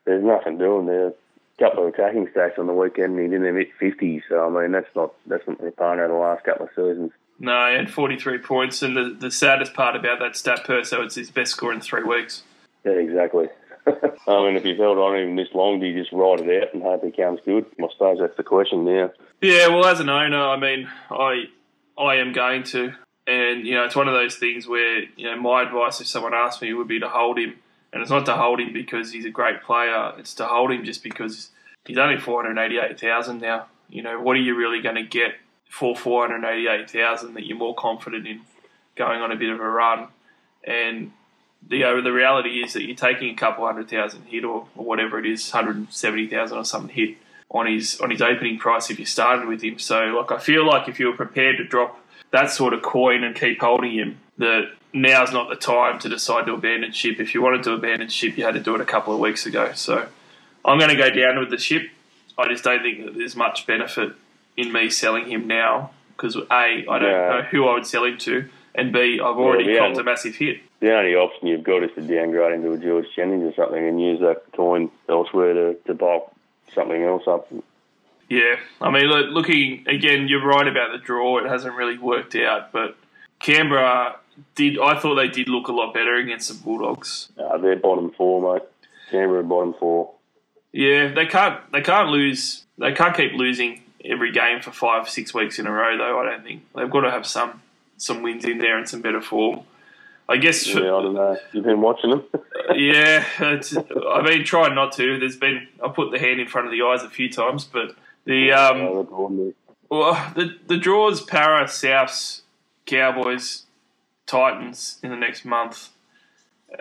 there's 0.05 0.25
nothing 0.25 0.59
doing 0.59 0.87
there 0.87 1.13
couple 1.59 1.87
of 1.87 1.95
attacking 1.95 2.27
stats 2.29 2.59
on 2.59 2.67
the 2.67 2.73
weekend 2.73 3.19
and 3.19 3.21
he 3.21 3.29
didn't 3.29 3.57
hit 3.57 3.71
50. 3.79 4.23
So, 4.29 4.47
I 4.47 4.63
mean, 4.63 4.73
that's 4.73 4.95
not 4.95 5.15
that's 5.27 5.47
not 5.47 5.61
of 5.61 5.77
the 5.77 6.15
last 6.15 6.45
couple 6.45 6.67
of 6.67 6.71
seasons. 6.71 7.13
No, 7.39 7.71
he 7.71 7.77
had 7.77 7.91
43 7.91 8.39
points. 8.39 8.83
And 8.83 8.97
the, 8.97 9.17
the 9.19 9.31
saddest 9.31 9.75
part 9.75 9.97
about 9.97 10.19
that 10.21 10.37
stat 10.37 10.65
per, 10.65 10.85
so 10.85 11.03
it's 11.03 11.15
his 11.15 11.31
best 11.31 11.53
score 11.53 11.73
in 11.73 11.81
three 11.81 12.03
weeks. 12.03 12.43
Yeah, 12.85 12.93
exactly. 12.93 13.49
I 13.87 14.45
mean, 14.45 14.57
if 14.57 14.65
you've 14.65 14.79
held 14.79 14.99
on 14.99 15.17
him 15.17 15.37
this 15.37 15.49
long, 15.55 15.81
do 15.81 15.87
you 15.87 16.01
just 16.01 16.13
ride 16.13 16.41
it 16.41 16.63
out 16.63 16.75
and 16.75 16.83
hope 16.83 17.05
he 17.05 17.11
comes 17.11 17.41
good? 17.45 17.67
I 17.79 17.89
suppose 17.93 18.19
that's 18.21 18.37
the 18.37 18.43
question 18.43 18.85
now. 18.85 19.13
Yeah, 19.41 19.69
well, 19.69 19.87
as 19.87 20.01
an 20.01 20.09
owner, 20.09 20.41
I 20.41 20.57
mean, 20.57 20.89
I 21.11 21.45
I 21.99 22.17
am 22.17 22.33
going 22.33 22.65
to. 22.65 22.93
And, 23.27 23.67
you 23.67 23.75
know, 23.75 23.85
it's 23.85 23.97
one 23.97 24.09
of 24.09 24.15
those 24.15 24.37
things 24.37 24.69
where, 24.69 25.03
you 25.17 25.27
know, 25.31 25.37
my 25.37 25.63
advice 25.63 26.01
if 26.01 26.07
someone 26.07 26.33
asked 26.33 26.63
me 26.63 26.73
would 26.73 26.87
be 26.87 27.01
to 27.01 27.09
hold 27.09 27.39
him 27.39 27.57
and 27.97 28.03
it's 28.03 28.11
not 28.11 28.27
to 28.27 28.37
hold 28.37 28.61
him 28.61 28.75
because 28.75 29.11
he's 29.11 29.25
a 29.25 29.31
great 29.31 29.63
player. 29.63 30.13
It's 30.19 30.35
to 30.35 30.45
hold 30.45 30.71
him 30.71 30.85
just 30.85 31.03
because 31.03 31.49
he's 31.87 31.97
only 31.97 32.19
four 32.19 32.43
hundred 32.43 32.61
eighty-eight 32.61 33.01
thousand 33.01 33.41
now. 33.41 33.69
You 33.89 34.03
know, 34.03 34.21
what 34.21 34.37
are 34.37 34.41
you 34.41 34.55
really 34.55 34.83
going 34.83 34.97
to 34.97 35.03
get 35.03 35.37
for 35.71 35.97
four 35.97 36.29
hundred 36.29 36.47
eighty-eight 36.47 36.91
thousand 36.91 37.33
that 37.35 37.47
you're 37.47 37.57
more 37.57 37.75
confident 37.75 38.27
in 38.27 38.43
going 38.97 39.23
on 39.23 39.33
a 39.33 39.37
bit 39.37 39.49
of 39.49 39.61
a 39.61 39.67
run? 39.67 40.09
And 40.63 41.13
the 41.67 41.85
uh, 41.85 42.03
the 42.03 42.13
reality 42.13 42.63
is 42.63 42.75
that 42.75 42.85
you're 42.85 42.95
taking 42.95 43.31
a 43.31 43.35
couple 43.35 43.65
hundred 43.65 43.89
thousand 43.89 44.25
hit 44.25 44.45
or, 44.45 44.69
or 44.77 44.85
whatever 44.85 45.19
it 45.19 45.25
is, 45.25 45.51
hundred 45.51 45.91
seventy 45.91 46.27
thousand 46.27 46.59
or 46.59 46.67
something 46.67 46.95
hit 46.95 47.17
on 47.51 47.67
his 47.67 47.99
on 48.03 48.11
his 48.11 48.21
opening 48.21 48.59
price 48.59 48.91
if 48.91 48.99
you 48.99 49.07
started 49.07 49.49
with 49.49 49.63
him. 49.63 49.79
So, 49.79 49.99
like, 50.21 50.33
I 50.33 50.39
feel 50.39 50.67
like 50.67 50.87
if 50.87 51.01
you 51.01 51.07
were 51.07 51.17
prepared 51.17 51.57
to 51.57 51.65
drop 51.65 51.99
that 52.31 52.51
sort 52.51 52.75
of 52.75 52.83
coin 52.83 53.25
and 53.25 53.35
keep 53.35 53.63
holding 53.63 53.93
him, 53.93 54.19
that 54.37 54.73
now's 54.97 55.33
not 55.33 55.49
the 55.49 55.57
time 55.57 55.99
to 56.01 56.09
decide 56.09 56.47
to 56.47 56.55
abandon 56.55 56.93
ship. 56.93 57.21
If 57.21 57.35
you 57.35 57.43
wanted 57.43 57.63
to 57.65 57.73
abandon 57.73 58.09
ship, 58.09 58.37
you 58.37 58.45
had 58.45 58.55
to 58.55 58.61
do 58.61 58.75
it 58.75 58.81
a 58.81 58.85
couple 58.85 59.13
of 59.13 59.21
weeks 59.21 59.47
ago. 59.47 59.73
So 59.75 60.09
I'm 60.65 60.79
going 60.79 60.91
to 60.91 60.97
go 60.97 61.11
down 61.11 61.39
with 61.39 61.51
the 61.51 61.59
ship. 61.59 61.91
I 62.39 62.49
just 62.49 62.65
don't 62.65 62.83
think 62.83 63.05
that 63.05 63.15
there's 63.15 63.37
much 63.37 63.67
benefit 63.67 64.13
in 64.57 64.73
me 64.73 64.91
selling 64.91 65.31
him 65.31 65.47
now 65.47 65.91
because 66.17 66.37
A, 66.37 66.45
I 66.51 66.85
don't 66.85 67.03
yeah. 67.03 67.29
know 67.29 67.43
who 67.51 67.69
I 67.69 67.75
would 67.75 67.87
sell 67.87 68.05
him 68.05 68.17
to, 68.19 68.49
and 68.75 68.93
B, 68.93 69.21
I've 69.23 69.37
already 69.37 69.71
yeah, 69.71 69.81
copped 69.81 69.99
a 69.99 70.05
massive 70.05 70.35
hit. 70.35 70.61
The 70.81 70.95
only 70.95 71.15
option 71.15 71.49
you've 71.49 71.63
got 71.63 71.83
is 71.83 71.91
to 71.95 72.03
downgrade 72.03 72.55
into 72.55 72.73
a 72.73 72.79
George 72.79 73.07
Jennings 73.15 73.45
or 73.45 73.55
something 73.55 73.87
and 73.87 74.01
use 74.01 74.21
that 74.21 74.43
coin 74.55 74.91
elsewhere 75.09 75.53
to, 75.55 75.75
to 75.87 75.95
bulk 75.95 76.35
something 76.75 77.03
else 77.03 77.23
up. 77.27 77.53
Yeah, 78.29 78.57
I 78.81 78.91
mean, 78.91 79.05
look, 79.05 79.31
looking 79.31 79.85
again, 79.87 80.27
you're 80.29 80.45
right 80.45 80.67
about 80.67 80.93
the 80.93 80.99
draw. 80.99 81.39
It 81.39 81.49
hasn't 81.49 81.75
really 81.75 81.97
worked 81.97 82.35
out, 82.35 82.73
but 82.73 82.97
Canberra 83.39 84.17
did. 84.55 84.79
I 84.79 84.99
thought 84.99 85.17
they 85.17 85.29
did 85.29 85.49
look 85.49 85.69
a 85.69 85.73
lot 85.73 85.95
better 85.95 86.17
against 86.17 86.49
the 86.49 86.55
Bulldogs. 86.55 87.29
Uh, 87.39 87.59
they're 87.59 87.77
bottom 87.77 88.11
four, 88.13 88.55
mate. 88.55 88.63
Canberra 89.11 89.45
bottom 89.45 89.75
four. 89.75 90.13
Yeah, 90.73 91.13
they 91.13 91.27
can't. 91.27 91.61
They 91.73 91.81
can't 91.81 92.11
lose. 92.11 92.65
They 92.79 92.93
can't 92.93 93.17
keep 93.17 93.33
losing 93.33 93.83
every 94.05 94.33
game 94.33 94.61
for 94.61 94.73
five, 94.73 95.09
six 95.09 95.33
weeks 95.35 95.59
in 95.59 95.67
a 95.67 95.73
row, 95.73 95.97
though. 95.97 96.21
I 96.21 96.31
don't 96.31 96.45
think 96.45 96.63
they've 96.75 96.91
got 96.91 97.01
to 97.03 97.11
have 97.11 97.27
some 97.27 97.63
some 97.97 98.23
wins 98.23 98.45
in 98.45 98.59
there 98.59 98.77
and 98.79 98.89
some 98.89 99.01
better 99.01 99.21
form. 99.21 99.61
I 100.29 100.39
guess. 100.39 100.67
Yeah, 100.67 100.81
I 100.81 101.03
don't 101.03 101.15
know. 101.15 101.37
You've 101.53 101.65
been 101.65 101.81
watching 101.81 102.11
them. 102.11 102.25
yeah, 102.75 103.25
I've 103.39 104.25
been 104.25 104.45
trying 104.45 104.75
not 104.75 104.93
to. 104.95 105.19
There's 105.19 105.37
been 105.37 105.69
I 105.83 105.89
put 105.89 106.11
the 106.11 106.19
hand 106.19 106.41
in 106.41 106.49
front 106.49 106.67
of 106.67 106.73
the 106.73 106.83
eyes 106.83 107.03
a 107.03 107.11
few 107.11 107.31
times, 107.31 107.65
but 107.65 107.95
the 108.25 108.53
um, 108.53 109.55
well, 109.89 110.33
the 110.35 110.57
the 110.67 110.77
draws 110.77 111.23
Parra, 111.23 111.65
Souths, 111.65 112.43
Cowboys, 112.87 113.66
Titans 114.27 114.99
in 115.03 115.11
the 115.11 115.17
next 115.17 115.45
month. 115.45 115.91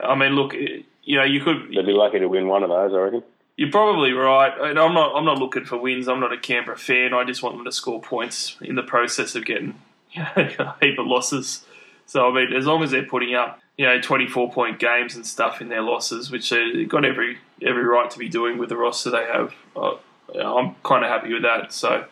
I 0.04 0.16
mean, 0.16 0.34
look, 0.34 0.54
you 0.54 1.18
know, 1.18 1.24
you 1.24 1.42
could. 1.44 1.70
They'd 1.70 1.86
be 1.86 1.94
lucky 1.94 2.20
to 2.20 2.28
win 2.28 2.48
one 2.48 2.64
of 2.64 2.70
those, 2.70 2.94
I 2.94 2.98
reckon. 2.98 3.24
You're 3.58 3.72
probably 3.72 4.12
right. 4.12 4.52
And 4.70 4.80
I'm 4.80 4.94
not. 4.94 5.16
I'm 5.16 5.26
not 5.26 5.38
looking 5.38 5.66
for 5.66 5.78
wins. 5.78 6.08
I'm 6.08 6.20
not 6.20 6.34
a 6.34 6.38
Canberra 6.38 6.78
fan. 6.78 7.14
I 7.14 7.24
just 7.24 7.42
want 7.42 7.56
them 7.56 7.66
to 7.66 7.72
score 7.72 8.02
points 8.02 8.58
in 8.62 8.76
the 8.76 8.84
process 8.84 9.36
of 9.36 9.46
getting 9.46 9.80
you 10.12 10.22
know, 10.24 10.34
a 10.36 10.76
heap 10.82 11.00
of 11.00 11.06
losses. 11.06 11.66
So 12.06 12.28
I 12.30 12.34
mean, 12.34 12.54
as 12.54 12.66
long 12.66 12.84
as 12.84 12.92
they're 12.92 13.06
putting 13.06 13.36
up 13.36 13.60
you 13.78 13.86
know 13.86 14.00
24 14.00 14.52
point 14.52 14.80
games 14.80 15.16
and 15.16 15.26
stuff 15.26 15.62
in 15.62 15.70
their 15.70 15.82
losses, 15.82 16.32
which 16.32 16.50
they've 16.50 16.88
got 16.88 17.06
every 17.06 17.38
every 17.62 17.84
right 17.84 18.10
to 18.10 18.20
be 18.20 18.30
doing 18.30 18.58
with 18.58 18.70
the 18.70 18.78
roster 18.78 19.10
they 19.10 19.26
have, 19.26 19.54
uh, 19.76 19.96
I'm 20.34 20.76
kind 20.84 21.06
of 21.06 21.12
happy 21.12 21.34
with 21.34 21.44
that. 21.44 21.72
So, 21.72 22.06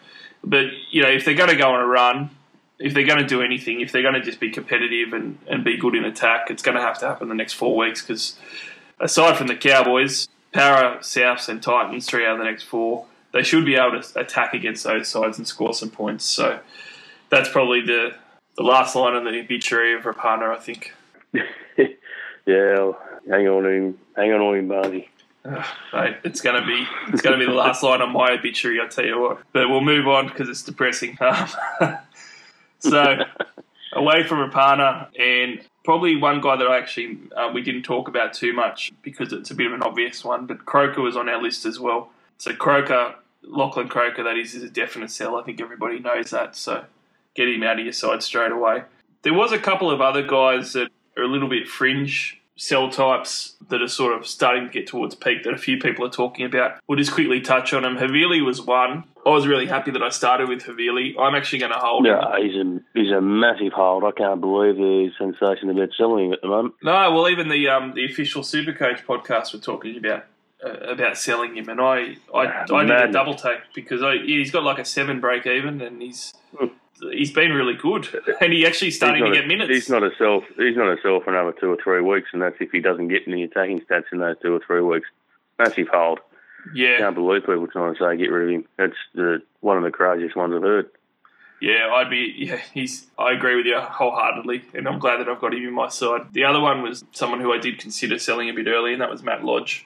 but 0.44 0.66
you 0.92 1.02
know, 1.04 1.10
if 1.10 1.26
they're 1.26 1.34
going 1.34 1.50
to 1.50 1.56
go 1.56 1.72
on 1.72 1.82
a 1.82 1.86
run, 1.86 2.30
if 2.80 2.93
they're 2.93 3.05
going 3.05 3.19
to 3.19 3.28
do 3.28 3.41
anything, 3.41 3.82
if 3.82 3.91
they're 3.91 4.01
going 4.01 4.15
to 4.15 4.21
just 4.21 4.39
be 4.39 4.49
competitive 4.49 5.13
and, 5.13 5.38
and 5.47 5.63
be 5.63 5.78
good 5.78 5.95
in 5.95 6.05
attack, 6.05 6.49
it's 6.49 6.63
going 6.63 6.76
to 6.76 6.82
have 6.82 6.99
to 6.99 7.07
happen 7.07 7.30
the 7.30 7.36
next 7.36 7.53
four 7.53 7.76
weeks 7.78 8.01
because 8.01 8.38
aside 8.99 9.38
from 9.38 9.47
the 9.47 9.55
Cowboys, 9.55 10.28
Parra, 10.51 10.97
Souths, 10.99 11.49
and 11.49 11.61
Titans, 11.61 12.05
three 12.05 12.26
out 12.26 12.34
of 12.34 12.38
the 12.39 12.45
next 12.45 12.63
four, 12.63 13.05
they 13.32 13.43
should 13.43 13.65
be 13.65 13.76
able 13.76 14.01
to 14.01 14.19
attack 14.19 14.53
against 14.53 14.84
those 14.84 15.07
sides 15.07 15.38
and 15.38 15.47
score 15.47 15.74
some 15.74 15.89
points. 15.89 16.26
So 16.26 16.59
that's 17.30 17.49
probably 17.49 17.82
the 17.82 18.15
the 18.55 18.63
last 18.63 18.95
line 18.95 19.15
in 19.15 19.24
the 19.24 19.39
obituary 19.39 19.95
of 19.95 20.03
Rapana, 20.03 20.55
I 20.55 20.59
think. 20.59 20.93
yeah, 21.34 22.91
hang 23.28 23.47
on 23.47 23.63
to 23.63 23.69
him, 23.69 23.99
hang 24.15 24.32
on 24.32 24.39
to 24.39 24.59
him, 24.59 24.67
Barney. 24.67 25.09
mate, 25.43 26.17
it's 26.24 26.41
gonna 26.41 26.65
be 26.65 26.86
it's 27.07 27.21
gonna 27.21 27.39
be 27.39 27.45
the 27.45 27.51
last 27.51 27.82
line 27.82 28.01
on 28.01 28.11
my 28.11 28.32
obituary. 28.32 28.80
I 28.80 28.88
tell 28.88 29.05
you 29.05 29.19
what. 29.19 29.41
But 29.51 29.69
we'll 29.69 29.82
move 29.82 30.07
on 30.07 30.28
because 30.28 30.49
it's 30.49 30.63
depressing. 30.63 31.17
Um, 31.82 31.97
so 32.84 33.18
away 33.94 34.24
from 34.24 34.50
Rapana 34.50 35.08
and 35.20 35.62
probably 35.84 36.16
one 36.16 36.42
guy 36.42 36.58
that 36.58 36.68
I 36.68 36.78
actually 36.78 37.20
uh, 37.36 37.52
we 37.54 37.62
didn't 37.62 37.84
talk 37.84 38.08
about 38.08 38.34
too 38.34 38.54
much 38.54 38.92
because 39.02 39.34
it's 39.34 39.52
a 39.52 39.56
bit 39.56 39.68
of 39.68 39.74
an 39.74 39.84
obvious 39.84 40.24
one, 40.24 40.46
but 40.46 40.66
Croker 40.66 41.02
was 41.02 41.16
on 41.16 41.30
our 41.30 41.42
list 41.42 41.66
as 41.66 41.80
well. 41.80 42.10
So 42.38 42.54
Croker, 42.54 43.16
Lachlan 43.44 43.90
Croker, 43.90 44.24
that 44.24 44.38
is, 44.38 44.56
is 44.56 44.64
a 44.64 44.70
definite 44.70 45.12
sell. 45.12 45.36
I 45.36 45.44
think 45.44 45.62
everybody 45.62 46.00
knows 46.00 46.32
that. 46.32 46.56
So 46.56 46.86
get 47.36 47.48
him 47.48 47.64
out 47.64 47.80
of 47.80 47.86
your 47.86 47.94
side 47.94 48.24
straight 48.24 48.52
away. 48.52 48.84
There 49.24 49.34
was 49.34 49.52
a 49.52 49.60
couple 49.60 49.90
of 49.90 50.02
other 50.02 50.22
guys 50.22 50.74
that 50.74 50.90
are 51.18 51.24
a 51.24 51.28
little 51.28 51.50
bit 51.50 51.68
fringe 51.68 52.42
cell 52.56 52.89
types 52.89 53.56
that 53.70 53.82
are 53.82 53.88
sort 53.88 54.14
of 54.14 54.28
starting 54.28 54.66
to 54.66 54.72
get 54.72 54.88
towards 54.88 55.16
peak 55.16 55.43
that 55.43 55.54
a 55.54 55.58
few 55.58 55.78
people 55.78 56.06
are 56.06 56.10
talking 56.10 56.45
about. 56.45 56.80
We'll 56.88 56.97
just 56.97 57.12
quickly 57.12 57.41
touch 57.41 57.74
on 57.74 57.84
them. 57.84 57.97
Havili 57.97 58.45
was 58.45 58.62
one. 58.62 59.06
I 59.26 59.30
was 59.30 59.47
really 59.47 59.66
happy 59.66 59.91
that 59.91 60.04
I 60.04 60.10
started 60.10 60.49
with 60.49 60.64
Havili. 60.64 61.18
I'm 61.18 61.34
actually 61.34 61.60
going 61.60 61.72
to 61.72 61.80
hold 61.80 62.06
yeah, 62.06 62.36
him. 62.38 62.43
he's 62.43 62.56
a 62.56 62.99
he's 62.99 63.12
a 63.12 63.22
massive 63.22 63.74
hold. 63.74 64.04
I 64.04 64.12
can't 64.12 64.41
believe 64.41 64.76
the 64.76 65.12
sensation 65.18 65.70
about 65.70 65.89
selling 65.97 66.26
him 66.26 66.34
at 66.34 66.41
the 66.41 66.47
moment. 66.47 66.76
No, 66.84 66.91
well, 67.12 67.30
even 67.30 67.47
the 67.47 67.70
um, 67.70 67.93
the 67.93 68.06
official 68.06 68.43
Supercoach 68.43 69.06
podcast 69.06 69.54
were 69.54 69.60
talking 69.60 69.97
about 69.97 70.26
uh, 70.64 70.91
about 70.91 71.18
selling 71.18 71.56
him, 71.56 71.70
and 71.70 71.80
I 71.80 72.18
I, 72.34 72.43
yeah, 72.43 72.66
I 72.72 72.84
did 72.84 73.10
a 73.10 73.12
double 73.12 73.36
take 73.36 73.60
because 73.74 74.04
I, 74.04 74.18
he's 74.18 74.51
got 74.51 74.64
like 74.64 74.80
a 74.80 74.86
seven 74.86 75.20
break 75.20 75.45
even, 75.45 75.82
and 75.82 76.01
he's. 76.01 76.34
He's 77.12 77.32
been 77.32 77.54
really 77.54 77.76
good, 77.76 78.08
and 78.41 78.54
he 78.54 78.66
actually 78.66 78.91
starting 78.91 79.26
to 79.26 79.32
get 79.32 79.47
minutes. 79.47 79.70
He's 79.72 79.89
not 79.89 80.04
a 80.04 80.12
self. 80.18 80.43
He's 80.58 80.76
not 80.76 80.97
a 80.97 81.01
self 81.01 81.24
for 81.24 81.36
another 81.36 81.56
two 81.60 81.72
or 81.72 81.78
three 81.84 82.01
weeks, 82.01 82.30
and 82.34 82.41
that's 82.41 82.56
if 82.60 82.72
he 82.72 82.80
doesn't 82.80 83.08
get 83.08 83.28
any 83.28 83.43
attacking 83.43 83.82
stats 83.82 84.06
in 84.12 84.20
those 84.20 84.36
two 84.41 84.54
or 84.54 84.62
three 84.66 84.82
weeks. 84.82 85.08
Massive 85.60 85.88
hold. 85.89 86.20
Yeah, 86.74 86.97
can't 86.97 87.16
believe 87.16 87.45
people 87.45 87.68
trying 87.68 87.93
to 87.93 87.99
say 87.99 88.18
get 88.18 88.32
rid 88.32 88.43
of 88.43 88.56
him. 88.56 88.66
That's 88.78 88.95
the 89.14 89.41
one 89.62 89.78
of 89.78 89.84
the 89.84 89.91
craziest 89.91 90.36
ones 90.36 90.54
I've 90.56 90.62
heard. 90.62 90.89
Yeah, 91.60 91.89
I'd 91.93 92.10
be. 92.10 92.34
Yeah, 92.38 92.60
he's. 92.74 93.08
I 93.18 93.34
agree 93.34 93.56
with 93.56 93.66
you 93.66 93.80
wholeheartedly, 93.80 94.64
and 94.74 94.88
I'm 94.88 94.99
glad 94.99 95.20
that 95.20 95.30
I've 95.30 95.41
got 95.41 95.54
him 95.54 95.64
in 95.64 95.74
my 95.74 95.89
side. 95.89 96.34
The 96.34 96.43
other 96.45 96.60
one 96.60 96.82
was 96.82 97.04
someone 97.12 97.41
who 97.41 97.54
I 97.54 97.58
did 97.58 97.80
consider 97.80 98.18
selling 98.20 98.49
a 98.49 98.54
bit 98.54 98.68
early, 98.68 98.93
and 98.93 99.01
that 99.01 99.10
was 99.10 99.24
Matt 99.24 99.43
Lodge, 99.43 99.86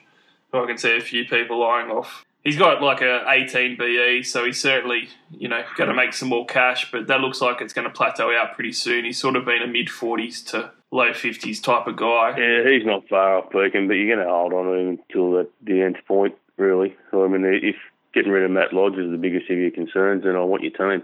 who 0.52 0.62
I 0.62 0.66
can 0.66 0.78
see 0.78 0.96
a 0.96 1.00
few 1.00 1.24
people 1.24 1.64
eyeing 1.64 1.90
off 1.90 2.24
he's 2.44 2.56
got 2.56 2.82
like 2.82 3.00
a 3.00 3.24
18 3.28 3.76
BE, 3.76 4.22
so 4.22 4.44
he's 4.44 4.60
certainly 4.60 5.08
you 5.30 5.48
know 5.48 5.62
going 5.76 5.88
to 5.88 5.94
make 5.94 6.12
some 6.12 6.28
more 6.28 6.46
cash. 6.46 6.90
But 6.90 7.06
that 7.08 7.20
looks 7.20 7.40
like 7.40 7.60
it's 7.60 7.72
going 7.72 7.86
to 7.86 7.92
plateau 7.92 8.32
out 8.34 8.54
pretty 8.54 8.72
soon. 8.72 9.04
He's 9.04 9.18
sort 9.18 9.36
of 9.36 9.44
been 9.44 9.62
a 9.62 9.66
mid 9.66 9.88
40s 9.88 10.44
to 10.50 10.72
low 10.90 11.10
50s 11.10 11.62
type 11.62 11.86
of 11.86 11.96
guy. 11.96 12.34
Yeah, 12.38 12.70
he's 12.70 12.86
not 12.86 13.08
far 13.08 13.38
off 13.38 13.50
peaking, 13.50 13.88
but 13.88 13.94
you're 13.94 14.14
going 14.14 14.26
to 14.26 14.32
hold 14.32 14.52
on 14.52 14.66
to 14.66 14.72
him 14.72 14.88
until 14.88 15.32
the, 15.32 15.48
the 15.62 15.82
end 15.82 15.98
point, 16.06 16.34
really. 16.56 16.96
So 17.10 17.24
I 17.24 17.28
mean, 17.28 17.44
if 17.44 17.76
getting 18.14 18.32
rid 18.32 18.44
of 18.44 18.50
Matt 18.50 18.72
Lodge 18.72 18.98
is 18.98 19.10
the 19.10 19.18
biggest 19.18 19.50
of 19.50 19.58
your 19.58 19.70
concerns, 19.70 20.24
then 20.24 20.36
I 20.36 20.40
want 20.40 20.62
your 20.62 20.72
team. 20.72 21.02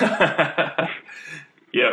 yeah. 1.72 1.90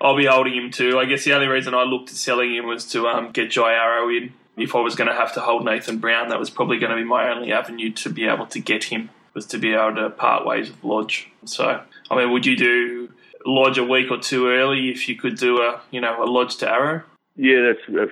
I'll 0.00 0.16
be 0.16 0.26
holding 0.26 0.54
him 0.54 0.70
too. 0.70 0.98
I 0.98 1.06
guess 1.06 1.24
the 1.24 1.32
only 1.32 1.48
reason 1.48 1.74
I 1.74 1.82
looked 1.82 2.10
at 2.10 2.16
selling 2.16 2.54
him 2.54 2.66
was 2.66 2.84
to 2.92 3.08
um, 3.08 3.32
get 3.32 3.50
Jai 3.50 3.72
Arrow 3.72 4.08
in 4.10 4.32
if 4.58 4.74
I 4.74 4.80
was 4.80 4.94
going 4.94 5.08
to 5.08 5.14
have 5.14 5.32
to 5.34 5.40
hold 5.40 5.64
Nathan 5.64 5.98
Brown, 5.98 6.28
that 6.28 6.38
was 6.38 6.50
probably 6.50 6.78
going 6.78 6.90
to 6.90 6.96
be 6.96 7.04
my 7.04 7.30
only 7.30 7.52
avenue 7.52 7.90
to 7.92 8.10
be 8.10 8.26
able 8.26 8.46
to 8.46 8.60
get 8.60 8.84
him 8.84 9.10
was 9.34 9.46
to 9.46 9.58
be 9.58 9.72
able 9.72 9.94
to 9.94 10.10
part 10.10 10.44
ways 10.44 10.70
with 10.70 10.82
Lodge. 10.82 11.30
So, 11.44 11.80
I 12.10 12.16
mean, 12.16 12.32
would 12.32 12.44
you 12.44 12.56
do 12.56 13.12
Lodge 13.46 13.78
a 13.78 13.84
week 13.84 14.10
or 14.10 14.18
two 14.18 14.48
early 14.48 14.90
if 14.90 15.08
you 15.08 15.16
could 15.16 15.36
do 15.36 15.60
a 15.60 15.80
you 15.90 16.00
know 16.00 16.22
a 16.22 16.26
Lodge 16.26 16.56
to 16.56 16.70
Arrow? 16.70 17.02
Yeah, 17.36 17.72
that's 17.88 18.10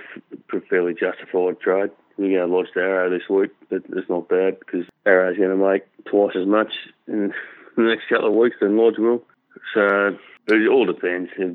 a 0.53 0.61
fairly 0.69 0.95
justified 0.95 1.59
trade. 1.61 1.91
We 2.17 2.33
go 2.33 2.47
Lodge 2.47 2.69
to 2.75 2.81
Arrow 2.81 3.11
this 3.11 3.29
week. 3.29 3.51
That's 3.71 4.09
not 4.09 4.29
bad 4.29 4.61
because 4.61 4.87
Arrow's 5.05 5.37
going 5.37 5.51
to 5.51 5.57
make 5.57 5.83
twice 6.05 6.37
as 6.37 6.47
much 6.47 6.73
in 7.09 7.35
the 7.77 7.83
next 7.83 8.09
couple 8.09 8.29
of 8.29 8.35
weeks 8.35 8.57
than 8.61 8.77
Lodge 8.77 8.99
will. 8.99 9.23
So 9.75 10.17
it 10.47 10.69
all 10.69 10.87
depends. 10.87 11.31
Yeah, 11.39 11.55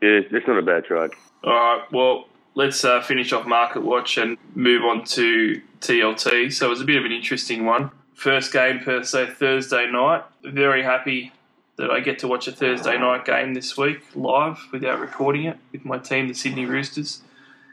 it's 0.00 0.48
not 0.48 0.58
a 0.58 0.62
bad 0.62 0.86
trade. 0.86 1.10
All 1.44 1.52
right. 1.52 1.82
Well, 1.92 2.24
let's 2.54 2.84
uh, 2.84 3.00
finish 3.00 3.32
off 3.32 3.46
Market 3.46 3.82
Watch 3.82 4.18
and 4.18 4.36
move 4.54 4.84
on 4.84 5.04
to 5.04 5.60
TLT. 5.80 6.52
So 6.52 6.66
it 6.66 6.70
was 6.70 6.80
a 6.80 6.84
bit 6.84 6.96
of 6.96 7.04
an 7.04 7.12
interesting 7.12 7.64
one. 7.64 7.90
First 8.14 8.52
game 8.52 8.80
per 8.80 9.02
se 9.02 9.30
Thursday 9.38 9.90
night. 9.90 10.24
Very 10.44 10.82
happy 10.82 11.32
that 11.76 11.90
I 11.90 12.00
get 12.00 12.18
to 12.20 12.28
watch 12.28 12.46
a 12.46 12.52
Thursday 12.52 12.98
night 12.98 13.24
game 13.24 13.54
this 13.54 13.76
week 13.76 14.02
live 14.14 14.60
without 14.70 15.00
recording 15.00 15.44
it 15.44 15.56
with 15.72 15.84
my 15.84 15.98
team, 15.98 16.28
the 16.28 16.34
Sydney 16.34 16.66
Roosters, 16.66 17.22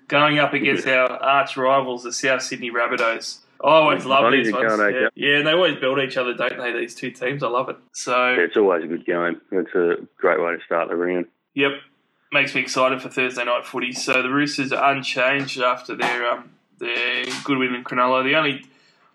going 0.08 0.40
up 0.40 0.54
against 0.54 0.88
our 0.88 1.12
arch 1.12 1.58
rivals, 1.58 2.04
the 2.04 2.14
South 2.14 2.42
Sydney 2.42 2.72
Rabbitohs. 2.72 3.40
I 3.62 3.68
always 3.68 4.06
love 4.06 4.32
these 4.32 4.54
ones. 4.54 4.80
Yeah. 4.80 5.10
yeah, 5.16 5.38
and 5.38 5.48
they 5.48 5.52
always 5.52 5.78
build 5.80 6.00
each 6.00 6.16
other, 6.16 6.34
don't 6.34 6.58
they? 6.58 6.72
These 6.72 6.96
two 6.96 7.12
teams, 7.12 7.44
I 7.44 7.50
love 7.50 7.68
it. 7.68 7.76
So 7.92 8.14
yeah, 8.32 8.44
it's 8.44 8.56
always 8.56 8.86
a 8.86 8.88
good 8.88 9.06
game. 9.06 9.42
It's 9.52 9.76
a 9.76 9.98
great 10.18 10.42
way 10.42 10.56
to 10.56 10.64
start 10.66 10.88
the 10.88 10.96
round. 10.96 11.26
Yep, 11.56 11.72
makes 12.32 12.54
me 12.56 12.62
excited 12.62 13.02
for 13.02 13.10
Thursday 13.10 13.44
night 13.44 13.66
footy. 13.66 13.92
So 13.92 14.22
the 14.22 14.30
Roosters 14.30 14.72
are 14.72 14.92
unchanged 14.92 15.60
after 15.62 15.96
their 15.96 16.30
um, 16.32 16.52
their 16.78 17.26
good 17.44 17.58
win 17.58 17.76
in 17.76 17.84
Cronulla. 17.84 18.24
The 18.24 18.36
only, 18.36 18.66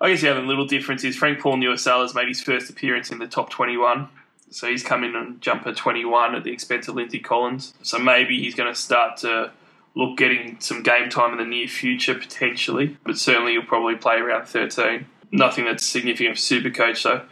I 0.01 0.11
guess, 0.11 0.21
the 0.21 0.31
only 0.31 0.47
little 0.47 0.67
difference 0.67 1.05
is 1.05 1.17
Frank 1.17 1.41
Paul 1.41 1.61
has 1.61 2.15
made 2.15 2.29
his 2.29 2.43
first 2.43 2.71
appearance 2.71 3.11
in 3.11 3.19
the 3.19 3.27
top 3.27 3.51
twenty 3.51 3.77
one. 3.77 4.09
So 4.51 4.69
he's 4.69 4.83
come 4.85 5.03
in 5.03 5.17
on 5.17 5.41
jumper 5.41 5.73
twenty 5.73 6.05
one 6.05 6.35
at 6.35 6.45
the 6.45 6.53
expense 6.53 6.89
of 6.89 6.95
Lindsay 6.95 7.19
Collins. 7.19 7.75
So 7.83 7.99
maybe 7.99 8.39
he's 8.41 8.55
going 8.55 8.73
to 8.73 8.79
start 8.79 9.17
to 9.19 9.53
look 9.97 10.19
getting 10.19 10.57
some 10.61 10.83
game 10.83 11.09
time 11.09 11.33
in 11.33 11.39
the 11.39 11.45
near 11.45 11.69
future 11.69 12.15
potentially, 12.15 12.97
but 13.05 13.17
certainly 13.17 13.53
he'll 13.53 13.63
probably 13.63 13.97
play 13.97 14.17
around 14.17 14.47
thirteen. 14.47 15.07
Nothing 15.31 15.65
that's 15.65 15.85
significant 15.85 16.37
for 16.37 16.43
Supercoach 16.43 17.03
though. 17.03 17.23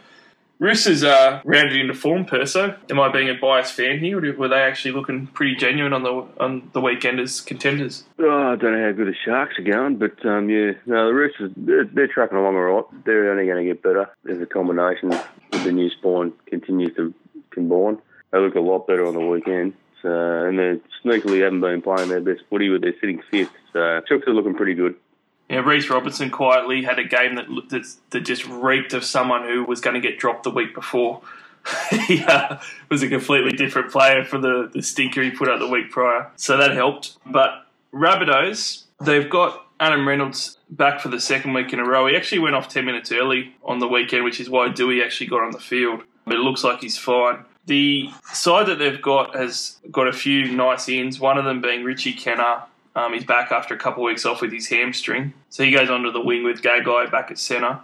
Roosters 0.63 1.03
are 1.03 1.41
rounded 1.43 1.75
into 1.75 1.93
form, 1.93 2.23
Perso. 2.23 2.77
Am 2.89 2.97
I 2.97 3.11
being 3.11 3.29
a 3.29 3.33
biased 3.33 3.73
fan 3.73 3.99
here, 3.99 4.23
or 4.23 4.37
were 4.37 4.47
they 4.47 4.61
actually 4.61 4.91
looking 4.91 5.27
pretty 5.27 5.57
genuine 5.57 5.91
on 5.91 6.03
the 6.03 6.25
on 6.39 6.69
the 6.71 6.79
weekend 6.79 7.19
as 7.19 7.41
contenders? 7.41 8.05
Oh, 8.17 8.53
I 8.53 8.55
don't 8.55 8.71
know 8.71 8.85
how 8.85 8.93
good 8.93 9.07
the 9.07 9.15
Sharks 9.25 9.59
are 9.59 9.63
going, 9.63 9.97
but 9.97 10.25
um, 10.25 10.49
yeah, 10.49 10.71
no, 10.85 11.07
the 11.07 11.13
Roosters 11.13 11.51
they're, 11.57 11.83
they're 11.83 12.07
tracking 12.07 12.37
along 12.37 12.55
all 12.55 12.61
right. 12.61 13.03
They're 13.03 13.29
only 13.29 13.45
going 13.45 13.67
to 13.67 13.73
get 13.73 13.83
better 13.83 14.09
as 14.29 14.39
the 14.39 14.45
combination 14.45 15.09
with 15.09 15.65
the 15.65 15.73
new 15.73 15.89
spawn 15.89 16.31
continues 16.45 16.95
to 16.95 17.13
combine. 17.51 17.97
They 18.31 18.39
look 18.39 18.55
a 18.55 18.61
lot 18.61 18.87
better 18.87 19.05
on 19.05 19.15
the 19.15 19.19
weekend. 19.19 19.73
So, 20.01 20.09
and 20.09 20.57
they 20.57 20.79
sneakily 21.03 21.43
haven't 21.43 21.59
been 21.59 21.81
playing 21.81 22.07
their 22.07 22.21
best 22.21 22.43
footy, 22.49 22.69
but 22.69 22.79
they're 22.79 22.95
sitting 23.01 23.21
fifth. 23.29 23.51
So, 23.73 23.79
Chooks 24.09 24.27
are 24.27 24.33
looking 24.33 24.55
pretty 24.55 24.75
good. 24.75 24.95
Yeah, 25.49 25.59
Reece 25.59 25.89
Robertson 25.89 26.29
quietly 26.29 26.83
had 26.83 26.99
a 26.99 27.03
game 27.03 27.35
that, 27.35 27.47
that 27.69 27.85
that 28.11 28.21
just 28.21 28.47
reeked 28.47 28.93
of 28.93 29.03
someone 29.03 29.43
who 29.43 29.65
was 29.65 29.81
going 29.81 29.93
to 29.93 29.99
get 29.99 30.17
dropped 30.17 30.43
the 30.43 30.49
week 30.51 30.73
before. 30.73 31.21
he 32.07 32.23
uh, 32.23 32.59
was 32.89 33.03
a 33.03 33.07
completely 33.07 33.51
different 33.51 33.91
player 33.91 34.23
for 34.25 34.37
the, 34.37 34.69
the 34.73 34.81
stinker 34.81 35.21
he 35.21 35.31
put 35.31 35.49
out 35.49 35.59
the 35.59 35.67
week 35.67 35.91
prior, 35.91 36.29
so 36.35 36.57
that 36.57 36.71
helped. 36.71 37.17
But 37.25 37.67
Rabbitohs, 37.93 38.83
they've 39.01 39.29
got 39.29 39.65
Adam 39.79 40.07
Reynolds 40.07 40.57
back 40.69 40.99
for 40.99 41.09
the 41.09 41.19
second 41.19 41.53
week 41.53 41.71
in 41.73 41.79
a 41.79 41.85
row. 41.85 42.07
He 42.07 42.15
actually 42.15 42.39
went 42.39 42.55
off 42.55 42.69
ten 42.69 42.85
minutes 42.85 43.11
early 43.11 43.55
on 43.63 43.79
the 43.79 43.87
weekend, 43.87 44.23
which 44.23 44.39
is 44.39 44.49
why 44.49 44.69
Doueihi 44.69 45.03
actually 45.03 45.27
got 45.27 45.41
on 45.41 45.51
the 45.51 45.59
field. 45.59 46.03
but 46.25 46.35
it 46.35 46.39
looks 46.39 46.63
like 46.63 46.81
he's 46.81 46.97
fine. 46.97 47.45
The 47.65 48.09
side 48.33 48.67
that 48.67 48.79
they've 48.79 49.01
got 49.01 49.35
has 49.35 49.77
got 49.89 50.07
a 50.07 50.13
few 50.13 50.51
nice 50.51 50.89
ins. 50.89 51.19
One 51.19 51.37
of 51.37 51.45
them 51.45 51.61
being 51.61 51.83
Richie 51.83 52.13
Kennar. 52.13 52.63
Um, 52.95 53.13
he's 53.13 53.25
back 53.25 53.51
after 53.51 53.73
a 53.73 53.77
couple 53.77 54.03
of 54.03 54.07
weeks 54.07 54.25
off 54.25 54.41
with 54.41 54.51
his 54.51 54.67
hamstring, 54.67 55.33
so 55.49 55.63
he 55.63 55.71
goes 55.71 55.89
onto 55.89 56.11
the 56.11 56.21
wing 56.21 56.43
with 56.43 56.61
Gagai 56.61 57.11
back 57.11 57.31
at 57.31 57.39
centre, 57.39 57.79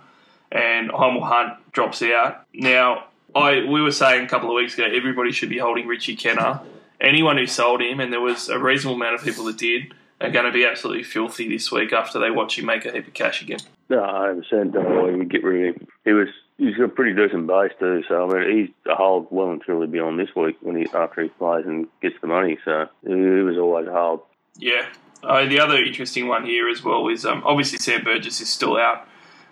and 0.52 0.92
Hymel 0.92 1.24
Hunt 1.24 1.72
drops 1.72 2.02
out. 2.04 2.46
Now, 2.54 3.06
I 3.36 3.66
we 3.66 3.82
were 3.82 3.92
saying 3.92 4.26
a 4.26 4.30
couple 4.30 4.50
of 4.50 4.56
weeks 4.56 4.76
ago 4.76 4.86
everybody 4.86 5.32
should 5.32 5.50
be 5.50 5.58
holding 5.58 5.88
Richie 5.88 6.16
Kennar. 6.16 6.62
Anyone 7.02 7.38
who 7.38 7.48
sold 7.48 7.82
him, 7.82 8.00
and 8.00 8.12
there 8.12 8.22
was 8.22 8.50
a 8.50 8.60
reasonable 8.60 8.96
amount 8.96 9.16
of 9.16 9.24
people 9.24 9.46
that 9.46 9.58
did, 9.58 9.94
are 10.22 10.30
going 10.30 10.46
to 10.46 10.52
be 10.52 10.66
absolutely 10.66 11.04
filthy 11.04 11.48
this 11.48 11.72
week 11.72 11.94
after 11.94 12.20
they 12.20 12.30
watch 12.30 12.60
him 12.60 12.66
make 12.66 12.86
a 12.86 12.92
heap 12.92 13.08
of 13.08 13.14
cash 13.14 13.42
again. 13.42 13.60
No, 13.90 14.04
I 14.04 14.30
understand. 14.30 14.74
Don't 14.74 14.96
why 14.96 15.10
you 15.10 15.24
get 15.24 15.44
rid 15.44 15.70
of 15.70 15.76
him. 15.76 15.88
He 16.06 16.14
was 16.14 16.28
he's 16.58 16.76
got 16.76 16.84
a 16.84 16.90
pretty 16.90 17.16
decent 17.16 17.48
base 17.48 17.72
too. 17.80 18.04
So 18.08 18.30
I 18.30 18.34
mean, 18.34 18.58
he's 18.58 18.70
a 18.92 18.96
hold 18.96 19.28
well 19.32 19.52
and 19.52 19.62
truly 19.62 19.88
beyond 19.88 20.20
this 20.20 20.36
week 20.36 20.58
when 20.62 20.76
he 20.76 20.88
after 20.94 21.24
he 21.24 21.30
plays 21.30 21.66
and 21.66 21.88
gets 22.02 22.16
the 22.22 22.28
money. 22.28 22.58
So 22.66 22.88
he 23.06 23.14
was 23.16 23.58
always 23.58 23.88
a 23.88 23.94
hold. 23.94 24.22
Yeah. 24.58 24.86
Uh, 25.24 25.46
the 25.46 25.60
other 25.60 25.78
interesting 25.78 26.28
one 26.28 26.46
here 26.46 26.70
as 26.70 26.84
well 26.84 27.08
is 27.10 27.26
um, 27.26 27.42
obviously 27.46 27.78
Sam 27.78 28.04
Burgess 28.04 28.40
is 28.42 28.50
still 28.50 28.78
out 28.78 29.08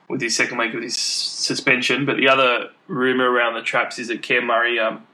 with 0.07 0.21
his 0.21 0.35
second 0.35 0.57
week 0.57 0.73
of 0.73 0.81
his 0.81 0.95
suspension, 0.97 2.05
but 2.05 2.15
the 2.17 2.29
other 2.29 2.69
rumour 2.87 3.29
around 3.29 3.55
the 3.55 3.61
traps 3.61 3.99
is 3.99 4.07
that 4.07 4.21
Cam 4.23 4.45
Murray 4.45 4.79
um, 4.79 5.05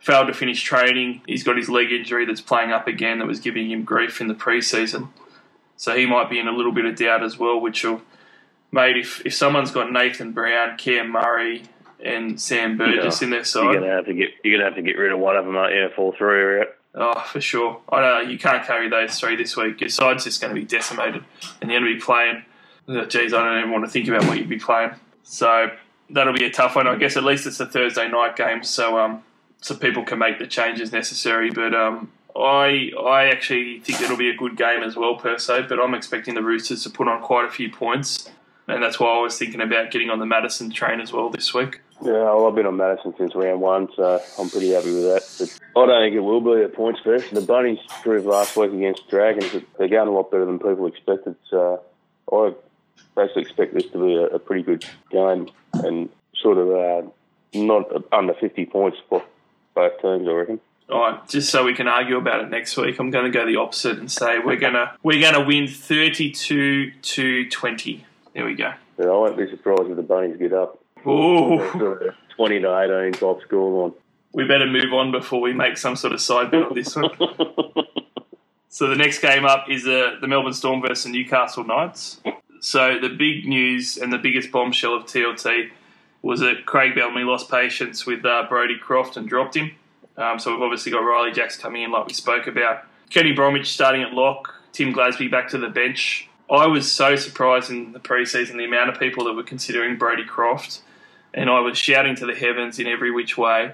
failed 0.00 0.26
to 0.26 0.34
finish 0.34 0.60
training. 0.62 1.22
He's 1.26 1.44
got 1.44 1.56
his 1.56 1.68
leg 1.68 1.92
injury 1.92 2.26
that's 2.26 2.40
playing 2.40 2.72
up 2.72 2.88
again 2.88 3.18
that 3.20 3.26
was 3.28 3.38
giving 3.38 3.70
him 3.70 3.84
grief 3.84 4.20
in 4.20 4.26
the 4.26 4.34
preseason. 4.34 5.08
So 5.76 5.96
he 5.96 6.06
might 6.06 6.28
be 6.28 6.38
in 6.40 6.48
a 6.48 6.52
little 6.52 6.72
bit 6.72 6.84
of 6.84 6.96
doubt 6.96 7.22
as 7.22 7.38
well, 7.38 7.60
which 7.60 7.84
will, 7.84 8.02
mate, 8.72 8.96
if, 8.96 9.24
if 9.24 9.34
someone's 9.34 9.70
got 9.70 9.92
Nathan 9.92 10.32
Brown, 10.32 10.76
Cam 10.76 11.10
Murray, 11.10 11.62
and 12.04 12.40
Sam 12.40 12.76
Burgess 12.76 13.20
Yeah. 13.20 13.26
in 13.26 13.30
their 13.30 13.44
side. 13.44 13.62
You're 13.64 13.74
gonna 13.80 13.92
have 13.92 14.06
to 14.06 14.14
get 14.14 14.30
you're 14.42 14.58
gonna 14.58 14.68
have 14.68 14.74
to 14.76 14.82
get 14.82 14.98
rid 14.98 15.12
of 15.12 15.20
one 15.20 15.36
of 15.36 15.44
them, 15.44 15.56
aren't 15.56 15.72
you? 15.74 15.84
If 15.84 15.96
all 16.00 16.10
three 16.12 16.40
are 16.40 16.60
out. 16.62 16.68
Oh, 16.94 17.20
for 17.20 17.40
sure. 17.40 17.80
I 17.90 18.00
know 18.00 18.20
you 18.20 18.38
can't 18.38 18.64
carry 18.66 18.88
those 18.88 19.18
three 19.18 19.36
this 19.36 19.56
week. 19.56 19.80
Your 19.80 19.90
side's 19.90 20.24
just 20.24 20.40
going 20.40 20.54
to 20.54 20.60
be 20.60 20.66
decimated, 20.66 21.24
and 21.60 21.70
you're 21.70 21.80
going 21.80 21.92
to 21.92 21.98
be 21.98 22.04
playing. 22.04 22.44
oh, 22.88 23.04
Geez, 23.04 23.32
I 23.32 23.44
don't 23.44 23.58
even 23.58 23.70
want 23.70 23.84
to 23.84 23.90
think 23.90 24.08
about 24.08 24.24
what 24.26 24.38
you'd 24.38 24.48
be 24.48 24.58
playing. 24.58 24.92
So 25.22 25.70
that'll 26.10 26.32
be 26.32 26.44
a 26.44 26.50
tough 26.50 26.76
one. 26.76 26.86
I 26.86 26.96
guess 26.96 27.16
at 27.16 27.24
least 27.24 27.46
it's 27.46 27.60
a 27.60 27.66
Thursday 27.66 28.08
night 28.08 28.36
game, 28.36 28.62
so 28.62 28.98
um, 28.98 29.22
so 29.60 29.74
people 29.74 30.04
can 30.04 30.18
make 30.18 30.38
the 30.38 30.46
changes 30.46 30.92
necessary. 30.92 31.50
But 31.50 31.74
um, 31.74 32.10
I 32.36 32.90
I 32.98 33.26
actually 33.26 33.80
think 33.80 34.00
it'll 34.00 34.16
be 34.16 34.30
a 34.30 34.36
good 34.36 34.56
game 34.56 34.82
as 34.82 34.96
well 34.96 35.16
per 35.16 35.38
se. 35.38 35.66
But 35.68 35.80
I'm 35.80 35.94
expecting 35.94 36.34
the 36.34 36.42
Roosters 36.42 36.82
to 36.84 36.90
put 36.90 37.08
on 37.08 37.22
quite 37.22 37.46
a 37.46 37.50
few 37.50 37.70
points, 37.70 38.30
and 38.72 38.82
that's 38.82 38.98
why 38.98 39.08
I 39.08 39.20
was 39.20 39.38
thinking 39.38 39.60
about 39.60 39.90
getting 39.90 40.10
on 40.10 40.18
the 40.18 40.26
Matterson 40.26 40.70
train 40.70 41.00
as 41.00 41.12
well 41.12 41.30
this 41.30 41.52
week. 41.54 41.80
Yeah, 42.02 42.12
well, 42.12 42.48
I've 42.48 42.54
been 42.54 42.66
on 42.66 42.76
Matterson 42.76 43.14
since 43.16 43.34
round 43.34 43.60
one, 43.60 43.88
so 43.94 44.20
I'm 44.38 44.50
pretty 44.50 44.70
happy 44.70 44.92
with 44.92 45.04
that. 45.04 45.60
But 45.74 45.82
I 45.82 45.86
don't 45.86 46.02
think 46.02 46.16
it 46.16 46.20
will 46.20 46.40
be 46.40 46.62
at 46.62 46.74
points 46.74 47.00
first. 47.04 47.32
The 47.32 47.40
Bunnies 47.40 47.78
proved 48.02 48.26
last 48.26 48.56
week 48.56 48.72
against 48.72 49.08
Dragons 49.08 49.52
that 49.52 49.64
they're 49.78 49.88
going 49.88 50.08
a 50.08 50.10
lot 50.10 50.30
better 50.30 50.44
than 50.44 50.58
people 50.58 50.86
expected. 50.86 51.36
So 51.48 51.80
I 52.32 52.54
basically 53.14 53.42
expect 53.42 53.74
this 53.74 53.86
to 53.90 54.04
be 54.04 54.14
a, 54.14 54.26
a 54.34 54.38
pretty 54.38 54.62
good 54.62 54.84
game 55.10 55.48
and 55.74 56.08
sort 56.34 56.58
of 56.58 56.70
uh, 56.70 57.08
not 57.54 57.84
under 58.12 58.34
50 58.34 58.66
points 58.66 58.98
for 59.08 59.22
both 59.74 60.00
teams, 60.02 60.26
I 60.26 60.32
reckon. 60.32 60.60
All 60.88 61.00
right, 61.00 61.28
just 61.28 61.50
so 61.50 61.64
we 61.64 61.74
can 61.74 61.88
argue 61.88 62.16
about 62.16 62.42
it 62.42 62.50
next 62.50 62.76
week, 62.76 62.98
I'm 62.98 63.10
going 63.10 63.24
to 63.24 63.30
go 63.30 63.46
the 63.46 63.56
opposite 63.56 63.98
and 63.98 64.10
say 64.10 64.38
we're 64.40 64.56
gonna 64.56 64.94
we're 65.02 65.20
going 65.20 65.34
to 65.34 65.40
win 65.40 65.66
32 65.66 66.90
to 66.90 67.48
20. 67.48 68.04
There 68.34 68.44
we 68.44 68.54
go. 68.54 68.72
But 68.96 69.06
I 69.06 69.10
won't 69.10 69.36
be 69.36 69.48
surprised 69.50 69.90
if 69.90 69.96
the 69.96 70.02
Bunnies 70.02 70.36
get 70.36 70.52
up. 70.52 70.78
Ooh, 71.06 71.58
20 72.36 72.60
to 72.60 73.02
18 73.10 73.12
top 73.12 73.40
scoreline. 73.42 73.94
we 74.32 74.46
better 74.46 74.66
move 74.66 74.92
on 74.92 75.10
before 75.10 75.40
we 75.40 75.52
make 75.52 75.76
some 75.76 75.96
sort 75.96 76.12
of 76.12 76.20
side 76.20 76.50
bet 76.50 76.62
on 76.62 76.74
this 76.74 76.94
one. 76.94 77.10
So 78.72 78.88
the 78.88 78.96
next 78.96 79.18
game 79.18 79.44
up 79.44 79.66
is 79.68 79.86
uh, 79.86 80.16
the 80.22 80.26
Melbourne 80.26 80.54
Storm 80.54 80.80
versus 80.80 81.04
Newcastle 81.12 81.62
Knights. 81.62 82.22
So 82.60 82.98
the 82.98 83.10
big 83.10 83.46
news 83.46 83.98
and 83.98 84.10
the 84.10 84.16
biggest 84.16 84.50
bombshell 84.50 84.94
of 84.94 85.02
TLT 85.04 85.68
was 86.22 86.40
that 86.40 86.64
Craig 86.64 86.94
Bellamy 86.94 87.24
lost 87.24 87.50
patience 87.50 88.06
with 88.06 88.24
uh, 88.24 88.46
Brodie 88.48 88.78
Croft 88.78 89.18
and 89.18 89.28
dropped 89.28 89.58
him. 89.58 89.72
Um, 90.16 90.38
so 90.38 90.52
we've 90.52 90.62
obviously 90.62 90.90
got 90.90 91.02
Ryley 91.02 91.34
Jacks 91.34 91.58
coming 91.58 91.82
in, 91.82 91.90
like 91.90 92.06
we 92.06 92.14
spoke 92.14 92.46
about. 92.46 92.84
Kenny 93.10 93.32
Bromwich 93.32 93.70
starting 93.70 94.00
at 94.02 94.14
lock. 94.14 94.54
Tim 94.72 94.94
Glasby 94.94 95.30
back 95.30 95.50
to 95.50 95.58
the 95.58 95.68
bench. 95.68 96.30
I 96.50 96.66
was 96.66 96.90
so 96.90 97.16
surprised 97.16 97.70
in 97.70 97.92
the 97.92 98.00
preseason 98.00 98.56
the 98.56 98.64
amount 98.64 98.90
of 98.90 98.98
people 98.98 99.24
that 99.24 99.34
were 99.34 99.42
considering 99.42 99.96
Brodie 99.96 100.24
Croft, 100.24 100.82
and 101.32 101.48
I 101.48 101.60
was 101.60 101.78
shouting 101.78 102.14
to 102.16 102.26
the 102.26 102.34
heavens 102.34 102.78
in 102.78 102.86
every 102.86 103.10
which 103.10 103.38
way 103.38 103.72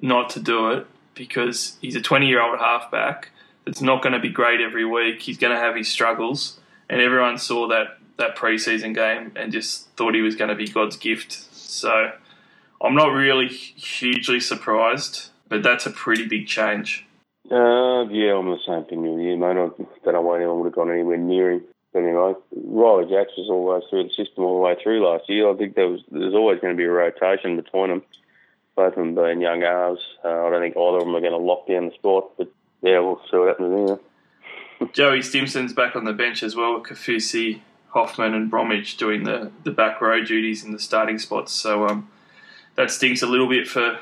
not 0.00 0.30
to 0.30 0.40
do 0.40 0.70
it 0.70 0.86
because 1.14 1.76
he's 1.80 1.96
a 1.96 2.00
20 2.00 2.26
year 2.26 2.40
old 2.40 2.58
halfback 2.58 3.30
that's 3.64 3.82
not 3.82 4.02
going 4.02 4.12
to 4.12 4.18
be 4.18 4.28
great 4.28 4.60
every 4.60 4.84
week. 4.84 5.20
He's 5.20 5.38
going 5.38 5.54
to 5.54 5.60
have 5.60 5.76
his 5.76 5.88
struggles, 5.88 6.60
and 6.88 7.00
everyone 7.00 7.38
saw 7.38 7.68
that 7.68 7.98
that 8.16 8.36
preseason 8.36 8.94
game 8.94 9.32
and 9.34 9.50
just 9.50 9.88
thought 9.96 10.14
he 10.14 10.20
was 10.20 10.36
going 10.36 10.50
to 10.50 10.54
be 10.54 10.68
God's 10.68 10.96
gift. 10.96 11.32
So 11.52 12.12
I'm 12.80 12.94
not 12.94 13.08
really 13.08 13.48
hugely 13.48 14.40
surprised, 14.40 15.30
but 15.48 15.62
that's 15.62 15.86
a 15.86 15.90
pretty 15.90 16.26
big 16.26 16.46
change. 16.46 17.06
Uh, 17.50 18.04
yeah, 18.10 18.36
I'm 18.36 18.48
the 18.50 18.58
same 18.66 18.84
thing 18.84 19.02
with 19.02 19.38
mate. 19.38 19.44
I 19.44 19.54
don't 19.54 19.78
know 20.06 20.20
why 20.20 20.36
anyone 20.36 20.60
would 20.60 20.66
have 20.66 20.74
gone 20.74 20.90
anywhere 20.90 21.16
near 21.16 21.50
him. 21.52 21.62
But 21.92 22.00
anyway, 22.00 22.34
Ryley 22.54 23.08
Jacks 23.08 23.32
was 23.36 23.48
always 23.50 23.82
through 23.90 24.04
the 24.04 24.10
system 24.10 24.44
all 24.44 24.54
the 24.54 24.60
way 24.60 24.76
through 24.80 25.04
last 25.04 25.28
year. 25.28 25.50
I 25.50 25.56
think 25.56 25.74
there 25.74 25.88
was 25.88 26.00
there's 26.10 26.34
always 26.34 26.60
going 26.60 26.74
to 26.74 26.76
be 26.76 26.84
a 26.84 26.90
rotation 26.90 27.56
between 27.56 27.88
them, 27.88 28.02
both 28.76 28.92
of 28.92 28.96
them 28.96 29.14
being 29.14 29.40
young 29.40 29.62
halves. 29.62 30.00
Uh, 30.24 30.28
I 30.28 30.50
don't 30.50 30.60
think 30.60 30.76
either 30.76 30.98
of 30.98 31.04
them 31.04 31.16
are 31.16 31.20
going 31.20 31.32
to 31.32 31.38
lock 31.38 31.66
down 31.66 31.86
the 31.86 31.94
spot, 31.94 32.30
but 32.38 32.48
yeah, 32.82 33.00
we'll 33.00 33.20
see 33.30 33.36
what 33.36 33.48
happens 33.48 33.88
there. 33.88 34.88
Joey 34.92 35.22
Stimson's 35.22 35.72
back 35.72 35.96
on 35.96 36.04
the 36.04 36.12
bench 36.12 36.42
as 36.42 36.54
well. 36.54 36.74
With 36.74 36.84
Kafusi, 36.84 37.60
Hoffman, 37.88 38.34
and 38.34 38.50
Bromwich 38.50 38.96
doing 38.96 39.24
the, 39.24 39.50
the 39.64 39.70
back 39.70 40.00
row 40.00 40.24
duties 40.24 40.64
in 40.64 40.72
the 40.72 40.78
starting 40.78 41.18
spots. 41.18 41.52
So 41.52 41.86
um, 41.86 42.08
that 42.76 42.90
stinks 42.90 43.20
a 43.22 43.26
little 43.26 43.48
bit 43.48 43.66
for 43.66 43.98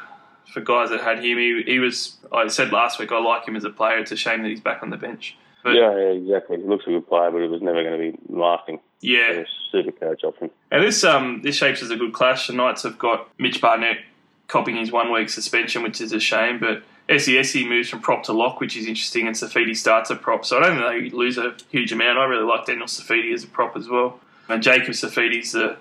for 0.53 0.61
guys 0.61 0.91
that 0.91 1.01
had 1.01 1.19
him. 1.19 1.39
He, 1.39 1.63
he 1.67 1.79
was. 1.79 2.17
I 2.33 2.47
said 2.49 2.71
last 2.71 2.99
week 2.99 3.13
I 3.13 3.19
like 3.19 3.47
him 3.47 3.57
as 3.57 3.65
a 3.65 3.71
player. 3.71 3.99
It's 3.99 4.13
a 4.13 4.17
shame 4.17 4.43
that 4.43 4.49
he's 4.49 4.61
back 4.61 4.83
on 4.83 4.91
the 4.91 4.97
bench. 4.97 5.37
But 5.69 5.77
yeah, 5.77 5.97
yeah, 5.97 6.11
exactly. 6.13 6.57
He 6.59 6.65
looks 6.65 6.87
a 6.87 6.91
good 6.91 7.09
player, 7.09 7.31
but 7.31 7.43
it 7.43 7.51
was 7.51 7.63
never 7.63 7.83
going 7.83 7.99
to 8.01 8.13
be 8.13 8.19
lasting. 8.35 8.81
yeah. 9.01 9.45
Super 9.71 9.93
coach 9.93 10.25
option. 10.25 10.51
And 10.71 10.83
this 10.83 11.05
um 11.05 11.43
this 11.43 11.57
shapes 11.57 11.83
as 11.83 11.91
a 11.91 11.97
good 11.97 12.13
clash. 12.15 12.47
The 12.47 12.55
Knights 12.55 12.85
have 12.85 12.99
got 12.99 13.29
Mitch 13.39 13.61
Barnett 13.61 13.99
copying 14.47 14.79
his 14.79 14.91
one 14.91 15.13
week 15.13 15.29
suspension, 15.29 15.83
which 15.83 16.01
is 16.01 16.13
a 16.13 16.21
shame. 16.21 16.59
But 16.59 16.83
SESE 17.11 17.67
moves 17.69 17.89
from 17.91 18.01
prop 18.01 18.23
to 18.25 18.33
lock, 18.33 18.61
which 18.61 18.77
is 18.77 18.87
interesting, 18.87 19.27
and 19.27 19.37
Saifiti 19.37 19.77
starts 19.77 20.11
at 20.11 20.23
prop. 20.23 20.45
So 20.47 20.57
I 20.59 20.61
don't 20.61 20.79
think 20.79 21.13
they 21.13 21.17
lose 21.17 21.37
a 21.39 21.55
huge 21.71 21.93
amount. 21.93 22.19
I 22.19 22.25
really 22.25 22.45
like 22.45 22.65
Daniel 22.67 22.87
Saifiti 22.87 23.33
as 23.35 23.45
a 23.45 23.47
prop 23.47 23.77
as 23.77 23.89
well. 23.89 24.21
And 24.49 24.63
Jacob 24.63 24.95
Saifiti's 24.95 25.53
the 25.53 25.77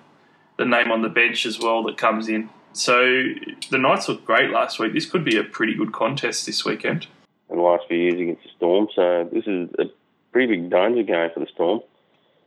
the 0.57 0.65
name 0.65 0.91
on 0.91 1.01
the 1.01 1.09
bench 1.09 1.45
as 1.45 1.59
well 1.59 1.83
that 1.83 1.97
comes 1.97 2.27
in. 2.27 2.49
So 2.73 2.97
the 3.71 3.77
Knights 3.77 4.09
looked 4.09 4.25
great 4.25 4.49
last 4.51 4.79
week. 4.79 4.93
This 4.93 5.05
could 5.05 5.23
be 5.23 5.38
a 5.38 5.43
pretty 5.43 5.73
good 5.73 5.93
contest 5.93 6.45
this 6.45 6.65
weekend. 6.65 7.07
In 7.49 7.57
the 7.57 7.63
last 7.63 7.85
few 7.87 7.97
years 7.97 8.19
against 8.19 8.43
the 8.43 8.49
Storm. 8.57 8.87
So 8.93 9.29
this 9.31 9.45
is 9.47 9.69
a 9.79 9.85
pretty 10.31 10.55
big 10.55 10.69
danger 10.69 11.03
game 11.03 11.29
for 11.33 11.39
the 11.39 11.47
Storm. 11.53 11.81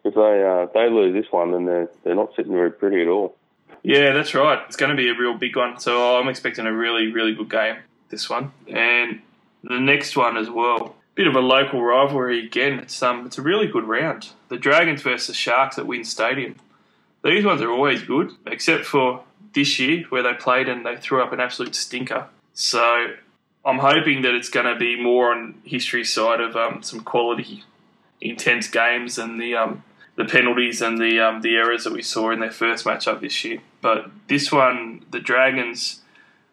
If 0.05 0.14
they 0.14 0.44
uh, 0.44 0.66
they 0.72 0.90
lose 0.90 1.14
this 1.14 1.30
one, 1.32 1.53
then 1.53 1.64
they're 1.66 1.90
they're 2.05 2.14
not 2.14 2.34
sitting 2.36 2.53
very 2.53 2.70
pretty 2.70 3.03
at 3.03 3.09
all. 3.09 3.36
Yeah, 3.82 4.12
that's 4.12 4.34
right. 4.34 4.61
It's 4.66 4.76
going 4.76 4.90
to 4.90 4.96
be 4.96 5.09
a 5.09 5.14
real 5.14 5.36
big 5.36 5.57
one. 5.57 5.78
So 5.80 6.18
I'm 6.18 6.28
expecting 6.28 6.66
a 6.66 6.72
really, 6.72 7.11
really 7.12 7.34
good 7.34 7.51
game, 7.51 7.76
this 8.11 8.28
one. 8.28 8.53
And 8.68 9.22
the 9.64 9.80
next 9.80 10.16
one 10.16 10.36
as 10.36 10.51
well. 10.51 10.96
Bit 11.14 11.26
of 11.26 11.34
a 11.34 11.40
local 11.40 11.82
rivalry 11.82 12.44
again. 12.44 12.78
It's 12.78 13.03
um, 13.03 13.26
it's 13.26 13.38
a 13.38 13.42
really 13.42 13.66
good 13.66 13.84
round. 13.84 14.30
The 14.48 14.57
Dragons 14.57 15.03
versus 15.03 15.36
Sharks 15.36 15.78
at 15.78 15.86
WIN 15.86 16.05
Stadium. 16.05 16.57
These 17.22 17.44
ones 17.44 17.61
are 17.61 17.70
always 17.70 18.03
good, 18.03 18.32
except 18.46 18.84
for 18.84 19.22
this 19.53 19.78
year 19.78 20.05
where 20.09 20.22
they 20.22 20.32
played 20.34 20.68
and 20.68 20.86
they 20.86 20.96
threw 20.96 21.22
up 21.22 21.32
an 21.32 21.40
absolute 21.40 21.74
stinker. 21.74 22.28
So 22.55 23.09
I'm 23.64 23.78
hoping 23.78 24.22
that 24.22 24.34
it's 24.34 24.48
going 24.48 24.66
to 24.66 24.76
be 24.78 25.00
more 25.00 25.32
on 25.32 25.61
history's 25.64 26.12
side 26.12 26.40
of 26.40 26.56
um, 26.56 26.82
some 26.82 27.00
quality, 27.00 27.64
intense 28.20 28.68
games 28.68 29.18
and 29.18 29.40
the 29.40 29.54
um, 29.54 29.84
the 30.16 30.24
penalties 30.24 30.80
and 30.82 30.98
the 30.98 31.20
um, 31.20 31.42
the 31.42 31.56
errors 31.56 31.84
that 31.84 31.92
we 31.92 32.02
saw 32.02 32.30
in 32.30 32.40
their 32.40 32.50
first 32.50 32.84
matchup 32.84 33.20
this 33.20 33.44
year. 33.44 33.61
But 33.80 34.11
this 34.28 34.50
one, 34.50 35.04
the 35.11 35.20
Dragons' 35.20 36.00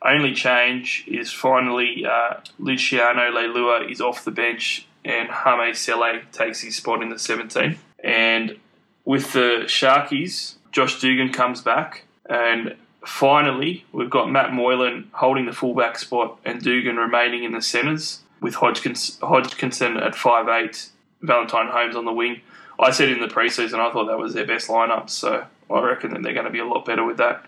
only 0.02 0.34
change 0.34 1.06
is 1.08 1.32
finally 1.32 2.06
uh, 2.06 2.36
Luciano 2.60 3.32
Leilua 3.32 3.90
is 3.90 4.02
off 4.02 4.24
the 4.24 4.32
bench 4.32 4.88
and 5.04 5.30
Hame 5.30 5.74
Sele 5.74 6.22
takes 6.32 6.62
his 6.62 6.76
spot 6.76 7.02
in 7.02 7.10
the 7.10 7.18
17. 7.18 7.78
And 8.04 8.60
with 9.06 9.34
the 9.34 9.64
Sharkies, 9.66 10.56
Josh 10.72 11.00
Dugan 11.00 11.32
comes 11.32 11.62
back 11.62 12.06
and 12.30 12.76
finally 13.08 13.86
we've 13.92 14.10
got 14.10 14.30
Matt 14.30 14.54
Moylan 14.54 15.10
holding 15.14 15.46
the 15.46 15.54
fullback 15.54 15.98
spot 15.98 16.40
and 16.46 16.62
Dugan 16.62 16.98
remaining 16.98 17.44
in 17.44 17.54
the 17.54 17.62
centres 17.62 18.22
with 18.42 18.56
Hodgkins, 18.56 19.18
Hodkinson 19.20 20.02
at 20.02 20.16
five 20.16 20.48
eight, 20.48 20.90
Valentine 21.22 21.68
Holmes 21.68 21.96
on 21.96 22.06
the 22.06 22.14
wing. 22.14 22.42
I 22.80 22.92
said 22.92 23.10
in 23.10 23.20
the 23.20 23.28
preseason 23.28 23.80
I 23.80 23.92
thought 23.92 24.06
that 24.08 24.20
was 24.20 24.34
their 24.34 24.46
best 24.46 24.68
lineup, 24.68 25.10
so 25.10 25.46
I 25.70 25.82
reckon 25.82 26.14
that 26.14 26.24
they're 26.24 26.34
going 26.34 26.46
to 26.46 26.52
be 26.52 26.60
a 26.60 26.66
lot 26.66 26.86
better 26.86 27.04
with 27.04 27.18
that. 27.18 27.46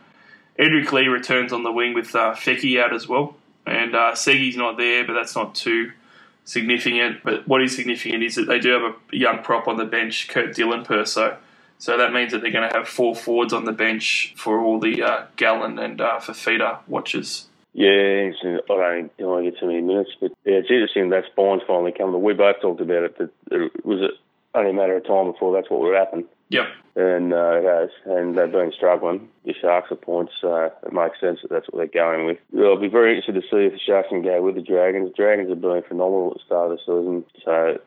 Edrick 0.58 0.92
Lee 0.92 1.08
returns 1.08 1.54
on 1.54 1.64
the 1.64 1.72
wing 1.72 1.94
with 1.94 2.14
uh, 2.16 2.34
Feki 2.34 2.82
out 2.84 2.94
as 2.94 3.08
well. 3.08 3.36
And 3.66 3.96
uh, 3.96 4.14
Segi's 4.14 4.58
not 4.58 4.78
there, 4.78 5.06
but 5.06 5.14
that's 5.14 5.36
not 5.36 5.56
too 5.56 5.92
significant. 6.44 7.24
But 7.24 7.48
what 7.48 7.62
is 7.62 7.76
significant 7.76 8.24
is 8.24 8.36
that 8.36 8.48
they 8.48 8.60
do 8.60 8.72
have 8.72 8.82
a 8.82 9.16
young 9.16 9.44
prop 9.44 9.68
on 9.68 9.78
the 9.78 9.86
bench, 9.86 10.28
Kurt 10.28 10.56
Dillon 10.56 10.84
Perso. 10.84 11.30
So 11.30 11.38
that 11.98 12.12
means 12.12 12.34
that 12.34 12.42
they're 12.42 12.52
going 12.52 12.70
to 12.70 12.78
have 12.78 12.88
four 12.88 13.16
forwards 13.16 13.54
on 13.54 13.66
the 13.66 13.72
bench 13.72 14.34
for 14.36 14.60
all 14.60 14.80
the 14.80 15.02
uh, 15.02 15.26
Gallen 15.38 15.80
and 15.80 16.00
uh, 16.02 16.20
Fifita 16.20 16.80
watches. 16.88 17.48
Yeah, 17.74 18.32
I 18.44 18.60
don't, 18.68 19.18
don't 19.18 19.28
want 19.28 19.46
to 19.46 19.52
get 19.52 19.60
too 19.60 19.68
many 19.68 19.82
minutes, 19.82 20.12
but 20.20 20.32
yeah, 20.44 20.56
it's 20.56 20.70
interesting 20.70 21.10
that 21.10 21.26
Spine's 21.32 21.62
finally 21.66 21.94
come. 21.94 22.22
We 22.22 22.34
both 22.34 22.60
talked 22.62 22.82
about 22.82 23.04
it. 23.04 23.18
That 23.18 23.32
it 23.52 23.86
was 23.86 24.12
only 24.54 24.72
a 24.72 24.74
matter 24.74 24.98
of 24.98 25.06
time 25.06 25.32
before 25.32 25.54
that's 25.54 25.70
what 25.70 25.80
would 25.82 25.96
happen. 25.96 26.26
Yep. 26.50 26.66
And 26.96 27.32
uh, 27.32 27.62
it 27.62 27.64
has, 27.64 27.90
and 28.06 28.38
they've 28.38 28.52
been 28.52 28.74
struggling. 28.76 29.30
The 29.46 29.54
Sharks 29.54 29.92
are 29.92 29.96
points, 29.96 30.34
so 30.42 30.72
it 30.84 30.92
makes 30.92 31.20
sense 31.22 31.40
that 31.44 31.52
that's 31.52 31.68
what 31.70 31.78
they're 31.78 32.04
going 32.04 32.26
with. 32.26 32.40
I'll 32.58 32.76
be 32.76 32.88
very 32.88 33.16
interested 33.16 33.36
to 33.36 33.48
see 33.48 33.66
if 33.66 33.74
the 33.74 33.80
Sharks 33.80 34.10
can 34.10 34.24
go 34.24 34.42
with 34.42 34.56
the 34.56 34.62
Dragons. 34.62 35.10
The 35.10 35.16
Dragons 35.16 35.50
have 35.50 35.62
been 35.62 35.84
phenomenal 35.88 36.32
at 36.32 36.38
the 36.38 36.46
start 36.46 36.72
of 36.72 36.78
the 36.78 36.84
season, 36.84 37.26
so 37.46 37.80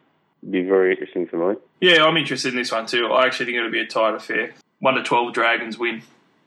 be 0.51 0.63
very 0.63 0.93
interesting 0.93 1.27
for 1.27 1.55
me. 1.55 1.61
Yeah, 1.81 2.05
I'm 2.05 2.17
interested 2.17 2.53
in 2.53 2.57
this 2.57 2.73
one 2.73 2.87
too. 2.87 3.07
I 3.07 3.27
actually 3.27 3.47
think 3.47 3.59
it'll 3.59 3.71
be 3.71 3.81
a 3.81 3.87
tight 3.87 4.15
affair. 4.15 4.55
One 4.81 4.95
to 4.95 5.03
twelve 5.03 5.33
Dragons 5.33 5.79
win 5.79 6.03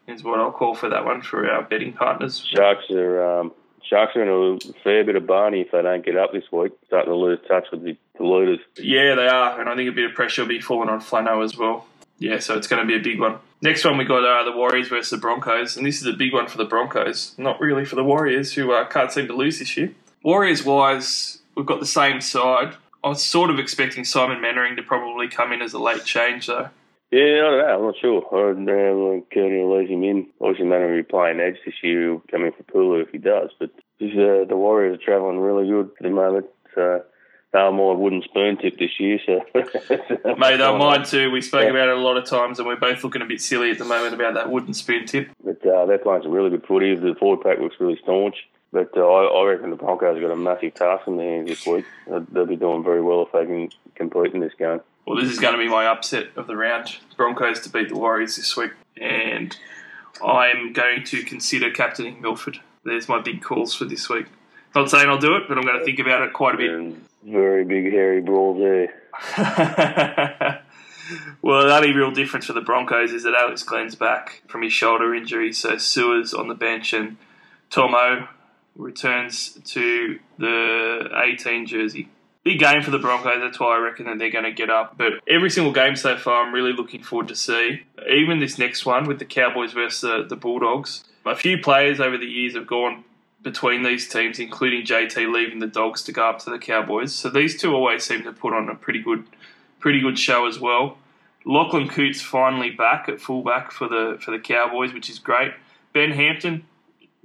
is 0.08 0.24
what 0.24 0.40
I'll 0.40 0.52
call 0.52 0.76
for 0.76 0.90
that 0.90 1.06
one 1.06 1.22
for 1.22 1.50
our 1.50 1.64
betting 1.64 1.94
partners. 1.94 2.46
Sharks 2.54 2.90
are 2.92 3.40
um, 3.40 3.54
Sharks 3.90 4.16
are 4.16 4.24
in 4.24 4.60
a 4.60 4.74
fair 4.84 5.04
bit 5.04 5.16
of 5.16 5.28
Barney 5.28 5.62
if 5.62 5.72
they 5.72 5.82
don't 5.82 6.04
get 6.04 6.18
up 6.18 6.32
this 6.34 6.52
week, 6.52 6.74
starting 6.88 7.12
to 7.12 7.16
lose 7.16 7.40
touch 7.48 7.68
with 7.72 7.84
the, 7.84 7.98
the 8.18 8.24
leaders. 8.24 8.60
Yeah, 8.78 9.16
they 9.16 9.28
are, 9.28 9.60
and 9.60 9.70
I 9.70 9.76
think 9.76 9.90
a 9.90 9.94
bit 9.94 10.10
of 10.10 10.16
pressure 10.16 10.42
will 10.42 10.50
be 10.50 10.60
falling 10.60 10.90
on 10.90 11.00
Flano 11.00 11.44
as 11.44 11.58
well. 11.58 11.86
Yeah, 12.18 12.40
so 12.40 12.58
it's 12.58 12.68
going 12.68 12.82
to 12.82 12.88
be 12.88 12.96
a 12.96 13.04
big 13.04 13.20
one. 13.20 13.40
Next 13.62 13.84
one 13.84 13.98
we 13.98 14.06
got 14.06 14.24
uh, 14.24 14.50
the 14.50 14.56
Warriors 14.56 14.88
versus 14.88 15.12
the 15.12 15.18
Broncos, 15.18 15.78
and 15.78 15.86
this 15.86 16.02
is 16.02 16.08
a 16.08 16.14
big 16.14 16.34
one 16.34 16.48
for 16.48 16.58
the 16.58 16.66
Broncos, 16.66 17.36
not 17.38 17.60
really 17.60 17.86
for 17.86 17.96
the 17.96 18.04
Warriors, 18.04 18.54
who 18.54 18.72
uh, 18.72 18.88
can't 18.88 19.12
seem 19.12 19.28
to 19.28 19.36
lose 19.36 19.60
this 19.60 19.76
year. 19.76 19.94
Warriors 20.24 20.64
wise, 20.64 21.40
we've 21.56 21.66
got 21.66 21.80
the 21.80 21.86
same 21.86 22.22
side. 22.22 22.76
I 23.06 23.10
was 23.10 23.24
sort 23.24 23.52
of 23.52 23.60
expecting 23.60 24.04
Simon 24.04 24.42
Mannering 24.42 24.76
to 24.78 24.82
probably 24.82 25.28
come 25.28 25.52
in 25.52 25.62
as 25.62 25.74
a 25.74 25.80
late 25.80 26.06
change, 26.06 26.48
though. 26.48 26.70
Yeah, 27.12 27.22
I 27.22 27.50
don't 27.52 27.58
know. 27.60 27.76
I'm 27.76 27.82
not 27.84 27.96
sure. 28.02 28.26
I 28.34 28.54
don't 28.54 28.66
know 28.66 29.24
if 29.24 29.30
Kearney 29.30 29.60
will 29.60 29.78
leave 29.78 29.90
him 29.90 30.04
in. 30.04 30.28
Obviously, 30.42 30.66
Mannering 30.66 30.96
will 30.96 31.04
be 31.04 31.08
playing 31.08 31.40
edge 31.40 31.58
this 31.64 31.76
year. 31.84 32.10
He'll 32.10 32.24
come 32.32 32.46
in 32.46 32.52
for 32.54 32.64
Pulu 32.64 33.04
if 33.04 33.10
he 33.12 33.20
does. 33.20 33.52
But 33.60 33.70
uh, 34.02 34.50
the 34.50 34.58
Warriors 34.58 34.98
are 34.98 35.06
travelling 35.06 35.38
really 35.38 35.70
good 35.70 35.92
at 36.00 36.04
the 36.04 36.10
moment. 36.10 36.48
So 36.74 37.04
they 37.54 37.60
were 37.60 37.72
my 37.72 37.94
wooden 37.94 38.24
spoon 38.24 38.58
tip 38.58 38.80
this 38.80 39.00
year. 39.00 39.20
So, 39.24 39.40
Mate, 39.54 40.58
they're 40.58 40.76
mine 40.76 41.04
too. 41.06 41.30
We 41.30 41.42
spoke 41.42 41.66
yeah. 41.66 41.70
about 41.70 41.90
it 41.90 41.98
a 41.98 42.02
lot 42.02 42.18
of 42.18 42.26
times, 42.26 42.58
and 42.58 42.68
we're 42.68 42.76
both 42.76 43.04
looking 43.04 43.22
a 43.22 43.26
bit 43.26 43.40
silly 43.40 43.70
at 43.70 43.78
the 43.78 43.86
moment 43.86 44.16
about 44.16 44.34
that 44.34 44.50
wooden 44.50 44.74
spoon 44.74 45.06
tip. 45.06 45.30
But 45.44 45.64
uh, 45.64 45.86
they're 45.86 46.00
playing 46.00 46.24
some 46.24 46.32
really 46.32 46.50
good 46.50 46.66
footy. 46.66 46.96
The 46.96 47.14
forward 47.20 47.42
pack 47.42 47.60
looks 47.60 47.76
really 47.80 48.00
staunch. 48.02 48.36
But 48.76 48.92
uh, 48.98 49.08
I, 49.08 49.24
I, 49.24 49.46
reckon 49.46 49.70
the 49.70 49.78
Broncos 49.78 50.18
have 50.18 50.22
got 50.22 50.34
a 50.34 50.36
massive 50.36 50.74
task 50.74 51.08
in 51.08 51.16
their 51.16 51.36
hands 51.36 51.48
this 51.48 51.66
week. 51.66 51.86
They'll 52.08 52.46
be 52.46 52.58
doing 52.58 52.84
very 52.84 53.02
well 53.02 53.22
if 53.22 53.32
they 53.32 53.46
can 53.46 53.70
compete 53.96 54.34
in 54.34 54.42
this 54.42 54.54
game. 54.54 54.82
Well, 55.08 55.16
this 55.16 55.32
is 55.32 55.40
going 55.40 55.54
to 55.54 55.58
be 55.58 55.70
my 55.70 55.88
upset 55.88 56.28
of 56.36 56.48
the 56.48 56.58
round. 56.58 56.98
Broncos 57.16 57.62
to 57.62 57.70
beat 57.70 57.88
the 57.88 57.96
Warriors 57.96 58.36
this 58.36 58.58
week. 58.58 58.72
And 59.00 59.56
I'm 60.22 60.74
going 60.74 61.06
to 61.06 61.24
consider 61.24 61.72
captaining 61.72 62.22
Milford. 62.22 62.60
There's 62.84 63.08
my 63.08 63.22
big 63.22 63.42
calls 63.42 63.74
for 63.74 63.86
this 63.86 64.10
week. 64.10 64.26
Not 64.76 64.90
saying 64.90 65.08
I'll 65.08 65.20
do 65.20 65.38
it, 65.38 65.44
but 65.48 65.58
I'm 65.58 65.64
going 65.64 65.80
to 65.80 65.86
think 65.86 66.00
about 66.00 66.24
it 66.24 66.34
quite 66.34 66.56
a 66.56 66.58
bit. 66.58 66.72
And 66.72 67.02
very 67.24 67.64
big, 67.64 67.94
hairy 67.94 68.20
brawl 68.20 68.60
there. 68.60 68.94
well, 71.42 71.66
the 71.66 71.74
only 71.74 71.94
real 71.94 72.12
difference 72.12 72.46
for 72.46 72.52
the 72.52 72.60
Broncos 72.60 73.14
is 73.14 73.24
that 73.24 73.36
Alex 73.36 73.64
Glenn's 73.64 73.96
back 73.96 74.44
from 74.50 74.64
his 74.64 74.74
shoulder 74.74 75.16
injury, 75.16 75.54
so 75.54 75.78
Su'A's 75.78 76.34
on 76.34 76.50
the 76.50 76.56
bench, 76.56 76.92
and 76.92 77.16
Tomo 77.70 78.28
returns 78.76 79.58
to 79.66 80.20
the 80.38 81.10
18 81.16 81.66
jersey. 81.66 82.10
Big 82.44 82.60
game 82.60 82.84
for 82.84 82.92
the 82.92 83.00
Broncos. 83.00 83.40
That's 83.40 83.60
why 83.60 83.76
I 83.76 83.80
reckon 83.80 84.06
that 84.06 84.20
they're 84.20 84.30
going 84.30 84.44
to 84.44 84.52
get 84.52 84.70
up. 84.70 84.98
But 84.98 85.14
every 85.28 85.50
single 85.50 85.74
game 85.74 85.96
so 85.96 86.16
far, 86.16 86.46
I'm 86.46 86.54
really 86.54 86.74
looking 86.74 87.02
forward 87.02 87.28
to 87.30 87.36
see. 87.36 87.84
Even 88.08 88.40
this 88.40 88.60
next 88.60 88.86
one 88.86 89.08
with 89.08 89.18
the 89.18 89.26
Cowboys 89.26 89.74
versus 89.74 90.02
the, 90.02 90.26
the 90.28 90.36
Bulldogs. 90.36 91.04
A 91.26 91.36
few 91.36 91.58
players 91.58 92.00
over 92.00 92.18
the 92.18 92.28
years 92.28 92.54
have 92.54 92.68
gone 92.68 93.04
between 93.42 93.84
these 93.84 94.08
teams, 94.08 94.38
including 94.40 94.86
JT 94.86 95.34
leaving 95.34 95.60
the 95.60 95.68
Dogs 95.68 96.04
to 96.04 96.12
go 96.12 96.30
up 96.30 96.40
to 96.40 96.52
the 96.52 96.60
Cowboys. 96.60 97.16
So 97.16 97.30
these 97.30 97.60
two 97.60 97.74
always 97.74 98.04
seem 98.04 98.24
to 98.24 98.32
put 98.32 98.54
on 98.54 98.70
a 98.70 98.76
pretty 98.76 99.02
good, 99.02 99.26
pretty 99.80 100.02
good 100.02 100.20
show 100.20 100.48
as 100.48 100.60
well. 100.60 100.98
Lachlan 101.46 101.88
Coote's 101.88 102.22
finally 102.22 102.72
back 102.72 103.08
at 103.08 103.22
fullback 103.22 103.72
for 103.72 103.88
the 103.88 104.18
for 104.20 104.32
the 104.32 104.40
Cowboys, 104.40 104.94
which 104.94 105.10
is 105.10 105.20
great. 105.20 105.54
Ben 105.94 106.12
Hampton 106.12 106.66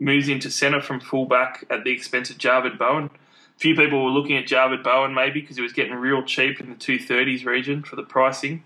moves 0.01 0.29
into 0.29 0.51
centre 0.51 0.81
from 0.81 0.99
fullback 0.99 1.65
at 1.71 1.85
the 1.85 1.91
expense 1.91 2.31
of 2.31 2.39
Javid 2.39 2.79
Bowen. 2.79 3.05
A 3.05 3.59
few 3.59 3.77
people 3.77 4.05
were 4.05 4.11
looking 4.11 4.37
at 4.37 4.47
Javid 4.47 4.83
Bowen 4.83 5.15
maybe 5.15 5.41
because 5.41 5.57
he 5.57 5.63
was 5.63 5.75
getting 5.75 5.95
real 5.95 6.23
cheap 6.25 6.59
in 6.59 6.71
the 6.71 6.77
230s 6.77 7.45
region 7.45 7.83
for 7.83 7.97
the 7.97 8.03
pricing. 8.03 8.65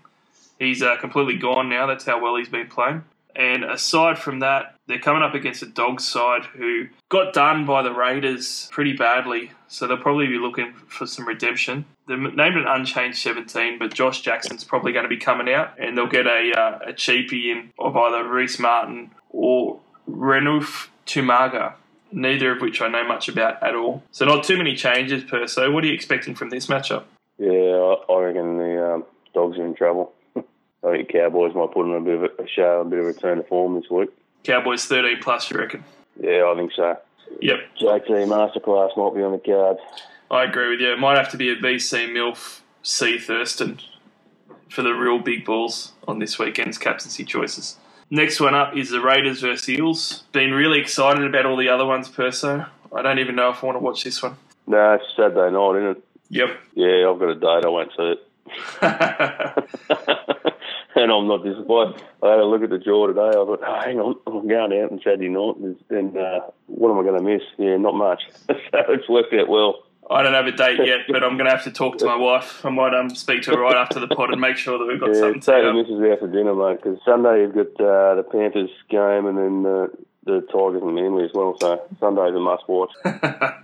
He's 0.57 0.81
uh, 0.81 0.95
completely 0.97 1.35
gone 1.35 1.69
now. 1.69 1.85
That's 1.85 2.05
how 2.05 2.21
well 2.21 2.37
he's 2.37 2.49
been 2.49 2.67
playing. 2.67 3.03
And 3.35 3.65
aside 3.65 4.17
from 4.17 4.39
that, 4.39 4.75
they're 4.87 4.99
coming 4.99 5.21
up 5.21 5.33
against 5.33 5.61
a 5.61 5.65
dog 5.65 5.99
side 5.99 6.45
who 6.45 6.87
got 7.09 7.33
done 7.33 7.65
by 7.65 7.81
the 7.81 7.91
Raiders 7.91 8.69
pretty 8.71 8.93
badly. 8.93 9.51
So 9.67 9.87
they'll 9.87 9.97
probably 9.97 10.27
be 10.27 10.37
looking 10.37 10.73
for 10.87 11.05
some 11.05 11.27
redemption. 11.27 11.83
They're 12.07 12.17
named 12.17 12.55
an 12.55 12.65
unchanged 12.65 13.17
17, 13.17 13.77
but 13.77 13.93
Josh 13.93 14.21
Jackson's 14.21 14.63
probably 14.63 14.93
going 14.93 15.03
to 15.03 15.09
be 15.09 15.17
coming 15.17 15.53
out, 15.53 15.77
and 15.77 15.97
they'll 15.97 16.07
get 16.07 16.27
a, 16.27 16.53
uh, 16.57 16.79
a 16.91 16.93
cheapie 16.93 17.51
in 17.51 17.73
of 17.77 17.97
either 17.97 18.25
Rhys 18.25 18.57
Martin 18.57 19.11
or 19.31 19.81
Renouf 20.09 20.87
To'omaga, 21.05 21.73
neither 22.11 22.51
of 22.51 22.61
which 22.61 22.81
I 22.81 22.87
know 22.87 23.03
much 23.03 23.27
about 23.27 23.61
at 23.61 23.75
all. 23.75 24.03
So 24.11 24.25
not 24.25 24.43
too 24.43 24.57
many 24.57 24.75
changes 24.75 25.23
per 25.23 25.47
se. 25.47 25.69
What 25.69 25.83
are 25.83 25.87
you 25.87 25.93
expecting 25.93 26.35
from 26.35 26.49
this 26.49 26.67
matchup? 26.67 27.03
Yeah, 27.37 27.95
I 28.09 28.19
reckon 28.21 28.57
the 28.57 28.93
um, 28.93 29.05
Dogs 29.33 29.57
are 29.57 29.65
in 29.65 29.75
trouble. 29.75 30.13
I 30.35 30.91
think 30.91 31.09
Cowboys 31.09 31.53
might 31.53 31.71
put 31.71 31.85
in 31.85 31.93
a 31.93 31.99
bit 31.99 32.15
of 32.15 32.23
a 32.23 32.47
show, 32.47 32.81
a 32.81 32.85
bit 32.85 32.99
of 32.99 33.05
a 33.05 33.07
return 33.09 33.37
to 33.37 33.43
form 33.43 33.75
this 33.75 33.89
week. 33.89 34.09
Cowboys 34.43 34.85
13 34.85 35.17
plus, 35.21 35.51
you 35.51 35.57
reckon? 35.57 35.83
Yeah, 36.19 36.51
I 36.51 36.55
think 36.55 36.71
so. 36.73 36.97
Yep. 37.41 37.57
JT 37.81 38.07
Masterclass 38.27 38.95
might 38.95 39.15
be 39.15 39.23
on 39.23 39.33
the 39.33 39.39
cards. 39.39 39.79
I 40.31 40.43
agree 40.43 40.69
with 40.69 40.79
you. 40.79 40.93
It 40.93 40.99
might 40.99 41.17
have 41.17 41.29
to 41.31 41.37
be 41.37 41.49
a 41.49 41.55
BC 41.55 42.09
MILF 42.09 42.61
C 42.83 43.17
Thurston 43.17 43.79
for 44.69 44.81
the 44.81 44.93
real 44.93 45.19
big 45.19 45.45
balls 45.45 45.93
on 46.07 46.19
this 46.19 46.39
weekend's 46.39 46.77
captaincy 46.77 47.23
choices. 47.23 47.77
Next 48.09 48.39
one 48.39 48.53
up 48.53 48.77
is 48.77 48.91
the 48.91 49.01
Raiders 49.01 49.41
versus 49.41 49.67
Eels. 49.67 50.23
Been 50.31 50.51
really 50.51 50.79
excited 50.79 51.23
about 51.23 51.45
all 51.45 51.57
the 51.57 51.69
other 51.69 51.85
ones, 51.85 52.07
Perso. 52.07 52.65
I 52.95 53.01
don't 53.01 53.19
even 53.19 53.35
know 53.35 53.49
if 53.49 53.63
I 53.63 53.65
want 53.65 53.77
to 53.77 53.83
watch 53.83 54.03
this 54.03 54.21
one. 54.21 54.37
No, 54.67 54.93
it's 54.93 55.05
Saturday 55.15 55.51
night, 55.51 55.77
isn't 55.77 55.97
it? 55.97 56.03
Yep. 56.29 56.59
Yeah, 56.75 57.09
I've 57.09 57.17
got 57.19 57.29
a 57.29 57.35
date. 57.35 57.65
I 57.65 57.69
won't 57.69 57.91
see 57.95 58.13
it. 58.13 58.19
and 60.95 61.11
I'm 61.11 61.27
not 61.27 61.43
disappointed. 61.43 62.01
I 62.23 62.29
had 62.31 62.39
a 62.39 62.45
look 62.45 62.63
at 62.63 62.69
the 62.69 62.77
draw 62.77 63.07
today. 63.07 63.27
I 63.27 63.33
thought, 63.33 63.61
oh, 63.65 63.81
hang 63.81 63.99
on, 63.99 64.15
I'm 64.27 64.47
going 64.47 64.79
out 64.79 64.91
on 64.91 65.01
Saturday 65.03 65.29
night, 65.29 65.55
and 65.89 66.15
uh, 66.17 66.41
what 66.67 66.91
am 66.91 66.99
I 66.99 67.03
going 67.03 67.17
to 67.17 67.23
miss? 67.23 67.41
Yeah, 67.57 67.77
not 67.77 67.95
much. 67.95 68.21
so 68.47 68.53
it's 68.89 69.09
worked 69.09 69.33
out 69.33 69.49
well. 69.49 69.83
I 70.09 70.21
don't 70.21 70.33
have 70.33 70.45
a 70.45 70.51
date 70.51 70.79
yet, 70.85 70.99
but 71.07 71.23
I'm 71.23 71.37
going 71.37 71.49
to 71.49 71.55
have 71.55 71.63
to 71.63 71.71
talk 71.71 71.97
to 71.99 72.05
my 72.05 72.15
wife. 72.29 72.63
I 72.65 72.69
might 72.69 72.93
um, 72.93 73.09
speak 73.09 73.43
to 73.43 73.51
her 73.51 73.59
right 73.59 73.75
after 73.75 73.99
the 73.99 74.07
pod 74.07 74.31
and 74.31 74.39
make 74.39 74.57
sure 74.57 74.77
that 74.77 74.85
we've 74.85 74.99
got 74.99 75.13
yeah, 75.13 75.19
something. 75.19 75.41
Take 75.41 75.63
the 75.63 75.73
missus 75.73 76.11
out 76.11 76.19
for 76.19 76.27
dinner, 76.27 76.53
mate. 76.53 76.81
Because 76.81 76.99
Sunday 77.03 77.41
you've 77.41 77.55
got 77.55 77.83
uh, 77.83 78.15
the 78.15 78.23
Panthers 78.23 78.69
game 78.89 79.25
and 79.25 79.37
then 79.37 79.65
uh, 79.65 79.87
the 80.25 80.41
Tigers 80.41 80.83
and 80.83 80.93
Manly 80.93 81.25
as 81.25 81.31
well. 81.33 81.57
So 81.59 81.81
Sunday's 81.99 82.35
a 82.35 82.39
must 82.39 82.67
watch. 82.67 82.91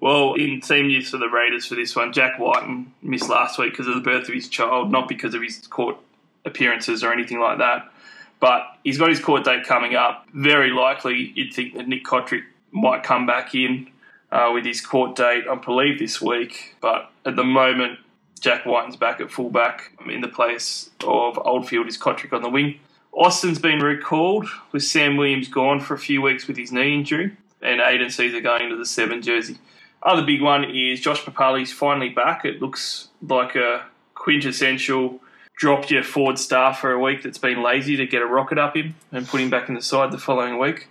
Well, 0.00 0.34
in 0.34 0.60
team 0.60 0.88
news 0.88 1.08
for 1.08 1.16
the 1.16 1.28
Raiders 1.28 1.66
for 1.66 1.74
this 1.74 1.96
one, 1.96 2.12
Jack 2.12 2.38
Wighton 2.38 2.92
missed 3.02 3.30
last 3.30 3.58
week 3.58 3.72
because 3.72 3.88
of 3.88 3.94
the 3.94 4.00
birth 4.00 4.28
of 4.28 4.34
his 4.34 4.48
child, 4.48 4.92
not 4.92 5.08
because 5.08 5.34
of 5.34 5.42
his 5.42 5.66
court 5.66 5.96
appearances 6.44 7.02
or 7.02 7.12
anything 7.12 7.40
like 7.40 7.58
that. 7.58 7.90
But 8.38 8.66
he's 8.84 8.98
got 8.98 9.08
his 9.08 9.20
court 9.20 9.44
date 9.44 9.64
coming 9.64 9.94
up. 9.94 10.26
Very 10.34 10.70
likely, 10.70 11.32
you'd 11.34 11.54
think 11.54 11.74
that 11.74 11.88
Nick 11.88 12.04
Cotric 12.04 12.42
might 12.70 13.02
come 13.02 13.24
back 13.24 13.54
in 13.54 13.88
uh, 14.32 14.50
with 14.52 14.64
his 14.64 14.80
court 14.80 15.16
date, 15.16 15.44
I 15.50 15.54
believe, 15.54 15.98
this 15.98 16.20
week. 16.20 16.76
But 16.80 17.10
at 17.24 17.36
the 17.36 17.44
moment, 17.44 17.98
Jack 18.40 18.66
Wighton's 18.66 18.96
back 18.96 19.20
at 19.20 19.30
fullback 19.30 19.92
in 20.08 20.20
the 20.20 20.28
place 20.28 20.90
of 21.04 21.38
Oldfield 21.38 21.86
is 21.86 21.98
Cotric 21.98 22.32
on 22.32 22.42
the 22.42 22.50
wing. 22.50 22.80
Austin's 23.12 23.58
been 23.58 23.80
recalled 23.80 24.46
with 24.72 24.82
Sam 24.82 25.16
Williams 25.16 25.48
gone 25.48 25.80
for 25.80 25.94
a 25.94 25.98
few 25.98 26.20
weeks 26.20 26.46
with 26.46 26.56
his 26.56 26.70
knee 26.70 26.94
injury, 26.94 27.34
and 27.62 27.80
Aidan 27.80 28.08
Sezer 28.08 28.42
going 28.42 28.64
into 28.64 28.76
the 28.76 28.84
seven 28.84 29.22
jersey. 29.22 29.58
Other 30.02 30.22
big 30.22 30.42
one 30.42 30.64
is 30.64 31.00
Josh 31.00 31.22
Papalii's 31.22 31.72
finally 31.72 32.10
back. 32.10 32.44
It 32.44 32.60
looks 32.60 33.08
like 33.22 33.56
a 33.56 33.86
quintessential 34.14 35.20
drop 35.56 35.88
your 35.88 36.02
forward 36.02 36.38
star 36.38 36.74
for 36.74 36.92
a 36.92 37.00
week 37.00 37.22
that's 37.22 37.38
been 37.38 37.62
lazy 37.62 37.96
to 37.96 38.06
get 38.06 38.20
a 38.20 38.26
rocket 38.26 38.58
up 38.58 38.76
him 38.76 38.94
and 39.10 39.26
put 39.26 39.40
him 39.40 39.48
back 39.48 39.68
in 39.68 39.74
the 39.74 39.82
side 39.82 40.12
the 40.12 40.18
following 40.18 40.58
week. 40.58 40.88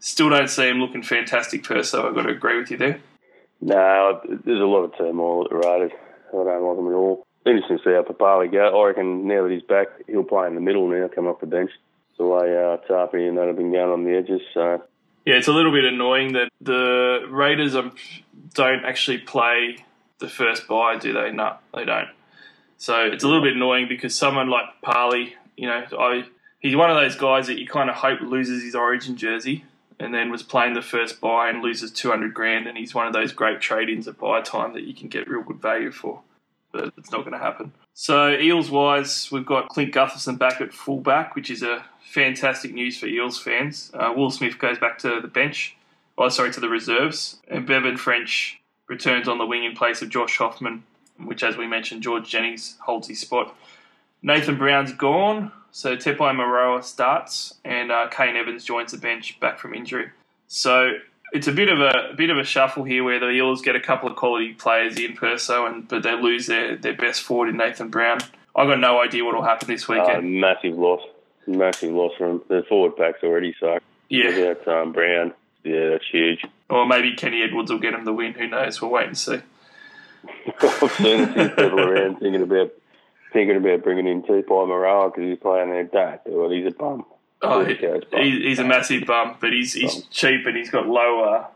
Still 0.00 0.30
don't 0.30 0.48
see 0.48 0.68
him 0.68 0.78
looking 0.80 1.02
fantastic 1.02 1.64
first, 1.64 1.90
so 1.90 2.08
I've 2.08 2.14
got 2.14 2.22
to 2.22 2.30
agree 2.30 2.58
with 2.58 2.70
you 2.70 2.78
there. 2.78 3.00
No, 3.60 4.20
there's 4.24 4.60
a 4.60 4.64
lot 4.64 4.84
of 4.84 4.96
turmoil 4.96 5.44
at 5.44 5.50
the 5.50 5.56
Raiders. 5.56 5.92
I 6.30 6.32
don't 6.32 6.64
like 6.64 6.76
them 6.76 6.88
at 6.88 6.94
all. 6.94 7.26
Interesting 7.44 7.78
to 7.78 7.84
see 7.84 7.90
how 7.90 8.02
Papalii 8.02 8.50
go. 8.50 8.82
I 8.82 8.86
reckon 8.88 9.28
now 9.28 9.42
that 9.42 9.52
he's 9.52 9.62
back, 9.62 9.88
he'll 10.06 10.24
play 10.24 10.46
in 10.46 10.54
the 10.54 10.60
middle 10.60 10.88
now, 10.88 11.08
come 11.14 11.26
off 11.26 11.40
the 11.40 11.46
bench. 11.46 11.70
the 12.16 12.24
way 12.24 12.56
uh, 12.56 12.78
Tarpey 12.88 13.28
and 13.28 13.36
that 13.36 13.46
have 13.46 13.56
been 13.56 13.72
going 13.72 13.90
on 13.90 14.04
the 14.04 14.16
edges. 14.16 14.40
So 14.54 14.82
yeah, 15.26 15.34
it's 15.34 15.48
a 15.48 15.52
little 15.52 15.72
bit 15.72 15.84
annoying 15.84 16.32
that 16.32 16.48
the 16.60 17.26
Raiders 17.28 17.74
don't 18.54 18.84
actually 18.84 19.18
play 19.18 19.84
the 20.18 20.28
first 20.28 20.66
bye, 20.66 20.96
do 20.96 21.12
they? 21.12 21.30
No, 21.30 21.56
they 21.74 21.84
don't. 21.84 22.08
So 22.78 23.04
it's 23.04 23.24
a 23.24 23.26
little 23.26 23.42
bit 23.42 23.54
annoying 23.54 23.86
because 23.88 24.14
someone 24.14 24.48
like 24.48 24.64
Parley, 24.82 25.34
you 25.56 25.66
know, 25.66 25.84
I 25.98 26.24
he's 26.60 26.76
one 26.76 26.90
of 26.90 26.96
those 26.96 27.16
guys 27.16 27.48
that 27.48 27.58
you 27.58 27.66
kind 27.66 27.90
of 27.90 27.96
hope 27.96 28.20
loses 28.22 28.62
his 28.62 28.74
Origin 28.74 29.16
jersey 29.16 29.64
and 30.00 30.14
then 30.14 30.30
was 30.30 30.42
playing 30.42 30.72
the 30.72 30.82
first 30.82 31.20
buy 31.20 31.50
and 31.50 31.62
loses 31.62 31.92
200 31.92 32.32
grand, 32.32 32.66
and 32.66 32.76
he's 32.76 32.94
one 32.94 33.06
of 33.06 33.12
those 33.12 33.32
great 33.32 33.60
trade-ins 33.60 34.08
at 34.08 34.18
buy 34.18 34.40
time 34.40 34.72
that 34.72 34.84
you 34.84 34.94
can 34.94 35.08
get 35.08 35.28
real 35.28 35.42
good 35.42 35.60
value 35.60 35.92
for. 35.92 36.20
But 36.72 36.94
it's 36.96 37.12
not 37.12 37.20
going 37.20 37.32
to 37.32 37.38
happen. 37.38 37.72
So 37.92 38.30
Eels 38.30 38.70
wise, 38.70 39.30
we've 39.30 39.44
got 39.44 39.68
Clint 39.68 39.92
Gutherson 39.92 40.38
back 40.38 40.60
at 40.60 40.72
fullback, 40.72 41.36
which 41.36 41.50
is 41.50 41.62
a 41.62 41.84
fantastic 42.02 42.72
news 42.72 42.98
for 42.98 43.06
Eels 43.06 43.38
fans. 43.38 43.90
Uh, 43.92 44.12
Will 44.16 44.30
Smith 44.30 44.58
goes 44.58 44.78
back 44.78 44.98
to 45.00 45.20
the 45.20 45.28
bench, 45.28 45.76
oh 46.16 46.28
sorry, 46.30 46.52
to 46.52 46.60
the 46.60 46.68
reserves, 46.68 47.38
and 47.48 47.66
Bevan 47.66 47.98
French 47.98 48.58
returns 48.88 49.28
on 49.28 49.38
the 49.38 49.46
wing 49.46 49.64
in 49.64 49.76
place 49.76 50.00
of 50.00 50.08
Josh 50.08 50.38
Hoffman, 50.38 50.84
which, 51.18 51.42
as 51.42 51.56
we 51.56 51.66
mentioned, 51.66 52.02
George 52.02 52.28
Jennings 52.28 52.76
holds 52.80 53.08
his 53.08 53.20
spot. 53.20 53.54
Nathan 54.22 54.56
Brown's 54.56 54.92
gone, 54.92 55.52
so 55.72 55.96
Tepai 55.96 56.34
Moeroa 56.34 56.82
starts, 56.82 57.54
and 57.64 57.92
uh, 57.92 58.08
Kane 58.08 58.36
Evans 58.36 58.64
joins 58.64 58.92
the 58.92 58.98
bench 58.98 59.38
back 59.40 59.58
from 59.58 59.74
injury. 59.74 60.10
So 60.48 60.94
it's 61.32 61.46
a 61.46 61.52
bit 61.52 61.68
of 61.68 61.80
a, 61.80 62.10
a, 62.10 62.14
bit 62.14 62.30
of 62.30 62.38
a 62.38 62.44
shuffle 62.44 62.84
here, 62.84 63.04
where 63.04 63.20
the 63.20 63.30
Eels 63.30 63.62
get 63.62 63.76
a 63.76 63.80
couple 63.80 64.08
of 64.08 64.16
quality 64.16 64.52
players 64.54 64.98
in 64.98 65.14
Perso, 65.14 65.66
and 65.66 65.86
but 65.86 66.02
they 66.02 66.20
lose 66.20 66.46
their, 66.46 66.76
their 66.76 66.94
best 66.94 67.22
forward 67.22 67.48
in 67.48 67.56
Nathan 67.56 67.88
Brown. 67.88 68.18
I've 68.54 68.68
got 68.68 68.80
no 68.80 69.00
idea 69.00 69.24
what 69.24 69.34
will 69.34 69.42
happen 69.42 69.68
this 69.68 69.86
weekend. 69.86 70.18
Uh, 70.18 70.46
massive 70.46 70.76
loss, 70.76 71.02
massive 71.46 71.92
loss 71.92 72.12
from 72.18 72.42
the 72.48 72.64
forward 72.68 72.96
packs 72.96 73.22
already 73.22 73.54
suck. 73.60 73.82
Yeah, 74.08 74.26
without 74.26 74.68
um, 74.68 74.92
Brown, 74.92 75.32
yeah, 75.62 75.90
that's 75.90 76.06
huge. 76.10 76.44
Or 76.68 76.86
maybe 76.86 77.14
Kenny 77.14 77.42
Edwards 77.42 77.70
will 77.70 77.78
get 77.78 77.94
him 77.94 78.04
the 78.04 78.12
win. 78.12 78.32
Who 78.34 78.48
knows? 78.48 78.82
We'll 78.82 78.90
wait 78.90 79.06
and 79.06 79.18
see. 79.18 79.40
I've 80.62 80.92
seen 80.92 81.26
people 81.28 81.80
around 81.80 82.16
thinking 82.20 82.42
about 82.42 82.72
thinking 83.32 83.56
about 83.56 83.82
bringing 83.82 84.06
in 84.06 84.22
Tepai 84.22 84.44
Moeroa 84.44 85.12
because 85.12 85.28
he's 85.28 85.38
playing 85.38 85.70
their 85.70 85.84
dad. 85.84 86.20
Well, 86.26 86.50
he's 86.50 86.66
a 86.66 86.70
bum. 86.70 87.04
Oh, 87.42 87.64
he, 87.64 88.40
he's 88.42 88.58
a 88.58 88.64
massive 88.64 89.06
bum, 89.06 89.36
but 89.40 89.52
he's 89.52 89.72
he's 89.72 90.02
cheap 90.06 90.44
and 90.46 90.56
he's 90.56 90.70
got 90.70 90.86
low 90.86 91.24
uh, 91.24 91.46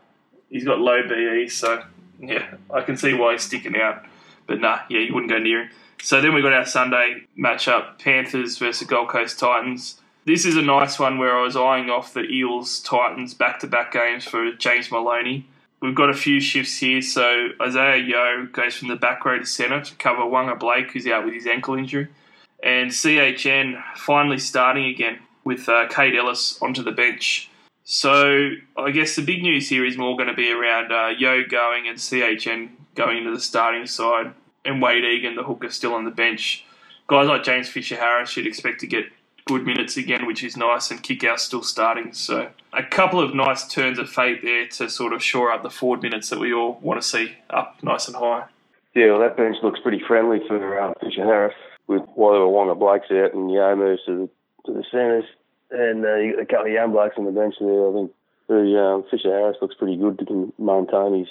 he's 0.49 0.63
got 0.63 0.79
low 0.79 1.07
BE, 1.07 1.47
so 1.49 1.83
yeah, 2.19 2.55
I 2.73 2.81
can 2.81 2.97
see 2.97 3.13
why 3.13 3.33
he's 3.33 3.43
sticking 3.43 3.75
out. 3.75 4.03
But 4.47 4.59
nah, 4.59 4.79
yeah, 4.89 4.99
you 4.99 5.13
wouldn't 5.13 5.31
go 5.31 5.37
near 5.37 5.63
him. 5.63 5.69
So 6.01 6.21
then 6.21 6.33
we 6.33 6.41
got 6.41 6.53
our 6.53 6.65
Sunday 6.65 7.27
matchup: 7.37 7.99
Panthers 7.99 8.57
versus 8.57 8.87
Gold 8.87 9.09
Coast 9.09 9.39
Titans. 9.39 10.01
This 10.25 10.45
is 10.45 10.57
a 10.57 10.61
nice 10.61 10.97
one 10.97 11.19
where 11.19 11.37
I 11.37 11.43
was 11.43 11.55
eyeing 11.55 11.91
off 11.91 12.13
the 12.13 12.23
Eels 12.23 12.79
Titans 12.79 13.35
back 13.35 13.59
to 13.59 13.67
back 13.67 13.91
games 13.91 14.25
for 14.25 14.51
James 14.53 14.91
Maloney. 14.91 15.47
We've 15.85 15.93
got 15.93 16.09
a 16.09 16.15
few 16.15 16.39
shifts 16.39 16.79
here. 16.79 16.99
So 17.01 17.49
Isaiah 17.61 17.97
Yeo 17.97 18.47
goes 18.51 18.75
from 18.75 18.87
the 18.87 18.95
back 18.95 19.23
row 19.23 19.37
to 19.37 19.45
centre 19.45 19.81
to 19.81 19.95
cover 19.95 20.21
Waqa 20.21 20.59
Blake, 20.59 20.91
who's 20.91 21.05
out 21.05 21.25
with 21.25 21.35
his 21.35 21.45
ankle 21.45 21.75
injury. 21.75 22.07
And 22.63 22.89
CHN 22.89 23.83
finally 23.95 24.39
starting 24.39 24.85
again 24.85 25.19
with 25.43 25.69
uh, 25.69 25.87
Kaide 25.87 26.15
Ellis 26.15 26.59
onto 26.59 26.81
the 26.81 26.91
bench. 26.91 27.51
So 27.83 28.49
I 28.75 28.89
guess 28.89 29.15
the 29.15 29.21
big 29.21 29.43
news 29.43 29.69
here 29.69 29.85
is 29.85 29.95
more 29.95 30.17
going 30.17 30.29
to 30.29 30.33
be 30.33 30.51
around 30.51 30.91
uh, 30.91 31.09
Yeo 31.09 31.43
going 31.47 31.87
and 31.87 31.99
CHN 31.99 32.69
going 32.95 33.19
into 33.19 33.31
the 33.31 33.39
starting 33.39 33.85
side, 33.85 34.33
and 34.63 34.81
Wade 34.81 35.03
Egan, 35.03 35.35
the 35.35 35.43
hooker, 35.43 35.69
still 35.69 35.93
on 35.93 36.03
the 36.03 36.11
bench. 36.11 36.65
Guys 37.05 37.27
like 37.27 37.43
James 37.43 37.69
Fisher 37.69 37.97
Harris 37.97 38.31
should 38.31 38.47
expect 38.47 38.79
to 38.79 38.87
get 38.87 39.05
good 39.45 39.65
minutes 39.65 39.95
again, 39.95 40.25
which 40.25 40.43
is 40.43 40.57
nice, 40.57 40.89
and 40.89 41.03
Kikau 41.03 41.37
still 41.37 41.61
starting. 41.61 42.13
So 42.13 42.49
a 42.73 42.83
couple 42.83 43.19
of 43.19 43.35
nice 43.35 43.67
turns 43.67 43.99
of 43.99 44.09
fate 44.09 44.41
there 44.43 44.67
to 44.67 44.89
sort 44.89 45.13
of 45.13 45.23
shore 45.23 45.51
up 45.51 45.63
the 45.63 45.69
forward 45.69 46.01
minutes 46.01 46.29
that 46.29 46.39
we 46.39 46.53
all 46.53 46.79
want 46.81 47.01
to 47.01 47.07
see 47.07 47.33
up 47.49 47.77
nice 47.83 48.07
and 48.07 48.15
high. 48.15 48.45
Yeah, 48.95 49.11
well, 49.11 49.19
that 49.19 49.37
bench 49.37 49.57
looks 49.61 49.79
pretty 49.79 50.01
friendly 50.07 50.39
for 50.47 50.79
um, 50.79 50.93
Fisher 51.01 51.23
Harris 51.23 51.55
with 51.87 52.01
whatever 52.15 52.45
Waqa 52.45 52.79
Blake's 52.79 53.11
out 53.11 53.33
and 53.33 53.47
moves 53.77 54.01
to 54.05 54.15
the, 54.15 54.29
to 54.65 54.73
the 54.73 54.83
centres. 54.89 55.25
And 55.69 56.05
uh, 56.05 56.41
a 56.41 56.45
couple 56.45 56.67
of 56.67 56.71
young 56.71 56.91
blokes 56.91 57.15
on 57.17 57.25
the 57.25 57.31
bench 57.31 57.55
there. 57.59 57.89
I 57.89 57.93
think 57.93 58.11
the, 58.47 58.79
um, 58.79 59.03
Fisher 59.11 59.31
Harris 59.31 59.57
looks 59.61 59.75
pretty 59.75 59.97
good 59.97 60.19
to 60.19 60.53
maintain 60.57 61.19
his 61.19 61.27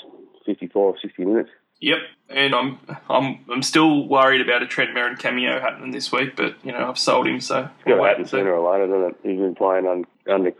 55, 0.47 0.95
60 1.01 1.25
minutes. 1.25 1.51
Yep, 1.85 1.99
and 2.31 2.55
I'm 2.55 2.79
I'm 3.11 3.45
I'm 3.53 3.63
still 3.63 4.09
worried 4.09 4.41
about 4.41 4.63
a 4.63 4.67
Trent 4.67 4.97
Merrin 4.97 5.19
cameo 5.19 5.61
happening 5.61 5.91
this 5.91 6.11
week, 6.11 6.35
but 6.35 6.57
you 6.65 6.73
know 6.73 6.89
I've 6.89 6.99
sold 6.99 7.27
him, 7.27 7.43
so 7.43 7.69
it's 7.81 7.85
to 7.85 8.03
happen 8.03 8.27
sooner 8.27 8.55
or 8.55 8.73
later, 8.73 8.87
doesn't 8.87 9.11
it? 9.11 9.17
He's 9.23 9.39
been 9.39 9.55
playing 9.55 9.85
on 9.85 10.07
under. 10.27 10.55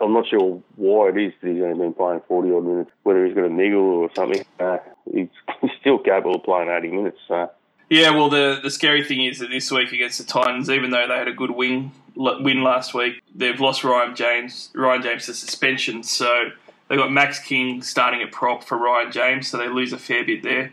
I'm 0.00 0.14
not 0.14 0.26
sure 0.26 0.62
why 0.76 1.10
it 1.10 1.18
is 1.18 1.34
that 1.42 1.52
he's 1.52 1.62
only 1.62 1.78
been 1.78 1.92
playing 1.92 2.22
40 2.26 2.50
odd 2.52 2.64
minutes. 2.64 2.90
Whether 3.02 3.26
he's 3.26 3.34
got 3.34 3.44
a 3.44 3.50
niggle 3.50 3.82
or 3.82 4.10
something, 4.14 4.42
uh, 4.58 4.78
he's, 5.12 5.28
he's 5.60 5.70
still 5.82 5.98
capable 5.98 6.36
of 6.36 6.44
playing 6.44 6.70
80 6.70 6.88
minutes. 6.88 7.18
So. 7.28 7.50
Yeah, 7.90 8.12
well, 8.12 8.30
the 8.30 8.60
the 8.62 8.70
scary 8.70 9.04
thing 9.04 9.22
is 9.26 9.40
that 9.40 9.50
this 9.50 9.70
week 9.70 9.92
against 9.92 10.16
the 10.16 10.24
Titans, 10.24 10.70
even 10.70 10.90
though 10.90 11.06
they 11.06 11.14
had 11.14 11.28
a 11.28 11.34
good 11.34 11.50
win 11.50 11.92
win 12.16 12.62
last 12.62 12.94
week, 12.94 13.22
they've 13.34 13.60
lost 13.60 13.84
Ryan 13.84 14.16
James. 14.16 14.70
Ryan 14.74 15.02
James 15.02 15.26
to 15.26 15.34
suspension, 15.34 16.02
so 16.02 16.52
they 16.90 16.96
got 16.96 17.12
Max 17.12 17.38
King 17.38 17.82
starting 17.82 18.20
at 18.20 18.32
prop 18.32 18.64
for 18.64 18.76
Ryan 18.76 19.12
James, 19.12 19.48
so 19.48 19.56
they 19.56 19.68
lose 19.68 19.92
a 19.92 19.98
fair 19.98 20.24
bit 20.24 20.42
there. 20.42 20.72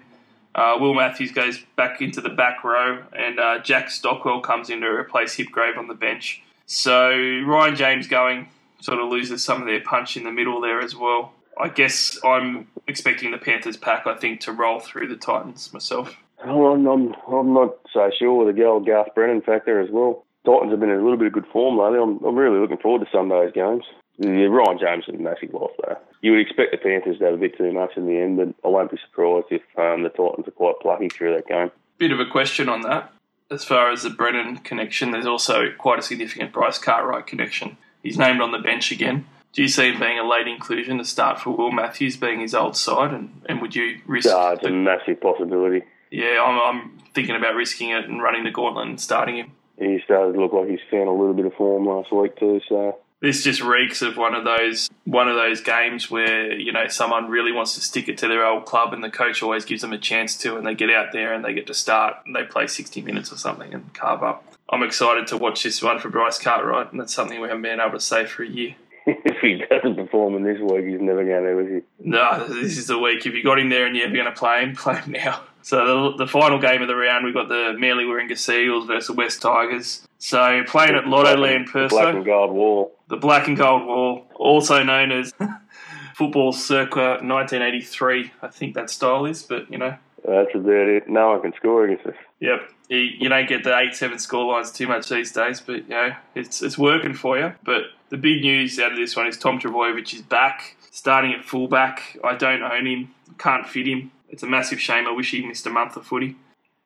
Uh, 0.55 0.75
Will 0.79 0.95
Matthews 0.95 1.31
goes 1.31 1.59
back 1.75 2.01
into 2.01 2.21
the 2.21 2.29
back 2.29 2.63
row, 2.63 3.03
and 3.15 3.39
uh, 3.39 3.59
Jack 3.59 3.91
Stockwell 3.91 4.41
comes 4.41 4.71
in 4.71 4.81
to 4.81 4.87
replace 4.87 5.37
Hipgrave 5.37 5.77
on 5.77 5.87
the 5.87 5.93
bench. 5.93 6.41
So 6.65 7.11
Ryan 7.11 7.75
James 7.75 8.07
going 8.07 8.49
sort 8.81 8.99
of 8.99 9.09
loses 9.09 9.43
some 9.43 9.61
of 9.61 9.67
their 9.67 9.79
punch 9.81 10.17
in 10.17 10.23
the 10.23 10.31
middle 10.31 10.59
there 10.59 10.81
as 10.81 10.95
well. 10.95 11.33
I 11.55 11.69
guess 11.69 12.17
I'm 12.25 12.67
expecting 12.87 13.29
the 13.29 13.37
Panthers 13.37 13.77
pack, 13.77 14.07
I 14.07 14.15
think, 14.15 14.41
to 14.41 14.51
roll 14.51 14.79
through 14.79 15.09
the 15.09 15.15
Titans 15.17 15.71
myself. 15.71 16.15
Well, 16.43 16.73
I'm, 16.73 16.87
I'm, 16.87 17.15
I'm 17.31 17.53
not 17.53 17.75
so 17.93 18.09
sure 18.17 18.43
with 18.43 18.55
the 18.55 18.63
old 18.63 18.87
Garth 18.87 19.13
Brennan 19.13 19.41
factor 19.41 19.79
as 19.79 19.91
well. 19.91 20.25
Titans 20.47 20.71
have 20.71 20.79
been 20.79 20.89
in 20.89 20.99
a 20.99 21.03
little 21.03 21.17
bit 21.17 21.27
of 21.27 21.33
good 21.33 21.47
form 21.53 21.77
lately. 21.77 21.99
I'm, 21.99 22.23
I'm 22.25 22.35
really 22.35 22.59
looking 22.59 22.77
forward 22.77 23.05
to 23.05 23.11
some 23.11 23.31
of 23.31 23.37
those 23.39 23.53
games. 23.53 23.83
Yeah, 24.19 24.45
Ryan 24.45 24.79
James 24.79 25.05
is 25.07 25.15
a 25.15 25.17
massive 25.17 25.53
loss 25.53 25.71
there. 25.85 25.99
You 26.21 26.31
would 26.31 26.41
expect 26.41 26.71
the 26.71 26.77
Panthers 26.77 27.19
to 27.19 27.25
have 27.25 27.33
a 27.35 27.37
bit 27.37 27.57
too 27.57 27.71
much 27.71 27.95
in 27.95 28.07
the 28.07 28.17
end, 28.17 28.37
but 28.37 28.67
I 28.67 28.71
won't 28.71 28.89
be 28.89 28.97
surprised 28.97 29.47
if 29.51 29.61
um, 29.77 30.03
the 30.03 30.09
Titans 30.09 30.47
are 30.47 30.51
quite 30.51 30.79
plucky 30.81 31.09
through 31.09 31.35
that 31.35 31.47
game. 31.47 31.71
Bit 31.97 32.11
of 32.11 32.19
a 32.19 32.25
question 32.25 32.67
on 32.67 32.81
that. 32.81 33.13
As 33.49 33.63
far 33.63 33.91
as 33.91 34.03
the 34.03 34.09
Brennan 34.09 34.57
connection, 34.57 35.11
there's 35.11 35.25
also 35.25 35.71
quite 35.77 35.99
a 35.99 36.01
significant 36.01 36.51
Bryce 36.51 36.77
Cartwright 36.77 37.27
connection. 37.27 37.77
He's 38.01 38.17
named 38.17 38.41
on 38.41 38.51
the 38.51 38.59
bench 38.59 38.91
again. 38.91 39.25
Do 39.53 39.61
you 39.61 39.67
see 39.67 39.91
him 39.91 39.99
being 39.99 40.19
a 40.19 40.27
late 40.27 40.47
inclusion 40.47 40.97
to 40.97 41.05
start 41.05 41.39
for 41.39 41.51
Will 41.51 41.71
Matthews 41.71 42.17
being 42.17 42.41
his 42.41 42.53
old 42.53 42.75
side, 42.75 43.13
and, 43.13 43.41
and 43.47 43.61
would 43.61 43.75
you 43.75 44.01
risk? 44.05 44.29
Uh, 44.29 44.51
it's 44.53 44.63
the, 44.63 44.69
a 44.69 44.71
massive 44.71 45.21
possibility. 45.21 45.85
Yeah, 46.11 46.43
I'm, 46.43 46.59
I'm 46.59 46.99
thinking 47.13 47.35
about 47.35 47.55
risking 47.55 47.89
it 47.91 48.05
and 48.05 48.21
running 48.21 48.43
the 48.43 48.51
gauntlet 48.51 48.87
and 48.87 48.99
starting 48.99 49.37
him. 49.37 49.51
He 49.79 49.99
started 50.03 50.33
to 50.33 50.39
look 50.39 50.53
like 50.53 50.69
he's 50.69 50.79
found 50.89 51.07
a 51.07 51.11
little 51.11 51.33
bit 51.33 51.45
of 51.45 51.53
form 51.53 51.85
last 51.85 52.11
week 52.11 52.35
too, 52.37 52.61
so 52.67 52.97
this 53.21 53.43
just 53.43 53.61
reeks 53.61 54.01
of 54.01 54.17
one 54.17 54.35
of 54.35 54.43
those 54.43 54.89
one 55.05 55.27
of 55.27 55.35
those 55.35 55.61
games 55.61 56.11
where 56.11 56.51
you 56.53 56.71
know 56.71 56.87
someone 56.87 57.29
really 57.29 57.51
wants 57.51 57.75
to 57.75 57.81
stick 57.81 58.07
it 58.07 58.17
to 58.19 58.27
their 58.27 58.45
old 58.45 58.65
club 58.65 58.93
and 58.93 59.03
the 59.03 59.09
coach 59.09 59.41
always 59.41 59.65
gives 59.65 59.81
them 59.81 59.93
a 59.93 59.97
chance 59.97 60.37
to 60.37 60.57
and 60.57 60.65
they 60.65 60.75
get 60.75 60.89
out 60.89 61.11
there 61.11 61.33
and 61.33 61.43
they 61.43 61.53
get 61.53 61.67
to 61.67 61.73
start 61.73 62.17
and 62.25 62.35
they 62.35 62.43
play 62.43 62.67
60 62.67 63.01
minutes 63.01 63.31
or 63.31 63.37
something 63.37 63.73
and 63.73 63.93
carve 63.93 64.23
up. 64.23 64.43
I'm 64.69 64.83
excited 64.83 65.27
to 65.27 65.37
watch 65.37 65.63
this 65.63 65.81
one 65.81 65.99
for 65.99 66.09
Bryce 66.09 66.37
Cartwright 66.37 66.91
and 66.91 66.99
that's 66.99 67.13
something 67.13 67.39
we 67.41 67.47
haven't 67.47 67.63
been 67.63 67.79
able 67.79 67.91
to 67.93 67.99
say 67.99 68.25
for 68.25 68.43
a 68.43 68.49
year. 68.49 68.75
if 69.07 69.37
he 69.39 69.63
doesn't 69.69 69.95
perform 69.95 70.35
in 70.35 70.43
this 70.43 70.59
week, 70.59 70.85
he's 70.85 70.99
never 70.99 71.23
going 71.23 71.43
to, 71.43 71.59
is 71.59 71.83
he? 71.83 72.09
No, 72.09 72.45
this 72.45 72.77
is 72.77 72.87
the 72.87 72.99
week. 72.99 73.25
If 73.25 73.33
you 73.33 73.41
got 73.41 73.57
him 73.57 73.69
there 73.69 73.85
and 73.85 73.95
you're 73.95 74.07
ever 74.07 74.15
going 74.15 74.25
to 74.25 74.33
play 74.33 74.61
him, 74.61 74.75
play 74.75 74.95
him 74.97 75.13
now. 75.13 75.41
So 75.61 76.11
the, 76.11 76.25
the 76.25 76.27
final 76.27 76.59
game 76.59 76.81
of 76.81 76.89
the 76.89 76.95
round, 76.95 77.23
we've 77.23 77.33
got 77.33 77.47
the 77.47 77.73
Manly 77.77 78.03
Warringah 78.03 78.37
Seagulls 78.37 78.85
versus 78.85 79.07
the 79.07 79.13
West 79.13 79.41
Tigers. 79.41 80.05
So 80.17 80.63
playing 80.67 80.95
at 80.95 81.05
Lottoland 81.05 81.67
Perso. 81.67 81.95
Black 81.95 82.15
and 82.15 82.25
gold 82.25 82.51
wall. 82.51 82.96
The 83.09 83.17
black 83.17 83.47
and 83.47 83.57
gold 83.57 83.85
wall, 83.85 84.27
also 84.35 84.83
known 84.83 85.11
as 85.11 85.33
football 86.15 86.51
circa 86.51 87.19
1983. 87.21 88.31
I 88.41 88.47
think 88.47 88.73
that 88.75 88.89
style 88.89 89.25
is, 89.25 89.43
but 89.43 89.71
you 89.71 89.77
know. 89.77 89.95
That's 90.25 90.53
about 90.55 90.87
it. 90.89 91.07
No 91.07 91.29
one 91.29 91.41
can 91.41 91.53
score 91.53 91.85
against 91.85 92.07
us. 92.07 92.15
Yep. 92.41 92.69
You, 92.89 92.97
you 92.97 93.29
don't 93.29 93.47
get 93.47 93.63
the 93.63 93.77
8 93.77 93.95
7 93.95 94.19
score 94.19 94.51
lines 94.51 94.71
too 94.71 94.87
much 94.87 95.07
these 95.09 95.31
days, 95.31 95.61
but 95.61 95.75
you 95.75 95.89
know, 95.89 96.15
it's, 96.35 96.61
it's 96.61 96.77
working 96.77 97.13
for 97.13 97.37
you. 97.37 97.53
But 97.63 97.83
the 98.09 98.17
big 98.17 98.41
news 98.41 98.79
out 98.79 98.91
of 98.91 98.97
this 98.97 99.15
one 99.15 99.27
is 99.27 99.37
Tom 99.37 99.59
Trbojevic 99.59 100.13
is 100.13 100.21
back, 100.21 100.75
starting 100.91 101.33
at 101.33 101.45
fullback. 101.45 102.17
I 102.23 102.35
don't 102.35 102.61
own 102.61 102.85
him, 102.85 103.13
can't 103.37 103.67
fit 103.67 103.87
him. 103.87 104.11
It's 104.29 104.43
a 104.43 104.47
massive 104.47 104.81
shame. 104.81 105.07
I 105.07 105.11
wish 105.11 105.31
he 105.31 105.45
missed 105.45 105.65
a 105.65 105.69
month 105.69 105.95
of 105.95 106.05
footy 106.05 106.35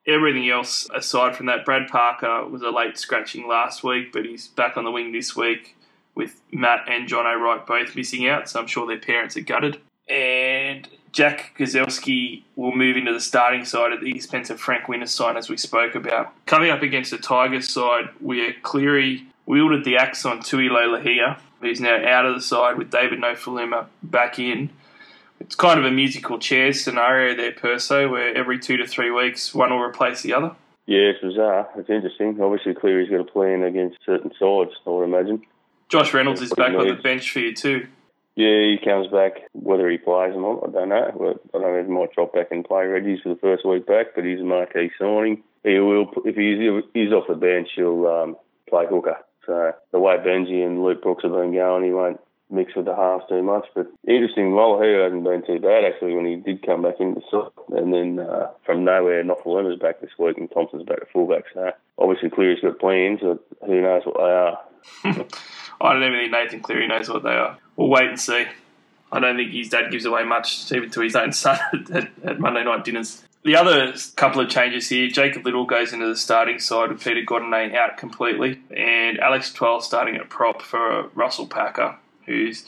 everything 0.06 0.50
else 0.50 0.88
aside 0.92 1.36
from 1.36 1.46
that, 1.46 1.64
Brad 1.64 1.88
Parker 1.88 2.44
was 2.48 2.62
a 2.62 2.70
late 2.70 2.98
scratching 2.98 3.46
last 3.46 3.84
week, 3.84 4.12
but 4.12 4.24
he's 4.24 4.48
back 4.48 4.76
on 4.76 4.82
the 4.82 4.90
wing 4.90 5.12
this 5.12 5.36
week 5.36 5.76
with 6.14 6.40
Matt 6.52 6.88
and 6.88 7.08
John 7.08 7.26
O'Wright 7.26 7.66
both 7.66 7.96
missing 7.96 8.28
out, 8.28 8.48
so 8.48 8.60
I'm 8.60 8.66
sure 8.66 8.86
their 8.86 8.98
parents 8.98 9.36
are 9.36 9.40
gutted. 9.40 9.80
And 10.08 10.88
Jack 11.12 11.54
Gosiewski 11.58 12.42
will 12.56 12.74
move 12.74 12.96
into 12.96 13.12
the 13.12 13.20
starting 13.20 13.64
side 13.64 13.92
at 13.92 14.00
the 14.00 14.14
expense 14.14 14.50
of 14.50 14.60
Frank 14.60 14.88
Winner's 14.88 15.16
Winterstein, 15.16 15.36
as 15.36 15.48
we 15.48 15.56
spoke 15.56 15.94
about. 15.94 16.32
Coming 16.46 16.70
up 16.70 16.82
against 16.82 17.10
the 17.10 17.18
Tigers 17.18 17.68
side, 17.68 18.08
where 18.20 18.54
Cleary 18.62 19.26
wielded 19.46 19.84
the 19.84 19.96
axe 19.96 20.24
on 20.24 20.40
Tui 20.40 20.68
Lolohea, 20.68 21.38
who's 21.60 21.80
now 21.80 22.04
out 22.06 22.26
of 22.26 22.34
the 22.34 22.40
side 22.40 22.76
with 22.76 22.90
David 22.90 23.20
Nofoaluma 23.20 23.86
back 24.02 24.38
in. 24.38 24.70
It's 25.40 25.54
kind 25.54 25.78
of 25.78 25.84
a 25.84 25.90
musical 25.90 26.38
chairs 26.38 26.82
scenario 26.82 27.36
there, 27.36 27.52
Perso, 27.52 28.08
where 28.08 28.34
every 28.36 28.58
two 28.58 28.76
to 28.76 28.86
three 28.86 29.10
weeks 29.10 29.54
one 29.54 29.70
will 29.70 29.80
replace 29.80 30.22
the 30.22 30.34
other. 30.34 30.52
Yeah, 30.86 31.10
it's 31.10 31.20
bizarre. 31.20 31.68
It's 31.76 31.90
interesting. 31.90 32.40
Obviously, 32.40 32.74
Cleary's 32.74 33.10
got 33.10 33.20
a 33.20 33.24
plan 33.24 33.62
against 33.62 33.98
certain 34.04 34.30
sides, 34.38 34.70
I 34.86 34.90
would 34.90 35.04
imagine. 35.04 35.42
Josh 35.92 36.14
Reynolds 36.14 36.40
is 36.40 36.54
back 36.54 36.74
on 36.74 36.88
the 36.88 36.94
bench 36.94 37.30
for 37.30 37.40
you 37.40 37.54
too. 37.54 37.86
Yeah, 38.34 38.48
he 38.48 38.78
comes 38.82 39.08
back. 39.08 39.32
Whether 39.52 39.90
he 39.90 39.98
plays 39.98 40.32
or 40.34 40.40
not, 40.40 40.66
I 40.66 40.72
don't 40.72 40.88
know. 40.88 41.12
But 41.18 41.58
I 41.58 41.62
don't 41.62 41.70
know 41.70 41.80
if 41.80 41.86
he 41.86 41.92
might 41.92 42.12
drop 42.14 42.32
back 42.32 42.46
and 42.50 42.64
play 42.64 42.86
Reggie's 42.86 43.20
for 43.20 43.28
the 43.28 43.40
first 43.42 43.66
week 43.66 43.86
back, 43.86 44.14
but 44.14 44.24
he's 44.24 44.40
a 44.40 44.42
marquee 44.42 44.90
signing. 44.98 45.42
He 45.62 45.78
will, 45.80 46.08
if 46.24 46.34
he's, 46.34 46.56
he's 46.94 47.12
off 47.12 47.28
the 47.28 47.34
bench, 47.34 47.68
he'll 47.76 48.06
um, 48.06 48.36
play 48.70 48.86
hooker. 48.88 49.18
So 49.46 49.72
the 49.92 49.98
way 49.98 50.16
Benji 50.16 50.64
and 50.64 50.82
Luke 50.82 51.02
Brooks 51.02 51.24
have 51.24 51.32
been 51.32 51.52
going, 51.52 51.84
he 51.84 51.92
won't 51.92 52.20
mix 52.48 52.74
with 52.74 52.86
the 52.86 52.96
halves 52.96 53.24
too 53.28 53.42
much. 53.42 53.66
But 53.74 53.92
interesting, 54.08 54.52
Lolohea 54.52 55.04
hasn't 55.04 55.24
been 55.24 55.44
too 55.44 55.60
bad 55.60 55.84
actually 55.84 56.14
when 56.14 56.24
he 56.24 56.36
did 56.36 56.64
come 56.64 56.80
back 56.80 57.00
into 57.00 57.20
the 57.20 57.26
side. 57.30 57.78
And 57.78 57.92
then 57.92 58.18
uh, 58.18 58.48
from 58.64 58.84
nowhere, 58.84 59.22
Nofoaluma's 59.22 59.78
back 59.78 60.00
this 60.00 60.16
week 60.18 60.38
and 60.38 60.50
Thompson's 60.50 60.84
back 60.84 61.02
at 61.02 61.12
fullback. 61.12 61.44
So 61.52 61.70
obviously 61.98 62.30
Cleary's 62.30 62.62
got 62.62 62.78
plans, 62.80 63.20
but 63.20 63.44
who 63.66 63.82
knows 63.82 64.06
what 64.06 64.16
they 64.16 64.32
are. 64.32 64.58
I 65.04 65.92
don't 65.92 66.02
even 66.02 66.18
think 66.18 66.32
Nathan 66.32 66.60
Cleary 66.60 66.86
knows 66.86 67.08
what 67.08 67.22
they 67.22 67.30
are. 67.30 67.58
We'll 67.76 67.88
wait 67.88 68.08
and 68.08 68.20
see. 68.20 68.46
I 69.10 69.20
don't 69.20 69.36
think 69.36 69.52
his 69.52 69.68
dad 69.68 69.90
gives 69.90 70.04
away 70.04 70.24
much 70.24 70.72
even 70.72 70.90
to 70.90 71.00
his 71.00 71.16
own 71.16 71.32
son 71.32 71.58
at, 71.92 72.08
at 72.24 72.40
Monday 72.40 72.64
night 72.64 72.84
dinners. 72.84 73.22
The 73.44 73.56
other 73.56 73.92
couple 74.14 74.40
of 74.40 74.48
changes 74.48 74.88
here, 74.88 75.08
Jacob 75.08 75.44
Liddle 75.44 75.66
goes 75.66 75.92
into 75.92 76.06
the 76.06 76.16
starting 76.16 76.60
side 76.60 76.90
with 76.90 77.02
Pita 77.02 77.22
Godinet 77.26 77.74
out 77.74 77.96
completely, 77.96 78.60
and 78.70 79.18
Alex 79.18 79.52
Twal 79.52 79.80
starting 79.80 80.14
at 80.14 80.30
prop 80.30 80.62
for 80.62 81.08
Russell 81.14 81.48
Packer, 81.48 81.96
who's 82.24 82.64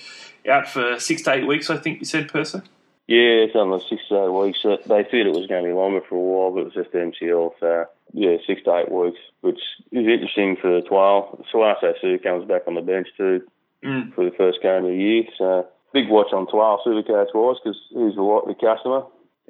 out 0.48 0.68
for 0.68 0.98
six 0.98 1.22
to 1.22 1.32
eight 1.32 1.46
weeks, 1.46 1.70
I 1.70 1.76
think 1.76 2.00
you 2.00 2.04
said, 2.04 2.28
Percy? 2.28 2.60
Yeah, 3.06 3.46
something 3.52 3.70
like 3.70 3.82
six 3.88 4.02
to 4.08 4.24
eight 4.24 4.32
weeks. 4.32 4.62
They 4.64 5.04
feared 5.04 5.28
it 5.28 5.34
was 5.34 5.46
going 5.46 5.62
to 5.62 5.68
be 5.68 5.74
longer 5.74 6.00
for 6.00 6.16
a 6.16 6.18
while, 6.18 6.50
but 6.50 6.60
it 6.60 6.64
was 6.64 6.74
just 6.74 6.92
MCL, 6.92 7.52
so 7.60 7.86
yeah, 8.14 8.36
six 8.46 8.62
to 8.64 8.74
eight 8.76 8.90
weeks, 8.90 9.18
which 9.42 9.60
is 9.92 10.06
interesting 10.06 10.56
for 10.56 10.80
the 10.80 10.86
12. 10.86 11.44
Sauaso 11.52 11.92
Sue 12.00 12.18
comes 12.18 12.48
back 12.48 12.62
on 12.66 12.74
the 12.74 12.80
bench 12.80 13.08
too 13.16 13.42
mm. 13.84 14.14
for 14.14 14.24
the 14.24 14.36
first 14.36 14.62
game 14.62 14.84
of 14.84 14.90
the 14.90 14.96
year, 14.96 15.24
so 15.36 15.66
big 15.92 16.08
watch 16.08 16.32
on 16.32 16.46
12 16.46 16.80
Supercoach 16.86 17.34
wise 17.34 17.56
because 17.62 17.78
he's 17.90 18.16
a 18.16 18.22
likely 18.22 18.54
customer 18.54 19.02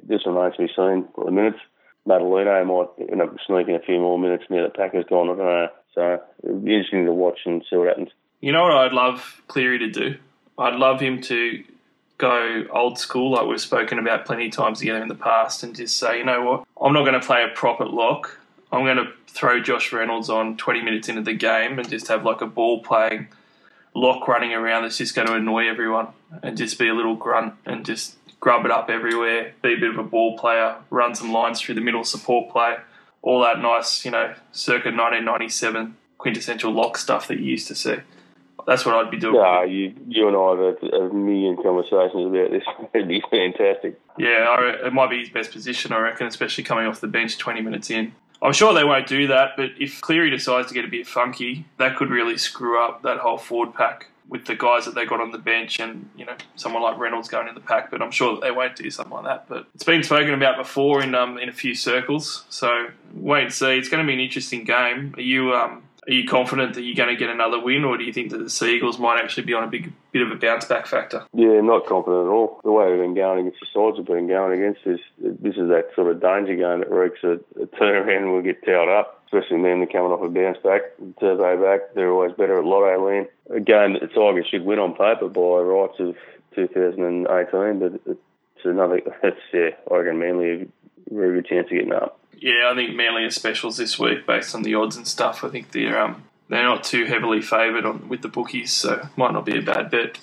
this 0.07 0.25
remains 0.25 0.55
to 0.55 0.63
be 0.63 0.73
seen 0.75 1.07
for 1.15 1.25
the 1.25 1.31
minutes. 1.31 1.59
Matulino 2.07 2.65
might 2.65 3.09
end 3.11 3.21
up 3.21 3.35
sneaking 3.47 3.75
a 3.75 3.79
few 3.79 3.99
more 3.99 4.19
minutes 4.19 4.43
near 4.49 4.63
the 4.63 4.69
Packers 4.69 5.05
gone. 5.09 5.29
I 5.29 5.35
don't 5.35 5.45
know. 5.45 5.67
So 5.93 6.21
it'll 6.43 6.59
be 6.59 6.75
interesting 6.75 7.05
to 7.05 7.13
watch 7.13 7.39
and 7.45 7.63
see 7.69 7.77
what 7.77 7.87
happens. 7.87 8.09
You 8.41 8.51
know 8.51 8.63
what 8.63 8.73
I'd 8.73 8.91
love 8.91 9.41
Cleary 9.47 9.79
to 9.79 9.89
do? 9.89 10.17
I'd 10.57 10.75
love 10.75 10.99
him 10.99 11.21
to 11.23 11.63
go 12.17 12.65
old 12.71 12.99
school, 12.99 13.31
like 13.31 13.47
we've 13.47 13.59
spoken 13.59 13.97
about 13.97 14.25
plenty 14.25 14.47
of 14.47 14.53
times 14.53 14.79
together 14.79 15.01
in 15.01 15.07
the 15.07 15.15
past, 15.15 15.63
and 15.63 15.75
just 15.75 15.97
say, 15.97 16.19
you 16.19 16.25
know 16.25 16.43
what, 16.43 16.63
I'm 16.79 16.93
not 16.93 17.01
going 17.03 17.19
to 17.19 17.25
play 17.25 17.43
a 17.43 17.53
proper 17.53 17.85
lock. 17.85 18.39
I'm 18.75 18.83
going 18.83 18.97
to 18.97 19.11
throw 19.27 19.61
Josh 19.61 19.93
Reynolds 19.93 20.29
on 20.29 20.57
20 20.57 20.81
minutes 20.81 21.07
into 21.07 21.21
the 21.21 21.33
game 21.33 21.79
and 21.79 21.89
just 21.89 22.09
have 22.09 22.25
like 22.25 22.41
a 22.41 22.45
ball 22.45 22.83
playing 22.83 23.29
lock 23.93 24.27
running 24.27 24.53
around 24.53 24.83
that's 24.83 24.97
just 24.97 25.15
going 25.15 25.27
to 25.27 25.33
annoy 25.33 25.69
everyone 25.69 26.09
and 26.43 26.57
just 26.57 26.77
be 26.77 26.89
a 26.89 26.93
little 26.93 27.15
grunt 27.15 27.53
and 27.65 27.85
just 27.85 28.17
grub 28.41 28.65
it 28.65 28.71
up 28.71 28.89
everywhere, 28.89 29.53
be 29.61 29.73
a 29.73 29.77
bit 29.77 29.89
of 29.89 29.97
a 29.97 30.03
ball 30.03 30.37
player, 30.37 30.75
run 30.89 31.15
some 31.15 31.31
lines 31.31 31.61
through 31.61 31.75
the 31.75 31.81
middle, 31.81 32.03
support 32.03 32.51
play, 32.51 32.75
all 33.21 33.41
that 33.41 33.59
nice, 33.59 34.03
you 34.03 34.11
know, 34.11 34.33
circa 34.51 34.89
1997 34.89 35.95
quintessential 36.17 36.71
lock 36.71 36.97
stuff 36.97 37.27
that 37.29 37.39
you 37.39 37.45
used 37.45 37.67
to 37.69 37.75
see. 37.75 37.95
That's 38.67 38.85
what 38.85 38.95
I'd 38.95 39.11
be 39.11 39.17
doing. 39.17 39.35
Yeah, 39.35 39.63
you, 39.63 39.93
you 40.07 40.27
and 40.27 40.35
I 40.35 40.65
have 40.65 40.81
had 40.81 40.93
a 40.93 41.13
million 41.13 41.55
conversations 41.55 42.25
about 42.25 42.51
this. 42.51 42.63
It'd 42.93 43.07
be 43.07 43.23
fantastic. 43.29 43.99
Yeah, 44.17 44.85
it 44.85 44.91
might 44.91 45.09
be 45.09 45.19
his 45.19 45.29
best 45.29 45.51
position, 45.51 45.93
I 45.93 45.99
reckon, 45.99 46.27
especially 46.27 46.63
coming 46.63 46.87
off 46.87 46.99
the 46.99 47.07
bench 47.07 47.37
20 47.37 47.61
minutes 47.61 47.89
in. 47.89 48.13
I'm 48.45 48.53
sure 48.53 48.73
they 48.73 48.83
won't 48.83 49.07
do 49.07 49.27
that, 49.27 49.57
but 49.57 49.71
if 49.79 50.01
Cleary 50.01 50.29
decides 50.29 50.67
to 50.67 50.73
get 50.73 50.85
a 50.85 50.87
bit 50.87 51.07
funky, 51.07 51.65
that 51.77 51.95
could 51.95 52.09
really 52.09 52.37
screw 52.37 52.79
up 52.83 53.01
that 53.01 53.17
whole 53.17 53.37
forward 53.37 53.73
pack 53.73 54.07
with 54.27 54.45
the 54.45 54.55
guys 54.55 54.85
that 54.85 54.95
they 54.95 55.05
got 55.05 55.21
on 55.21 55.31
the 55.31 55.37
bench 55.37 55.79
and 55.79 56.09
you 56.17 56.25
know 56.25 56.35
someone 56.55 56.81
like 56.81 56.97
Reynolds 56.97 57.27
going 57.27 57.47
in 57.47 57.55
the 57.55 57.61
pack. 57.61 57.91
But 57.91 58.01
I'm 58.01 58.11
sure 58.11 58.33
that 58.33 58.41
they 58.41 58.51
won't 58.51 58.75
do 58.75 58.89
something 58.91 59.13
like 59.13 59.25
that. 59.25 59.49
But 59.49 59.67
it's 59.73 59.83
been 59.83 60.03
spoken 60.03 60.33
about 60.33 60.57
before 60.57 61.01
in 61.01 61.15
um, 61.15 61.37
in 61.37 61.49
a 61.49 61.53
few 61.53 61.75
circles. 61.75 62.45
So 62.49 62.87
wait 63.13 63.43
and 63.43 63.53
see. 63.53 63.77
It's 63.77 63.89
going 63.89 64.03
to 64.03 64.07
be 64.07 64.13
an 64.13 64.19
interesting 64.19 64.63
game. 64.63 65.13
Are 65.17 65.21
you 65.21 65.53
um, 65.53 65.83
are 66.07 66.13
you 66.13 66.27
confident 66.27 66.75
that 66.75 66.83
you're 66.83 66.95
going 66.95 67.09
to 67.09 67.15
get 67.15 67.29
another 67.29 67.59
win, 67.59 67.83
or 67.83 67.97
do 67.97 68.03
you 68.03 68.13
think 68.13 68.31
that 68.31 68.37
the 68.37 68.49
Seagulls 68.49 68.99
might 68.99 69.19
actually 69.19 69.43
be 69.43 69.53
on 69.53 69.63
a 69.63 69.67
big 69.67 69.91
bit 70.11 70.21
of 70.21 70.31
a 70.31 70.35
bounce 70.35 70.65
back 70.65 70.85
factor? 70.85 71.25
Yeah, 71.33 71.61
not 71.61 71.85
confident 71.87 72.27
at 72.27 72.29
all. 72.29 72.59
The 72.63 72.71
way 72.71 72.91
we've 72.91 73.01
been 73.01 73.15
going 73.15 73.39
against 73.47 73.59
the 73.59 73.67
sides 73.73 73.97
we've 73.97 74.07
been 74.07 74.27
going 74.27 74.61
against 74.61 74.85
is 74.85 74.99
this 75.17 75.55
is 75.55 75.69
that 75.69 75.89
sort 75.95 76.11
of 76.11 76.21
danger 76.21 76.55
game 76.55 76.79
that 76.79 76.91
reeks 76.91 77.23
a, 77.23 77.39
a 77.61 77.65
turnaround 77.67 78.31
we'll 78.31 78.41
get 78.41 78.63
towed 78.65 78.89
up. 78.89 79.23
Especially 79.25 79.61
them 79.61 79.79
they're 79.79 79.87
coming 79.87 80.11
off 80.11 80.21
a 80.21 80.29
bounce 80.29 80.57
back, 80.63 80.81
turbo 81.19 81.61
back. 81.61 81.93
They're 81.95 82.11
always 82.11 82.33
better 82.33 82.59
at 82.59 82.65
Lottoland. 82.65 83.27
A 83.49 83.59
game 83.59 83.93
that 83.93 84.01
the 84.01 84.07
Tigers 84.07 84.47
should 84.47 84.63
win 84.63 84.79
on 84.79 84.91
paper 84.91 85.27
by 85.27 85.59
rights 85.59 85.99
of 85.99 86.15
2018, 86.55 87.79
but 87.79 88.01
it's 88.05 88.65
another. 88.65 89.01
It's 89.23 89.37
yeah, 89.51 89.69
I 89.91 89.97
reckon 89.97 90.19
Manly 90.19 90.69
very 91.09 91.35
good 91.35 91.47
chance 91.47 91.65
of 91.65 91.71
getting 91.71 91.93
up. 91.93 92.19
Yeah, 92.37 92.69
I 92.71 92.75
think 92.75 92.95
Manly 92.95 93.23
are 93.23 93.31
specials 93.31 93.77
this 93.77 93.97
week 93.97 94.25
based 94.25 94.53
on 94.55 94.63
the 94.63 94.75
odds 94.75 94.97
and 94.97 95.07
stuff. 95.07 95.43
I 95.43 95.49
think 95.49 95.71
they're 95.71 96.01
um, 96.01 96.23
they're 96.49 96.63
not 96.63 96.83
too 96.83 97.05
heavily 97.05 97.41
favoured 97.41 97.85
on 97.85 98.07
with 98.09 98.21
the 98.21 98.27
bookies, 98.27 98.71
so 98.71 99.07
might 99.15 99.33
not 99.33 99.45
be 99.45 99.57
a 99.57 99.61
bad 99.61 99.89
bet. 99.89 100.19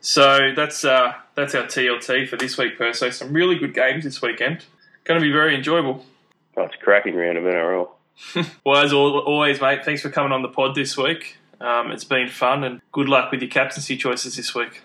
So 0.00 0.52
that's 0.54 0.84
uh, 0.84 1.14
that's 1.34 1.54
our 1.54 1.64
TLT 1.64 2.28
for 2.28 2.36
this 2.36 2.58
week, 2.58 2.78
Perso. 2.78 3.10
Some 3.10 3.32
really 3.32 3.56
good 3.56 3.74
games 3.74 4.04
this 4.04 4.20
weekend. 4.20 4.64
Going 5.04 5.20
to 5.20 5.24
be 5.24 5.32
very 5.32 5.54
enjoyable. 5.54 6.04
Oh, 6.56 6.62
it's 6.62 6.74
a 6.74 6.78
cracking 6.78 7.14
round 7.14 7.38
of 7.38 7.44
NRL. 7.44 7.88
well, 8.64 8.84
as 8.84 8.92
always, 8.92 9.60
mate, 9.60 9.84
thanks 9.84 10.02
for 10.02 10.10
coming 10.10 10.32
on 10.32 10.42
the 10.42 10.48
pod 10.48 10.74
this 10.74 10.96
week. 10.96 11.36
Um, 11.60 11.90
it's 11.90 12.04
been 12.04 12.28
fun, 12.28 12.64
and 12.64 12.80
good 12.92 13.08
luck 13.08 13.30
with 13.30 13.40
your 13.40 13.50
captaincy 13.50 13.96
choices 13.96 14.36
this 14.36 14.54
week. 14.54 14.82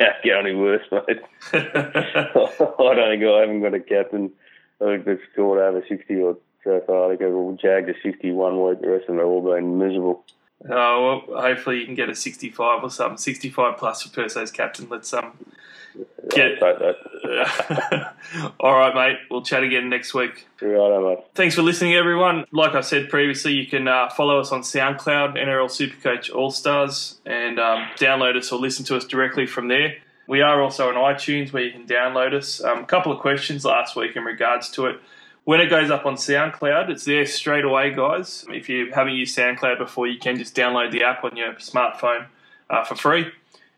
Can't 0.00 0.22
get 0.24 0.38
any 0.38 0.54
worse, 0.54 0.82
mate. 0.90 1.20
I 1.52 1.60
don't 1.62 3.10
think 3.10 3.24
I 3.24 3.40
haven't 3.40 3.62
got 3.62 3.74
a 3.74 3.80
captain 3.80 4.32
I 4.80 4.84
think 4.86 5.04
they've 5.04 5.20
scored 5.32 5.60
over 5.60 5.84
60 5.86 6.14
or 6.22 6.38
so 6.64 6.82
far. 6.86 7.04
I 7.04 7.08
think 7.08 7.20
they've 7.20 7.34
all 7.34 7.56
jagged 7.60 7.90
a 7.90 7.94
61 8.02 8.62
week. 8.62 8.80
The 8.80 8.88
rest 8.88 9.02
of 9.02 9.08
them 9.08 9.18
have 9.18 9.26
all 9.26 9.42
been 9.42 9.78
miserable. 9.78 10.24
Oh, 10.68 11.24
well, 11.28 11.40
hopefully 11.40 11.78
you 11.80 11.86
can 11.86 11.94
get 11.94 12.08
a 12.08 12.14
65 12.14 12.84
or 12.84 12.90
something. 12.90 13.16
65 13.16 13.78
plus 13.78 14.02
for 14.02 14.08
Perso's 14.10 14.50
captain. 14.50 14.88
Let's 14.90 15.12
um 15.14 15.32
get 16.30 16.62
All 18.60 18.74
right, 18.74 18.94
mate. 18.94 19.18
We'll 19.30 19.42
chat 19.42 19.62
again 19.62 19.88
next 19.88 20.14
week. 20.14 20.46
Right, 20.60 21.00
mate. 21.00 21.18
Thanks 21.34 21.54
for 21.54 21.62
listening, 21.62 21.94
everyone. 21.94 22.44
Like 22.52 22.74
I 22.74 22.82
said 22.82 23.08
previously, 23.08 23.54
you 23.54 23.66
can 23.66 23.88
uh, 23.88 24.10
follow 24.10 24.38
us 24.38 24.52
on 24.52 24.60
SoundCloud, 24.60 25.36
NRL 25.36 25.68
Supercoach 25.68 26.34
All 26.34 26.50
Stars, 26.50 27.20
and 27.24 27.58
um, 27.58 27.88
download 27.96 28.36
us 28.36 28.52
or 28.52 28.58
listen 28.58 28.84
to 28.86 28.96
us 28.96 29.04
directly 29.04 29.46
from 29.46 29.68
there. 29.68 29.96
We 30.26 30.42
are 30.42 30.62
also 30.62 30.88
on 30.88 30.94
iTunes 30.94 31.52
where 31.52 31.64
you 31.64 31.72
can 31.72 31.86
download 31.86 32.34
us. 32.34 32.62
Um, 32.62 32.84
a 32.84 32.86
couple 32.86 33.10
of 33.10 33.18
questions 33.18 33.64
last 33.64 33.96
week 33.96 34.14
in 34.14 34.24
regards 34.24 34.70
to 34.70 34.86
it. 34.86 35.00
When 35.44 35.60
it 35.60 35.70
goes 35.70 35.90
up 35.90 36.06
on 36.06 36.16
SoundCloud, 36.16 36.90
it's 36.90 37.04
there 37.04 37.24
straight 37.26 37.64
away, 37.64 37.92
guys. 37.92 38.44
If 38.50 38.68
you 38.68 38.92
haven't 38.92 39.14
used 39.14 39.36
SoundCloud 39.36 39.78
before, 39.78 40.06
you 40.06 40.18
can 40.18 40.36
just 40.36 40.54
download 40.54 40.92
the 40.92 41.02
app 41.02 41.24
on 41.24 41.36
your 41.36 41.54
smartphone 41.54 42.26
uh, 42.68 42.84
for 42.84 42.94
free 42.94 43.32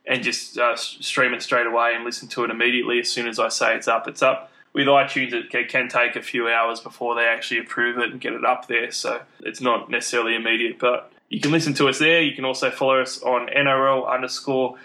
and 0.06 0.22
just 0.22 0.58
uh, 0.58 0.76
stream 0.76 1.32
it 1.34 1.42
straight 1.42 1.66
away 1.66 1.92
and 1.94 2.04
listen 2.04 2.28
to 2.28 2.44
it 2.44 2.50
immediately 2.50 2.98
as 2.98 3.10
soon 3.10 3.28
as 3.28 3.38
I 3.38 3.48
say 3.48 3.76
it's 3.76 3.88
up. 3.88 4.08
It's 4.08 4.22
up. 4.22 4.50
With 4.74 4.86
iTunes, 4.86 5.34
it 5.34 5.68
can 5.68 5.88
take 5.88 6.16
a 6.16 6.22
few 6.22 6.48
hours 6.48 6.80
before 6.80 7.14
they 7.14 7.26
actually 7.26 7.60
approve 7.60 7.98
it 7.98 8.10
and 8.10 8.18
get 8.18 8.32
it 8.32 8.44
up 8.44 8.68
there, 8.68 8.90
so 8.90 9.20
it's 9.40 9.60
not 9.60 9.90
necessarily 9.90 10.34
immediate. 10.34 10.78
But 10.78 11.12
you 11.28 11.40
can 11.40 11.52
listen 11.52 11.74
to 11.74 11.88
us 11.88 11.98
there. 11.98 12.22
You 12.22 12.34
can 12.34 12.46
also 12.46 12.70
follow 12.70 13.00
us 13.00 13.22
on 13.22 13.48
NRL 13.48 14.10
underscore 14.10 14.76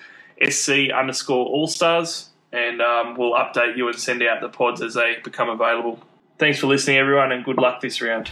SC 0.45 0.91
underscore 0.94 1.45
All 1.45 1.68
Stars, 1.68 2.30
and 2.52 2.82
um, 2.82 3.16
we'll 3.16 3.34
update 3.34 3.78
you 3.78 3.88
and 3.88 3.98
send 3.98 4.22
out 4.24 4.41
the 4.41 4.49
pods 4.49 4.82
as 4.82 4.95
they 4.95 5.16
become 5.24 5.49
available. 5.49 6.02
Thanks 6.38 6.59
for 6.59 6.68
listening, 6.68 6.97
everyone, 6.97 7.31
and 7.31 7.43
good 7.43 7.57
luck 7.57 7.81
this 7.81 7.99
round. 7.99 8.30